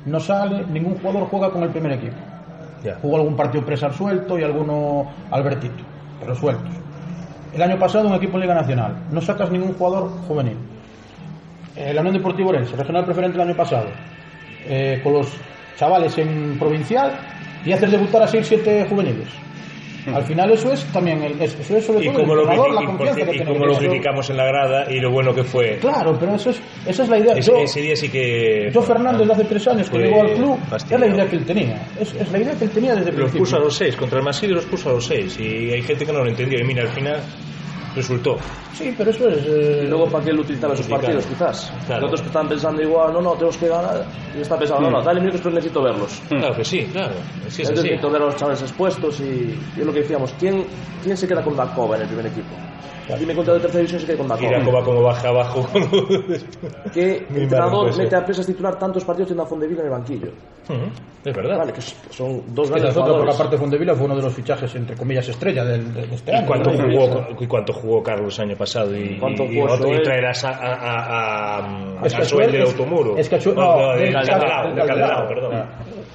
No 0.07 0.21
sale, 0.21 0.65
ningún 0.67 0.97
jugador 0.99 1.29
juega 1.29 1.51
con 1.51 1.63
el 1.63 1.71
primer 1.71 1.93
equipo. 1.93 2.17
Ya. 2.85 2.97
Jugó 3.03 3.17
algún 3.17 3.37
partido 3.37 3.65
Presar 3.65 3.93
suelto 3.93 4.39
y 4.39 4.43
alguno 4.43 5.07
Albertito, 5.31 5.85
pero 6.21 6.35
sueltos. 6.35 6.71
El 7.53 7.63
año 7.63 7.79
pasado 7.79 8.09
un 8.09 8.15
equipo 8.15 8.37
en 8.37 8.43
Liga 8.43 8.55
Nacional. 8.55 8.97
No 9.11 9.21
sacas 9.21 9.51
ningún 9.51 9.75
jugador 9.75 10.09
juvenil. 10.29 10.57
Eh, 11.77 11.93
la 11.93 12.01
Unión 12.01 12.17
Deportiva 12.17 12.51
Orense, 12.51 12.77
regional 12.77 13.05
preferente 13.05 13.37
el 13.37 13.49
año 13.49 13.57
pasado. 13.57 13.89
Eh, 14.67 15.01
con 15.03 15.15
los 15.15 15.33
chavales 15.77 16.17
en 16.19 16.59
provincial 16.59 17.13
y 17.65 17.73
haces 17.73 17.91
debutar 17.91 18.23
a 18.23 18.29
6-7 18.29 18.89
juveniles. 18.89 19.29
Al 20.07 20.23
final 20.25 20.51
eso 20.53 20.73
es 20.73 20.85
también 20.87 21.23
el, 21.23 21.41
es- 21.41 21.59
eso 21.61 21.77
es 21.77 21.85
sobre 21.85 22.05
Y 22.07 22.09
todo 22.09 22.21
el 22.23 22.27
lo, 22.29 22.41
entrenador, 22.41 22.75
la 22.75 22.83
y 22.83 22.87
confianza 22.87 23.15
que 23.17 23.23
y 23.23 23.31
tiene 23.33 23.45
como 23.53 23.65
el 23.65 23.71
lo 23.73 23.79
criticamos 23.79 24.31
en 24.31 24.37
la 24.37 24.45
grada 24.47 24.91
y 24.93 25.01
lo 25.01 25.11
bueno 25.11 25.35
que 25.35 25.45
fue. 25.45 25.79
Claro, 25.79 26.17
pero 26.19 26.35
eso 26.35 26.51
es, 26.51 26.61
esa 26.87 27.03
es 27.03 27.09
la 27.09 27.19
idea. 27.19 27.33
Ese, 27.35 27.51
Yo- 27.51 27.59
ese 27.59 27.81
día 27.83 27.97
sí 27.97 28.09
que. 28.09 28.71
Yo 28.73 28.83
Fernández 28.83 29.27
de 29.27 29.33
hace 29.33 29.45
tres 29.45 29.67
años 29.69 29.91
que 29.91 29.99
llegó 29.99 30.23
al 30.23 30.33
club, 30.35 30.59
fastidiado. 30.69 31.05
es 31.05 31.11
la 31.11 31.17
idea 31.17 31.31
que 31.31 31.37
él 31.37 31.45
tenía. 31.45 31.83
Es, 32.01 32.15
es 32.15 32.33
la 32.33 32.39
idea 32.39 32.55
que 32.55 32.65
él 32.65 32.71
tenía 32.71 32.95
desde 32.95 33.11
el 33.11 33.17
Los 33.17 33.31
principio. 33.31 33.41
puso 33.41 33.57
a 33.57 33.61
los 33.61 33.77
seis, 33.77 33.97
contra 33.97 34.19
el 34.19 34.25
Masidi 34.25 34.53
los 34.53 34.65
puso 34.67 34.91
a 34.91 34.93
los 34.95 35.07
seis. 35.07 35.39
Y 35.39 35.71
hay 35.73 35.83
gente 35.83 36.07
que 36.07 36.13
no 36.13 36.21
lo 36.25 36.29
entendió. 36.31 36.59
Y 36.59 36.65
mira, 36.65 36.83
al 36.83 36.89
final 36.89 37.21
resultó. 37.95 38.37
Sí, 38.73 38.95
pero 38.97 39.11
eso 39.11 39.29
es. 39.29 39.45
eh, 39.47 39.83
Y 39.85 39.87
luego, 39.89 40.07
¿para 40.07 40.25
qué 40.25 40.31
él 40.31 40.41
utilizaba 40.41 40.75
esos 40.75 40.87
partidos, 40.89 41.27
quizás? 41.27 41.73
Claro. 41.87 42.07
Otros 42.07 42.21
que 42.23 42.27
están 42.29 42.49
pensando 42.49 42.83
igual, 42.83 43.13
no, 43.13 43.21
no, 43.21 43.33
tenemos 43.35 43.57
que 43.57 43.69
ganar. 43.69 44.05
Y 44.37 44.41
está 44.41 44.57
pensando, 44.59 44.83
no, 44.91 44.99
no, 44.99 45.03
dale 45.03 45.21
minutos, 45.21 45.41
pero 45.43 45.55
necesito 45.55 45.83
verlos. 45.83 46.23
Claro 46.29 46.55
que 46.55 46.65
sí, 46.65 46.85
claro. 46.93 47.15
Sí, 47.49 47.63
es 47.63 47.71
necesito 47.71 48.11
ver 48.11 48.23
a 48.23 48.27
los 48.27 48.37
chavales 48.37 48.63
expuestos 48.63 49.21
y, 49.21 49.59
y 49.77 49.81
es 49.81 49.87
lo 49.87 49.93
que 49.93 50.01
decíamos, 50.01 50.33
¿quién, 50.39 50.65
¿quién 51.03 51.17
se 51.17 51.27
queda 51.27 51.43
con 51.43 51.57
Dakova 51.57 51.97
en 51.97 52.03
el 52.03 52.09
primer 52.09 52.27
equipo? 52.27 52.55
Dime 53.19 53.35
cuánto 53.35 53.55
de 53.55 53.61
tercera 53.61 53.79
división 53.79 54.01
se 54.01 54.07
queda 54.07 54.19
con 54.19 54.27
Mira 54.41 54.59
Dakova. 54.59 54.65
cómo 54.65 54.73
va 54.79 54.85
como 54.85 55.03
baja 55.03 55.29
abajo. 55.29 55.69
¿Qué 56.95 57.27
Muy 57.31 57.43
entrenador 57.43 57.93
ser. 57.93 58.05
mete 58.05 58.17
a 58.17 58.25
presas 58.25 58.47
titular 58.47 58.79
tantos 58.79 59.05
partidos 59.05 59.29
teniendo 59.29 59.43
a 59.45 59.47
Fondeville 59.47 59.81
en 59.81 59.85
el 59.87 59.91
banquillo? 59.91 60.29
Ujú, 60.69 60.85
es 61.25 61.35
verdad. 61.37 61.59
Vale, 61.59 61.73
que 61.73 61.81
son 61.81 62.43
dos 62.55 62.71
que 62.71 62.79
esa 62.79 62.91
grandes 62.91 62.91
es 62.91 62.97
otra, 62.97 63.03
porque 63.03 63.11
jugadores. 63.11 63.35
aparte 63.35 63.59
Fuendevila 63.59 63.95
fue 63.95 64.05
uno 64.07 64.17
de 64.17 64.23
los 64.23 64.33
fichajes, 64.33 64.75
entre 64.77 64.97
comillas, 64.97 65.29
estrella 65.29 65.65
del, 65.65 65.93
de 65.93 66.15
este 66.15 66.31
¿Y 66.31 66.35
año. 66.37 66.47
cuánto, 66.47 66.71
¿no? 66.73 66.85
jugó, 66.93 67.27
¿Y 67.41 67.47
cuánto 67.47 67.73
jugó 67.73 68.03
Carlos 68.03 68.39
el 68.39 68.49
año 68.51 68.57
pasado? 68.57 68.97
Y, 68.97 69.19
¿Cuánto 69.19 69.43
y, 69.45 69.47
y 69.57 69.61
jugó 69.61 69.73
otro- 69.75 69.93
y 69.93 70.03
traerás 70.03 70.45
a, 70.45 70.51
a, 70.51 70.75
a, 70.75 71.59
a, 71.59 72.07
Es 72.07 72.15
a 72.15 72.19
que 72.37 72.47
del 72.47 72.55
es- 72.63 72.71
Automuro. 72.71 73.17
es 73.17 73.29
que 73.29 73.41
Joel- 73.41 73.57
no, 73.57 73.77
no, 73.81 73.89
del 73.93 74.01
del 74.05 74.13
Calderao, 74.13 74.75
Calderao, 74.87 75.29
perdón. 75.29 75.65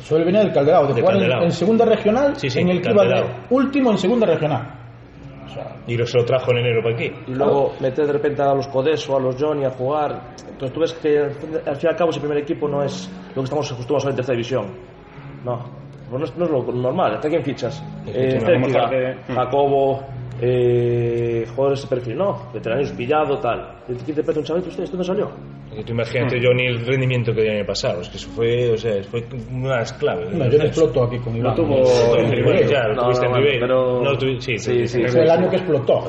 Suele 0.04 0.26
venir 0.26 0.42
del 0.42 0.54
Calderao, 0.54 0.88
de, 0.88 0.94
De 0.94 1.02
jugar 1.02 1.44
en- 1.44 1.52
segunda 1.52 1.86
regional, 1.86 2.34
en 2.42 2.70
el 2.70 2.82
que 2.82 2.92
iba 2.92 3.04
de 3.06 3.24
último 3.50 3.92
en 3.92 3.98
segunda 3.98 4.26
regional. 4.28 4.85
Y 5.88 5.98
lo- 5.98 6.06
se 6.08 6.18
lo 6.18 6.26
trajo 6.26 6.52
en 6.52 6.58
enero 6.60 6.82
para 6.84 6.96
aquí. 6.96 7.12
Y 7.28 7.34
luego 7.34 7.74
meter 7.80 8.08
de 8.08 8.14
repente 8.14 8.42
a 8.42 8.54
los 8.54 8.68
Codes 8.68 9.08
o 9.10 9.18
a 9.18 9.20
los 9.20 9.36
Johnny 9.42 9.66
a 9.66 9.70
jugar. 9.72 10.34
Entonces 10.50 10.74
tú 10.74 10.80
ves 10.80 10.94
que 10.94 11.20
al 11.20 11.32
fin 11.32 11.52
y 11.84 11.88
al 11.88 11.96
cabo 11.96 12.12
ese 12.12 12.20
primer 12.20 12.38
equipo 12.38 12.68
no 12.68 12.84
es 12.84 13.10
lo 13.30 13.36
que 13.42 13.44
estamos 13.46 13.72
acostumbrados 13.72 14.06
a 14.06 14.10
en 14.10 14.16
tercera 14.16 14.36
división. 14.36 14.66
No, 15.44 15.60
pues 16.10 16.20
no 16.20 16.26
es, 16.26 16.36
no 16.38 16.46
es 16.46 16.52
lo 16.52 16.64
normal. 16.74 17.16
¿Está 17.16 17.30
quién 17.30 17.44
fichas? 17.44 17.84
Eh, 18.08 18.40
que- 18.90 19.34
Jacobo, 19.34 20.04
eh, 20.42 21.46
jugadores 21.56 21.82
de 21.84 21.88
perfil. 21.88 22.18
No, 22.18 22.38
veteranos, 22.54 22.92
pillado, 22.92 23.38
tal. 23.40 23.76
¿Quién 23.88 24.16
te 24.16 24.24
un 24.40 24.44
chavalito? 24.46 24.70
¿Usted 24.70 24.84
esto 24.84 24.98
no 24.98 25.04
salió? 25.04 25.30
Y 25.78 25.84
tú 25.84 25.92
imagínate, 25.94 26.40
Johnny, 26.42 26.66
el 26.68 26.86
rendimiento 26.86 27.34
que 27.34 27.42
dio 27.42 27.52
el 27.52 27.58
año 27.60 27.66
pasado. 27.68 28.02
Es 28.02 28.10
que 28.10 28.18
eso 28.18 28.30
fue, 28.30 28.72
o 28.72 28.78
sea, 28.78 29.04
fue 29.04 29.24
una 29.52 29.70
de 29.74 29.76
las 29.80 29.94
claves. 29.94 30.32
No, 30.34 30.50
yo 30.50 30.58
me 30.58 30.66
explotó 30.66 31.04
aquí 31.04 31.18
con 31.20 31.36
Iván. 31.36 31.56
tuvo- 31.56 31.76
Eh, 31.84 32.20
En 32.22 32.32
Ribeiro, 32.32 32.70
ya, 32.70 32.88
lo 32.88 32.96
No, 32.96 33.02
tuviste 33.04 33.26
no, 33.28 33.32
en 33.36 33.38
Ribeiro. 33.44 33.60
pero- 33.68 34.04
No, 34.04 34.12
lo 34.14 34.20
sí, 34.20 34.38
Sí, 34.58 34.88
sí, 34.88 35.02
en 35.02 35.10
Fue 35.10 35.22
el 35.24 35.30
año 35.32 35.50
que 35.50 35.56
explotó. 35.58 36.04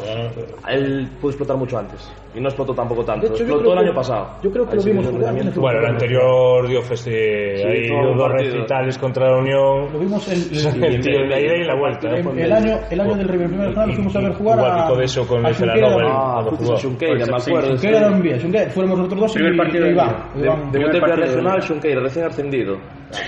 Él 0.68 1.08
pudo 1.20 1.30
explotar 1.30 1.56
mucho 1.56 1.78
antes. 1.78 2.12
Y 2.34 2.40
no 2.40 2.48
explotó 2.48 2.74
tampoco 2.74 3.02
tanto. 3.04 3.26
De 3.28 3.34
hecho, 3.34 3.44
yo 3.44 3.54
explotó 3.54 3.72
el 3.72 3.78
que- 3.80 3.84
año 3.86 3.94
pasado. 3.94 4.28
yo 4.42 4.50
creo 4.50 4.64
que 4.66 4.72
Ahí 4.72 4.76
lo 4.78 4.84
vimos 4.84 5.06
jugar 5.06 5.38
en. 5.38 5.54
Bueno, 5.54 5.78
el 5.80 5.86
anterior 5.86 6.68
dio 6.68 6.82
feste, 6.82 7.56
Sí, 7.56 7.62
ahí 7.62 7.88
dos 7.88 8.28
partido. 8.28 8.54
recitales 8.56 8.98
contra 8.98 9.30
la 9.30 9.38
Unión. 9.38 9.92
Lo 9.92 9.98
vimos 9.98 10.28
el, 10.28 10.84
El 10.84 11.00
tío, 11.00 11.24
la 11.24 11.40
ida 11.40 11.56
y 11.56 11.64
la 11.64 11.74
vuelta. 11.74 12.08
el, 12.14 12.52
año, 12.52 12.78
el 12.90 13.00
año 13.00 13.14
del 13.16 13.28
River 13.28 13.46
Primer 13.48 13.66
Regional 13.68 13.88
lo 13.88 13.94
fuimos 13.94 14.16
a 14.16 14.20
ver 14.20 14.32
jugar 14.34 14.58
Igual 14.58 14.70
a, 14.70 14.82
que 14.86 14.92
Codeso 14.92 15.26
con 15.26 15.46
el 15.46 15.54
Celanova, 15.54 15.94
de- 15.96 16.00
el- 16.02 16.06
Ah, 16.06 16.30
cuando 16.34 16.50
fuiste 16.50 16.64
a 16.64 16.76
jugó. 16.76 16.88
Junqueira, 16.90 17.26
me 17.26 17.36
acuerdo. 17.36 17.68
Junqueira 17.70 17.98
era 17.98 18.08
un 18.08 18.22
día, 18.22 18.38
Junqueira, 18.42 18.70
fuéramos 18.70 18.98
nosotros 18.98 19.20
dos 19.20 19.32
partido 19.57 19.84
de 19.84 19.90
Iván. 19.90 20.16
Iván. 20.36 20.72
De, 20.72 20.78
de, 20.78 20.84
de, 20.88 21.00
de 21.00 21.16
Regional, 21.16 21.62
Xunqueira, 21.62 22.00
recén 22.00 22.24
ascendido. 22.24 22.78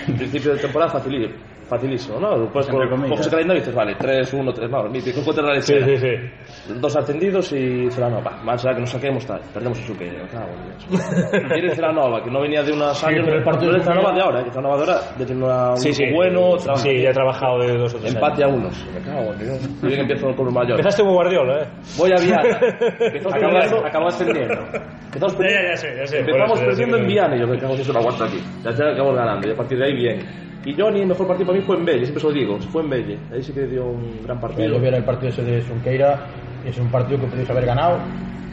En 0.07 0.17
principio 0.17 0.55
de 0.55 0.61
temporada 0.61 0.91
facilillo. 0.91 1.31
Facilísimo, 1.69 2.19
¿no? 2.19 2.39
Después 2.41 2.67
con 2.69 2.81
coges 3.09 3.27
el 3.27 3.31
calendario 3.31 3.59
y 3.59 3.61
dices, 3.61 3.75
vale, 3.75 3.95
3, 3.97 4.33
1, 4.33 4.53
3, 4.53 4.71
no, 4.71 4.89
ni 4.89 5.01
te 5.01 5.11
encuentras 5.11 5.47
la 5.47 5.61
Sí, 5.61 5.75
lechera. 5.75 5.99
sí, 5.99 6.07
sí. 6.67 6.75
Dos 6.81 6.97
ascendidos 6.97 7.53
y 7.53 7.91
Celanova. 7.91 8.39
Más 8.43 8.65
allá 8.65 8.75
que 8.75 8.81
nos 8.81 8.91
saquemos, 8.91 9.27
tal. 9.27 9.41
Perdemos 9.53 9.79
Xunqueira, 9.79 10.23
me 10.23 10.29
cago 10.29 10.49
en. 10.49 11.49
Quiere 11.49 11.75
Celanova, 11.75 12.23
que 12.25 12.31
no 12.31 12.41
venía 12.41 12.63
de 12.63 12.73
unos 12.73 13.03
años. 13.05 13.23
pero 13.25 13.37
el 13.39 13.45
partido 13.45 13.73
de 13.73 13.81
Celanova 13.81 14.13
de 14.15 14.21
ahora, 14.23 14.45
que 14.45 14.51
Celanova 14.51 14.77
de 14.77 14.81
ahora 14.83 15.01
ya 15.19 15.27
tiene 15.27 15.45
una- 15.45 15.71
un 15.71 15.77
Sí, 15.77 15.93
sí. 15.93 16.05
bueno, 16.13 16.57
trabaja 16.57 16.83
Sí, 16.83 17.03
ya 17.03 17.11
he 17.11 17.13
trabajado 17.13 17.59
de 17.61 17.77
dos 17.77 17.95
o 17.95 17.99
tres 17.99 18.15
empate 18.15 18.45
años. 18.45 18.55
a 18.55 18.59
unos. 18.59 18.87
Me 18.95 19.01
cago 19.01 19.33
en 19.33 19.39
Dios. 19.39 19.71
Y 19.83 19.87
bien 19.87 20.01
empiezo 20.01 20.35
con 20.35 20.45
los 20.47 20.55
mayores. 20.55 20.79
Empezaste 20.81 21.03
como 21.03 21.15
Guardiola, 21.15 21.63
¿eh? 21.63 21.67
Voy 21.99 22.11
a 22.13 22.17
Viana. 22.17 22.59
Acabas, 23.29 23.41
perdiendo. 23.41 23.87
acabas 23.87 24.17
perdiendo. 24.17 24.55
Ya, 24.55 25.49
ya, 25.49 25.69
ya 25.71 25.77
sé, 25.77 25.97
ya 25.97 26.07
sé. 26.07 26.19
Empezamos 26.21 26.61
perdiendo 26.61 26.97
que- 26.97 27.03
en 27.03 27.09
Viana 27.09 27.37
y 27.37 27.41
yo 27.41 27.51
que 27.51 27.59
cago 27.59 27.75
en 27.75 27.81
eso 27.81 27.93
no 27.93 27.99
aguanto 28.01 28.25
aquí. 28.25 28.39
Ya 28.65 28.71
ya 28.73 28.85
acabamos 28.93 29.17
ganando 29.17 29.49
y 29.49 29.53
a 29.53 29.57
partir 29.57 29.79
de 29.79 29.85
ahí 29.87 29.95
bien. 29.95 30.48
Y 30.65 30.75
Johnny, 30.77 31.01
el 31.01 31.07
mejor 31.07 31.27
partido 31.27 31.47
para 31.47 31.59
mí 31.59 31.65
fue 31.65 31.77
en 31.77 31.85
Belle, 31.85 32.01
siempre 32.05 32.21
se 32.21 32.27
lo 32.27 32.33
digo, 32.33 32.59
fue 32.61 32.83
en 32.83 32.91
Belle. 32.91 33.19
Ahí 33.33 33.43
sí 33.43 33.53
que 33.53 33.67
dio 33.67 33.87
un 33.87 34.23
gran 34.25 34.41
partido. 34.41 34.69
Yo 34.75 34.81
viera 34.81 34.97
el 34.99 35.05
partido 35.05 35.31
ese 35.31 35.43
de 35.43 35.63
Junqueira, 35.63 36.19
y 36.65 36.69
es 36.69 36.79
un 36.79 36.91
partido 36.91 37.21
que 37.21 37.27
podéis 37.27 37.49
haber 37.51 37.65
ganado, 37.67 37.99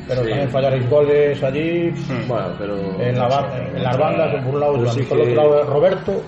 pero 0.07 0.21
Sí. 0.23 0.29
también 0.29 0.49
fallaréis 0.49 0.89
goles 0.89 1.43
allí, 1.43 1.91
Bueno, 2.27 2.47
pero. 2.59 3.01
en, 3.01 3.17
la 3.17 3.27
ba- 3.27 3.49
en 3.75 3.83
las 3.83 3.97
bandas, 3.97 4.43
por 4.45 4.53
un 4.53 4.59
lado, 4.59 4.73
Joan, 4.75 4.89
sí 4.89 5.01
y 5.01 5.03
por 5.03 5.17
el 5.19 5.25
que- 5.25 5.37
otro 5.37 5.43
lado 5.57 5.73
Roberto. 5.73 6.21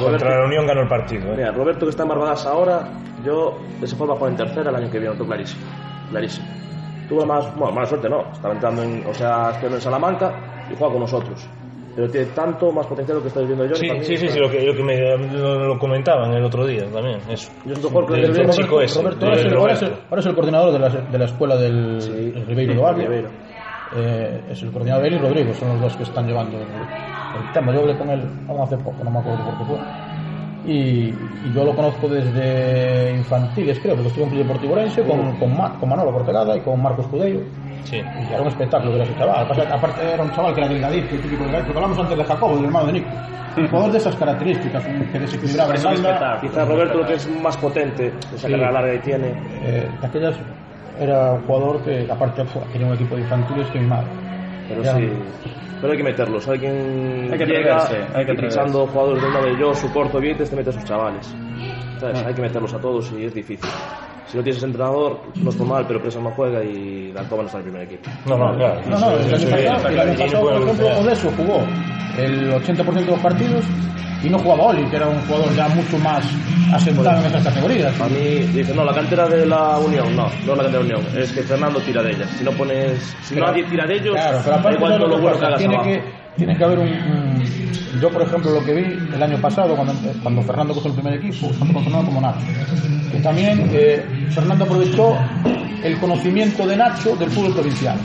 Contra 0.00 0.38
la 0.38 0.44
Unión 0.46 0.66
ganó 0.66 0.82
el 0.82 0.88
partido, 0.88 1.32
¿eh? 1.32 1.36
Mira, 1.36 1.52
Roberto 1.52 1.86
que 1.86 1.90
está 1.90 2.02
en 2.02 2.08
Barbadas 2.10 2.44
ahora, 2.46 2.88
yo 3.24 3.58
de 3.78 3.86
esa 3.86 3.96
forma 3.96 4.14
jugar 4.14 4.32
en 4.32 4.36
tercera 4.36 4.70
el 4.70 4.76
año 4.76 4.90
que 4.90 4.98
viene, 4.98 5.14
todo 5.14 5.26
clarísimo. 5.26 5.62
Clarísimo. 6.10 6.46
Tuvo 7.08 7.24
más, 7.26 7.54
bueno, 7.56 7.72
mala 7.74 7.86
suerte, 7.86 8.08
no. 8.08 8.30
Estaba 8.32 8.54
entrando 8.54 8.82
en, 8.82 9.04
o 9.06 9.14
sea, 9.14 9.52
en 9.62 9.80
Salamanca 9.80 10.32
y 10.70 10.74
juega 10.76 10.92
con 10.92 11.02
nosotros. 11.02 11.46
Pero 11.94 12.08
tiene 12.10 12.26
tanto 12.28 12.72
más 12.72 12.86
potencial 12.86 13.18
lo 13.18 13.22
que 13.22 13.28
estáis 13.28 13.46
viendo 13.46 13.66
yo. 13.66 13.74
Sí, 13.74 13.86
sí, 14.00 14.16
sí, 14.16 14.28
sí, 14.28 14.38
lo 14.38 14.48
que, 14.50 14.62
lo 14.62 14.74
que 14.74 14.82
me 14.82 14.98
lo, 14.98 15.66
lo 15.68 15.78
comentaban 15.78 16.32
el 16.32 16.42
otro 16.44 16.66
día 16.66 16.84
también. 16.90 17.18
Eso. 17.28 17.52
Yo 17.66 17.74
mejor 17.74 18.06
que 18.06 18.12
Del 18.14 18.24
el 18.24 18.50
chico 18.50 18.66
Roberto. 18.76 18.82
ese, 18.82 19.02
Roberto, 19.02 19.26
el, 19.26 19.54
ahora 19.56 19.72
es 19.74 19.82
el- 19.82 19.92
ahora 20.08 20.20
es 20.20 20.26
el 20.26 20.34
coordinador 20.34 20.72
de 20.72 20.78
la, 20.78 20.88
de 20.88 21.18
la 21.18 21.24
escuela 21.26 21.56
del 21.56 22.00
Sí, 22.00 22.32
Ribeiro. 22.46 22.92
Ribeiro. 22.94 23.28
Eh, 23.94 24.40
es 24.50 24.62
el 24.62 24.72
coordinador 24.72 25.04
él 25.04 25.14
y 25.14 25.18
Rodrigo, 25.18 25.52
son 25.52 25.68
los 25.68 25.80
dos 25.82 25.96
que 25.96 26.04
están 26.04 26.26
llevando 26.26 26.56
el, 26.56 27.40
el 27.42 27.52
tema. 27.52 27.74
Yo 27.74 27.80
hablé 27.80 27.94
con 27.98 28.08
él 28.08 28.22
aún 28.48 28.60
hace 28.62 28.78
poco, 28.78 29.04
no 29.04 29.10
me 29.10 29.18
acuerdo 29.18 29.44
por 29.44 29.58
qué 29.58 29.64
fue. 29.64 29.78
Y, 30.64 31.08
y 31.48 31.52
yo 31.52 31.64
lo 31.64 31.74
conozco 31.74 32.08
desde 32.08 33.12
infantiles, 33.16 33.80
creo, 33.80 33.94
porque 33.94 34.08
estuve 34.08 34.24
en 34.24 34.30
Club 34.30 34.42
Deportivo 34.44 34.72
Orense 34.74 35.02
con, 35.02 35.36
con, 35.36 35.56
Ma- 35.56 35.76
con 35.78 35.88
Manolo 35.88 36.12
Cortegada 36.12 36.56
y 36.56 36.60
con 36.60 36.80
Marcos 36.80 37.06
Cudeiro. 37.08 37.40
Sí. 37.84 37.96
Y 37.96 38.32
era 38.32 38.42
un 38.42 38.48
espectáculo 38.48 38.92
ver 38.92 39.00
a 39.02 39.04
ese 39.04 39.14
chaval. 39.16 39.46
Aparte, 39.72 40.12
era 40.12 40.22
un 40.22 40.30
chaval 40.32 40.54
que 40.54 40.60
era 40.60 40.68
delgadito, 40.68 41.08
típico 41.16 41.44
delgadito, 41.44 41.66
porque 41.72 41.78
hablamos 41.78 41.98
antes 41.98 42.18
de 42.18 42.24
Jacobo, 42.24 42.56
del 42.56 42.64
hermano 42.66 42.86
de 42.86 42.92
Nico. 42.94 43.08
Un 43.56 43.68
jugador 43.68 43.92
de 43.92 43.98
esas 43.98 44.16
características, 44.16 44.82
que 44.84 45.18
desequilibraba 45.18 45.74
en 45.74 45.82
banda. 45.82 46.38
Quizá 46.40 46.64
Roberto 46.64 46.98
lo 46.98 47.06
que 47.06 47.14
es 47.14 47.28
más 47.42 47.56
potente, 47.58 48.12
esa 48.34 48.46
Sí. 48.46 48.52
carrera 48.52 48.72
larga 48.72 48.92
que 48.92 48.98
tiene. 49.00 49.28
Eh, 49.62 49.88
de 50.00 50.06
aquellas 50.06 50.34
era 50.98 51.32
un 51.32 51.42
jugador 51.42 51.82
que 51.82 52.06
aparte 52.10 52.44
tenía 52.72 52.86
un 52.86 52.94
equipo 52.94 53.14
de 53.16 53.22
infantiles 53.22 53.68
que 53.68 53.78
mi 53.80 53.86
madre. 53.86 54.06
Pero 54.68 54.82
Era- 54.82 54.94
sí. 54.94 55.10
Pero 55.80 55.92
hay 55.92 55.98
que 55.98 56.04
meterlos. 56.04 56.48
Alguien 56.48 57.28
Hay 57.32 57.38
que 57.38 57.44
llega 57.46 57.76
atreverse, 57.76 58.16
hay 58.18 58.24
que 58.24 58.36
fichando 58.36 58.86
jugadores 58.86 59.22
de 59.22 59.28
una 59.28 59.40
de 59.40 59.58
yo, 59.58 59.74
su 59.74 59.92
corto 59.92 60.18
bien, 60.20 60.36
te 60.38 60.56
mete 60.56 60.70
a 60.70 60.72
sus 60.72 60.84
chavales. 60.84 61.34
¿Sabes? 61.98 62.24
Hay 62.24 62.32
que 62.34 62.40
meterlos 62.42 62.72
a 62.72 62.78
todos 62.80 63.12
y 63.18 63.24
es 63.24 63.34
difícil. 63.34 63.68
Si 64.26 64.36
no 64.38 64.42
tienes 64.42 64.62
entrenador, 64.62 65.20
no 65.36 65.50
es 65.50 65.56
mal, 65.60 65.84
pero 65.86 66.00
Presa 66.00 66.20
no 66.20 66.30
juega 66.30 66.62
y 66.64 67.12
la 67.12 67.22
Copa 67.24 67.42
no 67.42 67.46
está 67.48 67.58
en 67.58 67.64
el 67.66 67.70
primer 67.72 67.88
equipo. 67.88 68.10
No, 68.26 68.36
no, 68.38 68.56
claro. 68.56 68.80
No, 68.88 68.98
no, 68.98 69.10
el 69.10 69.18
año 69.18 69.36
Eso- 69.36 69.36
eso- 69.36 69.50
pasado, 69.50 69.88
el 69.88 70.00
año 70.00 70.12
eso- 70.12 70.22
pasado, 70.24 70.42
por 70.44 70.52
ejemplo, 70.54 71.30
jugó 71.36 71.62
el 72.18 72.52
80% 72.54 73.10
de 73.10 73.16
los 73.16 73.20
partidos 73.20 73.64
y 74.22 74.28
no 74.30 74.38
jugaba 74.38 74.62
Oli, 74.64 74.84
que 74.88 74.96
era 74.96 75.08
un 75.08 75.20
jugador 75.26 75.52
ya 75.54 75.68
mucho 75.68 75.98
más 75.98 76.24
asentado 76.72 77.18
en 77.20 77.26
esas 77.26 77.44
categorías. 77.44 78.00
A 78.00 78.08
mí 78.08 78.18
dice, 78.54 78.72
no, 78.74 78.84
la 78.84 78.94
cantera 78.94 79.28
de 79.28 79.44
la 79.44 79.78
Unión, 79.78 80.14
no, 80.16 80.28
no 80.46 80.54
la 80.56 80.62
cantera 80.62 80.82
de 80.84 80.88
la 80.90 80.96
Unión, 80.98 81.18
es 81.18 81.32
que 81.32 81.42
Fernando 81.42 81.80
tira 81.80 82.02
de 82.02 82.12
ella. 82.12 82.26
Si 82.28 82.44
no 82.44 82.52
pones, 82.52 83.00
si 83.22 83.34
Pero- 83.34 83.46
nadie 83.48 83.64
tira 83.64 83.84
de 83.86 83.94
ellos, 83.96 84.14
Claro, 84.14 84.38
pero 84.42 84.50
da 84.54 84.60
aparte 84.60 84.76
igual 84.78 84.92
¿sabes 84.92 85.04
todo 85.04 85.08
lo 85.08 85.14
lo 85.14 85.16
que 85.16 85.22
bueno 85.22 85.36
que 85.36 85.40
pasa? 85.40 85.46
hagas 85.48 85.58
tiene 85.58 85.74
abajo. 85.74 85.90
que 85.90 86.21
tiene 86.36 86.56
que 86.56 86.64
haber 86.64 86.78
un, 86.78 87.42
yo 88.00 88.10
por 88.10 88.22
ejemplo 88.22 88.52
lo 88.52 88.64
que 88.64 88.74
vi 88.74 89.14
el 89.14 89.22
año 89.22 89.38
pasado 89.38 89.76
cuando, 89.76 89.94
cuando 90.22 90.42
Fernando 90.42 90.74
cogió 90.74 90.90
el 90.90 90.96
primer 90.96 91.14
equipo 91.14 91.48
tanto 91.58 91.74
con 91.74 91.84
Fernando 91.84 92.06
como 92.06 92.20
Nacho 92.20 92.46
que 93.10 93.18
también 93.18 93.70
eh, 93.72 94.04
Fernando 94.30 94.64
aprovechó 94.64 95.16
el 95.82 95.98
conocimiento 95.98 96.66
de 96.66 96.76
Nacho 96.76 97.16
del 97.16 97.30
fútbol 97.30 97.52
provincial 97.54 97.98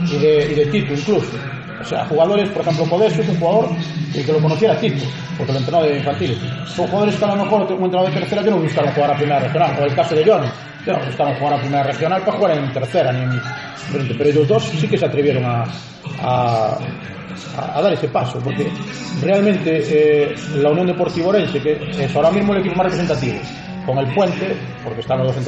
y 0.00 0.18
de, 0.18 0.68
Tito 0.70 0.92
incluso 0.92 1.36
O 1.80 1.84
sea, 1.84 2.04
jugadores, 2.06 2.48
por 2.50 2.62
ejemplo, 2.62 2.84
Codeso 2.84 3.22
es 3.22 3.28
un 3.28 3.38
jugador 3.38 3.68
que, 4.12 4.24
que 4.24 4.32
lo 4.32 4.40
conociera 4.40 4.78
Tito, 4.78 5.04
porque 5.36 5.52
lo 5.52 5.58
entrenó 5.58 5.82
de 5.82 5.98
infantiles. 5.98 6.38
Son 6.66 6.86
jugadores 6.86 7.16
que 7.16 7.24
a 7.24 7.34
lo 7.34 7.44
mejor 7.44 7.62
un 7.62 7.84
entrenador 7.84 8.12
de 8.12 8.20
tercera 8.20 8.42
yo 8.42 8.50
no 8.50 8.58
buscaron 8.58 8.92
jugar 8.92 9.10
a 9.10 9.16
primera 9.16 9.40
regional, 9.40 9.76
o 9.80 9.84
el 9.84 9.94
caso 9.94 10.14
de 10.14 10.24
Johnny, 10.24 10.48
yo 10.86 10.92
no 10.92 11.06
buscaron 11.06 11.34
jugar 11.34 11.54
a 11.54 11.60
primera 11.60 11.82
regional 11.82 12.22
para 12.22 12.36
jugar 12.36 12.58
en 12.58 12.72
tercera, 12.72 13.12
ni 13.12 13.22
en 13.22 13.40
frente. 13.90 14.14
Pero 14.16 14.30
ellos 14.30 14.48
dos 14.48 14.64
sí 14.64 14.88
que 14.88 14.98
se 14.98 15.06
atrevieron 15.06 15.44
a, 15.44 16.78
a- 17.56 17.78
a 17.78 17.82
dar 17.82 17.92
ese 17.92 18.08
paso, 18.08 18.38
porque 18.42 18.66
realmente 19.22 19.82
eh, 19.88 20.34
la 20.56 20.70
Unión 20.70 20.86
Deportiva 20.86 21.28
Orense, 21.28 21.60
que 21.60 21.78
es 21.98 22.14
ahora 22.16 22.30
mismo 22.30 22.52
el 22.52 22.60
equipo 22.60 22.76
más 22.76 22.86
representativo, 22.86 23.38
con 23.84 23.98
el 23.98 24.12
puente, 24.12 24.56
porque 24.84 25.00
están 25.00 25.18
los 25.18 25.28
dos 25.28 25.36
en 25.36 25.44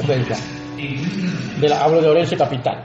de 1.61 1.69
la, 1.69 1.81
hablo 1.83 2.01
de 2.01 2.07
Orense 2.09 2.37
capital. 2.37 2.77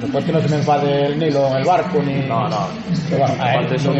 Después 0.00 0.24
que 0.24 0.32
no 0.32 0.40
se 0.40 0.48
me 0.48 0.56
enfade 0.56 1.06
el 1.06 1.18
Nilo 1.18 1.46
en 1.48 1.56
el 1.58 1.64
barco, 1.64 2.02
ni. 2.02 2.14
No, 2.26 2.48
no. 2.48 2.66
Bueno, 3.10 3.26
a 3.40 3.54
él, 3.54 3.78
son. 3.78 3.94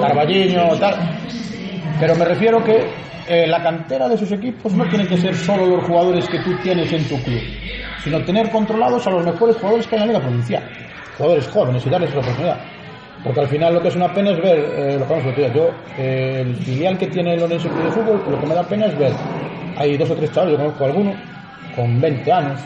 Carballiño, 0.00 0.76
tal. 0.78 0.94
Pero 2.00 2.14
me 2.16 2.24
refiero 2.24 2.62
que 2.64 2.84
eh, 3.28 3.46
la 3.46 3.62
cantera 3.62 4.08
de 4.08 4.14
esos 4.16 4.30
equipos 4.32 4.72
no 4.74 4.84
tiene 4.88 5.06
que 5.06 5.16
ser 5.16 5.34
solo 5.36 5.66
los 5.66 5.84
jugadores 5.84 6.28
que 6.28 6.38
tú 6.40 6.54
tienes 6.62 6.92
en 6.92 7.04
tu 7.08 7.20
club, 7.22 7.40
sino 8.02 8.22
tener 8.24 8.50
controlados 8.50 9.06
a 9.06 9.10
los 9.10 9.24
mejores 9.24 9.56
jugadores 9.56 9.86
que 9.86 9.96
hay 9.96 10.02
en 10.02 10.08
la 10.08 10.12
liga 10.14 10.24
provincial. 10.24 10.62
Jugadores 11.16 11.48
jóvenes 11.48 11.86
y 11.86 11.90
darles 11.90 12.14
la 12.14 12.20
oportunidad. 12.20 12.60
Porque 13.24 13.40
al 13.40 13.48
final 13.48 13.74
lo 13.74 13.82
que 13.82 13.88
es 13.88 13.96
una 13.96 14.12
pena 14.12 14.30
es 14.30 14.40
ver, 14.40 14.58
eh, 14.58 14.98
lo 14.98 15.06
que 15.06 15.12
vamos 15.12 15.24
a 15.24 15.28
decir, 15.28 15.52
yo, 15.52 15.70
eh, 15.98 16.42
el 16.42 16.56
filial 16.56 16.98
que 16.98 17.06
tiene 17.08 17.34
el 17.34 17.42
Orense 17.42 17.68
Club 17.68 17.84
de 17.84 17.90
Fútbol, 17.90 18.22
lo 18.30 18.40
que 18.40 18.46
me 18.46 18.54
da 18.54 18.62
pena 18.62 18.86
es 18.86 18.98
ver, 18.98 19.12
hay 19.76 19.96
dos 19.96 20.10
o 20.10 20.14
tres 20.14 20.30
chavales, 20.32 20.56
yo 20.56 20.64
conozco 20.64 20.84
alguno, 20.84 21.14
con 21.74 22.00
20 22.00 22.32
años, 22.32 22.60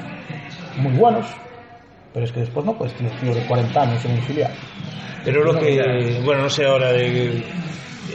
muy 0.77 0.93
buenos, 0.93 1.27
pero 2.13 2.27
es 2.27 2.33
que 2.33 2.41
después 2.41 2.67
no 2.67 2.77
puedes 2.77 2.95
tener 2.95 3.13
tíos 3.21 3.37
de 3.37 3.43
40 3.47 3.83
años 3.83 4.05
en 4.05 4.11
un 4.13 4.23
filial. 4.23 4.53
Pero 5.25 5.45
lo 5.45 5.59
que, 5.59 6.21
bueno, 6.25 6.43
no 6.43 6.51
sé 6.51 6.65
ahora 6.65 6.93
de 6.93 7.43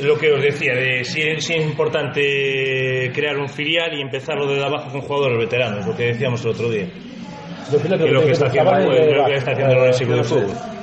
lo 0.01 0.17
que 0.17 0.31
os 0.31 0.41
decía, 0.41 0.73
de 0.73 1.03
si, 1.03 1.21
si 1.39 1.53
es 1.53 1.65
importante 1.65 3.11
crear 3.13 3.37
un 3.37 3.47
filial 3.47 3.93
y 3.97 4.01
empezarlo 4.01 4.47
desde 4.47 4.65
abajo 4.65 4.91
con 4.91 5.01
jugadores 5.01 5.37
veteranos, 5.39 5.85
lo 5.85 5.95
que 5.95 6.07
decíamos 6.07 6.43
el 6.43 6.51
otro 6.51 6.69
día. 6.69 6.87
Yo 7.71 7.81
Que 7.81 8.11
lo 8.11 8.23
que 8.23 8.31
está 8.31 8.47
haciendo, 8.47 8.71
lo 8.71 9.25
que 9.25 9.35
está 9.35 9.51
haciendo 9.51 9.73
el 9.73 9.79
Orense 9.79 10.05
Club 10.05 10.17
de 10.17 10.23
sé. 10.23 10.35
Fútbol. 10.35 10.74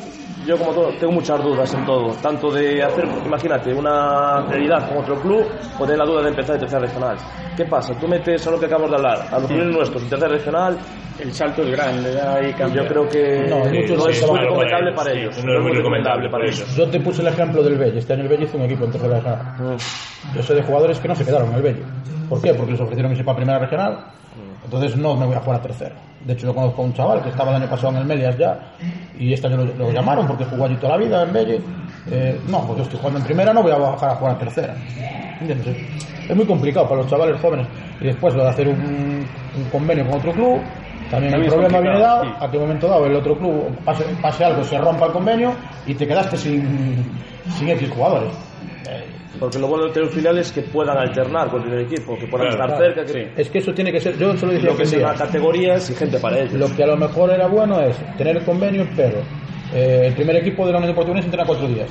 Yo 0.46 0.58
como 0.58 0.72
todo, 0.72 0.88
tengo 0.98 1.12
muchas 1.12 1.40
dudas 1.42 1.72
en 1.72 1.84
todo, 1.86 2.12
tanto 2.20 2.50
de 2.50 2.82
hacer, 2.82 3.04
imagínate, 3.24 3.72
una 3.72 4.44
realidad 4.48 4.88
con 4.88 4.98
otro 4.98 5.20
club 5.20 5.46
o 5.78 5.84
tener 5.84 5.98
la 5.98 6.04
duda 6.04 6.22
de 6.22 6.30
empezar 6.30 6.56
en 6.56 6.60
tercera 6.62 6.80
regional. 6.82 7.16
¿Qué 7.56 7.64
pasa? 7.66 7.94
Tú 8.00 8.08
metes 8.08 8.44
a 8.46 8.50
lo 8.50 8.58
que 8.58 8.66
acabamos 8.66 8.90
de 8.90 8.96
hablar, 8.96 9.28
a 9.30 9.38
los 9.38 9.46
clubes 9.48 9.66
nuestros 9.66 10.02
en 10.02 10.08
tercera 10.08 10.32
regional, 10.32 10.78
El 11.20 11.32
salto 11.32 11.62
es 11.62 11.70
grande, 11.70 12.20
ahí 12.20 12.52
cambia. 12.54 12.82
yo 12.82 12.88
creo 12.88 13.08
que 13.08 13.46
No, 13.48 13.62
hay 13.64 13.82
muchos 13.82 13.98
no 13.98 14.04
que 14.06 14.10
es 14.12 14.26
muy 14.28 14.38
recomendable 14.40 14.92
para 14.96 15.12
sí, 15.12 15.18
ellos. 15.18 15.44
no 15.44 15.52
es 15.58 15.62
muy 15.62 15.72
recomendable 15.72 16.28
para 16.30 16.44
ellos. 16.46 16.76
Yo 16.76 16.88
te 16.90 16.98
puse 17.00 17.22
el 17.22 17.28
ejemplo 17.28 17.62
del 17.62 17.78
Belle. 17.78 17.98
Este 17.98 18.12
año 18.14 18.22
el 18.22 18.28
Belle 18.28 18.44
hizo 18.44 18.56
un 18.56 18.64
equipo 18.64 18.84
en 18.86 18.90
tercera 18.90 19.14
regional. 19.20 19.76
Yo 20.34 20.42
sé 20.42 20.54
de 20.54 20.62
jugadores 20.62 20.98
que 20.98 21.06
no 21.08 21.14
se 21.14 21.24
quedaron 21.24 21.48
en 21.50 21.54
el 21.54 21.62
Belle. 21.62 21.84
¿Por 22.28 22.40
qué? 22.42 22.52
Porque 22.54 22.72
les 22.72 22.80
ofrecieron 22.80 23.12
irse 23.12 23.22
para 23.22 23.36
primera 23.36 23.58
regional. 23.60 24.06
Entonces 24.64 24.96
no 24.96 25.16
me 25.16 25.26
voy 25.26 25.34
a 25.36 25.40
jugar 25.40 25.58
a 25.60 25.62
tercera. 25.62 25.94
De 26.24 26.32
hecho, 26.34 26.46
yo 26.46 26.54
conozco 26.54 26.82
a 26.82 26.84
un 26.84 26.92
chaval 26.94 27.22
que 27.22 27.30
estaba 27.30 27.50
el 27.50 27.62
año 27.62 27.68
pasado 27.70 27.90
en 27.94 27.96
el 27.98 28.04
Melias 28.04 28.36
ya 28.38 28.58
y 29.18 29.32
este 29.32 29.46
año 29.48 29.58
lo, 29.58 29.64
lo 29.74 29.90
llamaron 29.92 30.26
porque 30.26 30.44
jugó 30.44 30.66
allí 30.66 30.76
toda 30.76 30.96
la 30.96 31.04
vida 31.04 31.22
en 31.22 31.32
Belle. 31.32 31.60
Eh, 32.10 32.40
no, 32.48 32.60
porque 32.66 32.78
yo 32.78 32.82
estoy 32.84 32.98
jugando 32.98 33.18
en 33.20 33.24
primera, 33.24 33.52
no 33.52 33.62
voy 33.62 33.72
a 33.72 33.76
bajar 33.76 34.10
a 34.10 34.14
jugar 34.16 34.34
a 34.36 34.38
tercera. 34.38 34.74
¿Entiendes? 35.40 35.66
Es- 36.28 36.36
muy 36.36 36.46
complicado 36.46 36.88
para 36.88 37.02
los 37.02 37.10
chavales 37.10 37.38
jóvenes. 37.40 37.66
Y 38.00 38.04
después 38.06 38.34
lo 38.34 38.42
de 38.44 38.48
hacer 38.48 38.66
un, 38.68 39.26
un 39.54 39.64
convenio 39.70 40.06
con 40.06 40.18
otro 40.18 40.32
club. 40.32 40.60
También, 41.10 41.34
el 41.34 41.40
También 41.42 41.50
problema 41.50 41.80
viene 41.82 41.98
dado 42.00 42.18
complicado, 42.20 42.46
a 42.46 42.50
qué 42.50 42.58
momento 42.58 42.88
dado 42.88 43.06
el 43.06 43.16
otro 43.16 43.36
club 43.36 43.76
pase, 43.84 44.04
pase 44.22 44.44
algo, 44.44 44.64
se 44.64 44.78
rompa 44.78 45.06
el 45.06 45.12
convenio 45.12 45.52
y 45.86 45.94
te 45.94 46.06
quedaste 46.06 46.36
sin, 46.38 46.96
sin 47.50 47.68
X 47.68 47.90
jugadores. 47.90 48.32
Porque 49.40 49.58
lo 49.58 49.66
bueno 49.66 49.84
de 49.86 49.90
tener 49.92 50.08
un 50.08 50.14
filial 50.14 50.38
es 50.38 50.52
que 50.52 50.62
puedan 50.62 50.96
alternar 50.96 51.48
con 51.50 51.62
el 51.62 51.68
primer 51.68 51.86
equipo, 51.86 52.16
que 52.18 52.26
puedan 52.26 52.48
Claro, 52.48 52.64
estar 52.74 52.78
claro. 52.78 53.06
cerca, 53.06 53.12
que 53.34 53.40
Es 53.42 53.48
que 53.50 53.58
eso 53.58 53.72
tiene 53.72 53.90
que 53.90 54.00
ser, 54.00 54.16
yo 54.18 54.36
se 54.36 54.46
lo 54.46 54.52
decía 54.52 54.70
lo 54.70 54.76
que 54.76 54.82
aquel 54.82 54.86
es 54.94 54.98
día. 54.98 55.06
una 55.08 55.14
categoría 55.18 55.74
exigente 55.76 56.18
para 56.18 56.38
ellos. 56.38 56.52
Lo 56.54 56.76
que 56.76 56.82
a 56.82 56.86
lo 56.86 56.96
mejor 56.96 57.30
era 57.30 57.46
bueno 57.48 57.80
es 57.80 57.96
tener 58.16 58.36
el 58.36 58.44
convenio, 58.44 58.86
pero 58.94 59.18
eh, 59.74 60.04
el 60.08 60.14
primer 60.14 60.36
equipo 60.36 60.66
de 60.66 60.72
la 60.72 60.78
Unión 60.78 60.92
Deportiva 60.92 61.18
entrena 61.18 61.44
cuatro 61.46 61.66
días. 61.66 61.88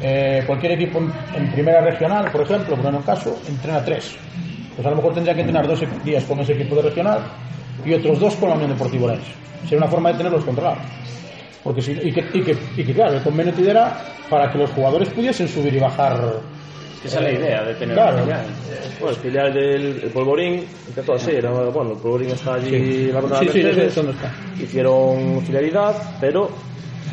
Eh, 0.00 0.44
cualquier 0.46 0.72
equipo 0.72 0.98
en, 0.98 1.12
en 1.34 1.50
primera 1.52 1.80
regional, 1.80 2.30
por 2.30 2.42
ejemplo, 2.42 2.76
por 2.76 2.94
un 2.94 3.02
caso, 3.02 3.36
entrena 3.48 3.84
tres. 3.84 4.16
Pues 4.76 4.86
a 4.86 4.90
lo 4.90 4.96
mejor 4.96 5.12
tendría 5.14 5.34
que 5.34 5.40
entrenar 5.40 5.66
dos 5.66 5.82
días 6.04 6.22
con 6.24 6.38
ese 6.38 6.52
equipo 6.52 6.76
de 6.76 6.82
regional 6.82 7.18
y 7.84 7.92
otros 7.94 8.20
dos 8.20 8.36
con 8.36 8.48
la 8.50 8.54
Unión 8.54 8.70
Deportiva 8.70 9.06
Orense. 9.06 9.32
Sería 9.64 9.78
una 9.78 9.88
forma 9.88 10.12
de 10.12 10.18
tenerlos 10.18 10.44
controlados. 10.44 10.78
Porque 11.64 11.82
si, 11.82 11.90
y, 11.92 12.12
que, 12.12 12.24
y, 12.32 12.42
que, 12.42 12.56
y 12.76 12.84
que, 12.84 12.94
claro, 12.94 13.14
el 13.16 13.22
convenio 13.22 13.52
te 13.52 13.62
diera 13.62 14.00
para 14.30 14.50
que 14.52 14.58
los 14.58 14.70
jugadores 14.70 15.08
pudiesen 15.10 15.48
subir 15.48 15.74
y 15.74 15.80
bajar. 15.80 16.16
Esa 17.04 17.18
es 17.18 17.24
la 17.24 17.32
idea 17.32 17.62
de 17.64 17.74
tener 17.74 17.94
Claro. 17.96 18.16
un 18.16 18.22
filial. 18.22 18.44
Bueno, 19.00 19.16
el 19.16 19.22
filial 19.22 19.54
del 19.54 20.00
el 20.04 20.10
Polvorín, 20.10 20.64
que 20.94 21.02
todo 21.02 21.16
así, 21.16 21.30
era, 21.30 21.50
bueno, 21.52 21.92
el 21.92 21.98
Polvorín 21.98 22.30
está 22.30 22.54
allí 22.54 23.08
en 23.08 23.14
la 23.14 23.38
Sí, 23.38 23.46
de 23.46 23.52
sí, 23.52 23.60
dónde 23.96 24.12
está. 24.12 24.30
hicieron 24.58 25.42
filialidad, 25.42 26.16
pero 26.20 26.50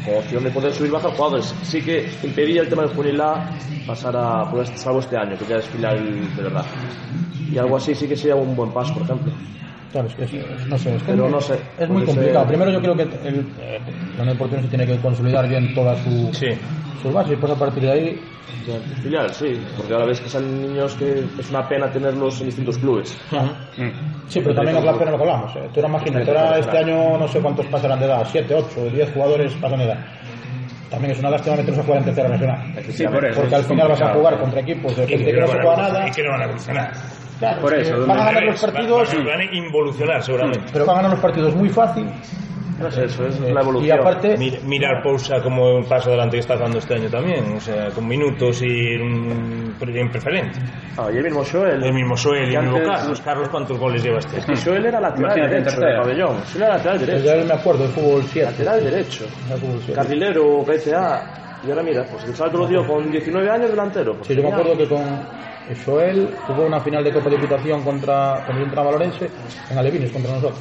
con 0.05 0.15
opción 0.17 0.43
de 0.43 0.51
poder 0.51 0.73
subir 0.73 0.89
y 0.89 0.93
bajar 0.93 1.11
jugadores. 1.11 1.55
Sí 1.63 1.81
que 1.81 2.05
impedía 2.23 2.61
el 2.61 2.69
tema 2.69 2.83
del 2.83 2.91
juvenil 2.91 3.21
A 3.21 3.49
pasar 3.87 4.15
a, 4.17 4.49
por 4.49 4.61
este- 4.61 4.77
salvo 4.77 4.99
este 4.99 5.15
año, 5.17 5.37
que 5.37 5.45
ya 5.45 5.57
es 5.57 5.67
filial 5.67 6.35
de 6.35 6.41
verdad. 6.43 6.65
Y 7.51 7.57
algo 7.57 7.77
así 7.77 7.93
sí 7.93 8.07
que 8.07 8.15
sería 8.15 8.35
un 8.35 8.55
buen 8.55 8.71
paso, 8.71 8.93
por 8.93 9.03
ejemplo. 9.03 9.31
Claro, 9.95 10.09
es 10.09 10.67
no 10.67 10.77
sé, 10.77 10.95
es 10.95 11.03
que 11.03 11.11
Pero 11.13 11.25
es, 11.27 11.31
no 11.31 11.39
sé, 11.39 11.53
es 11.77 11.89
muy 11.89 12.03
complicado. 12.03 12.39
ser- 12.39 12.47
Primero 12.49 12.71
yo 12.71 12.81
creo 12.81 12.95
que 12.97 13.03
el, 13.03 13.45
la 14.17 14.23
Unión 14.23 14.61
se 14.61 14.67
tiene 14.67 14.85
que 14.85 14.99
consolidar 14.99 15.47
bien 15.47 15.73
toda 15.73 15.95
su, 15.95 16.29
Sí. 16.33 16.47
sus 17.01 17.13
bases 17.13 17.29
y 17.29 17.31
después 17.31 17.53
a 17.53 17.55
partir 17.57 17.83
de 17.83 17.91
ahí 17.91 18.31
Filial, 19.01 19.33
sí, 19.33 19.57
porque 19.77 19.93
ahora 19.93 20.05
ves 20.07 20.19
que 20.19 20.27
salen 20.29 20.61
niños 20.61 20.95
que 20.95 21.23
es 21.37 21.49
una 21.49 21.67
pena 21.69 21.89
tenerlos 21.91 22.39
en 22.41 22.47
distintos 22.47 22.77
clubes. 22.77 23.17
Sí, 24.27 24.41
pero 24.41 24.53
también 24.55 24.77
es 24.77 24.83
la 24.83 24.93
pena 24.97 25.11
lo 25.11 25.17
que 25.17 25.23
hablamos. 25.23 25.55
¿eh? 25.55 25.69
Tú 25.73 25.79
ahora 25.79 25.89
imagínate, 25.89 26.31
ahora 26.37 26.57
este 26.59 26.77
año 26.77 27.17
no 27.17 27.27
sé 27.27 27.39
cuántos 27.39 27.65
pasarán 27.67 27.99
de 27.99 28.05
edad, 28.07 28.27
7, 28.29 28.53
8, 28.53 28.81
10 28.91 29.13
jugadores 29.13 29.53
pasan 29.55 29.79
de 29.79 29.85
edad. 29.85 30.05
También 30.89 31.11
es 31.11 31.19
una 31.19 31.29
lástima 31.29 31.55
meterlos 31.55 31.79
a 31.79 31.83
jugar 31.83 31.99
en 31.99 32.05
tercera 32.05 32.27
regional. 32.27 32.73
Sí, 32.89 33.05
por 33.07 33.25
eso. 33.25 33.39
Porque 33.39 33.55
al 33.55 33.63
final 33.63 33.87
vas 33.87 34.01
a 34.01 34.13
jugar 34.13 34.39
contra 34.39 34.59
equipos 34.61 34.95
de 34.97 35.03
Y 35.05 35.07
gente 35.07 35.31
que 35.31 35.39
no 35.41 35.47
se 35.47 35.53
juega 35.61 35.77
nada. 35.77 36.07
y 36.07 36.11
que 36.11 36.23
no 36.23 36.31
van 36.31 36.41
a 36.41 36.43
evolucionar. 36.45 36.91
Claro, 37.39 37.61
Por 37.61 37.73
es 37.73 37.87
eso, 37.87 37.99
que 37.99 38.05
van 38.07 38.19
a 38.19 38.25
ganar 38.25 38.43
los 38.43 38.61
partidos, 38.61 39.13
van, 39.15 39.25
van 39.25 39.39
a 39.41 39.55
involucionar 39.55 40.23
seguramente. 40.23 40.69
pero 40.71 40.85
van 40.85 40.95
a 40.95 40.97
ganar 41.01 41.11
los 41.11 41.19
partidos 41.21 41.55
muy 41.55 41.69
fácil. 41.69 42.09
No 42.79 42.91
sé, 42.91 43.05
eso 43.05 43.25
es 43.25 43.39
la 43.39 43.47
Y 43.47 43.63
evolución. 43.63 43.99
aparte, 44.01 44.37
Mi- 44.37 44.51
Mirar 44.65 45.01
Pousa 45.01 45.41
como 45.41 45.77
un 45.77 45.85
paso 45.85 46.09
adelante 46.09 46.35
que 46.35 46.41
está 46.41 46.57
dando 46.57 46.77
este 46.77 46.93
año 46.95 47.09
también, 47.09 47.53
o 47.55 47.59
sea, 47.61 47.89
con 47.91 48.05
minutos 48.05 48.61
y 48.61 48.95
un, 48.95 49.73
en 49.79 50.09
preferente. 50.11 50.59
Ah, 50.97 51.07
y 51.13 51.15
el 51.17 51.23
mismo 51.23 51.41
Joel. 51.49 51.81
El 51.81 51.93
mismo 51.93 52.17
Soel 52.17 52.49
y 52.49 52.51
que 52.51 52.57
el 52.57 52.63
mismo 52.63 52.83
Carlos. 52.83 53.21
Carlos, 53.21 53.47
¿cuántos 53.49 53.79
goles 53.79 54.03
lleva 54.03 54.19
este? 54.19 54.39
Y 54.51 54.57
Joel 54.57 54.85
era 54.87 54.99
lateral 54.99 55.23
Imagínate 55.37 55.53
derecho 55.55 55.79
del 55.79 55.95
pabellón. 55.97 56.37
Joel 56.51 56.63
era 56.63 56.67
lateral 56.75 56.99
derecho. 56.99 57.23
ya 57.25 57.43
me 57.45 57.53
acuerdo, 57.53 57.83
el 57.85 57.91
fútbol 57.91 58.23
7. 58.27 58.51
Lateral 58.51 58.83
derecho. 58.83 59.23
El 59.49 59.57
fútbol 59.57 59.79
7. 59.85 59.93
Carrilero, 59.93 60.63
PTA. 60.65 61.23
Y 61.65 61.69
ahora 61.69 61.83
mira, 61.83 62.05
pues 62.09 62.23
el 62.25 62.35
salto 62.35 62.57
lo 62.59 62.67
dio 62.67 62.85
con 62.87 63.11
19 63.11 63.49
años 63.49 63.69
delantero. 63.71 64.15
Pues 64.15 64.27
Sí, 64.27 64.35
yo 64.35 64.43
me 64.43 64.49
acuerdo 64.51 64.77
que 64.77 64.87
con 64.87 65.01
Joel 65.85 66.29
jugó 66.45 66.65
una 66.65 66.79
final 66.79 67.03
de 67.03 67.11
Copa 67.11 67.29
de 67.29 67.37
Diputación 67.37 67.83
contra, 67.83 68.41
cuando 68.45 68.59
yo 68.59 68.65
entraba 68.65 68.89
a 68.89 68.91
Lorense, 68.93 69.29
en 69.71 69.77
Alevines 69.77 70.11
contra 70.11 70.33
nosotros. 70.33 70.59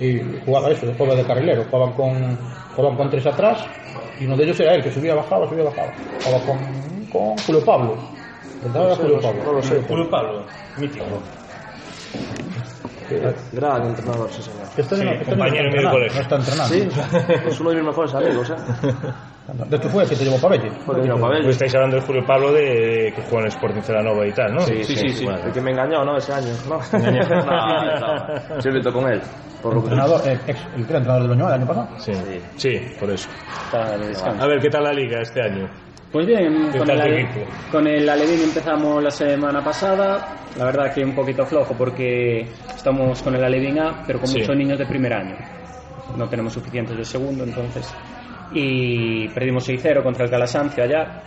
Y 0.00 0.20
jugaba 0.44 0.70
eso, 0.70 0.92
jugaba 0.98 1.16
de 1.16 1.24
carrilero, 1.24 1.64
jugaban 1.70 1.92
con, 1.94 2.38
jugaban 2.74 2.96
con 2.96 3.10
tres 3.10 3.26
atrás 3.26 3.64
y 4.20 4.24
uno 4.26 4.36
de 4.36 4.44
ellos 4.44 4.60
era 4.60 4.74
él, 4.74 4.82
que 4.82 4.90
subía, 4.90 5.14
bajaba, 5.14 5.48
subía, 5.48 5.64
bajaba. 5.64 5.92
Jugaba 6.24 6.44
con, 6.44 7.06
con 7.12 7.38
Julio 7.38 7.64
Pablo. 7.64 7.96
Era 8.74 8.96
Julio 8.96 9.20
Pablo. 9.20 9.44
No 9.44 9.52
lo 9.52 9.62
sé. 9.62 9.80
Julio 9.82 10.10
Pablo, 10.10 10.44
mítico. 10.78 11.04
Gran 13.52 13.86
entrenador, 13.86 14.30
sí, 14.30 14.42
señor. 14.42 14.62
Este 14.76 14.96
Sí, 14.96 15.24
compañero 15.24 15.24
está 15.24 15.38
mío 15.38 15.50
de 15.50 15.66
entrenando, 15.66 15.90
colegio. 15.90 16.16
no 16.16 16.22
está 16.22 16.36
entrenando. 16.36 16.74
Sí, 16.74 16.88
es 17.48 17.60
uno 17.60 17.70
de 17.70 17.76
mis 17.76 17.84
mejores 17.84 18.14
amigos, 18.14 18.50
¿eh? 18.50 18.54
De 19.46 19.76
hecho 19.76 19.88
fue 19.90 20.04
que 20.08 20.16
te 20.16 20.24
llevó 20.24 20.38
Pabelli. 20.40 20.68
Porque 20.84 21.02
vino 21.02 21.16
Pabelli. 21.20 21.44
Pues 21.44 21.54
estáis 21.54 21.72
hablando 21.76 21.96
de 21.96 22.02
Julio 22.02 22.24
Pablo 22.26 22.52
de 22.52 23.12
que 23.14 23.22
juega 23.22 23.38
en 23.38 23.44
el 23.44 23.48
Sporting 23.52 23.80
Celanova 23.80 24.26
y 24.26 24.32
tal, 24.32 24.52
¿no? 24.54 24.60
Sí, 24.62 24.82
sí, 24.82 24.96
sí. 25.10 25.24
Vale. 25.24 25.44
El 25.44 25.52
que 25.52 25.60
me 25.60 25.70
engañó, 25.70 26.04
¿no? 26.04 26.16
Ese 26.16 26.32
año, 26.32 26.48
¿no? 26.68 26.80
no, 26.98 28.00
no. 28.54 28.60
Siempre 28.60 28.82
con 28.92 29.08
él. 29.08 29.20
Por 29.62 29.74
lo 29.74 29.80
que 29.82 29.88
Entrenador, 29.90 30.20
eh, 30.26 30.38
ex, 30.48 30.60
el 30.76 30.84
que 30.84 30.90
era 30.90 30.98
entrenador 30.98 31.22
de 31.22 31.28
Loñola 31.28 31.54
el 31.54 31.60
año 31.62 31.66
pasado. 31.68 31.88
Sí, 31.98 32.12
sí, 32.56 32.80
por 32.98 33.08
eso. 33.10 33.28
Está. 34.10 34.30
A 34.30 34.46
ver, 34.48 34.60
¿qué 34.60 34.68
tal 34.68 34.82
la 34.82 34.92
liga 34.92 35.20
este 35.20 35.40
año? 35.40 35.68
Pues 36.16 36.28
bien, 36.28 36.70
¿Qué 36.72 36.78
con 36.78 36.88
el, 36.90 37.28
con 37.70 37.86
el 37.86 38.08
Alevín 38.08 38.44
empezamos 38.44 39.02
la 39.02 39.10
semana 39.10 39.62
pasada. 39.62 40.26
La 40.56 40.64
verdad 40.64 40.90
que 40.94 41.04
un 41.04 41.14
poquito 41.14 41.44
flojo 41.44 41.74
porque 41.76 42.40
estamos 42.74 43.22
con 43.22 43.34
el 43.34 43.44
Alevín 43.44 43.78
A, 43.78 44.02
pero 44.06 44.20
con 44.20 44.28
Sí. 44.28 44.38
muchos 44.38 44.56
niños 44.56 44.78
de 44.78 44.86
primer 44.86 45.12
año. 45.12 45.36
No 46.16 46.26
tenemos 46.26 46.54
suficientes 46.54 46.96
de 46.96 47.04
segundo, 47.04 47.44
entonces. 47.44 47.94
Y 48.50 49.28
perdimos 49.28 49.68
6-0 49.68 50.02
contra 50.02 50.24
el 50.24 50.30
Calasancio 50.30 50.84
allá. 50.84 51.20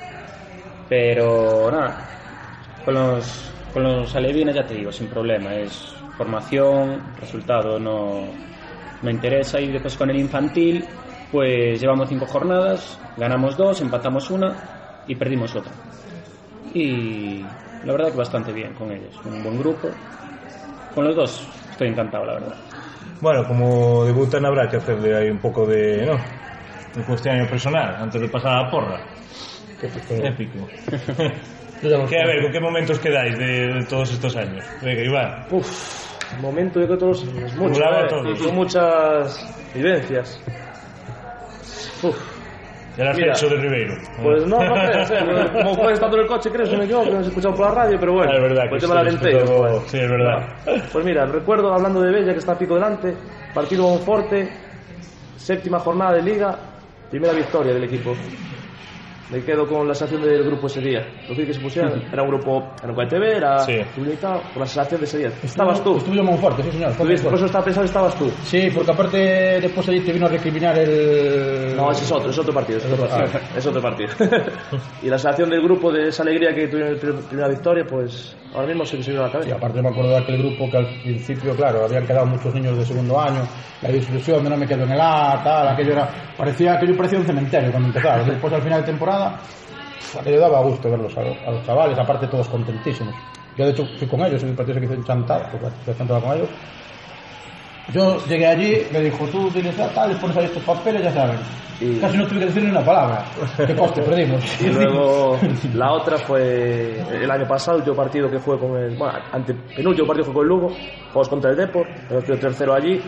Pero 0.90 1.70
nada, 1.70 2.10
con 2.84 2.96
los, 2.96 3.54
con 3.72 3.84
los 3.84 4.16
alevines 4.16 4.56
ya 4.56 4.66
te 4.66 4.74
digo, 4.74 4.92
sin 4.92 5.08
problema. 5.08 5.54
Es 5.54 6.04
formación, 6.18 7.16
resultado 7.20 7.78
no, 7.78 8.22
no 9.04 9.12
interesa. 9.12 9.62
Y 9.62 9.68
después 9.72 9.96
con 9.96 10.10
el 10.10 10.18
infantil, 10.18 10.84
pues 11.32 11.80
llevamos 11.80 12.10
cinco 12.10 12.26
jornadas, 12.26 13.00
ganamos 13.18 13.56
dos, 13.56 13.82
empatamos 13.82 14.32
una 14.32 14.79
y 15.10 15.16
perdimos 15.16 15.56
otra. 15.56 15.74
Y 16.74 17.42
la 17.84 17.92
verdad 17.94 18.12
que 18.12 18.18
bastante 18.18 18.54
bien 18.54 18.74
con 18.74 18.92
ellos, 18.92 19.20
un 19.26 19.44
buen 19.44 19.58
grupo. 19.58 19.90
Con 20.94 21.06
los 21.06 21.16
dos 21.16 21.50
estoy 21.72 21.90
encantado, 21.90 22.26
la 22.26 22.34
verdad. 22.34 22.56
Bueno, 23.22 23.46
como 23.48 24.06
debutan 24.06 24.46
habrá 24.46 24.70
que 24.70 24.78
hacerle 24.78 25.18
ahí 25.18 25.30
un 25.30 25.40
poco 25.40 25.66
de, 25.66 26.06
¿no? 26.06 26.16
De 26.96 27.04
cuestionario 27.04 27.50
personal 27.50 27.96
antes 28.00 28.22
de 28.22 28.28
pasar 28.30 28.52
a 28.54 28.64
la 28.64 28.72
porra. 28.72 29.00
Épico. 29.82 30.68
¿Qué, 31.82 32.18
a 32.20 32.26
ver, 32.26 32.44
¿con 32.44 32.52
qué 32.52 32.60
momentos 32.60 33.00
quedáis 33.00 33.38
de, 33.38 33.46
de 33.46 33.86
todos 33.86 34.12
estos 34.12 34.36
años? 34.36 34.66
Venga, 34.82 35.02
Iván. 35.02 35.46
Uf, 35.50 36.40
momento 36.42 36.80
yo 36.80 36.88
creo 36.88 36.98
que 36.98 37.06
todos 37.06 37.24
es 37.24 37.56
mucho, 37.56 37.82
Acumulado 37.82 38.06
¿eh? 38.06 38.10
todos. 38.10 38.40
son 38.40 38.56
muchas 38.56 39.72
vivencias. 39.74 40.44
Uf, 42.04 42.39
El 43.00 43.62
Ribeiro. 43.62 43.94
pues 44.22 44.46
no, 44.46 44.58
no 44.60 45.06
sea, 45.06 45.52
como 45.54 45.76
fue 45.76 45.94
estando 45.94 46.18
en 46.18 46.24
el 46.24 46.28
coche, 46.28 46.50
creo, 46.52 46.66
si 46.66 46.76
me 46.76 46.84
equivoco, 46.86 47.06
que 47.06 47.12
no 47.14 47.22
se 47.24 47.30
escuchado 47.30 47.56
por 47.56 47.68
la 47.68 47.72
radio, 47.84 47.98
pero 48.00 48.14
bueno, 48.14 48.32
Ah, 48.32 48.36
es 48.36 48.42
verdad 48.42 48.64
que 48.64 48.70
pues 48.70 48.82
tema 48.84 49.04
lenteja, 49.04 49.38
escuchado- 49.38 49.78
pues. 49.80 49.92
sí, 49.92 49.98
es 50.00 50.10
verdad. 50.10 50.48
Pues 50.92 51.06
mira, 51.06 51.26
recuerdo 51.26 51.74
hablando 51.74 52.02
de 52.02 52.12
Bella 52.12 52.34
que 52.34 52.40
está 52.40 52.52
a 52.54 52.58
pico 52.58 52.76
delante, 52.76 53.16
partido 53.54 53.84
Monforte, 53.84 54.50
séptima 55.38 55.80
jornada 55.80 56.14
de 56.14 56.22
liga, 56.24 56.58
primera 57.10 57.34
victoria 57.34 57.74
del 57.74 57.86
equipo. 57.86 58.16
Me 59.32 59.44
quedo 59.44 59.68
con 59.68 59.88
la 59.88 59.94
sensación 59.94 60.24
del 60.28 60.44
grupo 60.44 60.66
ese 60.68 60.82
día. 60.82 61.06
Los 61.28 61.38
que 61.38 61.54
se 61.54 61.60
pusieron, 61.60 62.02
era 62.12 62.24
un 62.24 62.30
grupo, 62.30 62.72
era 62.84 62.92
un 62.92 63.08
TV, 63.08 63.38
era 63.38 63.60
Sí. 63.60 63.78
con 63.96 64.60
la 64.60 64.66
sensación 64.66 65.02
de 65.02 65.06
ese 65.06 65.18
día. 65.20 65.28
Estabas 65.44 65.84
tú. 65.84 65.98
Estuvo 65.98 66.24
muy 66.24 66.38
fuerte, 66.38 66.64
sí, 66.64 66.72
señor. 66.72 66.92
fue 66.94 67.06
muy 67.06 67.14
Tuviste- 67.16 67.30
Por 67.30 67.32
fuerte. 67.32 67.36
eso 67.38 67.46
estaba 67.46 67.66
pensando 67.66 67.86
estabas 67.86 68.16
tú. 68.16 68.30
Sí, 68.44 68.70
porque 68.74 68.92
aparte 68.92 69.18
después 69.62 69.88
allí 69.88 70.00
te 70.02 70.14
vino 70.14 70.26
a 70.26 70.30
recriminar 70.30 70.78
el... 70.80 71.76
No, 71.76 71.92
ese 71.92 72.06
es 72.06 72.12
otro, 72.12 72.30
es 72.32 72.38
otro 72.40 72.54
partido. 72.54 72.80
Es 72.80 72.86
otro 72.86 73.08
partido. 73.08 73.40
Es 73.56 73.66
otro 73.68 73.82
partido. 73.82 74.10
y 75.04 75.10
la 75.10 75.18
sensación 75.20 75.50
del 75.52 75.62
grupo, 75.62 75.92
de 75.92 76.08
esa 76.08 76.24
alegría 76.24 76.54
que 76.54 76.68
tuvieron 76.68 76.94
en 77.00 77.16
la 77.16 77.22
primera 77.28 77.48
victoria, 77.50 77.86
pues 77.88 78.36
ahora 78.56 78.68
mismo 78.68 78.84
se 78.86 78.98
me 78.98 79.04
subió 79.04 79.20
a 79.20 79.24
la 79.24 79.30
Y 79.30 79.32
cabeza. 79.34 79.56
aparte 79.56 79.82
me 79.82 79.90
acuerdo 79.90 80.10
de 80.12 80.18
aquel 80.18 80.38
grupo 80.40 80.70
que 80.72 80.78
al 80.78 80.88
principio, 81.04 81.56
claro, 81.56 81.86
habían 81.86 82.06
quedado 82.08 82.26
muchos 82.26 82.54
niños 82.56 82.78
de 82.78 82.86
segundo 82.86 83.20
año, 83.20 83.42
la 83.82 83.90
disolución 83.90 84.44
no 84.44 84.58
me 84.58 84.66
quedo 84.66 84.84
en 84.86 84.92
el 84.92 85.00
A, 85.00 85.40
tal, 85.44 85.68
aquello 85.70 85.94
era, 85.94 86.10
parecía, 86.36 86.74
aquello 86.74 86.98
parecía 86.98 87.20
un 87.20 87.26
cementerio 87.26 87.70
cuando 87.72 87.90
empezaba. 87.90 88.24
Después 88.24 88.52
al 88.54 88.62
final 88.62 88.82
de 88.82 88.88
temporada, 88.88 89.19
pf, 89.28 90.20
aquello 90.20 90.40
daba 90.40 90.62
gusto 90.62 90.90
verlos 90.90 91.16
a, 91.18 91.22
los- 91.22 91.38
a 91.48 91.52
los 91.52 91.66
chavales, 91.66 91.98
aparte 91.98 92.28
todos 92.28 92.48
contentísimos. 92.50 93.14
Yo 93.58 93.66
de 93.66 93.72
hecho 93.72 93.86
fui 93.98 94.08
con 94.08 94.22
ellos, 94.22 94.42
en 94.44 94.50
el 94.50 94.56
partido 94.56 94.80
que 94.80 94.86
hice 94.86 94.94
en 94.96 95.04
porque 95.04 95.98
Chantada 95.98 96.22
con 96.22 96.34
ellos. 96.38 96.50
Yo 97.94 98.24
llegué 98.28 98.46
allí, 98.48 98.78
me 98.94 99.00
dijo, 99.02 99.26
tú 99.26 99.50
tienes 99.50 99.76
tal, 99.76 100.16
pones 100.20 100.38
ahí 100.38 100.46
estos 100.46 100.64
papeles, 100.64 101.04
ya 101.04 101.12
saben. 101.12 101.38
Y- 101.82 101.98
Casi 102.00 102.18
no 102.18 102.28
tuve 102.28 102.40
que 102.40 102.46
decir 102.46 102.64
ni 102.64 102.70
una 102.70 102.86
palabra. 102.86 103.24
Qué 103.58 103.76
coste 103.76 104.02
perdimos. 104.04 104.44
Y 104.62 104.68
luego 104.68 105.40
la 105.74 105.94
otra 105.94 106.18
fue 106.18 107.00
el 107.12 107.32
año 107.32 107.48
pasado, 107.48 107.78
el 107.78 107.82
último 107.82 107.96
partido 107.98 108.30
que 108.30 108.38
fue 108.40 108.60
con 108.60 108.78
el. 108.78 108.96
Bueno, 108.96 109.14
ante, 109.32 109.54
penúltimo 109.76 110.06
partido 110.08 110.26
fue 110.26 110.34
con 110.36 110.44
el 110.44 110.50
Lugo, 110.50 110.68
jugamos 111.08 111.30
contra 111.30 111.52
el 111.52 111.58
Depor, 111.58 111.88
el 112.12 112.40
tercero 112.40 112.76
allí 112.76 113.02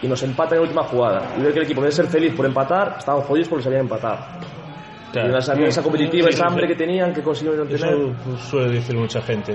y 0.00 0.08
nos 0.08 0.22
empatan 0.22 0.54
en 0.54 0.58
la 0.58 0.62
última 0.62 0.82
jugada. 0.84 1.20
Y 1.38 1.42
veo 1.42 1.52
que 1.52 1.58
el 1.58 1.64
equipo, 1.64 1.80
en 1.80 1.84
vez 1.86 1.96
de 1.96 2.02
ser 2.02 2.10
feliz 2.10 2.34
por 2.34 2.46
empatar, 2.46 2.96
estaban 2.98 3.20
jodidos 3.22 3.48
porque 3.48 3.64
sabían 3.64 3.82
empatar. 3.82 4.18
Claro. 5.12 5.34
Y 5.34 5.38
esa, 5.38 5.52
esa 5.54 5.82
competitiva, 5.82 6.28
Sí, 6.28 6.34
esa 6.34 6.46
hambre 6.46 6.66
sí. 6.66 6.72
que 6.72 6.78
tenían, 6.78 7.12
que 7.12 7.22
consiguieron 7.22 7.68
tener. 7.68 7.94
Eso 7.94 8.36
suele 8.38 8.70
decir 8.76 8.96
mucha 8.96 9.20
gente. 9.22 9.52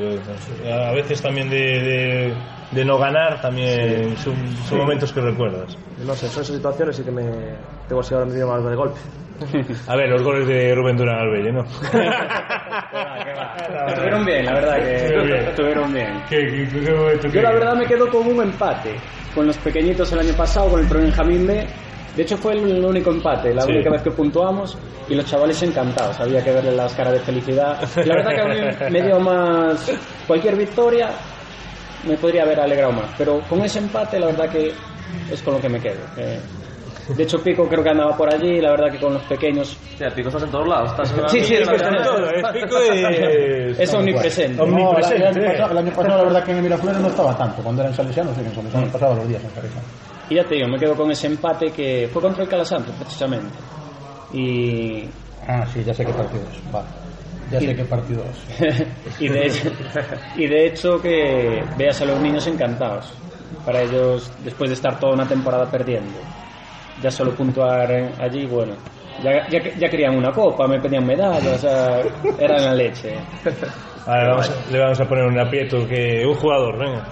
A 0.72 0.92
veces 0.94 1.22
también 1.22 1.50
de, 1.50 1.58
de, 1.58 2.34
de 2.72 2.86
no 2.86 2.98
ganar, 3.00 3.42
también 3.42 4.16
son, 4.18 4.36
son 4.70 4.78
momentos 4.78 5.12
que 5.12 5.20
recuerdas. 5.22 5.76
No 6.06 6.14
sé, 6.14 6.28
son 6.28 6.44
esas 6.44 6.56
situaciones 6.56 7.00
y 7.00 7.04
que 7.04 7.12
me 7.12 7.24
tengo 7.88 8.02
así 8.02 8.14
ahora 8.14 8.28
mismo 8.28 8.48
más 8.48 8.64
de 8.64 8.76
golpe. 8.76 9.00
A 9.88 9.96
ver, 9.96 10.10
los 10.10 10.24
goles 10.24 10.48
de 10.48 10.74
Rubén 10.74 10.98
Durán 10.98 11.20
Albelle, 11.20 11.52
¿no? 11.52 11.64
Estuvieron 13.88 14.26
bien, 14.26 14.46
la 14.46 14.54
verdad 14.54 14.76
que 14.78 15.50
Estuvieron 15.50 15.94
bien. 15.94 16.24
¿Qué, 16.30 16.68
qué, 17.22 17.30
Yo 17.32 17.42
la 17.42 17.52
verdad 17.52 17.76
me 17.76 17.86
quedo 17.86 18.10
con 18.10 18.28
un 18.28 18.42
empate 18.42 18.96
con 19.36 19.46
los 19.46 19.58
pequeñitos 19.60 20.12
el 20.14 20.20
año 20.20 20.34
pasado, 20.36 20.70
con 20.72 20.80
el 20.82 20.88
Pro 20.88 21.00
Benjamín 21.00 21.46
B. 21.46 21.68
De 22.18 22.24
hecho 22.24 22.36
fue 22.38 22.54
el 22.54 22.84
único 22.84 23.12
empate, 23.12 23.54
la 23.54 23.62
Sí. 23.62 23.72
única 23.72 23.92
vez 23.92 24.02
que 24.02 24.12
puntuamos 24.12 24.76
y 25.08 25.14
los 25.16 25.24
chavales 25.26 25.62
encantados, 25.64 26.20
había 26.20 26.44
que 26.44 26.52
verle 26.52 26.72
las 26.76 26.94
caras 26.96 27.14
de 27.14 27.20
felicidad. 27.20 27.78
La 28.04 28.16
verdad 28.16 28.32
que 28.32 28.42
a 28.42 28.46
mí 28.90 28.90
me 28.92 29.02
dio 29.04 29.20
más 29.20 29.92
cualquier 30.26 30.56
victoria 30.58 31.10
me 32.08 32.18
podría 32.18 32.44
haber 32.44 32.60
alegrado 32.60 32.92
más, 32.94 33.10
pero 33.18 33.40
con 33.50 33.62
ese 33.64 33.80
empate 33.80 34.20
la 34.20 34.28
verdad 34.28 34.50
que 34.50 34.74
es 35.32 35.42
con 35.44 35.54
lo 35.54 35.62
que 35.62 35.70
me 35.70 35.80
quedo. 35.80 36.00
Eh, 36.18 36.40
de 37.16 37.24
hecho 37.24 37.40
Pico 37.42 37.68
creo 37.70 37.84
que 37.84 37.90
andaba 37.90 38.18
por 38.18 38.34
allí, 38.34 38.60
la 38.60 38.72
verdad 38.72 38.92
que 38.92 39.00
con 39.00 39.14
los 39.14 39.24
pequeños 39.24 39.78
Pico, 40.16 40.28
estás 40.30 40.44
en 40.44 40.50
todos 40.52 40.68
lados. 40.68 40.92
Estás 40.92 41.12
en 41.14 41.22
la- 41.22 41.30
Sí, 41.30 41.44
sí, 41.44 41.54
es 41.56 41.68
que 41.70 41.76
está 41.76 41.88
en 41.90 42.04
Todo, 42.04 42.30
¿eh? 42.32 42.42
Pico 42.54 42.78
es... 42.80 43.80
es 43.80 43.94
omnipresente. 43.94 44.58
No, 44.58 44.64
el, 44.66 44.74
año 44.74 44.90
Omnipresente. 44.90 45.42
pasado, 45.52 45.72
el 45.72 45.78
año 45.78 45.92
pasado 45.92 46.18
la 46.18 46.24
verdad 46.24 46.44
que 46.44 46.52
en 46.52 46.64
Miraflores 46.64 47.00
no 47.00 47.08
estaba 47.10 47.38
tanto. 47.38 47.62
Cuando 47.64 47.82
era 47.82 47.90
en 47.92 47.96
Salesiano, 47.96 48.34
sí, 48.34 48.42
en 48.42 48.54
Salesiano 48.56 48.88
pasaba 48.92 49.16
los 49.16 49.28
días 49.28 49.44
en 49.44 49.50
Salesiano. 49.52 49.88
Y 50.30 50.36
ya 50.36 50.44
te 50.44 50.56
digo, 50.56 50.68
me 50.68 50.78
quedo 50.80 50.96
con 50.96 51.10
ese 51.12 51.28
empate 51.28 51.72
que 51.72 52.10
fue 52.12 52.22
contra 52.22 52.44
el 52.44 52.50
Calasanto 52.50 52.92
precisamente. 52.98 53.58
Y 54.32 55.06
Ah, 55.48 55.66
sí, 55.66 55.82
ya 55.84 55.94
sé 55.94 56.06
qué 56.06 56.14
partido 56.14 56.44
es. 56.44 56.72
Vale. 56.72 56.88
Ya 57.50 57.60
sé 57.62 57.74
qué 57.76 57.86
partido 57.86 58.26
es. 58.26 59.20
y, 59.22 59.30
de 59.30 59.46
hecho, 59.46 59.70
y 60.36 60.48
de 60.48 60.66
hecho 60.68 61.00
que 61.00 61.64
veas 61.78 62.02
a 62.02 62.06
los 62.06 62.20
niños 62.20 62.46
encantados. 62.48 63.14
Para 63.64 63.82
ellos, 63.84 64.34
después 64.44 64.70
de 64.70 64.74
estar 64.76 65.00
toda 65.00 65.14
una 65.14 65.28
temporada 65.28 65.70
perdiendo, 65.72 66.20
ya 67.02 67.10
solo 67.10 67.36
puntuar 67.36 67.90
allí, 68.20 68.46
bueno, 68.46 68.76
ya, 69.20 69.48
ya, 69.50 69.60
ya 69.78 69.90
querían 69.90 70.16
una 70.16 70.32
copa, 70.32 70.68
me 70.68 70.80
pedían 70.80 71.06
medallas, 71.06 71.64
o 71.64 71.68
sea, 71.68 72.02
era 72.38 72.60
la 72.62 72.74
leche. 72.74 73.24
Vale, 74.06 74.28
vamos 74.30 74.50
a- 74.50 74.72
le 74.72 74.80
vamos 74.80 75.02
a 75.02 75.06
poner 75.06 75.26
un 75.26 75.40
aprieto 75.40 75.86
que 75.88 76.26
un 76.26 76.34
jugador, 76.36 76.78
venga. 76.80 77.04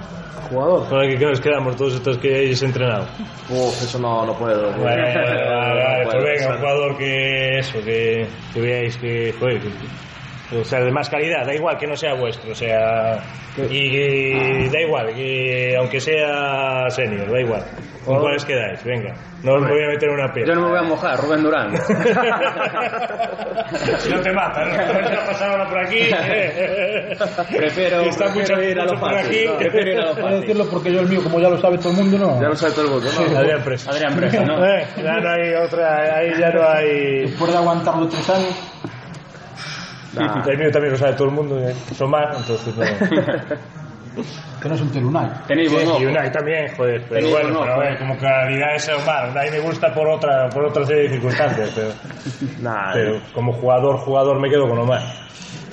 Jugador. 0.49 0.88
Con 0.90 1.02
el 1.02 1.18
que 1.18 1.26
nos 1.26 1.40
quedamos 1.41 1.76
todos 1.76 1.95
estos 1.95 2.18
que 2.18 2.28
hayáis 2.36 2.62
entrenado. 2.64 3.06
Uf, 3.49 3.82
eso 3.84 3.98
no, 3.99 4.26
no 4.26 4.34
puedo. 4.38 4.70
Vale, 4.72 5.02
vale, 5.02 5.45
vale, 5.45 5.84
vale, 5.84 6.03
No 6.06 6.12
pues 6.12 6.24
venga, 6.24 6.53
un 6.53 6.60
jugador 6.60 6.98
que 6.98 7.60
eso, 7.60 7.80
que, 7.84 8.28
que 8.53 8.62
veáis 8.62 8.98
que, 8.98 9.34
joder, 9.40 9.60
que- 9.62 9.70
o 10.54 10.64
sea, 10.64 10.80
de 10.80 10.92
más 10.92 11.10
calidad, 11.10 11.46
da 11.46 11.54
igual 11.56 11.78
que 11.78 11.88
no 11.88 11.96
sea 11.96 12.14
vuestro, 12.14 12.52
o 12.52 12.56
sea, 12.56 13.18
y, 13.70 13.90
que 13.92 14.70
da 14.72 14.82
igual, 14.82 15.14
que 15.16 15.76
aunque 15.78 16.00
sea 16.00 16.90
senior, 16.90 17.32
da 17.32 17.40
igual. 17.42 17.64
¿Con 18.06 18.20
cuáles 18.20 18.46
quedáis? 18.46 18.84
Venga, 18.84 19.16
no 19.42 19.56
os 19.56 19.62
voy 19.68 19.84
a 19.84 19.88
meter 19.88 20.10
una 20.10 20.28
Yo 20.28 20.34
piedra. 20.34 20.54
no 20.54 20.62
me 20.62 20.68
voy 20.70 20.78
a 20.78 20.84
mojar, 20.84 21.20
Rubén 21.20 21.42
Durán. 21.42 21.76
si 24.00 24.10
no 24.12 24.22
te 24.22 24.32
matan, 24.32 24.70
¿no? 24.70 24.78
Pasado 25.26 25.52
ahora 25.54 25.68
por 25.70 25.80
aquí. 25.80 26.00
Prefiero, 27.58 28.04
Que 28.04 28.10
está 28.10 28.26
prefiero 28.26 28.56
mucho- 28.58 28.62
ir 28.70 28.80
a 28.80 28.86
lo 28.86 28.98
fácil. 29.00 29.18
aquí. 29.26 29.46
no, 29.48 29.58
prefiero 29.58 29.92
ir 29.92 29.98
a 30.00 30.06
lo 30.06 30.16
fácil. 30.16 30.42
decirlo 30.42 30.66
porque 30.70 30.94
yo 30.94 31.00
el 31.02 31.08
mío, 31.10 31.24
como 31.24 31.40
ya 31.40 31.50
lo 31.50 31.58
sabe 31.60 31.78
todo 31.80 31.90
el 31.92 31.96
mundo, 31.98 32.18
no. 32.20 32.40
Ya 32.42 32.48
lo 32.50 32.56
sabe 32.56 32.74
todo 32.74 32.86
el 32.86 32.92
mundo, 32.92 33.10
¿no? 33.32 33.38
Adrián 33.40 33.64
Presa. 33.64 33.90
Adrián 33.92 34.16
Presa, 34.16 34.44
¿no? 34.46 34.66
Eh, 34.76 34.86
ya 34.98 35.20
no 35.20 35.30
hay 35.32 35.54
otra, 35.54 36.18
ahí 36.18 36.32
ya 36.40 36.50
no 36.50 36.68
hay... 36.68 37.22
Después 37.26 37.52
de 37.52 37.58
aguantarlo 37.58 38.08
tres 38.08 38.30
años, 38.30 38.74
El 40.18 40.58
mío 40.58 40.72
también 40.72 40.94
lo 40.94 40.98
sabe 40.98 41.14
todo 41.14 41.28
el 41.28 41.34
mundo, 41.34 41.60
eh, 41.60 41.74
son 41.96 42.10
más, 42.10 42.38
entonces 42.38 42.76
no... 42.76 42.86
que 44.62 44.70
no 44.70 44.76
es 44.76 44.82
un 44.82 44.92
telunay. 44.92 45.30
Tenéis 45.48 45.72
buen 45.72 45.88
ojo. 45.88 46.02
Y 46.02 46.06
Unai 46.06 46.32
también, 46.32 46.74
joder, 46.76 47.04
pero 47.10 47.30
bueno, 47.30 47.50
buen 47.50 47.60
pero 47.60 47.72
a 47.72 47.76
ojo, 47.76 47.80
ver, 47.82 47.94
eh. 47.94 47.98
como 48.00 48.18
calidad 48.18 48.76
es 48.76 48.90
Omar, 48.90 49.30
Unai 49.30 49.52
me 49.52 49.60
gusta 49.60 49.94
por 49.94 50.08
otra, 50.08 50.50
por 50.50 50.66
otra 50.66 50.86
serie 50.86 51.04
de 51.04 51.10
circunstancias, 51.10 51.72
pero, 51.76 51.90
Nah, 52.62 52.94
pero 52.94 53.20
como 53.34 53.54
jugador, 53.54 53.98
jugador 53.98 54.40
me 54.40 54.50
quedo 54.50 54.68
con 54.68 54.80
Omar. 54.80 55.02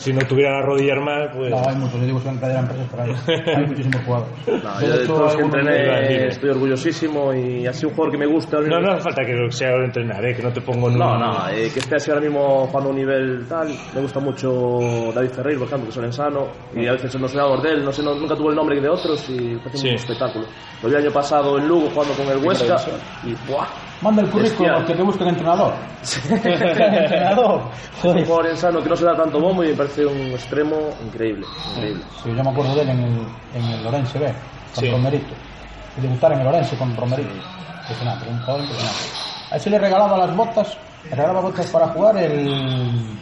Si 0.02 0.12
no 0.12 0.20
tuviera 0.26 0.58
las 0.58 0.66
rodillas 0.66 0.98
mal, 1.00 1.30
pues... 1.32 1.50
No, 1.50 1.62
hay 1.68 1.76
muchos, 1.76 2.00
yo 2.00 2.06
digo 2.06 2.22
que 2.22 2.28
a 2.28 2.40
cadera 2.40 2.60
empresas 2.60 2.88
por 2.88 3.00
ahí. 3.00 3.12
Hay 3.56 3.66
muchísimos 3.66 4.02
jugadores. 4.04 4.32
No, 4.46 4.80
yo 4.80 4.88
de 4.88 4.96
hecho, 4.96 5.06
todos 5.06 5.20
los 5.22 5.36
que 5.36 5.42
entrené 5.42 6.26
estoy 6.28 6.50
orgullosísimo 6.50 7.32
y 7.34 7.66
así 7.66 7.86
un 7.86 7.92
jugador 7.92 8.12
que 8.12 8.18
me 8.18 8.26
gusta. 8.26 8.58
No, 8.60 8.80
no 8.80 8.92
hace 8.92 9.02
falta 9.02 9.22
que 9.24 9.50
sea 9.52 9.68
de 9.70 9.84
entrenar, 9.84 10.24
eh, 10.26 10.34
que 10.34 10.42
no 10.42 10.52
te 10.52 10.60
pongo 10.60 10.88
en 10.90 10.98
No, 10.98 11.12
un- 11.12 11.20
no, 11.20 11.48
eh, 11.50 11.70
que 11.72 11.78
esté 11.80 11.96
así 11.96 12.10
ahora 12.10 12.22
mismo 12.22 12.66
jugando 12.66 12.88
a 12.90 12.92
un 12.92 12.98
nivel 12.98 13.46
tal. 13.48 13.68
Me 13.94 14.00
gusta 14.00 14.18
mucho 14.20 14.78
David 15.14 15.30
Ferreira, 15.30 15.58
por 15.60 15.68
ejemplo, 15.68 15.86
que 15.86 15.90
es 15.90 15.96
olensano. 15.98 16.48
Y 16.74 16.86
a 16.86 16.92
veces 16.92 17.14
no 17.20 17.28
soy 17.28 17.38
jugador 17.40 17.62
de 17.62 17.70
él, 17.70 17.84
no 17.84 17.92
sé, 17.92 18.02
no- 18.02 18.14
nunca 18.14 18.34
tuvo 18.34 18.50
el 18.50 18.56
nombre 18.56 18.80
de 18.80 18.88
otros 18.88 19.24
y 19.30 19.56
parece 19.58 19.78
Sí. 19.78 19.88
un 19.90 19.94
espectáculo. 19.94 20.46
Lo 20.82 20.88
vi 20.88 20.94
el 20.96 21.02
año 21.02 21.12
pasado 21.12 21.58
en 21.58 21.68
Lugo 21.68 21.88
jugando 21.90 22.14
con 22.14 22.26
el 22.26 22.44
Huesca 22.44 22.76
y 23.24 23.34
¡buah! 23.48 23.66
Manda 24.02 24.22
el 24.22 24.30
currículum 24.30 24.84
que 24.84 24.94
te 24.94 25.02
busque 25.04 25.22
el 25.22 25.28
entrenador. 25.30 25.74
entrenador. 26.32 27.60
Un 28.02 28.12
jugador 28.24 28.46
olensano 28.46 28.82
que 28.82 28.88
no 28.88 28.96
se 28.96 29.04
da 29.04 29.14
tanto 29.16 29.38
bombo 29.40 29.62
y 29.62 29.68
me 29.68 29.74
parece 29.74 29.91
un 29.98 30.32
extremo 30.32 30.98
increíble. 31.01 31.47
increíble. 31.64 32.05
Sí, 32.10 32.35
yo 32.35 32.44
me 32.44 32.51
acuerdo 32.51 32.74
de 32.77 32.82
él 32.82 32.89
en 32.90 33.01
el, 33.01 33.27
en 33.52 33.69
el 33.70 33.86
Orense 33.86 34.19
B, 34.19 34.35
con 34.70 34.85
Sí. 34.85 34.90
Romerito. 34.90 35.35
Y 35.94 36.01
debutar 36.01 36.32
en 36.32 36.40
el 36.40 36.47
Orense 36.47 36.77
con 36.77 36.97
Romerito. 36.97 37.31
Impresionante, 37.81 38.27
un 38.28 38.39
jugador 38.40 38.62
impresionante. 38.62 39.05
A 39.51 39.56
ese 39.56 39.70
le 39.70 39.78
regalaba 39.78 40.16
las 40.16 40.35
botas, 40.35 40.78
le 41.10 41.16
regalaba 41.16 41.40
botas 41.40 41.66
para 41.69 41.89
jugar 41.89 42.16
el, 42.19 43.20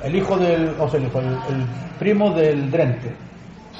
el 0.00 0.14
hijo 0.16 0.36
del, 0.38 0.76
o 0.78 0.88
sea, 0.88 0.98
el, 0.98 1.06
hijo, 1.06 1.20
el, 1.20 1.44
el 1.46 1.68
primo 1.96 2.32
del 2.32 2.70
Drente. 2.70 3.28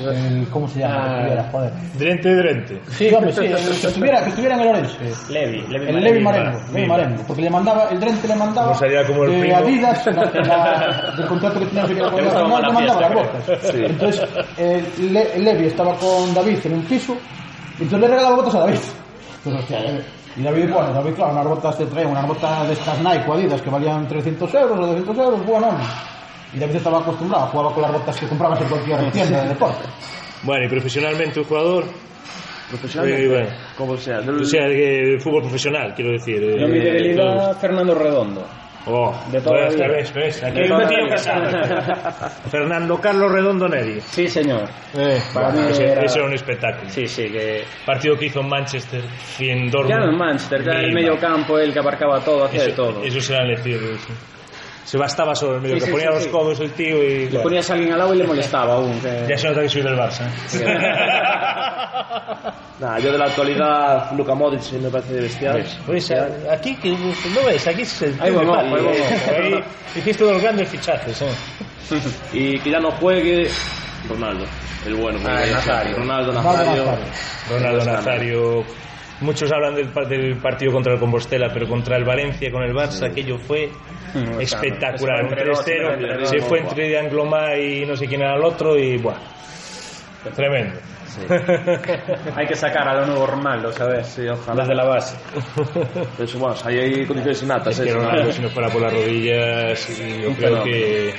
El, 0.01 0.47
¿Cómo 0.51 0.69
se 0.69 0.79
llama? 0.81 0.95
Ah. 0.97 1.05
Que 1.09 1.15
estuviera, 1.21 1.49
joder. 1.51 1.73
Drente, 1.99 2.35
drente. 2.37 2.81
Sí, 2.91 3.13
hombre, 3.15 3.33
sí, 3.33 3.45
el 3.47 3.57
que 3.57 3.87
estuviera, 3.89 4.23
que 4.23 4.29
estuviera 4.31 4.55
en 4.55 4.61
el 4.61 4.69
Orense. 4.69 5.33
Levi, 5.33 5.63
Levi, 5.69 5.87
El 5.89 6.01
Levi 6.05 6.21
Marengo, 6.23 6.59
Levi 6.73 6.87
Marengo, 6.87 7.23
porque 7.27 7.43
le 7.43 7.51
mandaba, 7.51 7.89
el 7.91 7.99
Drente 8.01 8.29
le 8.29 8.37
mandaba 8.37 8.69
No 8.69 8.75
sería 8.79 9.05
como 9.07 9.25
el 9.25 9.33
eh, 9.35 9.41
primo. 9.41 9.57
Adidas, 9.57 10.07
la, 10.07 10.25
la- 10.25 11.15
del 11.17 11.27
contrato 11.27 11.59
que 11.61 11.67
tenía 11.67 11.85
que 11.87 11.99
con 11.99 12.25
Nacional, 12.25 12.63
le 12.63 12.73
mandaba 12.73 13.01
las 13.01 13.15
botas. 13.15 13.75
Entonces, 13.75 14.29
el, 14.57 15.13
Le- 15.13 15.35
el 15.35 15.45
Levi 15.45 15.67
estaba 15.67 15.95
con 15.97 16.33
David 16.35 16.59
en 16.65 16.75
un 16.75 16.83
piso, 16.85 17.17
y 17.79 17.83
entonces 17.83 18.01
le 18.01 18.09
regalaba 18.09 18.37
botas 18.37 18.55
a 18.55 18.59
David. 18.61 18.79
Pero, 19.45 19.57
hostia, 19.59 19.79
eh, 19.81 20.03
y 20.37 20.43
David, 20.43 20.71
bueno, 20.73 20.93
David, 20.93 21.15
claro, 21.15 21.33
unas 21.33 21.47
botas 21.47 21.77
te 21.79 21.87
traía, 21.87 22.07
unas 22.09 22.27
botas 22.29 22.69
de 22.69 22.75
estas 22.75 22.99
Nike 23.01 23.25
o 23.29 23.35
Adidas 23.35 23.61
que 23.63 23.71
valían 23.71 24.07
300 24.07 24.55
euros 24.55 24.79
o 24.79 24.87
200 24.87 25.19
euros, 25.19 25.45
bueno, 25.47 25.69
hombre. 25.71 25.85
Y 26.55 26.59
David 26.59 26.77
estaba 26.77 27.01
acostumbrado, 27.01 27.47
jugaba 27.49 27.73
con 27.75 27.83
las 27.83 27.93
botas 27.93 28.19
que 28.19 28.27
comprabas 28.27 28.61
en 28.63 28.69
cualquier 28.69 29.11
tienda 29.13 29.43
de 29.43 29.49
deporte. 29.51 29.85
Bueno, 30.43 30.65
y 30.65 30.69
profesionalmente 30.69 31.41
un 31.41 31.47
jugador, 31.47 31.85
Profesionalmente. 32.69 33.23
Sí, 33.23 33.29
bueno. 33.33 33.49
Como 33.79 33.97
sea. 33.97 34.21
del- 34.21 34.41
o 34.43 34.45
sea, 34.45 34.67
de 34.69 35.17
fútbol 35.21 35.41
profesional, 35.43 35.95
quiero 35.95 36.13
decir. 36.13 36.43
eh, 36.43 36.61
Yo 36.61 36.69
mi 36.69 36.79
debilidad. 36.79 37.57
Fernando 37.59 37.95
Redondo. 37.95 38.47
Oh, 38.91 39.15
De 39.33 39.41
toda 39.41 39.57
la 39.57 39.65
ves, 39.67 39.75
vida. 39.77 39.89
ves, 39.89 40.15
ves, 40.15 40.45
Aquí 40.45 40.61
hay 40.61 40.71
un 40.71 40.79
la 40.79 40.87
tío 40.89 41.09
casado. 41.09 41.45
Fernando 42.51 42.99
Carlos 43.01 43.33
Redondo 43.33 43.69
Neri. 43.69 44.01
Sí, 44.01 44.29
señor. 44.29 44.63
Eh, 44.97 45.19
Para 45.35 45.51
mí 45.51 45.61
ese, 45.71 45.93
era- 45.93 46.03
ese 46.03 46.19
era 46.19 46.29
un 46.29 46.35
espectáculo. 46.35 46.91
Sí, 46.91 47.07
sí, 47.07 47.25
que... 47.31 47.65
Partido 47.87 48.17
que 48.17 48.27
hizo 48.27 48.41
en 48.41 48.49
Manchester, 48.49 49.03
100 49.19 49.71
Dortmund. 49.71 49.91
Ya 49.91 49.99
no 50.05 50.11
en 50.13 50.19
Manchester, 50.19 50.63
ya 50.65 50.73
en 50.73 50.85
el 50.87 50.93
medio 50.95 51.19
campo, 51.19 51.59
él 51.59 51.73
que 51.73 51.79
abarcaba 51.81 52.21
todo, 52.21 52.45
hacía 52.45 52.65
de 52.65 52.73
todo. 52.73 53.03
eso 53.03 53.21
será 53.21 53.45
el 53.45 53.61
tío. 53.63 53.79
sí. 53.79 54.13
Se 54.89 54.97
bastaba 54.97 55.35
solo 55.35 55.57
el 55.57 55.61
medio, 55.61 55.75
Sí, 55.75 55.81
que 55.81 55.87
sí, 55.87 55.93
ponía 55.93 56.09
sí, 56.09 56.15
los 56.15 56.23
sí. 56.25 56.31
codos 56.31 56.61
el 56.61 56.71
tío 56.73 56.97
y. 57.05 57.19
Le 57.19 57.27
bueno, 57.29 57.43
ponías 57.43 57.69
a 57.69 57.75
alguien 57.75 57.93
al 57.93 57.99
lado 57.99 58.15
y 58.15 58.19
le 58.19 58.25
molestaba 58.25 58.75
aún. 58.77 58.99
que- 59.01 59.27
ya 59.29 59.37
se 59.37 59.49
nota 59.49 59.61
que 59.61 59.69
soy 59.69 59.83
del 59.83 59.97
Barça. 59.99 60.23
¿eh? 60.55 62.53
Nah, 62.81 62.97
yo 63.01 63.11
de 63.11 63.19
la 63.19 63.25
actualidad, 63.27 64.13
Luka 64.13 64.35
Modric 64.37 64.71
me 64.81 64.89
parece 64.89 65.15
bestial. 65.15 65.65
Pues 65.85 66.13
aquí, 66.49 66.77
que 66.77 66.91
no 66.91 67.45
ves, 67.45 67.67
aquí 67.67 67.85
se 67.85 68.15
Ahí 68.21 68.31
va, 68.33 68.41
ahí 68.43 68.47
va, 68.47 68.61
ahí 68.61 68.71
va. 68.71 68.91
Ahí 69.37 69.65
hiciste 69.97 70.23
dos 70.23 70.41
grandes 70.41 70.69
fichajes. 70.69 71.23
¿eh? 71.23 71.27
Y 72.33 72.59
que 72.61 72.71
ya 72.71 72.79
no 72.79 72.93
juegue 72.93 73.51
Ronaldo, 74.09 74.45
el 74.87 74.95
bueno. 74.95 75.19
como 75.19 75.29
Ah, 75.35 75.41
Nazario. 75.51 75.97
Ronaldo 75.97 76.31
Ronaldo 76.33 76.51
Nazario. 76.55 76.85
Nazario. 76.85 77.05
Ronaldo 77.51 77.85
Nazario. 77.85 78.65
Muchos 79.21 79.51
hablan 79.53 79.75
del, 79.75 79.93
del 80.09 80.37
partido 80.37 80.73
contra 80.73 80.95
el 80.95 81.01
Compostela, 81.01 81.51
pero 81.53 81.67
contra 81.69 81.97
el 81.97 82.05
Valencia 82.05 82.51
con 82.53 82.63
el 82.63 82.73
Barça, 82.75 83.11
aquello 83.11 83.39
fue 83.39 83.69
Mm, 84.15 84.41
espectacular. 84.41 85.23
Un 85.23 85.29
entre 85.33 85.45
dos, 85.45 85.67
3-0, 85.67 85.93
entre 85.95 86.19
dos, 86.21 86.29
se 86.31 86.37
no, 86.39 86.43
fue 86.47 86.59
entre 86.61 86.99
Anglomá 86.99 87.57
y 87.57 87.85
no 87.85 87.95
sé 87.95 88.07
quién 88.07 88.23
era 88.23 88.37
el 88.37 88.43
otro, 88.45 88.79
y 88.79 88.97
buah, 88.97 89.19
tremendo. 90.35 90.81
Hay 92.37 92.47
que 92.47 92.55
sacar 92.55 92.89
a 92.89 92.95
lo 93.01 93.07
nuevo 93.07 93.27
Ronaldo, 93.27 93.73
¿sabes? 93.73 94.07
Sí, 94.07 94.27
ojalá. 94.29 94.63
Desde 94.63 94.75
la 94.75 94.85
base. 94.85 95.17
Eso, 96.23 96.39
bueno, 96.39 96.55
ahí 96.65 96.79
hay 96.79 97.07
condiciones 97.07 97.43
innatas. 97.43 97.79
Es 97.79 97.85
que 97.85 97.91
¿eh? 97.91 97.95
Ronaldo, 97.95 98.33
si 98.33 98.41
no 98.43 98.49
fuera 98.51 98.69
por 98.71 98.81
las 98.83 98.93
rodillas, 98.93 99.91
y 99.91 100.23
yo 100.23 100.29
Un 100.31 100.35
creo 100.37 100.63
fenómeno. 100.63 100.65
que, 100.65 101.15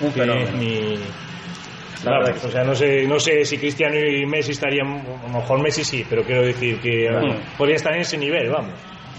Un 0.00 0.12
que 0.12 0.26
ni. 0.58 0.98
La 2.04 2.18
verdad 2.18 2.34
que 2.40 2.46
o 2.46 2.50
sea, 2.50 2.64
no 2.64 2.74
sé, 2.74 3.02
no 3.06 3.18
sé 3.18 3.44
si 3.44 3.58
Cristiano 3.58 3.96
y 3.98 4.24
Messi 4.26 4.52
estarían, 4.52 4.86
a 4.86 5.32
lo 5.32 5.38
mejor 5.40 5.60
Messi 5.60 5.82
sí, 5.84 6.04
pero 6.08 6.22
quiero 6.22 6.42
decir 6.42 6.80
que 6.80 7.08
Bueno. 7.10 7.34
podría 7.56 7.76
estar 7.76 7.92
en 7.94 8.00
ese 8.02 8.16
nivel, 8.16 8.50
vamos. 8.50 8.72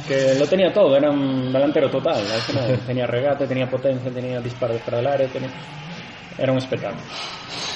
Que 0.07 0.35
lo 0.39 0.47
tenía 0.47 0.72
todo, 0.73 0.95
era 0.95 1.10
un 1.11 1.51
delantero 1.51 1.89
total. 1.89 2.15
al 2.19 2.41
final. 2.41 2.80
tenía 2.88 3.06
regate, 3.06 3.45
tenía 3.47 3.69
potencia, 3.69 4.10
tenía 4.11 4.39
disparo 4.39 4.73
de 4.73 4.80
fuera 4.80 4.97
del 4.97 5.07
área, 5.07 5.27
tenía... 5.27 5.49
era 6.38 6.51
un 6.51 6.57
espectáculo. 6.57 7.01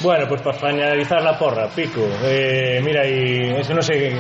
Bueno, 0.02 0.26
pues 0.28 0.42
para 0.42 0.58
finalizar 0.58 1.22
la 1.22 1.38
porra, 1.38 1.68
Pico, 1.68 2.02
eh, 2.24 2.82
mira, 2.84 3.06
y 3.08 3.52
ese 3.60 3.74
no 3.74 3.82
sé 3.82 4.14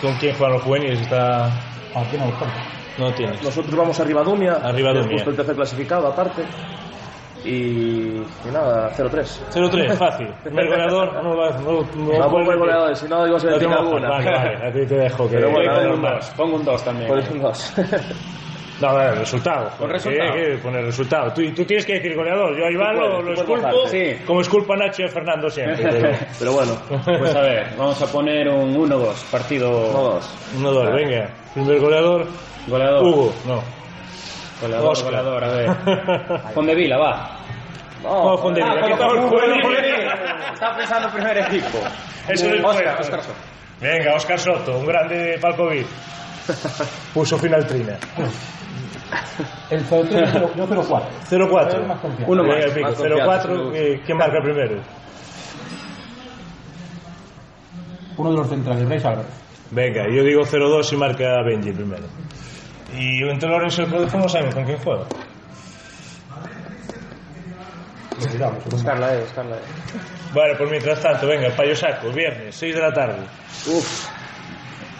con 0.00 0.14
quién 0.16 0.34
juegan 0.36 0.54
los 0.54 0.62
juveniles, 0.62 1.00
está... 1.00 1.46
Aquí 1.94 2.16
no 2.16 2.26
lo. 2.26 2.32
No 2.98 3.14
tienes. 3.14 3.42
Nosotros 3.42 3.74
vamos 3.76 3.98
a 4.00 4.04
Ribadumia, 4.04 4.54
A 4.54 4.72
Ribadumia. 4.72 5.08
que 5.08 5.14
es 5.16 5.22
justo 5.22 5.30
el 5.30 5.36
tercer 5.36 5.54
clasificado 5.54 6.06
aparte. 6.08 6.42
Y, 7.44 8.18
y 8.18 8.50
nada, 8.52 8.90
0-3. 8.96 9.40
0-3, 9.52 9.92
fácil. 9.96 10.28
Primer 10.42 10.68
goleador, 10.68 11.22
no 11.22 11.36
va 11.36 11.50
no, 11.58 11.86
no, 11.96 12.18
No 12.18 12.30
pongo 12.30 12.52
el 12.52 12.58
goleador, 12.58 12.96
si 12.96 13.08
no 13.08 13.26
ibas 13.26 13.44
a 13.44 13.50
no 13.50 13.78
alguna. 13.78 14.08
Vale, 14.08 14.30
vale, 14.30 14.66
a 14.66 14.72
ti 14.72 14.86
te 14.86 14.94
dejo 14.96 15.28
que... 15.28 15.36
Pero 15.36 15.50
bueno, 15.50 15.62
que 15.62 15.80
pongo 15.80 15.94
un 15.94 16.02
normal. 16.02 16.16
2, 16.20 16.30
pongo 16.36 16.56
un 16.56 16.64
2 16.64 16.84
también. 16.84 17.08
Por 17.08 17.18
eso 17.18 17.32
un 17.32 17.40
dos. 17.42 17.74
No, 18.80 18.94
vale, 18.94 19.10
el 19.10 19.16
resultado. 19.18 19.70
Con 19.76 19.90
resultado. 19.90 20.34
¿Qué, 20.34 20.40
qué 20.40 20.58
poner 20.58 20.84
resultado? 20.84 21.32
Tú, 21.32 21.42
tú 21.52 21.64
tienes 21.64 21.84
que 21.84 21.94
decir 21.94 22.14
goleador. 22.14 22.56
Yo 22.56 22.64
a 22.64 22.70
Iván 22.70 22.96
puedes, 22.96 23.12
lo, 23.12 23.22
lo 23.22 23.32
esculpo. 23.34 23.88
Sí. 23.88 24.16
como 24.24 24.40
esculpa 24.40 24.76
Nacho 24.76 25.02
y 25.02 25.04
a 25.06 25.08
Fernando 25.08 25.50
siempre. 25.50 25.84
Pero... 25.90 26.08
Pero 26.38 26.52
bueno, 26.52 26.72
Pues 27.18 27.34
a 27.34 27.40
ver, 27.40 27.66
vamos 27.76 28.00
a 28.00 28.06
poner 28.06 28.48
un 28.48 28.72
1-2, 28.76 29.30
partido 29.32 29.92
1-2. 29.92 30.22
Uno, 30.58 30.70
dos, 30.70 30.94
venga. 30.94 31.28
Primer 31.54 31.80
goleador, 31.80 32.26
goleador. 32.68 33.02
Hugo. 33.04 33.32
No. 33.48 33.77
Goleador, 34.60 34.92
Oscar. 34.92 35.10
goleador, 35.10 35.44
a 35.44 35.48
ver. 35.48 35.70
Fondevila, 36.54 36.96
va. 36.98 37.38
No, 38.02 38.38
Fondevila, 38.38 38.80
Ah, 38.82 40.52
Estaba 40.54 40.76
pensando 40.76 41.08
primer 41.10 41.38
equipo. 41.38 41.78
Eso 42.28 42.46
es 42.46 42.52
el 42.52 42.64
Oscar, 42.64 42.84
juego. 42.84 43.00
Oscar 43.00 43.22
Soto. 43.22 43.34
Venga, 43.80 44.14
Oscar 44.14 44.38
Soto, 44.38 44.78
un 44.78 44.86
grande 44.86 45.16
de 45.16 45.38
Palcovid. 45.38 45.84
Puso 47.14 47.38
final 47.38 47.66
trina. 47.66 47.96
El 49.70 49.84
03 49.84 50.32
yo 50.56 50.66
0-4. 50.66 51.02
0-4. 51.30 51.86
Más 51.86 51.98
confianza. 52.00 52.24
Uno 52.32 52.42
más, 52.44 52.56
Venga, 52.56 52.74
Pico, 52.74 52.88
más 52.88 52.94
confianza, 52.98 53.48
0-4. 53.48 53.70
eh, 53.74 54.02
¿Quién 54.04 54.18
marca 54.18 54.38
primero? 54.42 54.80
Uno 58.16 58.30
de 58.32 58.36
los 58.36 58.48
centrales, 58.48 58.88
Bryce 58.88 59.06
Álvarez. 59.08 59.30
Venga, 59.70 60.04
yo 60.08 60.22
digo 60.24 60.42
0-2 60.42 60.92
y 60.92 60.96
marca 60.96 61.42
Benji 61.44 61.72
primero. 61.72 62.04
Y 62.96 63.22
entre 63.28 63.48
Lorenzo 63.48 63.82
y 63.82 63.84
el 63.84 63.90
Club 63.90 64.10
no 64.14 64.28
saben 64.28 64.52
con 64.52 64.64
quién 64.64 64.78
juega. 64.78 65.04
Lo 68.20 68.70
Buscarla, 68.70 69.14
eh, 69.14 69.20
buscarla. 69.20 69.56
eh. 69.56 69.60
Bueno, 70.32 70.54
pues 70.58 70.70
mientras 70.70 71.00
tanto, 71.00 71.26
venga, 71.26 71.50
Payo 71.56 71.74
Saco, 71.76 72.10
viernes, 72.10 72.54
6 72.56 72.74
de 72.74 72.80
la 72.80 72.92
tarde. 72.92 73.18
Uf. 73.66 74.07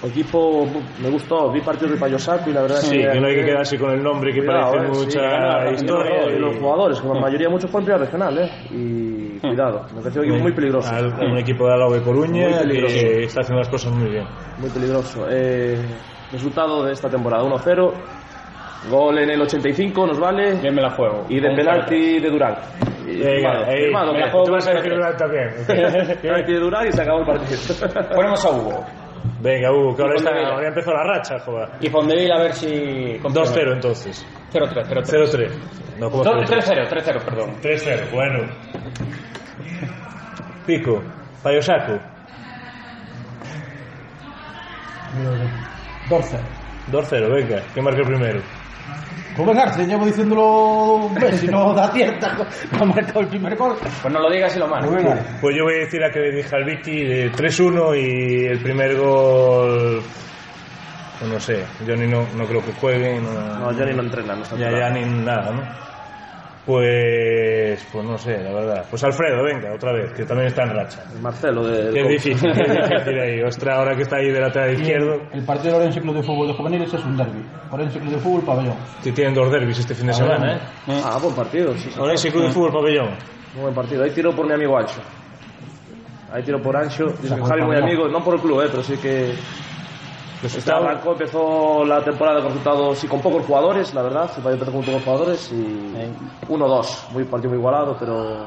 Equipo 0.02 0.64
me 1.02 1.10
gustó, 1.10 1.50
vi 1.50 1.60
partidos 1.60 1.92
de 1.94 1.98
Payosaco 1.98 2.48
y 2.50 2.52
la 2.52 2.62
verdad 2.62 2.76
Sí, 2.76 3.00
es 3.00 3.08
que 3.12 3.20
no 3.20 3.26
hay 3.26 3.34
que 3.34 3.44
quedarse 3.44 3.76
con 3.78 3.90
el 3.90 4.00
nombre 4.02 4.32
que 4.32 4.38
Cuidado, 4.44 4.70
parece 4.72 4.92
eh, 4.92 4.94
sí, 4.94 5.04
mucha 5.06 5.20
ganar, 5.22 5.72
historia. 5.74 6.30
y 6.30 6.36
y- 6.36 6.38
los 6.38 6.56
jugadores, 6.56 7.00
que 7.00 7.08
la 7.08 7.14
mayoría 7.20 7.48
muchos 7.48 7.68
fueron 7.70 7.84
primera 7.86 8.04
regional, 8.04 8.38
¿eh? 8.38 8.50
Y 8.70 9.38
cuidado, 9.40 9.82
me 9.94 10.00
pareció 10.00 10.22
un 10.22 10.28
equipo 10.28 10.42
muy 10.44 10.52
peligroso. 10.52 10.94
Al- 10.94 11.12
un 11.32 11.38
equipo 11.38 11.66
de 11.66 11.74
Alao 11.74 11.92
de 11.92 12.02
Coruña 12.02 12.48
Muy 12.48 12.58
peligroso. 12.60 12.94
que 12.94 13.24
está 13.24 13.40
haciendo 13.40 13.58
las 13.58 13.68
cosas 13.68 13.92
muy 13.92 14.08
bien. 14.10 14.24
Muy 14.58 14.70
peligroso. 14.70 15.26
Eh, 15.28 15.76
resultado 16.30 16.84
de 16.84 16.92
esta 16.92 17.08
temporada: 17.10 17.42
1-0. 17.42 17.92
Gol 18.90 19.18
en 19.18 19.30
el 19.30 19.42
85, 19.42 20.06
nos 20.06 20.20
vale. 20.20 20.60
Yo 20.62 20.72
me 20.72 20.80
la 20.80 20.90
juego. 20.90 21.24
Y 21.28 21.40
de 21.40 21.50
penalti 21.56 22.20
de 22.20 22.30
Durán. 22.30 22.54
Firmado, 23.04 23.64
ahí. 23.66 23.82
firmado, 23.86 24.12
Me 24.12 24.18
la 24.20 24.24
¿qué? 24.26 24.30
juego 24.30 24.46
Tú 24.46 24.52
vas 24.52 24.68
a 24.68 24.70
decir 24.74 24.92
0-3. 24.92 24.94
Durán 24.94 25.16
también. 25.16 26.16
Penalti 26.22 26.52
de 26.52 26.60
Durán 26.60 26.86
y 26.86 26.92
se 26.92 27.02
acabó 27.02 27.18
el 27.20 27.26
partido. 27.26 27.58
0-3. 27.58 28.14
Ponemos 28.14 28.44
a 28.44 28.50
Hugo. 28.50 28.84
Venga, 29.40 29.72
Hugo, 29.72 29.94
que 29.94 30.02
ahora, 30.02 30.16
está, 30.16 30.30
ya 30.32 30.68
empezó 30.68 30.92
la 30.92 31.04
racha, 31.04 31.38
joder. 31.40 31.68
Y 31.80 31.88
Fondevila 31.88 32.36
a 32.36 32.42
ver 32.42 32.52
si... 32.54 33.18
2-0 33.18 33.72
entonces. 33.72 34.26
0-3, 34.52 34.86
0-3. 34.86 35.04
0-3. 35.04 35.50
No, 35.98 36.10
como 36.10 36.24
0-3. 36.24 36.46
3-0, 36.46 36.88
3-0, 36.88 37.24
perdón. 37.24 37.54
3-0, 37.62 38.10
bueno. 38.12 38.48
Pico, 40.66 41.02
Payo 41.42 41.62
Saco, 41.62 41.98
2-0. 46.10 46.40
2-0, 46.90 47.32
venga, 47.32 47.62
¿quién 47.72 47.84
marca 47.84 48.00
el 48.00 48.06
primero? 48.06 48.40
Rubén 49.38 49.58
Arce, 49.58 49.86
llevo 49.86 50.04
diciéndolo 50.04 50.94
un 50.96 51.14
mes, 51.14 51.40
si 51.40 51.46
no 51.46 51.72
da 51.72 51.88
cierta, 51.92 52.36
ha 52.78 52.84
marcado 52.84 53.20
el 53.20 53.28
primer 53.28 53.56
gol. 53.56 53.76
Pues 54.02 54.12
no 54.12 54.20
lo 54.20 54.28
digas 54.30 54.54
y 54.56 54.58
lo 54.58 54.66
marcas. 54.66 54.90
Pues 55.40 55.56
yo 55.56 55.62
voy 55.64 55.74
a 55.76 55.78
decir 55.78 56.02
a 56.02 56.10
que 56.10 56.18
le 56.18 56.32
dije 56.36 56.54
al 56.56 56.64
Vicky 56.64 57.04
de 57.04 57.32
3-1 57.32 57.96
y 57.96 58.46
el 58.46 58.60
primer 58.60 58.96
gol. 58.96 60.02
pues 61.20 61.32
no 61.32 61.38
sé, 61.40 61.64
Johnny 61.86 62.06
no, 62.08 62.26
no 62.36 62.44
creo 62.46 62.64
que 62.64 62.72
juegue. 62.72 63.20
No, 63.20 63.30
No, 63.32 63.66
Johnny 63.66 63.94
no 63.94 64.02
entrena, 64.02 64.34
no 64.34 64.42
está 64.42 64.56
ya, 64.56 64.70
ya 64.70 64.90
ni 64.90 65.04
nada, 65.04 65.52
¿no? 65.52 65.62
Pues, 66.68 67.82
pues 67.90 68.04
no 68.04 68.18
sé, 68.18 68.42
la 68.42 68.52
verdad. 68.52 68.84
Pues 68.90 69.02
Alfredo, 69.02 69.42
venga, 69.42 69.72
otra 69.74 69.90
vez, 69.90 70.12
que 70.12 70.26
también 70.26 70.48
está 70.48 70.64
en 70.64 70.76
racha. 70.76 71.02
El 71.14 71.22
Marcelo 71.22 71.66
de... 71.66 71.94
Qué 71.94 72.06
difícil, 72.06 72.52
qué 72.52 72.62
difícil 72.62 73.18
ahí. 73.18 73.42
Ostras, 73.42 73.78
ahora 73.78 73.96
que 73.96 74.02
está 74.02 74.16
ahí 74.16 74.30
de 74.30 74.38
lateral 74.38 74.74
izquierdo. 74.74 75.14
El, 75.32 75.46
partido 75.46 75.72
de 75.72 75.80
Orense 75.80 76.02
Club 76.02 76.16
de 76.16 76.22
Fútbol 76.22 76.48
de 76.48 76.52
Juveniles 76.52 76.92
es 76.92 77.02
un 77.02 77.16
derby. 77.16 77.42
Orense 77.70 77.98
Club 77.98 78.12
de 78.12 78.18
Fútbol, 78.18 78.42
pabellón. 78.42 78.76
Sí, 79.00 79.12
tienen 79.12 79.32
dos 79.32 79.50
derbis 79.50 79.78
este 79.78 79.94
fin 79.94 80.08
de 80.08 80.12
semana, 80.12 80.46
ver, 80.46 80.56
¿eh? 80.94 81.00
Ah, 81.02 81.18
buen 81.22 81.34
partido. 81.34 81.72
Sí, 81.72 81.90
sí, 81.90 81.98
Orense 81.98 82.30
Club 82.30 82.44
de 82.44 82.50
Fútbol, 82.50 82.72
pabellón. 82.72 83.16
Muy 83.54 83.62
buen 83.62 83.74
partido. 83.74 84.04
Ahí 84.04 84.10
tiro 84.10 84.36
por 84.36 84.46
mi 84.46 84.52
amigo 84.52 84.76
Ancho. 84.76 85.00
Ahí 86.30 86.42
tiro 86.42 86.60
por 86.60 86.76
Ancho. 86.76 87.06
Dice 87.22 87.34
que 87.34 87.44
Javi 87.44 87.62
muy 87.62 87.76
amigo, 87.76 88.08
no 88.08 88.22
por 88.22 88.34
el 88.34 88.42
club, 88.42 88.60
eh, 88.60 88.68
pero 88.70 88.82
sí 88.82 88.98
que 88.98 89.32
este 90.42 90.58
Resultado, 90.58 90.84
arrancó, 90.86 91.12
empezó 91.12 91.84
la 91.84 92.02
temporada 92.02 92.40
con 92.40 92.50
resultados, 92.50 92.98
sí, 92.98 93.08
con 93.08 93.20
pocos 93.20 93.44
jugadores, 93.44 93.92
la 93.94 94.02
verdad. 94.02 94.30
Se 94.30 94.40
empezó 94.40 94.72
con 94.72 94.84
pocos 94.84 95.02
jugadores 95.02 95.52
y 95.52 96.46
1-2. 96.48 97.10
Muy 97.12 97.24
partido 97.24 97.50
muy 97.50 97.58
igualado, 97.58 97.96
pero 97.98 98.46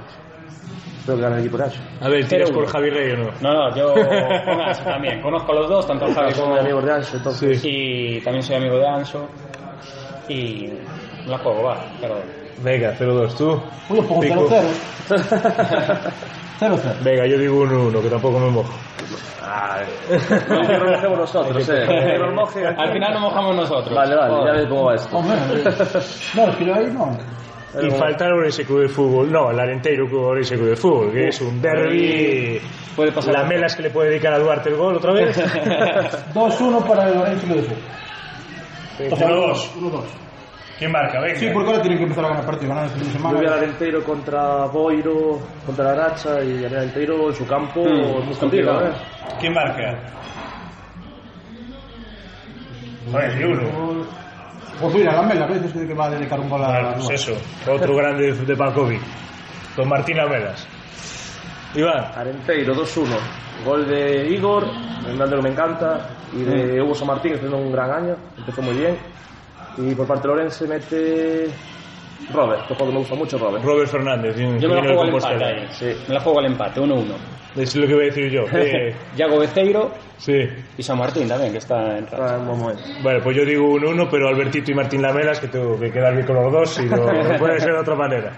Espero 1.01 1.18
que 1.18 1.23
gane 1.23 1.35
el 1.38 1.41
equipo 1.41 1.57
de 1.57 1.63
Ancho. 1.63 1.81
A 1.99 2.09
ver, 2.09 2.27
¿tiras 2.27 2.51
por. 2.51 2.68
Javi 2.68 2.91
Rey 2.91 3.11
o 3.13 3.18
no? 3.18 3.31
No, 3.41 3.53
no, 3.53 3.76
yo 3.76 3.91
con 3.91 4.61
Anso 4.61 4.84
también. 4.84 5.19
Conozco 5.19 5.51
a 5.51 5.55
los 5.55 5.68
dos, 5.68 5.88
tanto 5.88 6.05
a 6.05 6.13
Javi 6.13 6.34
como 6.34 6.55
amigos 6.55 6.85
de 6.85 6.91
Ancho, 6.91 7.18
entonces. 7.18 7.59
Y 7.65 8.22
también 8.22 8.43
soy 8.43 8.57
amigo 8.57 8.77
de 8.77 8.88
Anso. 8.88 9.27
Y 10.30 10.69
la 11.26 11.39
juego, 11.39 11.63
va. 11.63 11.84
Pero 11.99 12.22
Venga, 12.64 12.96
0-2. 12.98 13.38
¿Tú? 13.38 13.62
Uy, 13.90 13.98
yo 13.98 14.08
pongo 14.08 14.22
Pico. 14.22 14.48
0-0. 14.48 16.14
0-0. 16.60 16.98
Venga, 17.04 17.26
yo 17.26 17.38
digo 17.38 17.66
1-1, 17.66 18.02
que 18.02 18.10
tampoco 18.10 18.40
me 18.40 18.50
mojo. 18.50 18.74
No, 19.52 20.62
que 20.68 20.78
nos 20.78 20.92
mojemos 20.92 21.20
nosotros, 21.20 21.70
eh. 21.70 21.86
Que 21.88 22.18
nos 22.18 22.34
moje. 22.34 22.66
al 22.66 22.94
final 22.94 23.14
nos 23.14 23.22
mojamos 23.22 23.56
nosotros. 23.56 23.96
Vale, 23.96 24.16
vale, 24.16 24.46
ya 24.46 24.52
ves 24.54 24.68
cómo 24.68 24.86
va 24.86 24.96
esto. 24.96 25.18
Hombre, 25.18 25.36
no, 26.36 26.48
es 26.48 26.56
que 26.56 26.66
yo 26.66 26.74
ahí 26.74 26.86
no. 26.92 27.18
Y 27.82 27.90
falta 27.92 28.26
el 28.26 28.34
Orense 28.34 28.66
Club 28.66 28.82
de 28.82 28.90
Fútbol. 28.90 29.32
No, 29.32 29.50
el 29.50 29.60
Arenteiro 29.60 30.06
Club 30.08 30.24
Orense 30.24 30.56
Club 30.56 30.70
de 30.70 30.76
Fútbol, 30.76 31.12
que 31.12 31.28
es 31.30 31.42
un 31.42 31.62
derby. 31.62 32.62
Puede 32.96 33.12
pasar. 33.12 33.34
La 33.34 33.44
Melas 33.44 33.76
que 33.76 33.84
le 33.84 33.90
puede 33.90 34.10
dedicar 34.10 34.34
a 34.34 34.40
Duarte 34.40 34.70
el 34.70 34.76
gol 34.76 34.96
otra 34.98 35.14
vez. 35.14 35.38
2-1 36.34 36.88
para 36.88 37.08
el 37.08 37.40
Club 37.40 37.56
de 37.56 37.64
Fútbol. 37.64 39.12
O 39.12 39.16
sea, 39.16 39.28
1-2. 39.30 39.74
1-2. 39.80 40.20
¿Quién 40.82 40.91
marca? 40.94 41.20
Venga. 41.22 41.36
Sí, 41.36 41.48
porque 41.53 41.70
ahora 41.70 41.82
tienen 41.84 41.99
que 41.99 42.03
empezar 42.06 42.26
a 42.26 42.30
ganar 42.30 42.44
partidos, 42.44 42.70
ganar 42.70 42.86
el 42.86 42.90
fin 42.90 43.03
de 43.03 43.12
semana. 43.12 43.38
Voy 43.38 43.45
al 43.45 44.03
contra 44.03 44.66
Boiro, 44.66 45.40
contra 45.64 45.91
Aracha 45.91 46.44
y 46.44 46.64
el 46.64 46.76
Arenteiro 46.76 47.30
en 47.30 47.36
su 47.36 47.45
campo 47.45 47.84
sí, 47.84 47.91
es 47.91 48.26
muy 48.26 48.36
complicado. 48.36 48.88
¿eh? 48.88 48.91
¿Quién 49.40 49.53
marca? 49.53 49.99
Joder, 53.12 53.36
ni 53.36 53.44
uno. 53.44 54.08
Pues 54.82 54.94
mira, 54.95 55.14
Lamela, 55.14 55.45
¿ves? 55.45 55.66
Es 55.66 55.72
que 55.72 55.94
va 55.94 56.06
a 56.08 56.10
dedicar 56.10 56.40
un 56.40 56.49
gol 56.49 56.64
a... 56.64 56.66
Ah, 56.66 56.80
claro, 56.80 56.95
pues 57.06 57.10
eso, 57.12 57.72
otro 57.72 57.95
grande 57.95 58.34
de 58.34 58.56
Pacovic. 58.56 59.02
Don 59.78 59.88
Martín 59.88 60.18
Lamelas. 60.18 60.68
Iván. 61.76 62.06
Arenteiro, 62.16 62.74
2-1. 62.74 63.06
Gol 63.64 63.88
de 63.88 64.30
Igor, 64.30 64.66
Hernández 65.08 65.36
que 65.36 65.44
me 65.44 65.49
encanta, 65.49 66.10
y 66.34 66.41
de 66.41 66.82
hmm. 66.82 66.86
Hugo 66.86 66.95
San 66.95 67.06
Martín, 67.06 67.34
que 67.34 67.36
está 67.36 67.45
haciendo 67.45 67.68
un 67.68 67.72
gran 67.72 67.91
año, 67.91 68.16
empezó 68.36 68.64
muy 68.64 68.74
bien. 68.74 68.98
Y 69.77 69.95
por 69.95 70.07
parte 70.07 70.27
de 70.27 70.34
Lorense 70.34 70.68
mete 70.68 71.48
Robert, 72.34 72.68
que 72.68 72.76
juego 72.76 72.88
que 72.88 72.93
me 72.93 72.99
gusta 72.99 73.15
mucho, 73.15 73.38
Robert. 73.38 73.64
Robert 73.64 73.89
Fernández. 73.89 74.35
Yo 74.38 74.69
me 74.69 74.76
la 74.76 74.81
juego 74.84 75.02
al 75.03 75.10
empate 75.10 75.43
ahí. 75.43 75.68
Sí. 75.72 75.85
Me 76.07 76.14
la 76.14 76.19
juego 76.22 76.39
al 76.39 76.45
empate, 76.45 76.81
1-1. 76.81 77.03
Es 77.56 77.76
lo 77.76 77.85
que 77.85 77.93
voy 77.93 78.03
a 78.03 78.06
decir 78.06 78.30
yo. 78.31 78.45
que- 78.45 78.93
Yago 79.18 79.39
Beceiro 79.39 79.91
sí. 80.18 80.48
y 80.77 80.84
San 80.84 80.98
Martín 80.98 81.27
también, 81.27 81.52
que 81.52 81.57
está 81.57 81.98
en 81.98 82.07
racha. 82.07 82.38
Bueno, 83.03 83.19
pues 83.23 83.35
yo 83.35 83.43
digo 83.43 83.65
1-1, 83.77 84.07
pero 84.10 84.30
Albertito 84.30 84.72
y 84.72 84.76
Martín 84.76 85.02
Lamelas, 85.02 85.39
que 85.39 85.48
tengo 85.48 85.77
que 85.80 85.91
quedar 85.91 86.14
bien 86.14 86.26
con 86.26 86.35
los 86.38 86.52
dos 86.52 86.80
y 86.80 86.85
no, 86.85 86.98
no 86.98 87.38
puede 87.39 87.60
ser 87.60 87.73
de 87.73 87.80
otra 87.80 87.95
manera. 87.95 88.31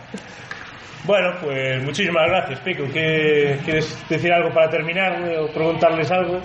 Bueno, 1.05 1.31
pues 1.43 1.83
muchísimas 1.83 2.27
gracias, 2.27 2.59
Pico. 2.61 2.83
¿Qué- 2.91 3.59
¿Quieres 3.65 4.03
decir 4.09 4.31
algo 4.31 4.51
para 4.53 4.69
terminar 4.69 5.21
eh, 5.29 5.37
o 5.37 5.47
preguntarles 5.53 6.09
algo? 6.09 6.39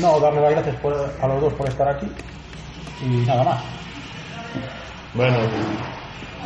No, 0.00 0.20
darle 0.20 0.40
las 0.40 0.52
gracias 0.52 0.76
por- 0.76 0.94
a 1.20 1.26
los 1.26 1.40
dos 1.42 1.52
por 1.54 1.68
estar 1.68 1.88
aquí. 1.88 2.06
Y 3.04 3.26
nada 3.26 3.42
más. 3.44 3.64
Bueno, 5.14 5.36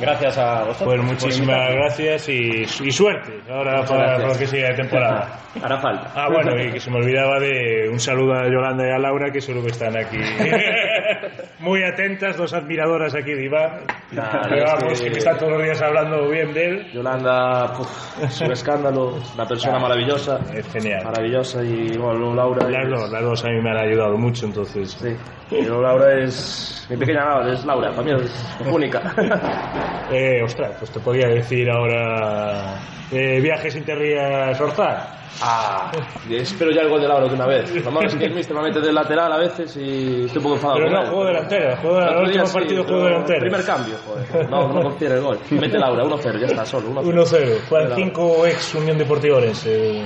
Gracias 0.01 0.39
a 0.39 0.63
vosotros. 0.63 0.85
pues 0.95 1.03
muchísimas 1.03 1.73
gracias 1.75 2.29
y, 2.29 2.63
y 2.63 2.93
suerte 2.93 3.41
ahora 3.51 3.83
para, 3.85 4.17
lo 4.29 4.39
que 4.39 4.47
siga 4.47 4.69
de 4.69 4.75
temporada. 4.77 5.41
Hará 5.63 5.81
falta. 5.81 6.13
Ah, 6.15 6.29
bueno, 6.33 6.53
y 6.63 6.71
que 6.71 6.79
se 6.79 6.89
me 6.89 6.99
olvidaba 6.99 7.41
de 7.41 7.89
un 7.91 7.99
saludo 7.99 8.35
a 8.35 8.45
Yolanda 8.45 8.87
y 8.87 8.91
a 8.93 8.99
Laura, 8.99 9.33
que 9.33 9.41
seguro 9.41 9.65
que 9.65 9.73
están 9.73 9.97
aquí 9.97 10.19
muy 11.59 11.83
atentas, 11.83 12.37
dos 12.37 12.55
admiradoras 12.55 13.13
aquí 13.17 13.33
de 13.33 13.45
Iván. 13.47 13.81
Nah, 14.13 14.43
es 14.55 14.65
vamos, 14.65 15.01
que- 15.01 15.11
que 15.11 15.19
están 15.19 15.37
todos 15.37 15.53
los 15.55 15.63
días 15.65 15.83
hablando 15.83 16.29
bien 16.29 16.53
de 16.55 16.65
él. 16.65 16.93
Yolanda, 16.93 17.73
puf, 17.77 18.23
es 18.23 18.41
un 18.41 18.53
escándalo, 18.53 19.19
una 19.35 19.47
persona 19.47 19.81
maravillosa, 19.81 20.39
Es 20.55 20.71
genial. 20.73 21.05
maravillosa, 21.05 21.61
y 21.65 21.97
bueno, 21.97 22.35
Laura. 22.37 22.69
Las 22.71 22.89
dos, 22.89 23.11
las 23.11 23.23
dos 23.23 23.45
a 23.45 23.49
mí 23.49 23.61
me 23.61 23.71
han 23.71 23.79
ayudado 23.79 24.17
mucho, 24.17 24.47
entonces. 24.47 24.93
Sí, 24.93 25.09
y 25.51 25.63
luego 25.63 25.83
Laura 25.83 26.23
es. 26.23 26.87
Mi 26.89 26.97
pequeña 26.97 27.25
Laura, 27.25 27.53
es 27.53 27.65
Laura, 27.65 27.91
para 27.91 28.03
mí 28.03 28.13
es 28.13 28.67
única. 28.71 29.15
Eh, 30.11 30.43
ostras, 30.43 30.73
pues 30.79 30.91
te 30.91 31.01
podría 31.01 31.29
decir 31.29 31.69
ahora 31.71 32.81
eh, 33.13 33.41
viajes 33.43 33.77
interrías 33.77 34.59
Orzar. 34.59 35.19
Ah, 35.43 35.93
espero 36.31 36.71
ya 36.71 36.81
el 36.81 36.89
gol 36.89 37.01
de 37.03 37.09
Laura 37.09 37.29
de 37.29 37.35
una 37.35 37.47
vez. 37.47 37.85
Lo 37.85 37.91
malo 37.91 38.09
es 38.09 38.15
que 38.15 38.25
el 38.25 38.35
mister 38.35 38.57
me 38.57 38.63
mete 38.63 38.81
de 38.81 38.91
lateral 38.91 39.31
a 39.31 39.37
veces 39.37 39.77
y 39.77 40.25
estoy 40.25 40.39
un 40.39 40.43
poco 40.43 40.55
enfadado. 40.55 40.81
Pero 40.81 40.91
no, 40.91 41.07
juego 41.07 41.25
delantero, 41.27 41.77
juego 41.77 41.97
otro 41.99 42.29
día 42.29 42.43
último 42.43 42.53
partido 42.53 42.85
juego 42.85 43.05
delantero. 43.05 43.41
Primer 43.41 43.65
cambio, 43.65 43.95
joder. 44.05 44.51
No, 44.51 44.73
no 44.73 44.83
confiere 44.83 45.17
el 45.17 45.21
gol. 45.21 45.39
Mete 45.51 45.79
Laura, 45.79 46.05
1-0, 46.05 46.41
ya 46.41 46.47
está, 46.47 46.65
solo. 46.65 47.03
1-0. 47.03 47.05
1-0. 47.05 47.69
Juegan 47.69 47.95
5 47.95 48.47
ex 48.47 48.75
Unión 48.75 48.99
Deportiva 48.99 49.37
Orense 49.37 50.03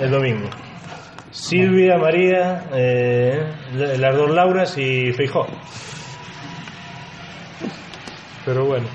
el 0.00 0.10
domingo. 0.10 0.48
Silvia, 1.36 1.98
María, 1.98 2.64
eh, 2.74 3.38
las 3.74 4.16
dos 4.16 4.30
Lauras 4.30 4.76
y 4.78 5.12
Feijó. 5.12 5.46
Pero 8.44 8.64
bueno. 8.64 8.88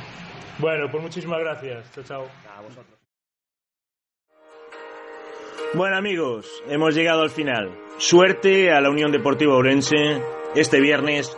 Bueno, 0.58 0.88
pues 0.92 1.04
muchísimas 1.04 1.40
gracias. 1.40 1.92
Chao, 1.94 2.04
chao. 2.04 2.28
Bueno 5.76 5.96
amigos, 5.96 6.48
hemos 6.68 6.96
llegado 6.96 7.22
al 7.22 7.30
final. 7.30 7.70
Suerte 7.98 8.72
a 8.72 8.82
la 8.82 8.90
Unión 8.90 9.12
Deportiva 9.12 9.56
Orense 9.56 10.22
este 10.56 10.82
viernes 10.82 11.38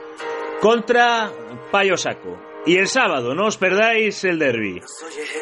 contra 0.61 1.29
Payo 1.71 1.97
Saco. 1.97 2.39
Y 2.65 2.77
el 2.77 2.87
sábado, 2.87 3.35
no 3.35 3.47
os 3.47 3.57
perdáis 3.57 4.23
el 4.23 4.39
derby. 4.39 4.81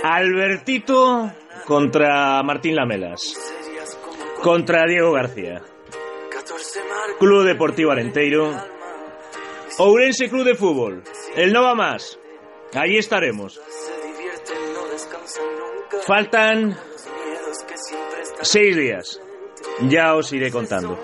Albertito 0.04 1.32
contra 1.68 2.42
Martín 2.42 2.76
Lamelas. 2.76 3.38
Contra 4.42 4.86
Diego 4.88 5.12
García. 5.12 5.62
Club 7.20 7.46
Deportivo 7.46 7.92
Arenteiro. 7.92 8.52
Ourense 9.78 10.30
Club 10.30 10.46
de 10.46 10.56
Fútbol. 10.56 11.04
El 11.36 11.54
no 11.54 11.64
va 11.64 11.76
más. 11.76 12.20
Allí 12.74 12.98
estaremos. 12.98 13.62
Faltan 16.06 16.78
seis 18.42 18.76
días. 18.76 19.22
Ya 19.88 20.16
os 20.16 20.34
iré 20.34 20.52
contando. 20.52 20.98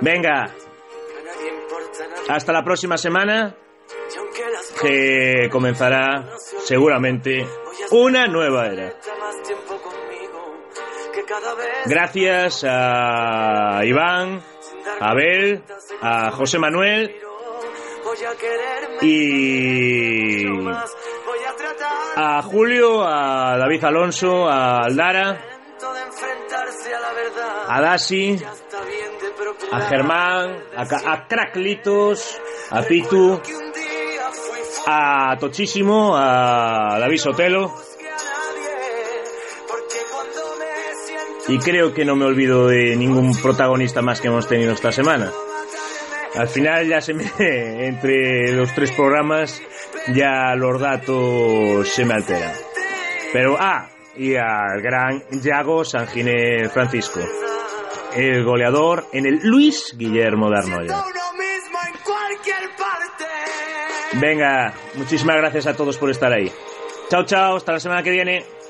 Venga. 0.00 0.54
Hasta 2.28 2.52
la 2.52 2.62
próxima 2.62 2.96
semana. 2.96 3.56
Que 4.80 5.48
comenzará 5.50 6.30
seguramente 6.64 7.46
una 7.90 8.26
nueva 8.26 8.66
era. 8.66 8.94
Gracias 11.86 12.64
a 12.66 13.84
Iván, 13.84 14.42
a 15.00 15.10
Abel, 15.10 15.62
a 16.00 16.30
José 16.32 16.58
Manuel 16.58 17.14
y 19.02 20.44
a 22.16 22.42
Julio, 22.42 23.02
a 23.02 23.56
David 23.58 23.84
Alonso, 23.84 24.48
a 24.48 24.80
Aldara, 24.84 25.40
a 27.68 27.80
Dasi, 27.80 28.38
a 29.72 29.80
Germán, 29.80 30.64
a, 30.76 31.12
a 31.12 31.26
Craclitos, 31.28 32.40
a 32.70 32.82
Pitu, 32.82 33.40
a 34.86 35.36
Tochísimo, 35.38 36.16
a 36.16 36.98
David 36.98 37.18
Sotelo. 37.18 37.91
Y 41.52 41.58
creo 41.58 41.92
que 41.92 42.06
no 42.06 42.16
me 42.16 42.24
olvido 42.24 42.66
de 42.66 42.96
ningún 42.96 43.36
protagonista 43.36 44.00
más 44.00 44.22
que 44.22 44.28
hemos 44.28 44.48
tenido 44.48 44.72
esta 44.72 44.90
semana. 44.90 45.30
Al 46.34 46.48
final 46.48 46.88
ya 46.88 47.02
se 47.02 47.12
me, 47.12 47.30
entre 47.38 48.52
los 48.52 48.74
tres 48.74 48.90
programas, 48.92 49.60
ya 50.14 50.54
los 50.56 50.80
datos 50.80 51.86
se 51.88 52.06
me 52.06 52.14
alteran. 52.14 52.54
Pero, 53.34 53.56
ah, 53.60 53.86
y 54.16 54.34
al 54.34 54.80
gran 54.80 55.22
Yago 55.42 55.84
Sanginés 55.84 56.72
Francisco, 56.72 57.20
el 58.16 58.44
goleador 58.44 59.08
en 59.12 59.26
el 59.26 59.40
Luis 59.42 59.94
Guillermo 59.94 60.48
de 60.48 60.56
Arnoya. 60.58 61.04
Venga, 64.14 64.72
muchísimas 64.94 65.36
gracias 65.36 65.66
a 65.66 65.76
todos 65.76 65.98
por 65.98 66.08
estar 66.08 66.32
ahí. 66.32 66.50
Chao, 67.10 67.26
chao, 67.26 67.56
hasta 67.56 67.72
la 67.72 67.78
semana 67.78 68.02
que 68.02 68.10
viene. 68.10 68.61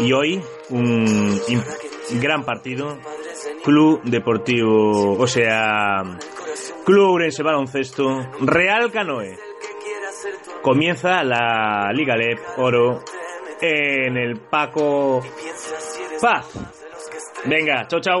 Y 0.00 0.12
hoy, 0.12 0.42
un 0.70 1.40
gran 2.20 2.44
partido. 2.44 2.98
Club 3.62 4.02
Deportivo, 4.04 5.12
o 5.18 5.26
sea, 5.26 6.02
Club 6.84 7.10
Urense 7.10 7.42
Baloncesto, 7.42 8.26
Real 8.40 8.90
Canoe. 8.90 9.38
Comienza 10.62 11.22
la 11.22 11.90
Liga 11.92 12.16
LEP 12.16 12.38
Oro 12.58 13.02
en 13.60 14.16
el 14.16 14.40
Paco 14.40 15.20
Paz. 16.20 16.46
Venga, 17.44 17.86
chao, 17.88 18.00
chao. 18.00 18.20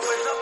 with 0.00 0.24
no 0.24 0.33